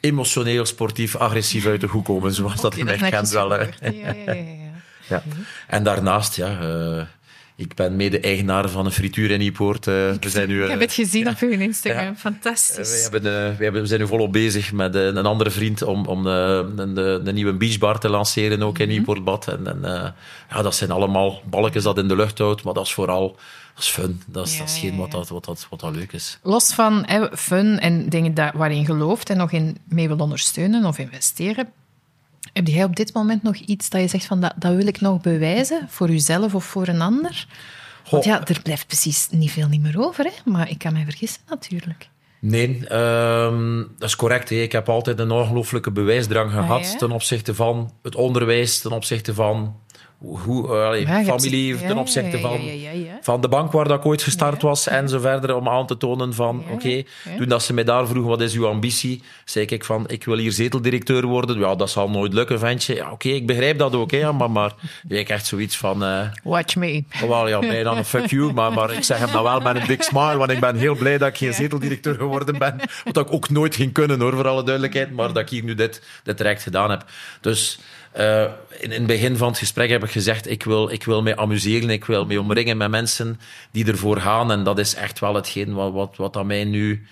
emotioneel, 0.00 0.66
sportief, 0.66 1.16
agressief 1.16 1.66
uit 1.66 1.80
de 1.80 1.86
hoek 1.86 2.04
komen, 2.04 2.32
zoals 2.32 2.60
dat 2.60 2.76
in 2.76 2.84
mijn 2.84 3.10
kent 3.10 3.30
wel. 3.30 3.54
Ja, 3.54 3.68
ja, 3.80 4.14
ja, 4.26 4.34
ja. 5.08 5.22
En 5.66 5.82
daarnaast, 5.82 6.36
ja 6.36 6.58
ik 7.62 7.74
ben 7.74 7.96
mede-eigenaar 7.96 8.68
van 8.68 8.86
een 8.86 8.92
frituur 8.92 9.30
in 9.30 9.38
Nieuwpoort. 9.38 9.86
Uh, 9.86 9.94
we 9.94 10.28
zijn 10.28 10.48
nu, 10.48 10.56
uh, 10.56 10.64
ik 10.64 10.70
heb 10.70 10.80
het 10.80 10.92
gezien 10.92 11.24
ja, 11.24 11.30
op 11.30 11.38
uw 11.38 11.50
Instagram. 11.50 12.04
Ja. 12.04 12.14
Fantastisch. 12.14 13.04
Uh, 13.04 13.10
we, 13.10 13.10
hebben, 13.10 13.56
we, 13.56 13.64
hebben, 13.64 13.80
we 13.82 13.86
zijn 13.88 14.00
nu 14.00 14.06
volop 14.06 14.32
bezig 14.32 14.72
met 14.72 14.94
een 14.94 15.26
andere 15.26 15.50
vriend 15.50 15.82
om, 15.82 16.06
om 16.06 16.22
de, 16.22 17.30
nieuwe 17.32 17.52
beachbar 17.52 17.98
te 17.98 18.08
lanceren, 18.08 18.62
ook 18.62 18.78
in 18.78 18.84
-hmm. 18.84 18.92
Nieuwpoortbad. 18.92 19.48
En, 19.48 19.66
en 19.66 20.14
ja, 20.50 20.62
dat 20.62 20.74
zijn 20.74 20.90
allemaal 20.90 21.42
balkjes 21.44 21.82
dat 21.82 21.98
in 21.98 22.08
de 22.08 22.16
lucht 22.16 22.38
houdt, 22.38 22.62
maar 22.62 22.74
dat 22.74 22.86
is 22.86 22.92
vooral 22.92 23.36
dat 23.74 23.84
is 23.84 23.90
fun. 23.90 24.22
Dat 24.26 24.46
is, 24.46 24.52
ja, 24.52 24.58
dat 24.58 24.68
is 24.68 24.78
geen 24.78 24.96
wat 24.96 25.10
dat, 25.10 25.28
wat, 25.28 25.44
dat, 25.44 25.66
wat 25.70 25.80
dat 25.80 25.94
leuk 25.94 26.12
is. 26.12 26.38
Los 26.42 26.72
van 26.72 27.02
hè, 27.06 27.36
fun 27.36 27.78
en 27.78 28.08
dingen 28.08 28.34
waarin 28.54 28.78
je 28.78 28.84
gelooft 28.84 29.30
en 29.30 29.36
nog 29.36 29.52
in 29.52 29.76
mee 29.84 30.08
wil 30.08 30.18
ondersteunen 30.18 30.84
of 30.84 30.98
investeren, 30.98 31.72
heb 32.52 32.66
jij 32.66 32.84
op 32.84 32.96
dit 32.96 33.14
moment 33.14 33.42
nog 33.42 33.56
iets 33.56 33.90
dat 33.90 34.00
je 34.00 34.08
zegt 34.08 34.24
van 34.24 34.40
dat, 34.40 34.52
dat 34.56 34.74
wil 34.74 34.86
ik 34.86 35.00
nog 35.00 35.20
bewijzen 35.20 35.86
voor 35.88 36.10
jezelf 36.10 36.54
of 36.54 36.64
voor 36.64 36.88
een 36.88 37.00
ander? 37.00 37.46
Want 38.10 38.24
ja, 38.24 38.46
er 38.46 38.60
blijft 38.62 38.86
precies 38.86 39.28
niet 39.30 39.50
veel 39.50 39.68
niet 39.68 39.82
meer 39.82 40.06
over, 40.06 40.24
hè? 40.24 40.50
maar 40.50 40.70
ik 40.70 40.78
kan 40.78 40.92
mij 40.92 41.04
vergissen 41.04 41.42
natuurlijk. 41.48 42.08
Nee, 42.44 42.94
um, 42.96 43.88
dat 43.98 44.08
is 44.08 44.16
correct. 44.16 44.48
Hè. 44.48 44.56
Ik 44.56 44.72
heb 44.72 44.88
altijd 44.88 45.18
een 45.18 45.30
ongelooflijke 45.30 45.90
bewijsdrang 45.90 46.50
gehad 46.50 46.84
Ah, 46.84 46.90
ja? 46.92 46.96
ten 46.96 47.10
opzichte 47.10 47.54
van 47.54 47.92
het 48.02 48.14
onderwijs, 48.14 48.80
ten 48.80 48.92
opzichte 48.92 49.34
van 49.34 49.76
hoe, 50.22 50.66
allee, 50.68 51.00
Ja, 51.06 51.18
je 51.18 51.24
hebt- 51.24 51.40
familie, 51.42 51.78
ja, 51.80 51.86
ten 51.86 51.96
opzichte 51.96 52.38
van, 52.38 52.60
van 53.20 53.40
de 53.40 53.48
bank 53.48 53.72
waar 53.72 53.88
dat 53.88 53.98
ik 53.98 54.06
ooit 54.06 54.22
gestart 54.22 54.62
was 54.62 54.86
en 54.88 55.08
zo 55.08 55.18
verder, 55.18 55.54
om 55.56 55.68
aan 55.68 55.86
te 55.86 55.96
tonen 55.96 56.34
van, 56.34 56.64
oké, 56.72 57.02
toen 57.38 57.48
dat 57.48 57.62
ze 57.62 57.74
mij 57.74 57.84
daar 57.84 58.06
vroegen, 58.06 58.30
wat 58.30 58.40
is 58.40 58.54
uw 58.54 58.66
ambitie, 58.66 59.22
zei 59.44 59.64
ik 59.66 59.84
van, 59.84 60.04
ik 60.08 60.24
wil 60.24 60.36
hier 60.36 60.52
zeteldirecteur 60.52 61.26
worden. 61.26 61.58
Ja, 61.58 61.74
dat 61.74 61.90
zal 61.90 62.10
nooit 62.10 62.32
lukken, 62.32 62.58
ventje. 62.58 62.94
Ja, 62.94 63.10
oké, 63.10 63.28
ik 63.28 63.46
begrijp 63.46 63.78
dat 63.78 63.94
ook, 63.94 64.10
hè, 64.10 64.32
maar, 64.32 64.50
maar 64.50 64.72
ik 65.08 65.28
echt 65.28 65.46
zoiets 65.46 65.76
van... 65.76 66.04
eh, 66.04 66.20
Watch 66.42 66.76
me. 66.76 67.04
Wel, 67.28 67.48
ja, 67.48 67.58
bijna 67.58 67.90
een 67.96 68.04
fuck 68.04 68.26
you, 68.30 68.52
maar, 68.52 68.72
maar 68.72 68.92
ik 68.92 69.04
zeg 69.04 69.18
hem 69.18 69.32
dan 69.32 69.42
wel 69.42 69.60
met 69.60 69.76
een 69.76 69.86
big 69.86 70.02
smile, 70.04 70.36
want 70.36 70.50
ik 70.50 70.60
ben 70.60 70.76
heel 70.76 70.94
blij 70.96 71.18
dat 71.18 71.28
ik 71.28 71.36
geen 71.36 71.54
zeteldirecteur 71.54 72.14
geworden 72.14 72.58
ben. 72.58 72.80
Wat 73.04 73.16
ik 73.26 73.32
ook 73.32 73.50
nooit 73.50 73.74
ging 73.76 73.92
kunnen, 73.92 74.20
hoor, 74.20 74.32
voor 74.32 74.48
alle 74.48 74.62
duidelijkheid. 74.62 75.10
Maar 75.14 75.28
dat 75.32 75.38
ik 75.42 75.48
hier 75.48 75.64
nu 75.64 75.74
dit, 75.74 76.02
dit 76.22 76.36
direct 76.38 76.62
gedaan 76.62 76.90
heb. 76.90 77.04
Dus 77.40 77.78
eh, 78.12 78.42
in, 78.68 78.90
in 78.90 78.90
het 78.90 79.06
begin 79.06 79.36
van 79.36 79.48
het 79.48 79.58
gesprek 79.58 79.90
heb 79.90 80.04
ik 80.04 80.10
gezegd, 80.10 80.50
ik 80.50 80.62
wil, 80.62 80.90
ik 80.90 81.04
wil 81.04 81.22
mij 81.22 81.36
amuseren, 81.36 81.90
ik 81.90 82.04
wil 82.04 82.24
mij 82.24 82.36
omringen 82.36 82.76
met 82.76 82.90
mensen 82.90 83.40
die 83.70 83.86
ervoor 83.86 84.20
gaan. 84.20 84.50
En 84.50 84.64
dat 84.64 84.78
is 84.78 84.94
echt 84.94 85.18
wel 85.18 85.34
hetgeen 85.34 85.74
wat, 85.74 85.92
wat, 85.92 86.16
wat 86.16 86.36
aan 86.36 86.46
mij 86.46 86.64
nu, 86.64 87.06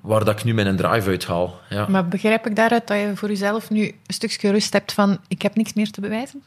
waar 0.00 0.24
dat 0.24 0.38
ik 0.38 0.44
nu 0.44 0.54
mijn 0.54 0.76
drive 0.76 1.08
uithaal. 1.08 1.60
Ja. 1.68 1.86
Maar 1.88 2.08
begrijp 2.08 2.46
ik 2.46 2.56
daaruit 2.56 2.86
dat 2.86 2.98
je 2.98 3.12
voor 3.14 3.28
jezelf 3.28 3.70
nu 3.70 3.82
een 3.82 4.14
stukje 4.14 4.50
rust 4.50 4.72
hebt 4.72 4.92
van 4.92 5.18
ik 5.28 5.42
heb 5.42 5.54
niks 5.54 5.72
meer 5.72 5.90
te 5.90 6.00
bewijzen? 6.00 6.42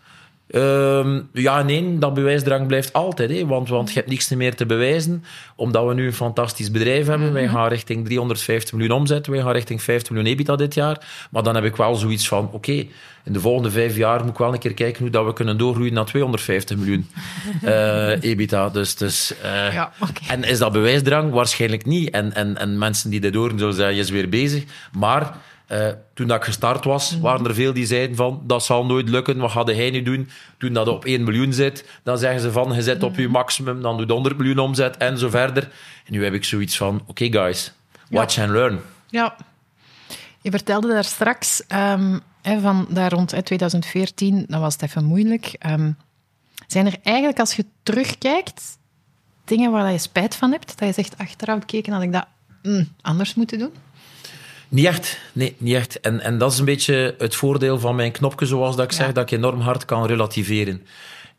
Ehm, 0.47 1.21
ja, 1.33 1.63
nee, 1.63 1.97
dat 1.97 2.13
bewijsdrang 2.13 2.67
blijft 2.67 2.93
altijd. 2.93 3.29
Hè, 3.29 3.45
want, 3.45 3.69
want 3.69 3.89
je 3.89 3.95
hebt 3.95 4.09
niks 4.09 4.29
meer 4.29 4.55
te 4.55 4.65
bewijzen. 4.65 5.23
Omdat 5.55 5.87
we 5.87 5.93
nu 5.93 6.05
een 6.05 6.13
fantastisch 6.13 6.71
bedrijf 6.71 7.07
hebben. 7.07 7.33
Wij 7.33 7.47
gaan 7.47 7.67
richting 7.67 8.05
350 8.05 8.73
miljoen 8.73 8.97
omzet. 8.97 9.27
Wij 9.27 9.41
gaan 9.41 9.51
richting 9.51 9.81
50 9.81 10.11
miljoen 10.11 10.31
EBITDA 10.31 10.55
dit 10.55 10.73
jaar. 10.73 11.27
Maar 11.31 11.43
dan 11.43 11.55
heb 11.55 11.63
ik 11.63 11.75
wel 11.75 11.95
zoiets 11.95 12.27
van... 12.27 12.49
Oké, 12.51 12.85
in 13.23 13.33
de 13.33 13.39
volgende 13.39 13.71
vijf 13.71 13.95
jaar 13.95 14.19
moet 14.19 14.29
ik 14.29 14.37
wel 14.37 14.53
een 14.53 14.59
keer 14.59 14.73
kijken 14.73 15.01
hoe 15.01 15.09
dat 15.09 15.25
we 15.25 15.33
kunnen 15.33 15.57
doorgroeien 15.57 15.93
naar 15.93 16.05
250 16.05 16.77
miljoen 16.77 17.07
eh, 17.61 18.23
EBITDA. 18.23 18.69
Dus, 18.69 18.95
dus, 18.95 19.33
eh, 19.41 19.73
Ja. 19.73 19.91
En 20.27 20.43
is 20.43 20.57
dat 20.57 20.71
bewijsdrang? 20.71 21.31
Waarschijnlijk 21.31 21.85
niet. 21.85 22.09
En, 22.09 22.33
en, 22.33 22.57
en 22.57 22.77
mensen 22.77 23.09
die 23.09 23.19
dit 23.19 23.35
horen 23.35 23.59
zullen 23.59 23.73
zeggen, 23.73 23.95
je 23.95 24.01
is 24.01 24.09
weer 24.09 24.29
bezig. 24.29 24.63
Maar... 24.91 25.35
eh, 25.67 25.87
toen 26.13 26.27
dat 26.27 26.37
ik 26.37 26.43
gestart 26.43 26.83
was, 26.83 27.19
waren 27.19 27.45
er 27.45 27.53
veel 27.53 27.73
die 27.73 27.85
zeiden 27.85 28.15
van 28.15 28.41
dat 28.43 28.63
zal 28.63 28.85
nooit 28.85 29.09
lukken, 29.09 29.37
wat 29.37 29.51
gaat 29.51 29.67
hij 29.67 29.89
nu 29.89 30.01
doen? 30.01 30.29
Toen 30.57 30.73
dat 30.73 30.87
op 30.87 31.05
1 31.05 31.23
miljoen 31.23 31.53
zit, 31.53 31.85
dan 32.03 32.17
zeggen 32.17 32.41
ze 32.41 32.51
van 32.51 32.73
je 32.73 32.81
zit 32.81 33.03
op 33.03 33.15
je 33.15 33.27
maximum, 33.27 33.81
dan 33.81 33.97
doe 33.97 34.05
je 34.05 34.13
100 34.13 34.37
miljoen 34.37 34.59
omzet 34.59 34.97
en 34.97 35.17
zo 35.17 35.29
verder. 35.29 35.63
En 36.05 36.13
nu 36.13 36.23
heb 36.23 36.33
ik 36.33 36.43
zoiets 36.43 36.77
van, 36.77 37.03
oké 37.07 37.25
guys, 37.25 37.73
watch 38.09 38.39
and 38.39 38.49
learn. 38.49 38.79
Ja. 39.09 39.35
Je 40.41 40.51
vertelde 40.51 40.87
daar 40.87 41.03
straks 41.03 41.63
ehm, 41.67 42.17
van 42.41 42.87
daar 42.89 43.11
rond 43.11 43.31
hè, 43.31 43.43
2014, 43.43 44.45
dan 44.47 44.61
was 44.61 44.73
het 44.73 44.81
even 44.81 45.05
moeilijk. 45.05 45.55
Ehm, 45.59 45.91
zijn 46.67 46.85
er 46.85 46.95
eigenlijk, 47.03 47.39
als 47.39 47.53
je 47.53 47.65
terugkijkt, 47.83 48.77
dingen 49.45 49.71
waar 49.71 49.91
je 49.91 49.97
spijt 49.97 50.35
van 50.35 50.51
hebt? 50.51 50.79
Dat 50.79 50.87
je 50.87 50.93
zegt, 50.93 51.17
achteraf 51.17 51.59
bekeken 51.59 51.93
had 51.93 52.01
ik 52.01 52.11
dat 52.11 52.27
mm, 52.63 52.87
anders 53.01 53.35
moeten 53.35 53.59
doen? 53.59 53.71
Niet 54.69 54.85
echt. 54.85 55.19
Nee, 55.33 55.55
niet 55.57 55.75
echt. 55.75 55.99
En, 55.99 56.21
en 56.21 56.37
dat 56.37 56.51
is 56.51 56.59
een 56.59 56.65
beetje 56.65 57.15
het 57.17 57.35
voordeel 57.35 57.79
van 57.79 57.95
mijn 57.95 58.11
knopje, 58.11 58.45
zoals 58.45 58.75
dat 58.75 58.85
ik 58.85 58.91
zeg, 58.91 59.11
dat 59.11 59.31
ik 59.31 59.37
enorm 59.37 59.59
hard 59.59 59.85
kan 59.85 60.05
relativeren. 60.05 60.85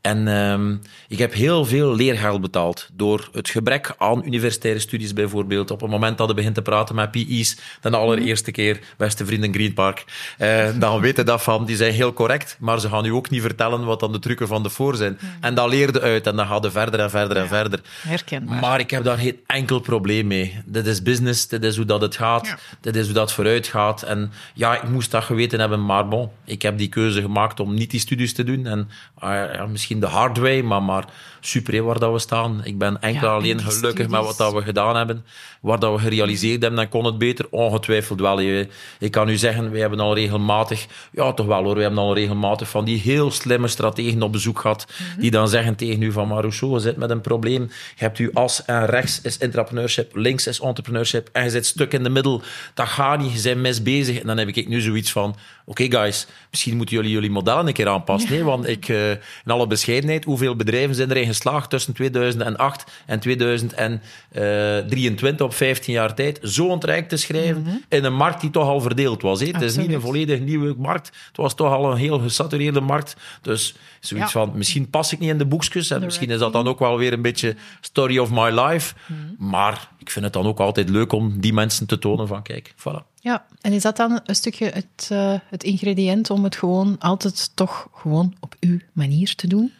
En 0.00 0.28
ehm, 0.28 0.76
ik 1.08 1.18
heb 1.18 1.32
heel 1.32 1.64
veel 1.64 1.94
leergeld 1.94 2.40
betaald 2.40 2.88
door 2.92 3.28
het 3.32 3.48
gebrek 3.48 3.94
aan 3.98 4.26
universitaire 4.26 4.80
studies 4.80 5.12
bijvoorbeeld. 5.12 5.70
Op 5.70 5.80
het 5.80 5.90
moment 5.90 6.18
dat 6.18 6.28
je 6.28 6.34
begint 6.34 6.54
te 6.54 6.62
praten 6.62 6.94
met 6.94 7.10
PI's, 7.10 7.58
de 7.80 7.90
allereerste 7.90 8.50
keer, 8.50 8.80
beste 8.96 9.26
vrienden 9.26 9.54
Green 9.54 9.74
Park, 9.74 10.04
eh, 10.38 10.68
dan 10.78 11.00
weten 11.00 11.26
dat 11.26 11.42
van, 11.42 11.64
die 11.64 11.76
zijn 11.76 11.92
heel 11.92 12.12
correct, 12.12 12.56
maar 12.60 12.80
ze 12.80 12.88
gaan 12.88 13.04
u 13.04 13.10
ook 13.10 13.30
niet 13.30 13.40
vertellen 13.40 13.84
wat 13.84 14.00
dan 14.00 14.12
de 14.12 14.18
trucken 14.18 14.48
van 14.48 14.62
de 14.62 14.70
voor 14.70 14.96
zijn. 14.96 15.18
En 15.40 15.54
dat 15.54 15.68
leerde 15.68 16.00
uit 16.00 16.26
en 16.26 16.36
dan 16.36 16.46
gaat 16.46 16.66
verder 16.70 17.00
en 17.00 17.10
verder 17.10 17.36
en 17.36 17.48
verder. 17.48 17.80
Herkenbaar. 18.02 18.60
Maar 18.60 18.80
ik 18.80 18.90
heb 18.90 19.04
daar 19.04 19.18
geen 19.18 19.40
enkel 19.46 19.80
probleem 19.80 20.26
mee. 20.26 20.60
Dit 20.64 20.86
is 20.86 21.02
business, 21.02 21.48
dit 21.48 21.64
is 21.64 21.76
hoe 21.76 21.84
dat 21.84 22.00
het 22.00 22.16
gaat, 22.16 22.54
dit 22.80 22.96
is 22.96 23.04
hoe 23.04 23.14
dat 23.14 23.32
vooruit 23.32 23.66
gaat. 23.66 24.02
En 24.02 24.32
ja, 24.54 24.82
ik 24.82 24.88
moest 24.88 25.10
dat 25.10 25.24
geweten 25.24 25.60
hebben, 25.60 25.84
maar 25.84 26.08
bon, 26.08 26.30
ik 26.44 26.62
heb 26.62 26.78
die 26.78 26.88
keuze 26.88 27.20
gemaakt 27.20 27.60
om 27.60 27.74
niet 27.74 27.90
die 27.90 28.00
studies 28.00 28.34
te 28.34 28.44
doen. 28.44 28.66
En 28.66 28.88
ah, 29.14 29.54
ja, 29.54 29.66
misschien 29.66 29.87
de 29.88 30.06
hard 30.06 30.38
way, 30.38 30.60
maar, 30.60 30.82
maar 30.82 31.04
super 31.40 31.82
waar 31.82 31.98
dat 31.98 32.12
we 32.12 32.18
staan. 32.18 32.60
Ik 32.64 32.78
ben 32.78 33.00
enkel 33.00 33.28
Ja, 33.28 33.34
alleen 33.34 33.60
gelukkig 33.60 34.08
met 34.08 34.20
wat 34.24 34.36
dat 34.36 34.52
we 34.52 34.62
gedaan 34.62 34.96
hebben. 34.96 35.24
Waar 35.60 35.78
dat 35.78 35.92
we 35.94 35.98
gerealiseerd 35.98 36.62
hebben, 36.62 36.80
dan 36.80 36.88
kon 36.88 37.04
het 37.04 37.18
beter. 37.18 37.46
Ongetwijfeld 37.50 38.20
wel. 38.20 38.40
Je- 38.40 38.68
Ik 38.98 39.10
kan 39.10 39.28
u 39.28 39.36
zeggen, 39.36 39.70
wij 39.70 39.80
hebben 39.80 40.00
al 40.00 40.14
regelmatig, 40.14 40.86
ja 41.12 41.32
toch 41.32 41.46
wel 41.46 41.62
hoor, 41.64 41.74
we 41.74 41.80
hebben 41.80 41.98
al 41.98 42.14
regelmatig 42.14 42.68
van 42.68 42.84
die 42.84 42.98
heel 43.00 43.30
slimme 43.30 43.68
strategen 43.68 44.22
op 44.22 44.32
bezoek 44.32 44.58
gehad, 44.60 44.86
Mhm. 45.12 45.20
die 45.20 45.30
dan 45.30 45.48
zeggen 45.48 45.74
tegen 45.76 46.02
u 46.02 46.12
van, 46.12 46.28
maar 46.28 46.40
Rousseau, 46.40 46.74
je 46.74 46.80
zit 46.80 46.96
met 46.96 47.10
een 47.10 47.20
probleem. 47.20 47.62
Je 47.62 48.04
hebt 48.04 48.18
u 48.18 48.30
as 48.32 48.64
en 48.64 48.86
rechts 48.86 49.20
is 49.22 49.38
entrepreneurship, 49.38 50.16
links 50.16 50.46
is 50.46 50.60
entrepreneurship 50.60 51.28
en 51.32 51.44
je 51.44 51.50
zit 51.50 51.66
stuk 51.66 51.92
in 51.92 52.02
de 52.02 52.10
middel. 52.10 52.42
Dat 52.74 52.88
gaat 52.88 53.20
niet, 53.20 53.32
je 53.32 53.42
bent 53.42 53.60
mis 53.60 53.82
bezig. 53.82 54.18
En 54.20 54.26
dan 54.26 54.38
heb 54.38 54.48
ik 54.48 54.68
nu 54.68 54.80
zoiets 54.80 55.12
van, 55.12 55.36
oké 55.68 55.90
guys, 55.90 56.26
misschien 56.50 56.76
moeten 56.76 56.96
jullie 56.96 57.10
jullie 57.10 57.30
modellen 57.30 57.66
een 57.66 57.72
keer 57.72 57.88
aanpassen. 57.88 58.36
hè, 58.36 58.42
want 58.42 58.68
ik, 58.68 58.88
eh, 58.88 59.10
in 59.10 59.18
alle 59.46 59.66
bescheidenheid, 59.66 60.24
hoeveel 60.24 60.56
bedrijven 60.56 60.94
zijn 60.94 61.10
erin 61.10 61.26
geslaagd 61.26 61.70
tussen 61.70 61.94
2008 61.94 62.90
en 63.06 63.20
2023 63.20 65.46
op 65.46 65.54
15 65.54 65.92
jaar 65.92 66.14
tijd, 66.14 66.40
zo 66.42 66.66
ontrijk 66.66 67.08
te 67.08 67.16
schrijven 67.16 67.84
in 67.88 68.04
een 68.04 68.14
markt 68.14 68.40
die 68.40 68.50
toch 68.50 68.68
al 68.68 68.80
verdeeld 68.80 69.22
was. 69.22 69.40
Het 69.40 69.62
is 69.62 69.76
niet 69.76 69.92
een 69.92 70.00
volledig 70.00 70.40
nieuwe 70.40 70.74
markt. 70.78 71.06
Het 71.26 71.36
was 71.36 71.54
toch 71.54 71.72
al 71.72 71.90
een 71.90 71.96
heel 71.96 72.18
gesatureerde 72.18 72.80
markt. 72.80 73.16
Dus 73.42 73.74
zoiets 74.00 74.32
Ja. 74.32 74.40
van, 74.40 74.52
misschien 74.54 74.90
pas 74.90 75.12
ik 75.12 75.18
niet 75.18 75.28
in 75.30 75.38
de 75.38 75.46
boekjes. 75.46 75.90
En 75.90 76.04
misschien 76.04 76.30
is 76.30 76.38
dat 76.38 76.52
dan 76.52 76.68
ook 76.68 76.78
wel 76.78 76.98
weer 76.98 77.12
een 77.12 77.22
beetje 77.22 77.56
story 77.80 78.18
of 78.18 78.30
my 78.30 78.60
life. 78.60 78.94
Maar 79.38 79.88
ik 79.98 80.10
vind 80.10 80.24
het 80.24 80.34
dan 80.34 80.46
ook 80.46 80.58
altijd 80.60 80.88
leuk 80.88 81.12
om 81.12 81.40
die 81.40 81.52
mensen 81.52 81.86
te 81.86 81.98
tonen 81.98 82.26
van, 82.28 82.42
kijk, 82.42 82.74
voilà. 82.76 83.16
Ja, 83.20 83.46
en 83.60 83.72
is 83.72 83.82
dat 83.82 83.96
dan 83.96 84.20
een 84.24 84.34
stukje 84.34 84.66
het, 84.66 85.08
eh, 85.10 85.34
het 85.48 85.62
ingrediënt 85.64 86.30
om 86.30 86.44
het 86.44 86.56
gewoon 86.56 86.96
altijd 86.98 87.50
toch 87.56 87.88
gewoon 87.94 88.34
op 88.40 88.54
uw 88.60 88.78
manier 88.92 89.34
te 89.34 89.46
doen? 89.46 89.72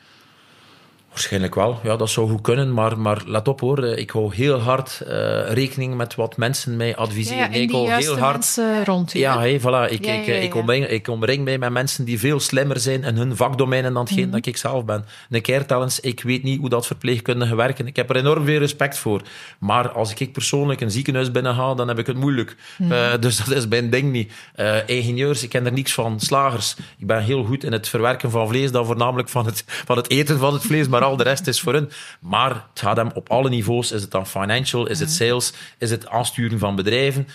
Waarschijnlijk 1.18 1.54
wel. 1.54 1.80
Ja, 1.82 1.96
dat 1.96 2.10
zou 2.10 2.28
goed 2.30 2.40
kunnen. 2.40 2.72
Maar, 2.72 2.98
maar 2.98 3.22
let 3.26 3.48
op 3.48 3.60
hoor, 3.60 3.84
ik 3.84 4.10
hou 4.10 4.34
heel 4.34 4.58
hard 4.58 5.00
eh, 5.00 5.50
rekening 5.52 5.94
met 5.96 6.14
wat 6.14 6.36
mensen 6.36 6.76
mij 6.76 6.96
adviseren. 6.96 7.50
en 7.50 7.60
ik 7.60 7.70
hou 7.70 7.90
heel 7.92 8.18
hard 8.18 8.32
mensen 8.32 8.84
rond. 8.84 9.12
Ja, 9.12 9.38
hey, 9.38 9.60
voilà. 9.60 9.62
Ik, 9.64 9.68
Ja, 9.70 9.86
ik, 9.88 10.04
ja, 10.04 10.12
ja, 10.12 10.40
ik, 10.40 10.54
ja. 10.54 10.60
omring, 10.60 10.86
ik 10.86 11.08
omring 11.08 11.44
mij 11.44 11.58
met 11.58 11.70
mensen 11.70 12.04
die 12.04 12.18
veel 12.18 12.40
slimmer 12.40 12.80
zijn 12.80 13.02
in 13.04 13.16
hun 13.16 13.36
vakdomeinen 13.36 13.92
dan 13.92 14.02
Mhm. 14.02 14.12
hetgeen 14.12 14.30
dat 14.30 14.46
ik 14.46 14.56
zelf 14.56 14.84
ben. 14.84 15.04
Een 15.30 15.42
keer 15.42 15.66
tellens, 15.66 16.00
ik 16.00 16.22
weet 16.22 16.42
niet 16.42 16.60
hoe 16.60 16.68
dat 16.68 16.86
verpleegkundigen 16.86 17.56
werken. 17.56 17.86
Ik 17.86 17.96
heb 17.96 18.10
er 18.10 18.16
enorm 18.16 18.44
veel 18.44 18.58
respect 18.58 18.98
voor. 18.98 19.22
Maar 19.58 19.90
als 19.90 20.14
ik 20.14 20.32
persoonlijk 20.32 20.80
een 20.80 20.90
ziekenhuis 20.90 21.30
binnen 21.30 21.54
ga, 21.54 21.74
dan 21.74 21.88
heb 21.88 21.98
ik 21.98 22.06
het 22.06 22.16
moeilijk. 22.16 22.56
Mhm. 22.78 22.92
Eh, 22.92 22.98
dus 23.20 23.36
dat 23.36 23.50
is 23.56 23.68
mijn 23.68 23.90
ding 23.90 24.12
niet. 24.12 24.32
Eh, 24.54 24.76
ingenieurs, 24.86 25.42
ik 25.42 25.48
ken 25.48 25.66
er 25.66 25.72
niks 25.72 25.92
van. 25.92 26.20
Slagers, 26.20 26.76
ik 26.98 27.06
ben 27.06 27.22
heel 27.22 27.44
goed 27.44 27.64
in 27.64 27.72
het 27.72 27.88
verwerken 27.88 28.30
van 28.30 28.48
vlees, 28.48 28.72
dan 28.72 28.86
voornamelijk 28.86 29.28
van 29.28 29.46
het, 29.46 29.64
van 29.66 29.96
het 29.96 30.10
eten 30.10 30.38
van 30.38 30.52
het 30.52 30.62
vlees, 30.62 30.88
maar 30.88 31.06
al 31.08 31.16
de 31.16 31.22
rest 31.22 31.46
is 31.46 31.60
voor 31.60 31.72
hun. 31.72 31.90
Maar 32.20 32.50
het 32.50 32.80
gaat 32.80 32.96
hem 32.96 33.10
op 33.14 33.30
alle 33.30 33.48
niveaus. 33.48 33.92
Is 33.92 34.02
het 34.02 34.10
dan 34.10 34.26
financial, 34.26 34.86
is 34.86 34.98
Mhm. 34.98 35.06
het 35.06 35.16
sales, 35.16 35.52
is 35.78 35.90
het 35.90 36.08
aansturen 36.08 36.58
van 36.58 36.76
bedrijven? 36.76 37.28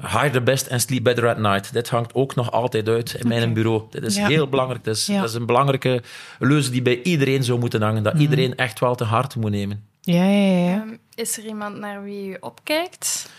Hire 0.00 0.30
the 0.30 0.40
best 0.40 0.70
and 0.70 0.80
sleep 0.80 1.02
better 1.04 1.28
at 1.28 1.38
night. 1.38 1.72
Dit 1.72 1.88
hangt 1.88 2.14
ook 2.14 2.34
nog 2.34 2.52
altijd 2.52 2.88
uit 2.88 3.14
in 3.14 3.28
mijn 3.28 3.52
bureau. 3.52 3.82
Dit 3.90 4.02
is 4.02 4.16
Ja. 4.16 4.26
heel 4.26 4.48
belangrijk. 4.48 4.84
Dit 4.84 4.96
is, 4.96 5.06
Ja. 5.06 5.20
dat 5.20 5.28
is 5.28 5.34
een 5.34 5.46
belangrijke 5.46 6.02
leuze 6.38 6.70
die 6.70 6.82
bij 6.82 7.02
iedereen 7.02 7.44
zou 7.44 7.58
moeten 7.58 7.82
hangen. 7.82 8.02
Dat 8.02 8.18
iedereen 8.18 8.56
echt 8.56 8.80
wel 8.80 8.94
te 8.94 9.04
harte 9.04 9.38
moet 9.38 9.50
nemen. 9.50 9.84
Ja, 10.00 10.24
ja, 10.24 10.58
ja. 10.58 10.72
Ehm, 10.72 10.88
is 11.14 11.38
er 11.38 11.44
iemand 11.44 11.78
naar 11.78 12.02
wie 12.02 12.28
u 12.28 12.36
opkijkt? 12.40 13.30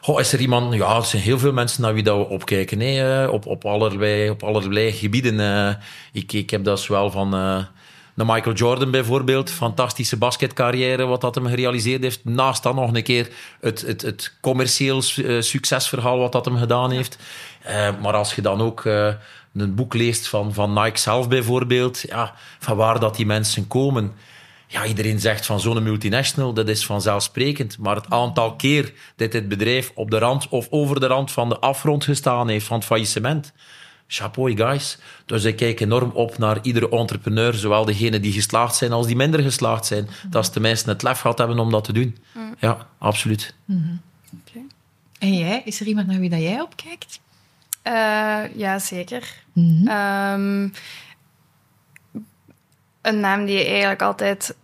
Goh, 0.00 0.20
is 0.20 0.32
er 0.32 0.40
iemand... 0.40 0.74
Ja, 0.74 0.96
er 0.96 1.04
zijn 1.04 1.22
heel 1.22 1.38
veel 1.38 1.52
mensen 1.52 1.82
naar 1.82 1.94
wie 1.94 2.02
dat 2.02 2.16
we 2.16 2.28
opkijken. 2.28 2.80
Eh, 2.80 3.32
op, 3.32 3.46
op, 3.46 3.64
allerlei, 3.64 4.30
op 4.30 4.42
allerlei 4.42 4.92
gebieden. 4.92 5.40
eh. 5.40 5.74
ik, 6.12 6.32
ik 6.32 6.50
heb 6.50 6.64
dat 6.64 6.80
zowel 6.80 7.10
van... 7.10 7.34
de 8.20 8.32
Michael 8.32 8.54
Jordan 8.54 8.90
bijvoorbeeld, 8.90 9.50
fantastische 9.50 10.16
basketcarrière, 10.16 11.04
wat 11.06 11.20
dat 11.20 11.34
hem 11.34 11.46
gerealiseerd 11.46 12.02
heeft. 12.02 12.24
Naast 12.24 12.62
dan 12.62 12.74
nog 12.74 12.94
een 12.94 13.02
keer 13.02 13.28
het, 13.60 13.80
het, 13.80 14.02
het 14.02 14.36
commercieel 14.40 15.02
eh, 15.16 15.40
succesverhaal 15.40 16.18
wat 16.18 16.32
dat 16.32 16.44
hem 16.44 16.56
gedaan 16.56 16.90
heeft. 16.90 17.18
Eh, 17.62 17.88
maar 18.02 18.14
als 18.14 18.34
je 18.34 18.42
dan 18.42 18.60
ook 18.60 18.84
eh, 18.84 19.14
een 19.54 19.74
boek 19.74 19.94
leest 19.94 20.28
van, 20.28 20.54
van 20.54 20.72
Nike 20.72 20.98
zelf 20.98 21.28
bijvoorbeeld, 21.28 22.00
ja, 22.00 22.34
van 22.58 22.76
waar 22.76 23.00
dat 23.00 23.16
die 23.16 23.26
mensen 23.26 23.66
komen. 23.66 24.12
Ja, 24.66 24.84
iedereen 24.84 25.20
zegt 25.20 25.46
van 25.46 25.60
zo'n 25.60 25.82
multinational, 25.82 26.52
dat 26.52 26.68
is 26.68 26.86
vanzelfsprekend. 26.86 27.78
Maar 27.78 27.96
het 27.96 28.10
aantal 28.10 28.56
keer 28.56 28.92
dat 29.16 29.32
dit 29.32 29.48
bedrijf 29.48 29.92
op 29.94 30.10
de 30.10 30.18
rand 30.18 30.48
of 30.48 30.66
over 30.70 31.00
de 31.00 31.06
rand 31.06 31.32
van 31.32 31.48
de 31.48 31.58
afgrond 31.58 32.04
gestaan 32.04 32.48
heeft 32.48 32.66
van 32.66 32.76
het 32.76 32.86
faillissement. 32.86 33.52
Chapeau, 34.12 34.56
guys. 34.56 34.98
Dus 35.26 35.44
ik 35.44 35.56
kijk 35.56 35.80
enorm 35.80 36.10
op 36.10 36.38
naar 36.38 36.58
iedere 36.62 36.90
entrepreneur, 36.90 37.54
zowel 37.54 37.84
degenen 37.84 38.22
die 38.22 38.32
geslaagd 38.32 38.76
zijn 38.76 38.92
als 38.92 39.06
die 39.06 39.16
minder 39.16 39.40
geslaagd 39.40 39.86
zijn. 39.86 40.08
Dat 40.30 40.44
ze 40.44 40.50
tenminste 40.50 40.90
het 40.90 41.02
lef 41.02 41.20
gehad 41.20 41.38
hebben 41.38 41.58
om 41.58 41.70
dat 41.70 41.84
te 41.84 41.92
doen. 41.92 42.16
Ja, 42.58 42.86
absoluut. 42.98 43.54
En 45.18 45.34
jij? 45.34 45.62
Is 45.64 45.80
er 45.80 45.86
iemand 45.86 46.06
naar 46.06 46.18
wie 46.18 46.30
dat 46.30 46.40
jij 46.40 46.60
opkijkt? 46.60 47.20
Eh, 47.82 48.56
ja, 48.56 48.78
zeker. 48.78 49.34
Mhm. 49.52 49.88
Ehm, 49.88 50.68
een 53.02 53.20
naam 53.20 53.44
die 53.44 53.64
eigenlijk 53.64 54.02
altijd 54.02 54.54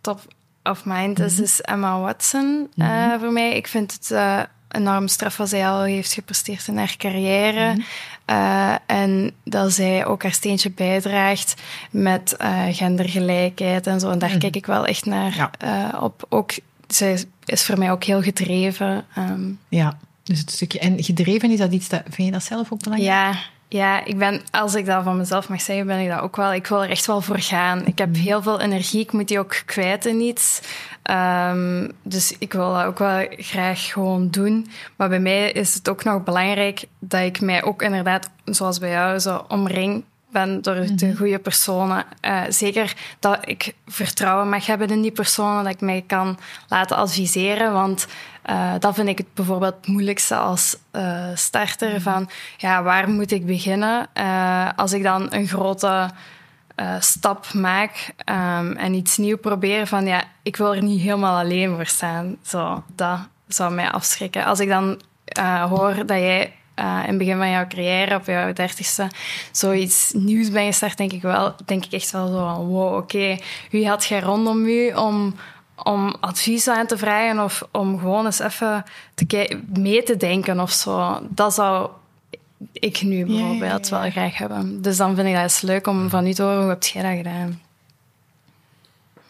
top 0.00 0.20
of 0.62 0.84
mind 0.84 1.18
is, 1.18 1.40
is 1.40 1.60
Emma 1.60 2.00
Watson 2.00 2.70
eh, 2.76 3.14
voor 3.20 3.32
mij. 3.32 3.56
Ik 3.56 3.66
vind 3.66 3.92
het 3.92 4.10
eh, 4.10 4.42
enorm 4.68 5.08
straf 5.08 5.36
wat 5.36 5.48
zij 5.48 5.68
al 5.68 5.82
heeft 5.82 6.12
gepresteerd 6.12 6.66
in 6.66 6.78
haar 6.78 6.94
carrière. 6.96 7.84
Eh, 8.28 8.74
en 8.86 9.30
dat 9.44 9.72
zij 9.72 10.06
ook 10.06 10.22
haar 10.22 10.32
steentje 10.32 10.70
bijdraagt 10.70 11.54
met 11.90 12.36
eh, 12.36 12.62
gendergelijkheid 12.70 13.86
en 13.86 14.00
zo. 14.00 14.10
En 14.10 14.18
daar 14.18 14.38
kijk 14.38 14.56
ik 14.56 14.66
wel 14.66 14.86
echt 14.86 15.04
naar 15.04 15.36
Ja. 15.36 15.50
eh, 15.92 16.02
op. 16.02 16.26
Ook, 16.28 16.52
zij 16.86 17.24
is 17.44 17.64
voor 17.64 17.78
mij 17.78 17.90
ook 17.90 18.04
heel 18.04 18.22
gedreven. 18.22 19.04
Ehm, 19.14 19.50
Ja, 19.68 19.98
dus 20.22 20.38
het 20.38 20.50
stukje... 20.50 20.78
En 20.78 21.04
gedreven, 21.04 21.50
is 21.50 21.58
dat 21.58 21.72
iets 21.72 21.88
dat... 21.88 22.02
Vind 22.04 22.26
je 22.28 22.32
dat 22.32 22.42
zelf 22.42 22.72
ook 22.72 22.82
belangrijk? 22.82 23.12
Ja, 23.12 23.38
ja, 23.68 24.04
ik 24.04 24.18
ben, 24.18 24.42
als 24.50 24.74
ik 24.74 24.86
dat 24.86 25.04
van 25.04 25.16
mezelf 25.16 25.48
mag 25.48 25.60
zeggen, 25.60 25.86
ben 25.86 25.98
ik 25.98 26.08
dat 26.08 26.20
ook 26.20 26.36
wel. 26.36 26.52
Ik 26.52 26.66
wil 26.66 26.82
er 26.82 26.90
echt 26.90 27.06
wel 27.06 27.20
voor 27.20 27.40
gaan. 27.40 27.86
Ik 27.86 27.98
heb 27.98 28.16
heel 28.16 28.42
veel 28.42 28.60
energie, 28.60 29.00
ik 29.00 29.12
moet 29.12 29.28
die 29.28 29.38
ook 29.38 29.62
kwijt 29.66 30.06
in 30.06 30.20
iets. 30.20 30.60
Ehm, 31.02 31.88
dus 32.02 32.38
ik 32.38 32.52
wil 32.52 32.72
dat 32.72 32.84
ook 32.84 32.98
wel 32.98 33.26
graag 33.30 33.92
gewoon 33.92 34.30
doen. 34.30 34.70
Maar 34.96 35.08
bij 35.08 35.20
mij 35.20 35.50
is 35.50 35.74
het 35.74 35.88
ook 35.88 36.04
nog 36.04 36.24
belangrijk 36.24 36.84
dat 36.98 37.20
ik 37.20 37.40
mij 37.40 37.62
ook 37.62 37.82
inderdaad, 37.82 38.30
zoals 38.44 38.78
bij 38.78 38.90
jou, 38.90 39.18
zo 39.18 39.44
omring 39.48 40.04
ben 40.30 40.62
door 40.62 40.86
de 40.94 41.16
goede 41.16 41.38
personen. 41.38 42.04
Eh, 42.20 42.42
zeker 42.48 42.94
dat 43.20 43.38
ik 43.40 43.74
vertrouwen 43.86 44.48
mag 44.48 44.66
hebben 44.66 44.88
in 44.88 45.02
die 45.02 45.12
personen, 45.12 45.64
dat 45.64 45.72
ik 45.72 45.80
mij 45.80 46.04
kan 46.06 46.38
laten 46.68 46.96
adviseren. 46.96 47.72
Want 47.72 48.06
eh, 48.48 48.72
dat 48.78 48.94
vind 48.94 49.08
ik 49.08 49.18
het 49.18 49.34
bijvoorbeeld 49.34 49.74
het 49.74 49.86
moeilijkste 49.86 50.36
als 50.36 50.76
eh, 50.90 51.26
starter. 51.34 52.00
Van, 52.00 52.28
ja, 52.56 52.82
waar 52.82 53.10
moet 53.10 53.30
ik 53.30 53.46
beginnen? 53.46 54.06
Eh, 54.12 54.68
als 54.76 54.92
ik 54.92 55.02
dan 55.02 55.26
een 55.30 55.46
grote 55.46 56.10
stap 56.98 57.52
maak 57.52 58.14
ehm, 58.24 58.72
en 58.72 58.94
iets 58.94 59.16
nieuw 59.16 59.38
probeer, 59.38 59.86
van 59.86 60.06
ja, 60.06 60.22
ik 60.42 60.56
wil 60.56 60.74
er 60.74 60.82
niet 60.82 61.00
helemaal 61.00 61.38
alleen 61.38 61.74
voor 61.74 61.86
staan. 61.86 62.36
Zo, 62.42 62.82
dat 62.94 63.18
zou 63.48 63.72
mij 63.72 63.90
afschrikken. 63.90 64.44
Als 64.44 64.60
ik 64.60 64.68
dan 64.68 65.00
hoor 65.68 65.94
dat 65.94 66.18
jij 66.18 66.52
in 66.76 66.84
het 66.84 67.18
begin 67.18 67.36
van 67.36 67.50
jouw 67.50 67.66
carrière, 67.66 68.14
op 68.14 68.26
jouw 68.26 68.52
dertigste, 68.52 69.10
zoiets 69.52 70.12
nieuws 70.12 70.50
bent 70.50 70.66
gestart, 70.66 70.96
denk 70.96 71.12
ik 71.12 71.22
wel, 71.22 71.54
denk 71.64 71.84
ik 71.84 71.92
echt 71.92 72.10
wel 72.10 72.26
zo 72.26 72.54
van, 72.54 72.66
wow, 72.66 72.96
oké, 72.96 73.36
wie 73.70 73.88
had 73.88 74.04
jij 74.04 74.20
rondom 74.20 74.66
u 74.66 74.92
om, 74.92 75.34
om 75.82 76.16
advies 76.20 76.68
aan 76.68 76.86
te 76.86 76.98
vragen 76.98 77.44
of 77.44 77.62
om 77.70 77.98
gewoon 77.98 78.24
eens 78.24 78.38
even 78.38 78.84
te 79.14 79.58
mee 79.76 80.02
te 80.02 80.16
denken 80.16 80.60
of 80.60 80.70
zo. 80.72 81.20
Dat 81.28 81.54
zou 81.54 81.90
ik 82.72 83.02
nu 83.02 83.24
bijvoorbeeld 83.26 83.88
ja, 83.88 83.96
ja. 83.96 84.02
wel 84.02 84.10
graag 84.10 84.38
hebben. 84.38 84.82
Dus 84.82 84.96
dan 84.96 85.14
vind 85.14 85.26
ik 85.28 85.34
dat 85.34 85.42
eens 85.42 85.60
leuk 85.60 85.86
om 85.86 86.08
van 86.10 86.26
u 86.26 86.32
te 86.32 86.42
horen, 86.42 86.60
hoe 86.60 86.68
heb 86.68 86.82
jij 86.82 87.02
dat 87.02 87.16
gedaan? 87.16 87.60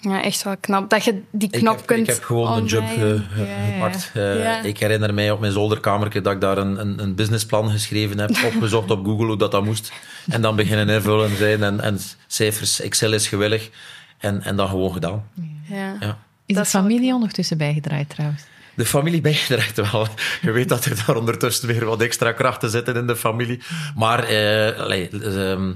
Ja, 0.01 0.23
echt 0.23 0.43
wel 0.43 0.57
knap. 0.61 0.91
Dat 0.91 1.05
je 1.05 1.23
die 1.31 1.49
Ik 1.51 1.59
knop 1.61 1.77
heb, 1.77 1.87
kunt 1.87 2.01
ik 2.09 2.15
heb 2.15 2.25
gewoon 2.25 2.53
een 2.57 2.65
job 2.65 2.83
online. 2.83 3.15
eh, 3.15 3.39
Ja, 3.39 3.45
ja. 3.47 3.73
gepakt. 3.73 4.11
Ja. 4.15 4.63
Ik 4.63 4.79
herinner 4.79 5.15
mij 5.15 5.31
op 5.31 5.41
mijn 5.41 5.53
zolderkamertje 5.53 6.21
dat 6.21 6.33
ik 6.33 6.41
daar 6.41 6.59
een, 6.59 6.81
een, 6.81 7.03
een 7.03 7.15
businessplan 7.15 7.71
geschreven 7.71 8.19
heb, 8.19 8.31
opgezocht 8.55 8.91
op 8.91 9.05
Google 9.05 9.27
hoe 9.27 9.37
dat, 9.37 9.51
dat 9.51 9.65
moest. 9.65 9.93
En 10.29 10.43
dan 10.43 10.57
beginnen 10.57 10.89
invullen 10.89 11.37
zijn 11.37 11.63
en, 11.63 11.81
en 11.81 11.99
cijfers, 12.27 12.81
Excel 12.81 13.13
is 13.13 13.29
gewillig. 13.29 13.71
En, 14.19 14.43
en 14.43 14.57
dan 14.57 14.69
gewoon 14.69 14.93
gedaan. 14.93 15.29
Ja. 15.69 15.97
Ja. 16.01 16.19
Is 16.49 16.55
de 16.55 16.61
Dat 16.61 16.69
wel 16.73 16.83
familie 16.83 17.15
ondertussen 17.15 17.59
bijgedraaid 17.59 18.09
trouwens? 18.09 18.43
De 18.75 18.87
familie 18.87 19.21
bijgedraagt 19.21 19.91
wel. 19.91 20.09
Je 20.43 20.51
weet 20.51 20.69
dat 20.69 20.85
er 20.85 21.03
daar 21.07 21.17
ondertussen 21.17 21.69
weer 21.69 21.85
wat 21.85 22.01
extra 22.01 22.33
krachten 22.33 22.71
zitten 22.71 22.97
in 22.97 23.07
de 23.07 23.17
familie. 23.17 23.61
Maar 23.97 24.25
eh, 24.25 24.81
allee, 24.81 25.09
ehm, 25.09 25.73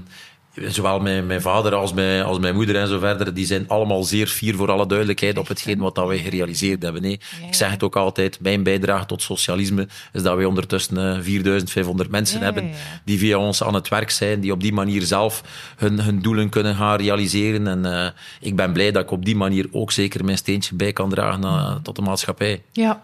zowel 0.55 0.99
mijn, 0.99 1.27
mijn 1.27 1.41
vader 1.41 1.73
als 1.73 1.93
mijn, 1.93 2.23
als 2.23 2.39
mijn 2.39 2.55
moeder 2.55 2.75
en 2.75 2.87
zo 2.87 2.99
verder, 2.99 3.33
die 3.33 3.45
zijn 3.45 3.67
allemaal 3.67 4.03
zeer 4.03 4.27
fier 4.27 4.55
voor 4.55 4.71
alle 4.71 4.87
duidelijkheid 4.87 5.37
op 5.37 5.47
hetgeen 5.47 5.79
wat 5.79 5.95
dat 5.95 6.07
wij 6.07 6.17
gerealiseerd 6.17 6.83
hebben. 6.83 7.01
Nee. 7.01 7.19
Ik 7.47 7.53
zeg 7.53 7.71
het 7.71 7.83
ook 7.83 7.95
altijd, 7.95 8.39
mijn 8.39 8.63
bijdrage 8.63 9.05
tot 9.05 9.21
socialisme 9.21 9.87
is 10.11 10.23
dat 10.23 10.35
wij 10.35 10.45
ondertussen 10.45 10.97
eh, 10.97 11.21
4500 11.21 12.09
mensen 12.09 12.39
Ja, 12.39 12.43
hebben 12.43 12.69
die 13.05 13.17
via 13.19 13.37
ons 13.37 13.63
aan 13.63 13.73
het 13.73 13.87
werk 13.87 14.09
zijn, 14.09 14.39
die 14.39 14.51
op 14.51 14.61
die 14.61 14.73
manier 14.73 15.01
zelf 15.01 15.43
hun, 15.77 15.99
hun 15.99 16.21
doelen 16.21 16.49
kunnen 16.49 16.75
gaan 16.75 16.97
realiseren. 16.97 17.67
En 17.67 17.85
eh, 17.85 18.09
ik 18.39 18.55
ben 18.55 18.73
blij 18.73 18.91
dat 18.91 19.03
ik 19.03 19.11
op 19.11 19.25
die 19.25 19.35
manier 19.35 19.67
ook 19.71 19.91
zeker 19.91 20.25
mijn 20.25 20.37
steentje 20.37 20.75
bij 20.75 20.93
kan 20.93 21.09
dragen 21.09 21.43
eh, 21.43 21.75
tot 21.75 21.95
de 21.95 22.01
maatschappij. 22.01 22.61
Ja. 22.71 23.01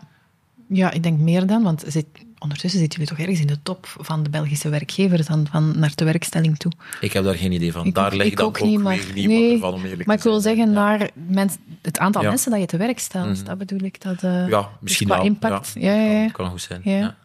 ja, 0.67 0.91
ik 0.91 1.03
denk 1.03 1.19
meer 1.19 1.45
dan, 1.45 1.63
want 1.63 1.83
zit, 1.87 2.05
ondertussen 2.39 2.79
zitten 2.79 2.99
jullie 2.99 3.15
toch 3.15 3.25
ergens 3.25 3.39
in 3.41 3.47
de 3.47 3.61
top 3.63 3.87
van 3.99 4.23
de 4.23 4.29
Belgische 4.29 4.69
werkgevers 4.69 5.27
dan 5.27 5.47
van 5.51 5.79
naar 5.79 5.91
de 5.95 6.05
werkstelling 6.05 6.57
toe. 6.57 6.71
Ik 7.01 7.13
heb 7.13 7.23
daar 7.23 7.35
geen 7.35 7.51
idee 7.51 7.71
van. 7.71 7.85
Ik 7.85 7.95
daar 7.95 8.15
ligt 8.15 8.31
ik 8.31 8.37
dan 8.37 8.45
ook 8.45 8.57
ook, 8.57 8.63
niet, 8.65 8.79
maar- 8.79 8.97
weer 8.97 9.13
niet 9.13 9.27
nee, 9.27 9.41
wat 9.47 9.53
ervan, 9.53 9.73
om 9.73 9.83
eerlijk 9.85 10.05
Maar 10.07 10.15
ik 10.17 10.23
wil 10.23 10.39
zeggen, 10.39 10.67
Ja. 10.67 10.73
naar 10.73 11.09
mens, 11.13 11.55
het 11.81 11.97
aantal 11.99 12.21
Ja. 12.21 12.29
mensen 12.29 12.51
dat 12.51 12.59
je 12.59 12.65
te 12.65 12.77
werk 12.77 12.99
stelt, 12.99 13.45
dat 13.45 13.57
bedoel 13.57 13.79
ik. 13.81 14.01
Dat, 14.01 14.23
eh, 14.23 14.47
Ja, 14.47 14.59
dus 14.61 14.67
misschien 14.81 15.07
wel. 15.07 15.23
impact. 15.23 15.71
Ja, 15.75 15.93
Ja, 15.93 16.11
ja. 16.11 16.21
Kan, 16.21 16.31
kan 16.31 16.49
goed 16.49 16.61
zijn. 16.61 16.81
Ja. 16.83 17.15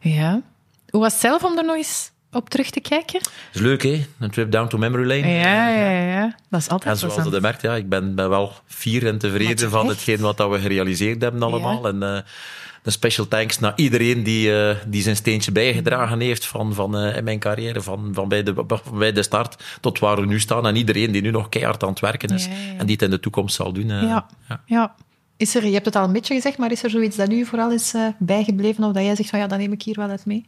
Ja. 0.00 0.40
Hoe 0.90 1.00
was 1.00 1.12
het 1.12 1.20
zelf 1.20 1.44
om 1.44 1.58
er 1.58 1.64
nog 1.64 1.76
eens 1.76 2.10
op 2.32 2.50
terug 2.50 2.70
te 2.70 2.80
kijken? 2.80 3.20
is 3.52 3.60
leuk, 3.60 3.82
hè? 3.82 4.06
Een 4.18 4.30
trip 4.30 4.50
down 4.50 4.68
to 4.68 4.78
memory 4.78 5.06
lane. 5.06 5.28
Ja, 5.32 5.68
ja, 5.68 5.90
ja. 5.90 6.34
Dat 6.50 6.60
is 6.60 6.68
altijd 6.68 6.92
En 6.94 7.00
zoals 7.00 7.32
je 7.34 7.40
merkt, 7.40 7.62
ja, 7.62 7.74
ik 7.74 7.88
ben, 7.88 8.14
ben 8.14 8.28
wel 8.28 8.52
fier 8.66 9.06
en 9.06 9.18
tevreden 9.18 9.70
van 9.70 9.88
hetgeen 9.88 10.20
wat 10.20 10.36
dat 10.36 10.50
we 10.50 10.58
gerealiseerd 10.58 11.22
hebben 11.22 11.42
allemaal. 11.42 11.88
En 11.88 12.02
eh, 12.02 12.20
een 12.82 12.92
special 12.92 13.28
thanks 13.28 13.58
naar 13.58 13.72
iedereen 13.76 14.22
die, 14.22 14.54
eh, 14.68 14.76
die 14.86 15.02
zijn 15.02 15.16
steentje 15.16 15.52
bijgedragen 15.52 16.20
heeft 16.20 16.46
van, 16.46 16.74
van, 16.74 16.96
eh, 16.96 17.16
in 17.16 17.24
mijn 17.24 17.38
carrière, 17.38 17.82
van, 17.82 18.10
van 18.12 18.28
bij, 18.28 18.42
de, 18.42 18.54
van 18.66 18.98
bij 18.98 19.12
de 19.12 19.22
start 19.22 19.64
tot 19.80 19.98
waar 19.98 20.20
we 20.20 20.26
nu 20.26 20.40
staan. 20.40 20.66
En 20.66 20.76
iedereen 20.76 21.12
die 21.12 21.22
nu 21.22 21.30
nog 21.30 21.48
keihard 21.48 21.82
aan 21.82 21.88
het 21.88 22.00
werken 22.00 22.28
is 22.28 22.44
Ja, 22.44 22.50
ja, 22.50 22.56
ja. 22.72 22.78
en 22.78 22.86
die 22.86 22.94
het 22.94 23.02
in 23.02 23.10
de 23.10 23.20
toekomst 23.20 23.54
zal 23.54 23.72
doen. 23.72 23.90
eh, 23.90 24.02
Ja. 24.02 24.26
ja. 24.48 24.60
Ja. 24.66 24.94
Is 25.36 25.54
er, 25.54 25.66
je 25.66 25.72
hebt 25.72 25.84
het 25.84 25.96
al 25.96 26.04
een 26.04 26.12
beetje 26.12 26.34
gezegd, 26.34 26.58
maar 26.58 26.70
is 26.72 26.82
er 26.82 26.90
zoiets 26.90 27.16
dat 27.16 27.28
nu 27.28 27.44
vooral 27.44 27.70
is 27.72 27.94
eh, 27.94 28.06
bijgebleven 28.18 28.84
of 28.84 28.92
dat 28.92 29.02
jij 29.04 29.14
zegt 29.16 29.30
van 29.30 29.38
ja, 29.38 29.46
dat 29.46 29.58
neem 29.58 29.72
ik 29.72 29.82
hier 29.82 29.94
wel 29.96 30.08
uit 30.08 30.26
mee? 30.26 30.44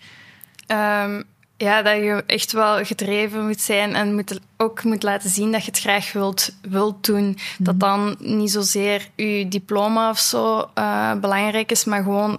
Ehm, 0.66 1.22
ja, 1.61 1.82
dat 1.82 1.94
je 1.94 2.22
echt 2.26 2.52
wel 2.52 2.84
gedreven 2.84 3.46
moet 3.46 3.61
zijn 3.61 3.94
en 3.94 4.14
moet, 4.14 4.40
ook 4.56 4.84
moet 4.84 5.02
laten 5.02 5.30
zien 5.30 5.52
dat 5.52 5.64
je 5.64 5.70
het 5.70 5.80
graag 5.80 6.12
wilt, 6.12 6.54
wilt 6.62 7.06
doen. 7.06 7.38
Dat 7.58 7.80
dan 7.80 8.16
niet 8.18 8.50
zozeer 8.50 9.08
je 9.14 9.48
diploma 9.48 10.11
of 10.11 10.18
zo 10.18 10.70
eh, 10.74 11.14
belangrijk 11.14 11.70
is, 11.70 11.84
maar 11.84 12.02
gewoon 12.02 12.38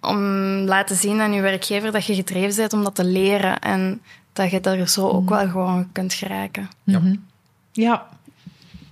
om 0.00 0.20
laten 0.64 0.96
zien 0.96 1.20
aan 1.20 1.32
je 1.32 1.40
werkgever 1.40 1.92
dat 1.92 2.04
je 2.04 2.14
gedreven 2.14 2.56
bent 2.56 2.72
om 2.72 2.84
dat 2.84 2.94
te 2.94 3.04
leren 3.04 3.58
en 3.58 4.00
dat 4.32 4.50
je 4.50 4.60
er 4.60 4.88
zo 4.88 5.08
ook 5.08 5.28
wel 5.28 5.48
gewoon 5.48 5.92
kunt 5.92 6.14
geraken. 6.14 6.68
Ja. 7.72 8.06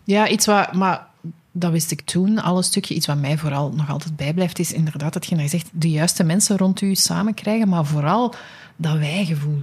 Ja, 0.05 0.28
iets 0.28 0.47
wat... 0.47 0.72
Maar 0.72 1.07
dat 1.53 1.72
wist 1.72 1.91
ik 1.91 2.01
toen 2.01 2.39
al 2.39 2.57
een 2.57 2.62
stukje. 2.62 2.95
Iets 2.95 3.07
wat 3.07 3.16
mij 3.16 3.39
vooral 3.39 3.70
nog 3.70 3.91
altijd 3.91 4.16
bijblijft, 4.16 4.59
is 4.59 4.72
inderdaad 4.72 5.12
dat 5.12 5.26
je 5.26 5.49
zegt, 5.49 5.68
de 5.72 5.91
juiste 5.91 6.24
mensen 6.24 6.57
rond 6.57 6.81
u 6.81 6.95
samen 6.95 7.35
krijgen, 7.35 7.68
maar 7.68 7.85
vooral 7.85 8.35
dat 8.81 8.99
wij-gevoel. 8.99 9.62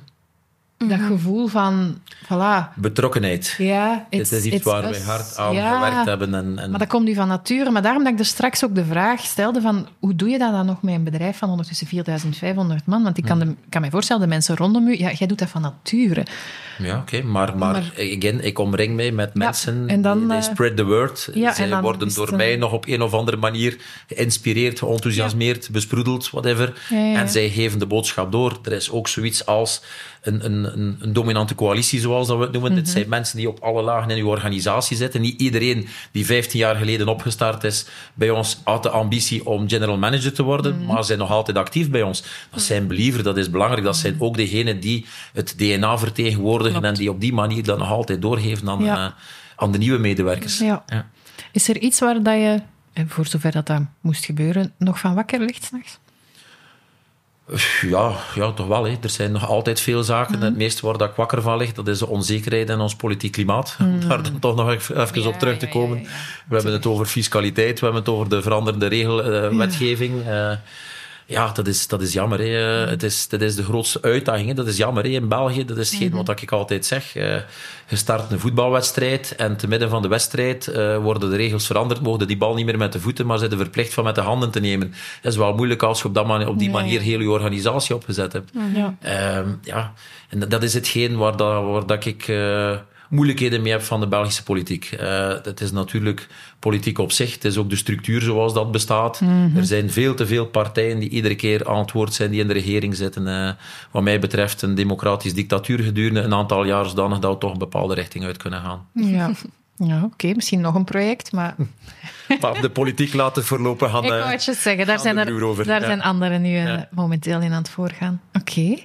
Dat 0.78 1.00
gevoel 1.08 1.48
van, 1.48 1.98
voilà, 2.24 2.74
Betrokkenheid. 2.76 3.56
ja... 3.58 4.06
Dit 4.10 4.32
is 4.32 4.44
iets 4.46 4.64
waar 4.64 4.84
us. 4.90 4.98
wij 4.98 5.06
hard 5.06 5.38
aan 5.38 5.54
Ja. 5.54 5.76
gewerkt 5.76 6.06
hebben. 6.06 6.34
En, 6.34 6.60
en 6.60 6.70
Maar 6.70 6.80
dat 6.80 6.88
komt 6.88 7.06
nu 7.06 7.14
van 7.14 7.28
nature. 7.28 7.70
Maar 7.72 7.82
daarom 7.82 8.04
dat 8.04 8.14
ik 8.14 8.20
er 8.20 8.26
straks 8.26 8.64
ook 8.66 8.76
de 8.76 8.86
vraag 8.86 9.20
stelde 9.20 9.62
van 9.62 9.88
hoe 10.00 10.16
doe 10.16 10.30
je 10.30 10.38
dat 10.38 10.52
dan 10.52 10.66
nog 10.66 10.82
met 10.82 10.94
een 10.94 11.04
bedrijf 11.04 11.38
van 11.38 11.50
ondertussen 11.50 11.88
4500 11.88 12.86
man? 12.86 13.04
Want 13.04 13.18
ik 13.18 13.24
kan, 13.26 13.40
de, 13.40 13.54
kan 13.70 13.82
me 13.82 13.90
voorstellen, 13.90 14.22
de 14.22 14.28
mensen 14.28 14.56
rondom 14.56 14.88
u, 14.88 14.98
ja, 14.98 15.12
jij 15.12 15.28
doet 15.28 15.40
dat 15.40 15.50
van 15.50 15.62
nature. 15.62 16.26
Ja, 16.78 16.98
oké. 16.98 17.22
Maar, 17.22 17.58
maar, 17.58 17.72
Maar- 17.72 17.92
again, 17.98 18.44
ik 18.46 18.60
omring 18.60 18.96
mij 18.96 19.12
met 19.12 19.34
mensen 19.34 19.88
en 19.88 20.02
dan, 20.02 20.28
die 20.28 20.38
eh, 20.38 20.42
spread 20.42 20.76
the 20.78 20.86
word. 20.86 21.30
ja, 21.34 21.54
Zij 21.54 21.82
worden 21.82 22.14
door 22.14 22.36
mij 22.36 22.56
nog 22.56 22.72
op 22.74 22.88
een 22.88 23.02
of 23.02 23.14
andere 23.14 23.38
manier 23.38 23.78
geïnspireerd, 24.08 24.80
geenthousiasmeerd, 24.80 25.70
besproedeld, 25.72 26.30
whatever. 26.30 26.74
Ja, 26.90 26.98
ja, 26.98 27.06
ja. 27.06 27.20
En 27.20 27.30
zij 27.30 27.50
geven 27.50 27.80
de 27.80 27.86
boodschap 27.86 28.32
door. 28.32 28.60
Er 28.64 28.72
is 28.72 28.90
ook 28.92 29.08
zoiets 29.08 29.46
als 29.46 29.82
een, 30.28 30.46
een, 30.46 31.00
een, 31.02 31.14
dominante 31.14 31.56
coalitie, 31.56 32.00
zoals 32.00 32.28
dat 32.28 32.38
we 32.38 32.44
het 32.44 32.52
noemen. 32.52 32.72
Mhm. 32.72 32.80
Dit 32.82 32.90
zijn 32.90 33.10
mensen 33.10 33.38
die 33.38 33.50
op 33.50 33.60
alle 33.60 33.82
lagen 33.82 34.10
in 34.10 34.18
uw 34.18 34.28
organisatie 34.28 34.98
zitten. 34.98 35.22
Niet 35.22 35.42
iedereen 35.42 35.88
die 36.12 36.26
15 36.26 36.60
jaar 36.60 36.76
geleden 36.76 37.08
opgestart 37.08 37.64
is 37.64 37.86
bij 38.14 38.30
ons 38.30 38.60
had 38.64 38.84
de 38.84 38.90
ambitie 38.90 39.46
om 39.46 39.70
general 39.70 39.98
manager 39.98 40.34
te 40.34 40.44
worden, 40.44 40.76
Mhm. 40.78 40.86
maar 40.94 41.04
zijn 41.04 41.20
nog 41.20 41.32
altijd 41.32 41.58
actief 41.58 41.90
bij 41.90 42.02
ons. 42.02 42.24
Dat 42.52 42.62
zijn 42.62 42.88
believer, 42.88 43.24
dat 43.24 43.38
is 43.38 43.50
belangrijk. 43.50 43.84
Dat 43.84 43.98
zijn 43.98 44.16
ook 44.20 44.36
degenen 44.38 44.80
die 44.80 45.06
het 45.34 45.54
DNA 45.58 45.98
vertegenwoordigen 45.98 46.84
en 46.84 46.94
die 46.94 47.10
op 47.10 47.22
die 47.22 47.34
manier 47.34 47.64
dat 47.64 47.78
nog 47.78 47.90
altijd 47.92 48.22
doorgeven 48.22 48.70
aan, 48.70 48.84
Ja. 48.84 49.06
eh, 49.06 49.12
aan 49.56 49.72
de 49.72 49.78
nieuwe 49.78 50.00
medewerkers. 50.00 50.60
Ja. 50.60 50.84
Ja. 50.88 51.08
Is 51.52 51.70
er 51.70 51.78
iets 51.78 52.00
waar 52.00 52.24
dat 52.24 52.34
je, 52.36 52.62
voor 53.08 53.26
zover 53.28 53.52
dat, 53.52 53.68
dat 53.68 53.82
moest 54.02 54.26
gebeuren, 54.26 54.72
nog 54.78 55.00
van 55.00 55.16
wakker 55.16 55.40
ligt 55.40 55.64
s'nachts? 55.64 56.00
Ja, 57.82 58.12
ja, 58.36 58.52
toch 58.52 58.68
wel. 58.68 58.84
Hè. 58.84 58.96
Er 59.02 59.10
zijn 59.10 59.32
nog 59.32 59.48
altijd 59.48 59.80
veel 59.80 60.04
zaken. 60.04 60.42
Het 60.42 60.56
meeste 60.56 60.86
waar 60.86 60.98
dat 60.98 61.10
ik 61.10 61.16
wakker 61.16 61.42
van 61.42 61.58
ligt, 61.58 61.76
dat 61.76 61.88
is 61.88 62.00
de 62.00 62.08
onzekerheid 62.08 62.70
in 62.70 62.80
ons 62.80 62.96
politiek 62.96 63.32
klimaat. 63.32 63.76
Om 63.80 64.08
daar 64.08 64.24
dan 64.24 64.40
toch 64.40 64.56
nog 64.56 64.70
even, 64.70 64.96
Ja, 65.14 65.28
op 65.28 65.40
terug 65.40 65.58
te 65.58 65.68
komen. 65.68 65.98
ja, 65.98 66.04
ja. 66.04 66.10
We 66.48 66.56
hebben 66.56 66.74
het 66.74 66.86
over 66.86 67.06
fiscaliteit, 67.06 67.80
we 67.80 67.86
hebben 67.86 68.04
het 68.04 68.12
over 68.14 68.30
de 68.30 68.42
veranderende 68.42 68.88
regelwetgeving. 68.88 70.26
Eh, 70.28 70.52
ja, 71.30 71.52
dat 71.52 71.68
is, 71.68 71.88
dat 71.88 72.02
is 72.02 72.14
jammer. 72.14 72.40
Hè. 72.40 72.84
Eh, 72.84 72.90
Het 72.90 73.04
is, 73.04 73.28
dat 73.28 73.42
is 73.42 73.56
de 73.56 73.64
grootste 73.64 74.02
uitdaging. 74.02 74.48
Hè. 74.48 74.54
Dat 74.54 74.68
is 74.68 74.78
jammer 74.78 75.04
hè. 75.04 75.10
in 75.10 75.28
België. 75.28 75.66
Dat 75.66 75.78
is 75.78 75.90
hetgeen 75.92 76.12
wat 76.26 76.42
ik 76.42 76.52
altijd 76.52 76.86
zeg. 76.86 77.16
Eh, 77.16 77.36
je 77.88 77.96
start 77.96 78.32
een 78.32 78.40
voetbalwedstrijd 78.40 79.36
en 79.36 79.58
te 79.58 79.68
midden 79.68 79.90
van 79.90 80.02
de 80.02 80.08
wedstrijd 80.08 80.68
eh, 80.68 80.98
worden 80.98 81.30
de 81.30 81.36
regels 81.36 81.66
veranderd. 81.66 82.02
Mogen 82.02 82.28
die 82.28 82.38
bal 82.38 82.54
niet 82.54 82.66
meer 82.66 82.78
met 82.78 82.92
de 82.94 83.00
voeten, 83.00 83.26
maar 83.26 83.38
zijn 83.38 83.52
verplicht 83.58 83.94
van 83.94 84.04
met 84.04 84.16
de 84.16 84.22
handen 84.22 84.52
te 84.52 84.60
nemen. 84.60 84.94
Dat 85.22 85.32
is 85.32 85.38
wel 85.38 85.54
moeilijk 85.56 85.84
als 85.84 86.02
je 86.02 86.08
op, 86.08 86.14
dat 86.14 86.28
man- 86.28 86.48
op 86.48 86.60
die 86.60 86.70
manier 86.70 87.02
heel 87.02 87.20
je 87.20 87.30
organisatie 87.30 87.96
opgezet 87.96 88.34
hebt. 88.34 88.52
Ja. 88.76 88.96
Ehm, 89.02 89.50
ja, 89.62 89.94
en 90.30 90.40
dat- 90.40 90.64
is 90.64 90.74
hetgeen 90.74 91.18
waar, 91.18 91.38
dat, 91.38 91.64
waar 91.64 91.86
dat 91.86 92.06
ik 92.06 92.28
eh, 92.28 92.72
moeilijkheden 93.10 93.62
mee 93.62 93.72
heb 93.72 93.82
van 93.82 94.00
de 94.00 94.08
Belgische 94.08 94.44
politiek. 94.44 94.86
Eh 95.00 95.30
het 95.44 95.62
is 95.62 95.72
natuurlijk 95.72 96.28
politiek 96.60 96.98
op 97.00 97.12
zich. 97.12 97.34
Het 97.34 97.46
is 97.46 97.58
ook 97.58 97.70
de 97.70 97.76
structuur 97.76 98.22
zoals 98.22 98.54
dat 98.54 98.72
bestaat. 98.72 99.20
Er 99.56 99.66
zijn 99.66 99.92
veel 99.92 100.14
te 100.14 100.26
veel 100.28 100.46
partijen 100.46 101.00
die 101.00 101.10
iedere 101.10 101.36
keer 101.36 101.70
aan 101.70 101.78
het 101.78 101.92
woord 101.92 102.14
zijn, 102.14 102.32
die 102.32 102.40
in 102.42 102.48
de 102.48 102.54
regering 102.54 102.96
zitten. 102.96 103.28
Eh, 103.28 103.52
wat 103.92 104.04
mij 104.04 104.20
betreft 104.20 104.62
een 104.62 104.76
democratisch 104.76 105.34
dictatuur 105.34 105.80
gedurende 105.80 106.22
een 106.22 106.34
aantal 106.34 106.64
jaar, 106.66 106.86
zodanig 106.86 107.20
dat 107.20 107.34
we 107.34 107.38
toch 107.38 107.52
een 107.52 107.58
bepaalde 107.58 107.94
richting 107.94 108.24
uit 108.24 108.38
kunnen 108.38 108.62
gaan. 108.62 108.86
Ja, 108.94 109.32
ja 109.76 110.04
oké. 110.04 110.34
Misschien 110.36 110.62
nog 110.62 110.76
een 110.76 110.84
project, 110.84 111.32
maar 111.32 111.56
Maar 112.42 112.62
de 112.62 112.70
politiek 112.70 113.14
laten 113.14 113.46
voorlopig 113.46 113.92
gaan... 113.92 114.04
ik 114.04 114.10
wou 114.10 114.24
het 114.32 114.46
je 114.46 114.54
zeggen. 114.54 114.86
Daar, 114.86 115.00
zijn, 115.00 115.18
er, 115.18 115.44
over. 115.44 115.66
daar 115.66 115.80
Ja. 115.82 115.86
zijn 115.86 116.02
anderen 116.02 116.42
nu 116.42 116.56
eh, 116.58 116.64
Ja. 116.64 116.88
momenteel 116.92 117.42
in 117.42 117.52
aan 117.52 117.58
het 117.58 117.70
voorgaan. 117.70 118.22
Oké. 118.34 118.76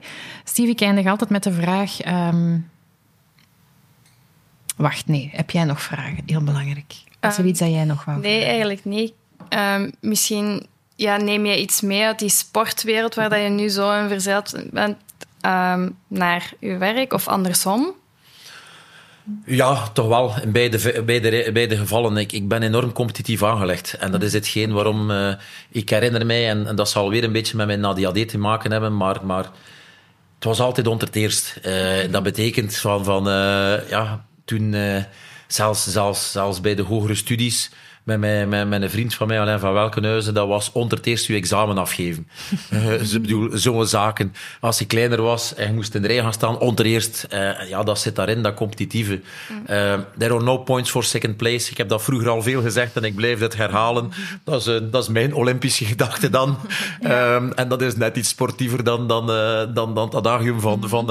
Steve, 0.44 0.70
ik 0.70 0.80
eindig 0.80 1.06
altijd 1.06 1.30
met 1.30 1.42
de 1.42 1.52
vraag... 1.52 2.00
ehm, 2.00 2.58
Wacht, 4.76 5.06
nee. 5.06 5.30
Heb 5.32 5.50
jij 5.50 5.64
nog 5.64 5.82
vragen? 5.82 6.18
Heel 6.26 6.42
belangrijk. 6.42 6.92
Is 6.92 7.04
er 7.20 7.38
Ehm, 7.38 7.46
iets 7.46 7.58
dat 7.58 7.70
jij 7.70 7.84
nog 7.84 8.04
wou 8.04 8.20
Nee, 8.20 8.44
eigenlijk 8.44 8.84
niet. 8.84 9.12
Ehm, 9.48 9.90
misschien 10.00 10.66
ja, 10.96 11.16
neem 11.16 11.46
je 11.46 11.60
iets 11.60 11.80
mee 11.80 12.04
uit 12.04 12.18
die 12.18 12.28
sportwereld 12.28 13.14
waar 13.14 13.30
dat 13.30 13.42
je 13.42 13.48
nu 13.48 13.68
zo 13.68 14.02
in 14.02 14.08
verzeild 14.08 14.62
bent 14.70 14.96
ehm, 15.40 15.88
naar 16.08 16.52
je 16.60 16.76
werk 16.76 17.12
of 17.12 17.28
andersom. 17.28 17.94
Ja, 19.44 19.88
toch 19.88 20.06
wel. 20.08 20.34
In 20.42 20.52
beide, 20.52 21.02
beide, 21.02 21.52
beide 21.52 21.76
gevallen. 21.76 22.16
Ik, 22.16 22.32
ik 22.32 22.48
ben 22.48 22.62
enorm 22.62 22.92
competitief 22.92 23.42
aangelegd. 23.42 23.94
En 23.94 24.10
dat 24.10 24.22
is 24.22 24.32
hetgeen 24.32 24.72
waarom 24.72 25.10
eh, 25.10 25.32
ik 25.70 25.90
herinner 25.90 26.26
mij, 26.26 26.48
en, 26.48 26.66
en 26.66 26.76
dat 26.76 26.88
zal 26.88 27.10
weer 27.10 27.24
een 27.24 27.32
beetje 27.32 27.56
met 27.56 27.66
mijn 27.66 27.84
ADHD 27.84 28.28
te 28.28 28.38
maken 28.38 28.72
hebben, 28.72 28.96
maar, 28.96 29.26
maar 29.26 29.44
het 30.34 30.44
was 30.44 30.60
altijd 30.60 30.86
onder 30.86 31.06
het 31.06 31.16
eerst. 31.16 31.58
Eh, 31.62 32.10
dat 32.10 32.22
betekent 32.22 32.76
van, 32.76 33.04
van 33.04 33.28
eh, 33.28 33.88
ja, 33.88 34.24
toen... 34.44 34.74
eh, 34.74 35.04
zelfs, 35.52 35.86
zelfs, 35.86 36.32
zelfs 36.32 36.60
bij 36.60 36.74
de 36.74 36.82
hogere 36.82 37.14
studies 37.14 37.70
met, 38.02 38.18
met, 38.18 38.48
met, 38.48 38.68
met 38.68 38.82
een 38.82 38.90
vriend 38.90 39.14
van 39.14 39.26
mij, 39.26 39.40
Alain 39.40 39.58
van 39.58 39.72
Welkenhuizen, 39.72 40.34
dat 40.34 40.48
was 40.48 40.72
onder 40.72 40.98
het 40.98 41.06
eerst 41.06 41.26
je 41.26 41.34
examen 41.34 41.78
afgeven. 41.78 42.28
uh, 42.72 42.86
dus 42.86 43.14
ik 43.14 43.22
bedoel, 43.22 43.50
zo'n 43.52 43.86
zaken. 43.86 44.34
Als 44.60 44.78
je 44.78 44.86
kleiner 44.86 45.22
was 45.22 45.54
en 45.54 45.66
je 45.66 45.72
moest 45.72 45.94
in 45.94 46.02
de 46.02 46.08
rij 46.08 46.20
gaan 46.20 46.32
staan, 46.32 46.58
onder 46.58 46.84
eerst, 46.84 47.26
uh, 47.32 47.68
ja, 47.68 47.82
dat 47.82 47.98
zit 47.98 48.16
daarin, 48.16 48.42
dat 48.42 48.54
competitieve. 48.54 49.20
Uh, 49.50 49.94
there 50.18 50.34
are 50.34 50.42
no 50.42 50.58
points 50.58 50.90
for 50.90 51.04
second 51.04 51.36
place. 51.36 51.70
Ik 51.70 51.76
heb 51.76 51.88
dat 51.88 52.02
vroeger 52.02 52.28
al 52.28 52.42
veel 52.42 52.62
gezegd 52.62 52.96
en 52.96 53.04
ik 53.04 53.14
blijf 53.14 53.40
het 53.40 53.56
herhalen. 53.56 54.10
Dat 54.44 54.66
is, 54.66 54.80
dat 54.90 55.02
is 55.02 55.08
mijn 55.08 55.34
Olympische 55.34 55.84
gedachte 55.84 56.30
dan. 56.30 56.56
Um, 57.02 57.52
en 57.52 57.68
dat 57.68 57.82
is 57.82 57.96
net 57.96 58.16
iets 58.16 58.28
sportiever 58.28 58.84
dan, 58.84 59.08
dan, 59.08 59.26
dan, 59.74 59.94
dan 59.94 60.04
het 60.04 60.14
adagium 60.14 60.60
van, 60.60 60.88
van, 60.88 61.06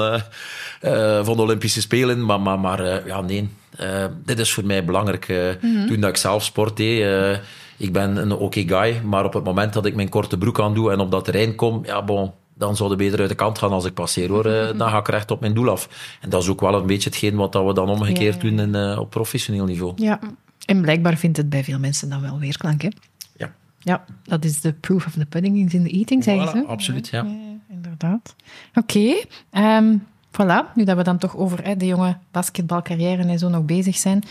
van 1.24 1.36
de 1.36 1.42
Olympische 1.42 1.80
Spelen. 1.80 2.24
Maar, 2.24 2.40
maar, 2.40 2.58
maar 2.58 3.06
ja, 3.06 3.20
nee. 3.20 3.50
Uh, 3.80 4.04
dit 4.24 4.38
is 4.38 4.52
voor 4.52 4.64
mij 4.64 4.84
belangrijk. 4.84 5.28
Uh, 5.28 5.50
mm 5.60 5.76
-hmm. 5.76 5.86
Toen 5.86 6.00
dat 6.00 6.10
ik 6.10 6.16
zelf 6.16 6.44
sport 6.44 6.76
deed, 6.76 7.00
uh, 7.00 7.36
ik 7.76 7.92
ben 7.92 8.16
een 8.16 8.32
oké 8.32 8.60
okay 8.60 8.92
guy, 8.92 9.00
maar 9.04 9.24
op 9.24 9.32
het 9.32 9.44
moment 9.44 9.72
dat 9.72 9.86
ik 9.86 9.94
mijn 9.94 10.08
korte 10.08 10.38
broek 10.38 10.60
aan 10.60 10.74
doe 10.74 10.92
en 10.92 11.00
op 11.00 11.10
dat 11.10 11.24
terrein 11.24 11.54
kom, 11.54 11.84
ja, 11.84 12.02
bon, 12.04 12.32
dan 12.54 12.76
zou 12.76 12.90
de 12.90 12.96
beter 12.96 13.20
uit 13.20 13.28
de 13.28 13.34
kant 13.34 13.58
gaan 13.58 13.70
als 13.70 13.84
ik 13.84 13.94
passeer 13.94 14.28
hoor. 14.28 14.46
Mm 14.46 14.52
-hmm. 14.52 14.78
Dan 14.78 14.90
ga 14.90 14.98
ik 14.98 15.08
recht 15.08 15.30
op 15.30 15.40
mijn 15.40 15.54
doel 15.54 15.70
af. 15.70 15.88
En 16.20 16.30
dat 16.30 16.42
is 16.42 16.48
ook 16.48 16.60
wel 16.60 16.74
een 16.74 16.86
beetje 16.86 17.08
hetgeen 17.08 17.36
wat 17.36 17.52
dat 17.52 17.66
we 17.66 17.74
dan 17.74 17.88
omgekeerd 17.88 18.42
ja, 18.42 18.48
ja. 18.48 18.56
doen 18.56 18.74
in, 18.74 18.98
op 18.98 19.10
professioneel 19.10 19.64
niveau. 19.64 19.92
Ja, 19.96 20.18
en 20.66 20.80
blijkbaar 20.80 21.16
vindt 21.16 21.36
het 21.36 21.48
bij 21.48 21.64
veel 21.64 21.78
mensen 21.78 22.08
dan 22.08 22.20
wel 22.20 22.38
weerklank, 22.38 22.82
hè? 22.82 22.88
Ja. 23.36 23.54
Ja, 23.78 24.04
dat 24.22 24.44
is 24.44 24.60
de 24.60 24.72
proof 24.72 25.06
of 25.06 25.12
the 25.12 25.26
pudding 25.26 25.66
is 25.66 25.74
in 25.74 25.84
the 25.84 25.90
eating, 25.90 26.24
zeggen 26.24 26.48
voilà, 26.48 26.50
ze. 26.50 26.64
Absoluut, 26.66 27.08
ja. 27.08 27.22
ja 27.22 27.52
inderdaad. 27.68 28.34
Oké. 28.74 29.14
Okay. 29.50 29.78
Um, 29.78 30.06
Voilà, 30.32 30.74
nu 30.74 30.84
dat 30.84 30.96
we 30.96 31.02
dan 31.02 31.18
toch 31.18 31.36
over 31.36 31.64
hè, 31.64 31.76
de 31.76 31.86
jonge 31.86 32.16
basketbalcarrière 32.30 33.22
en 33.22 33.38
zo 33.38 33.48
nog 33.48 33.64
bezig 33.64 33.96
zijn. 33.96 34.24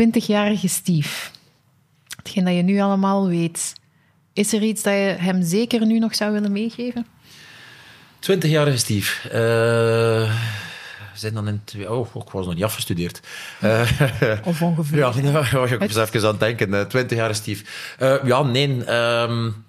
20-jarige 0.00 0.68
Steve. 0.68 1.30
Hetgeen 2.16 2.44
dat 2.44 2.54
je 2.54 2.62
nu 2.62 2.80
allemaal 2.80 3.28
weet. 3.28 3.72
Is 4.32 4.52
er 4.52 4.62
iets 4.62 4.82
dat 4.82 4.92
je 4.92 5.14
hem 5.18 5.42
zeker 5.42 5.86
nu 5.86 5.98
nog 5.98 6.14
zou 6.14 6.32
willen 6.32 6.52
meegeven? 6.52 7.06
20-jarige 8.20 8.76
Steve. 8.76 9.28
Uh, 9.28 9.32
we 11.12 11.18
zijn 11.24 11.34
dan 11.34 11.48
in... 11.48 11.88
Oh, 11.88 12.06
ik 12.14 12.30
was 12.30 12.46
nog 12.46 12.54
niet 12.54 12.64
afgestudeerd. 12.64 13.20
Uh, 13.64 13.80
of 14.44 14.62
ongeveer. 14.62 14.98
Ja, 14.98 15.12
ik 15.78 15.92
was 15.92 15.96
even 15.96 16.22
aan 16.22 16.36
het 16.38 16.40
denken. 16.40 16.86
20-jarige 16.86 17.34
Steve. 17.34 17.64
Uh, 17.98 18.24
ja, 18.24 18.42
nee... 18.42 18.92
Um, 18.94 19.66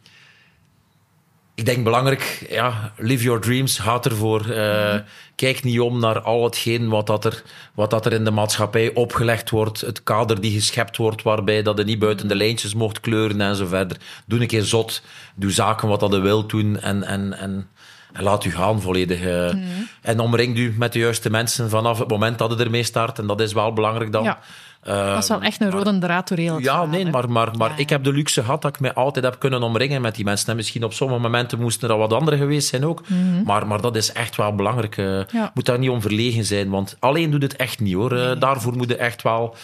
ik 1.60 1.66
denk 1.66 1.84
belangrijk, 1.84 2.46
ja, 2.50 2.92
live 2.98 3.24
your 3.24 3.40
dreams, 3.40 3.80
gaat 3.80 4.06
ervoor. 4.06 4.46
Uh, 4.50 4.94
mm. 4.94 5.04
Kijk 5.36 5.64
niet 5.64 5.80
om 5.80 6.00
naar 6.00 6.20
al 6.22 6.44
hetgeen 6.44 6.90
wat, 6.90 7.08
dat 7.08 7.26
er, 7.26 7.44
wat 7.74 7.90
dat 7.90 8.06
er 8.06 8.14
in 8.14 8.24
de 8.24 8.32
maatschappij 8.32 8.94
opgelegd 8.94 9.50
wordt. 9.50 9.82
Het 9.82 10.04
kader 10.04 10.42
die 10.42 10.52
geschept 10.52 10.98
wordt, 10.98 11.24
waarbij 11.24 11.62
dat 11.62 11.78
je 11.78 11.84
niet 11.84 12.00
buiten 12.00 12.28
de 12.28 12.36
lijntjes 12.36 12.74
mocht 12.74 13.00
kleuren 13.00 13.42
en 13.42 13.56
zo 13.56 13.66
verder. 13.66 13.98
Doe 14.26 14.40
een 14.40 14.48
keer 14.48 14.64
zot. 14.64 15.02
Doe 15.36 15.52
zaken 15.52 15.88
wat 15.88 16.00
dat 16.00 16.12
je 16.12 16.20
wilt 16.20 16.50
doen 16.50 16.80
en, 16.80 17.04
en, 17.04 17.38
en, 17.38 17.68
en 18.14 18.24
laat 18.24 18.46
u 18.46 18.52
gaan 18.52 18.82
volledig. 18.82 19.22
Uh. 19.22 19.52
Mm. 19.52 19.88
En 20.02 20.20
omring 20.20 20.58
u 20.58 20.76
met 20.78 20.94
de 20.94 21.00
juiste 21.00 21.30
mensen 21.30 21.70
vanaf 21.70 22.00
het 22.00 22.10
moment 22.10 22.38
dat 22.38 22.52
je 22.58 22.64
ermee 22.64 22.84
start. 22.84 23.20
En 23.20 23.28
dat 23.28 23.42
is 23.42 23.54
wel 23.54 23.74
belangrijk 23.74 24.12
dan. 24.12 24.24
Ja. 24.24 24.40
Dat 24.84 25.24
is 25.24 25.30
wel 25.30 25.42
echt 25.42 25.62
een 25.62 25.72
rode 25.72 25.98
draad 25.98 26.28
door 26.28 26.38
heel 26.38 26.56
het 26.56 26.64
Ja, 26.64 26.70
verhaal, 26.70 26.88
nee, 26.88 27.06
maar, 27.06 27.32
maar, 27.32 27.58
maar 27.58 27.70
ja. 27.70 27.78
ik 27.78 27.90
heb 27.90 28.04
de 28.04 28.14
luxe 28.14 28.42
gehad 28.42 28.62
dat 28.62 28.76
ik 28.76 28.80
mij 28.80 28.94
altijd 28.94 29.26
heb 29.26 29.40
kunnen 29.40 29.64
omringen 29.64 30.02
met 30.02 30.16
die 30.16 30.26
mensen. 30.26 30.50
En 30.50 30.56
misschien 30.56 30.84
op 30.84 30.94
sommige 30.94 31.22
momenten 31.22 31.60
moesten 31.60 31.90
er 31.90 31.98
wat 31.98 32.14
anderen 32.14 32.40
geweest 32.40 32.68
zijn 32.68 32.86
ook. 32.86 33.02
Mhm. 33.10 33.20
Mm 33.20 33.34
-hmm. 33.34 33.44
maar, 33.44 33.68
maar 33.68 33.82
dat 33.82 33.96
is 33.96 34.12
echt 34.12 34.36
wel 34.36 34.56
belangrijk. 34.56 34.98
Uh, 34.98 35.22
ja. 35.32 35.52
Moet 35.54 35.66
daar 35.66 35.80
niet 35.80 35.90
om 35.90 36.02
verlegen 36.02 36.46
zijn, 36.46 36.70
want 36.70 36.98
alleen 37.00 37.32
doet 37.32 37.42
het 37.42 37.56
echt 37.56 37.80
niet 37.80 37.94
hoor. 37.94 38.14
Nee. 38.14 38.38
Daarvoor 38.38 38.76
moet 38.76 38.90
je 38.90 38.96
echt 38.96 39.22
wel... 39.22 39.56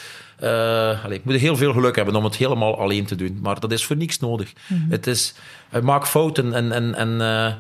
Uh, 0.43 1.05
allez, 1.05 1.19
moet 1.23 1.33
je 1.33 1.39
heel 1.39 1.55
veel 1.55 1.73
geluk 1.73 1.95
hebben 1.95 2.15
om 2.15 2.23
het 2.23 2.35
helemaal 2.35 2.79
alleen 2.79 3.05
te 3.05 3.15
doen. 3.15 3.39
Maar 3.41 3.59
dat 3.59 3.71
is 3.71 3.85
voor 3.85 3.97
niks 3.97 4.19
nodig. 4.19 4.53
Mhm. 4.53 4.73
Mm 4.73 4.81
-hmm. 4.81 4.91
Het 4.91 5.07
is... 5.07 5.33
maak 5.81 6.07
fouten 6.07 6.53
en... 6.53 6.71
en, 6.71 6.95
en 6.95 7.09
uh, 7.09 7.53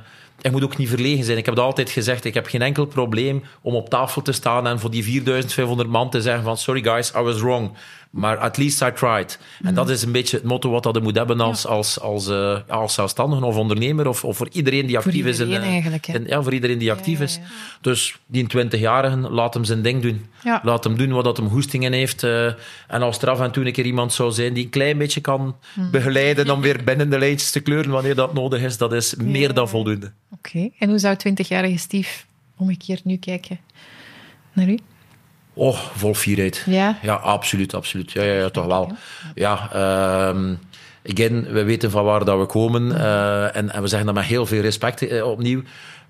je 0.45 0.51
moet 0.51 0.63
ook 0.63 0.77
niet 0.77 0.89
verlegen 0.89 1.23
zijn. 1.23 1.37
Ik 1.37 1.45
heb 1.45 1.59
altijd 1.59 1.89
gezegd, 1.89 2.25
ik 2.25 2.33
heb 2.33 2.47
geen 2.47 2.61
enkel 2.61 2.85
probleem 2.85 3.43
om 3.61 3.75
op 3.75 3.89
tafel 3.89 4.21
te 4.21 4.31
staan 4.31 4.67
en 4.67 4.79
voor 4.79 4.91
die 4.91 5.03
4500 5.03 5.89
man 5.89 6.09
te 6.09 6.21
zeggen 6.21 6.43
van 6.43 6.57
sorry 6.57 6.83
guys, 6.83 7.11
I 7.15 7.19
was 7.19 7.39
wrong. 7.39 7.71
Maar 8.15 8.37
at 8.37 8.57
least 8.57 8.81
I 8.81 8.91
tried. 8.91 9.39
En 9.61 9.69
mm. 9.69 9.75
dat 9.75 9.89
is 9.89 10.01
een 10.01 10.11
beetje 10.11 10.37
het 10.37 10.45
motto 10.45 10.69
wat 10.69 10.83
dat 10.83 11.01
moet 11.01 11.15
hebben 11.15 11.39
als, 11.39 11.61
ja. 11.61 11.69
als, 11.69 11.99
als, 11.99 12.27
uh, 12.27 12.57
als 12.67 12.93
zelfstandige 12.93 13.45
of 13.45 13.55
ondernemer 13.55 14.07
of, 14.07 14.23
of 14.23 14.37
voor 14.37 14.49
iedereen 14.51 14.85
die 14.85 14.97
actief 14.97 15.21
voor 15.21 15.29
is. 15.29 15.39
In, 15.39 15.61
eigenlijk, 15.61 16.07
in, 16.07 16.25
ja, 16.27 16.43
voor 16.43 16.53
iedereen 16.53 16.77
die 16.77 16.91
actief 16.91 17.17
ja, 17.17 17.23
is. 17.23 17.39
Dus 17.81 18.17
die 18.25 18.47
20-jarigen, 18.57 19.29
laat 19.29 19.53
hem 19.53 19.63
zijn 19.63 19.81
ding 19.81 20.01
doen. 20.01 20.25
Laat 20.63 20.83
hem 20.83 20.97
doen 20.97 21.11
wat 21.11 21.23
dat 21.23 21.37
hem 21.37 21.49
goestingen 21.49 21.93
heeft. 21.93 22.23
Uh, 22.23 22.45
en 22.87 23.01
als 23.01 23.21
er 23.21 23.29
af 23.29 23.39
en 23.39 23.51
toe 23.51 23.65
een 23.65 23.71
keer 23.71 23.85
iemand 23.85 24.13
zou 24.13 24.31
zijn 24.31 24.53
die 24.53 24.63
een 24.63 24.69
klein 24.69 24.97
beetje 24.97 25.21
kan 25.21 25.55
mm. 25.73 25.91
begeleiden 25.91 26.49
om 26.49 26.61
weer 26.61 26.83
binnen 26.83 27.09
de 27.09 27.19
lijntjes 27.19 27.51
te 27.51 27.59
kleuren 27.59 27.91
wanneer 27.91 28.15
dat 28.15 28.33
nodig 28.33 28.61
is, 28.61 28.77
dat 28.77 28.93
is 28.93 29.15
meer 29.15 29.53
dan 29.53 29.69
voldoende. 29.69 30.11
Oké. 30.31 30.49
Okay. 30.49 30.71
En 30.79 30.89
hoe 30.89 30.99
zou 30.99 31.15
20-jarige 31.29 31.77
Steve 31.77 32.23
omgekeerd 32.57 33.05
nu 33.05 33.17
kijken 33.17 33.59
naar 34.53 34.69
u? 34.69 34.77
Oh, 35.57 35.77
vol 35.95 36.13
fierheid. 36.13 36.63
Ja? 36.65 36.97
Ja, 37.01 37.13
absoluut, 37.13 37.73
absoluut. 37.73 38.11
Ja, 38.11 38.23
ja, 38.23 38.33
ja 38.33 38.49
toch 38.49 38.65
wel. 38.65 38.91
Ja, 39.35 39.69
um, 40.29 40.59
again, 41.05 41.47
we 41.51 41.63
weten 41.63 41.91
van 41.91 42.03
waar 42.03 42.25
dat 42.25 42.39
we 42.39 42.45
komen 42.45 42.83
uh, 42.91 43.55
en, 43.55 43.73
en, 43.73 43.81
we 43.81 43.87
zeggen 43.87 44.05
dat 44.05 44.15
met 44.15 44.25
heel 44.25 44.45
veel 44.45 44.61
respect 44.61 45.01
uh, 45.01 45.25
opnieuw. 45.25 45.61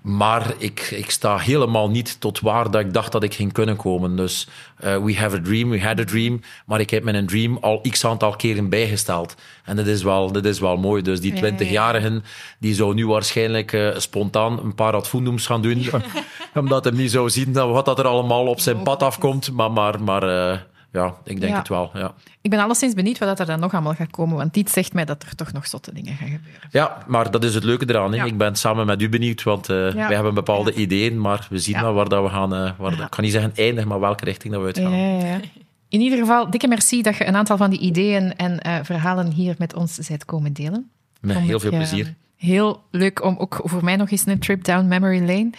Maar 0.06 0.54
ik, 0.58 0.80
ik 0.80 1.10
sta 1.10 1.38
helemaal 1.38 1.90
niet 1.90 2.20
tot 2.20 2.40
waar 2.40 2.70
dat 2.70 2.80
ik 2.80 2.92
dacht 2.92 3.12
dat 3.12 3.22
ik 3.22 3.34
ging 3.34 3.52
kunnen 3.52 3.76
komen. 3.76 4.16
Dus 4.16 4.48
uh, 4.84 5.04
we 5.04 5.16
have 5.16 5.36
a 5.36 5.40
dream, 5.42 5.70
we 5.70 5.80
had 5.80 6.00
a 6.00 6.04
dream. 6.04 6.40
Maar 6.66 6.80
ik 6.80 6.90
heb 6.90 7.04
mijn 7.04 7.26
dream 7.26 7.58
al 7.60 7.80
x 7.90 8.04
aantal 8.04 8.36
keren 8.36 8.68
bijgesteld. 8.68 9.34
En 9.64 9.76
dat 9.76 9.86
is 9.86 10.02
wel, 10.02 10.32
dat 10.32 10.44
is 10.44 10.60
wel 10.60 10.76
mooi. 10.76 11.02
Dus 11.02 11.20
die 11.20 11.32
20-jarigen, 11.32 12.24
die 12.58 12.74
zou 12.74 12.94
nu 12.94 13.06
waarschijnlijk 13.06 13.72
uh, 13.72 13.96
spontaan 13.96 14.58
een 14.58 14.74
paar 14.74 14.92
advoendums 14.92 15.46
gaan 15.46 15.62
doen. 15.62 15.86
omdat 16.54 16.84
hij 16.84 16.92
niet 16.92 17.10
zou 17.10 17.30
zien 17.30 17.52
wat 17.52 17.84
dat 17.84 17.98
er 17.98 18.06
allemaal 18.06 18.46
op 18.46 18.60
zijn 18.60 18.82
pad 18.82 19.02
afkomt. 19.02 19.52
Maar, 19.52 19.72
maar, 19.72 20.02
maar 20.02 20.24
uh, 20.24 20.58
ja, 20.96 21.14
ik 21.24 21.40
denk 21.40 21.52
Ja. 21.52 21.58
het 21.58 21.68
wel. 21.68 21.90
Ja. 21.94 22.14
Ik 22.40 22.50
ben 22.50 22.58
alleszins 22.60 22.94
benieuwd 22.94 23.18
wat 23.18 23.40
er 23.40 23.46
dan 23.46 23.60
nog 23.60 23.72
allemaal 23.72 23.94
gaat 23.94 24.10
komen, 24.10 24.36
want 24.36 24.56
iets 24.56 24.72
zegt 24.72 24.92
mij 24.92 25.04
dat 25.04 25.22
er 25.22 25.34
toch 25.34 25.52
nog 25.52 25.66
zotte 25.66 25.94
dingen 25.94 26.14
gaan 26.16 26.28
gebeuren. 26.28 26.68
ja, 26.70 26.98
maar 27.06 27.30
dat 27.30 27.44
is 27.44 27.54
het 27.54 27.64
leuke 27.64 27.84
eraan. 27.88 28.12
Ja. 28.12 28.24
Ik 28.24 28.38
ben 28.38 28.56
samen 28.56 28.86
met 28.86 29.02
u 29.02 29.08
benieuwd, 29.08 29.42
want 29.42 29.68
uh, 29.70 29.76
wij 29.94 30.14
hebben 30.14 30.34
bepaalde 30.34 30.72
ideeën. 30.74 31.20
Maar 31.20 31.46
we 31.50 31.58
zien 31.58 31.80
wel 31.80 31.92
waar 31.94 32.08
dat 32.08 32.22
we 32.22 32.28
gaan. 32.28 32.54
uh, 32.54 32.70
waar 32.78 32.90
dat- 32.90 33.00
ik 33.00 33.10
kan 33.10 33.24
niet 33.24 33.32
zeggen 33.32 33.52
eindigen, 33.56 33.88
maar 33.88 34.00
welke 34.00 34.24
richting 34.24 34.52
dat 34.52 34.62
we 34.62 34.66
uitgaan. 34.66 35.40
In 35.88 36.00
ieder 36.00 36.18
geval, 36.18 36.50
dikke 36.50 36.68
merci 36.68 37.02
dat 37.02 37.16
je 37.16 37.26
een 37.26 37.36
aantal 37.36 37.56
van 37.56 37.70
die 37.70 37.78
ideeën 37.78 38.36
en 38.36 38.60
eh, 38.60 38.74
verhalen 38.82 39.30
hier 39.32 39.54
met 39.58 39.74
ons 39.74 39.98
bent 40.08 40.24
komen 40.24 40.52
delen. 40.52 40.90
Met 41.20 41.36
heel 41.38 41.60
veel 41.60 41.70
eh, 41.70 41.76
plezier. 41.76 42.14
Heel 42.36 42.82
leuk 42.90 43.24
om 43.24 43.36
ook 43.38 43.60
voor 43.64 43.84
mij 43.84 43.96
nog 43.96 44.10
eens 44.10 44.26
een 44.26 44.38
trip 44.38 44.64
down 44.64 44.86
memory 44.86 45.18
lane. 45.20 45.50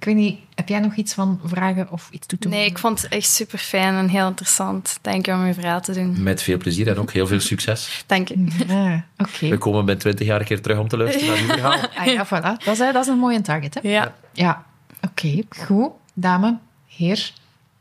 Ik 0.00 0.06
weet 0.06 0.14
niet, 0.14 0.38
heb 0.54 0.68
jij 0.68 0.78
nog 0.80 0.94
iets 0.94 1.14
van 1.14 1.40
vragen 1.44 1.90
of 1.90 2.08
iets 2.10 2.26
toe 2.26 2.38
te 2.38 2.48
Nee, 2.48 2.56
voegen? 2.56 2.76
ik 2.76 2.80
vond 2.82 3.02
het 3.02 3.12
echt 3.12 3.26
super 3.28 3.58
fijn 3.58 3.94
en 3.94 4.08
heel 4.08 4.26
interessant. 4.26 4.98
Dank 5.02 5.26
je 5.26 5.32
om 5.32 5.44
uw 5.44 5.52
verhaal 5.52 5.80
te 5.80 5.92
doen. 5.92 6.22
Met 6.22 6.42
veel 6.42 6.56
plezier 6.58 6.88
en 6.88 6.98
ook 6.98 7.12
heel 7.12 7.26
veel 7.26 7.40
succes. 7.40 8.04
Dank 8.06 8.28
je. 8.28 8.46
Ja, 8.66 9.04
oké. 9.24 9.48
We 9.48 9.58
komen 9.58 9.78
binnen 9.84 9.98
20 10.02 10.26
jaar 10.26 10.40
een 10.40 10.46
keer 10.46 10.60
terug 10.60 10.78
om 10.78 10.88
te 10.88 10.96
luisteren 10.96 11.28
naar 11.28 11.38
uw 11.38 11.46
verhaal. 11.46 11.88
Ah, 11.98 12.06
ja, 12.06 12.26
voilà. 12.26 12.64
Dat 12.64 12.72
is, 12.72 12.78
dat 12.78 12.94
is 12.96 13.06
een 13.06 13.18
mooie 13.18 13.40
target, 13.40 13.74
hè? 13.74 13.88
Ja. 13.88 14.14
Ja, 14.32 14.64
oké. 15.00 15.42
Goed. 15.48 15.90
Dame, 16.14 16.58
heer, 16.86 17.32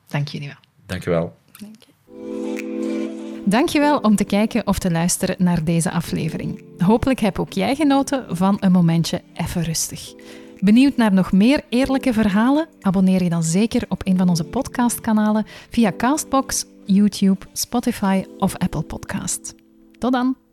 dank 0.08 0.28
jullie 0.28 0.48
wel. 0.48 0.58
Dank 0.86 1.04
je 1.04 1.10
wel. 1.10 1.38
Dank 1.58 1.76
je. 1.80 3.44
Dankjewel 3.46 3.98
om 3.98 4.16
te 4.16 4.24
kijken 4.24 4.68
of 4.68 4.80
te 4.80 4.92
luisteren 4.92 5.36
naar 5.38 5.64
deze 5.64 5.92
aflevering. 5.92 6.64
Hopelijk 6.78 7.20
heb 7.20 7.40
ook 7.40 7.54
jij 7.54 7.76
genoten 7.76 8.26
van 8.38 8.58
een 8.60 8.72
momentje 8.72 9.22
even 9.34 9.64
rustig. 9.64 10.14
Benieuwd 10.60 10.96
naar 10.96 11.14
nog 11.14 11.32
meer 11.32 11.62
eerlijke 11.70 12.14
verhalen? 12.14 12.68
Abonneer 12.82 13.24
je 13.24 13.30
dan 13.30 13.44
zeker 13.44 13.86
op 13.90 14.02
een 14.04 14.18
van 14.18 14.30
onze 14.30 14.44
podcastkanalen 14.44 15.46
via 15.70 15.94
Castbox, 15.98 16.66
YouTube, 16.86 17.46
Spotify 17.54 18.24
of 18.38 18.58
Apple 18.58 18.84
Podcast. 18.84 19.56
Tot 20.00 20.12
dan! 20.12 20.49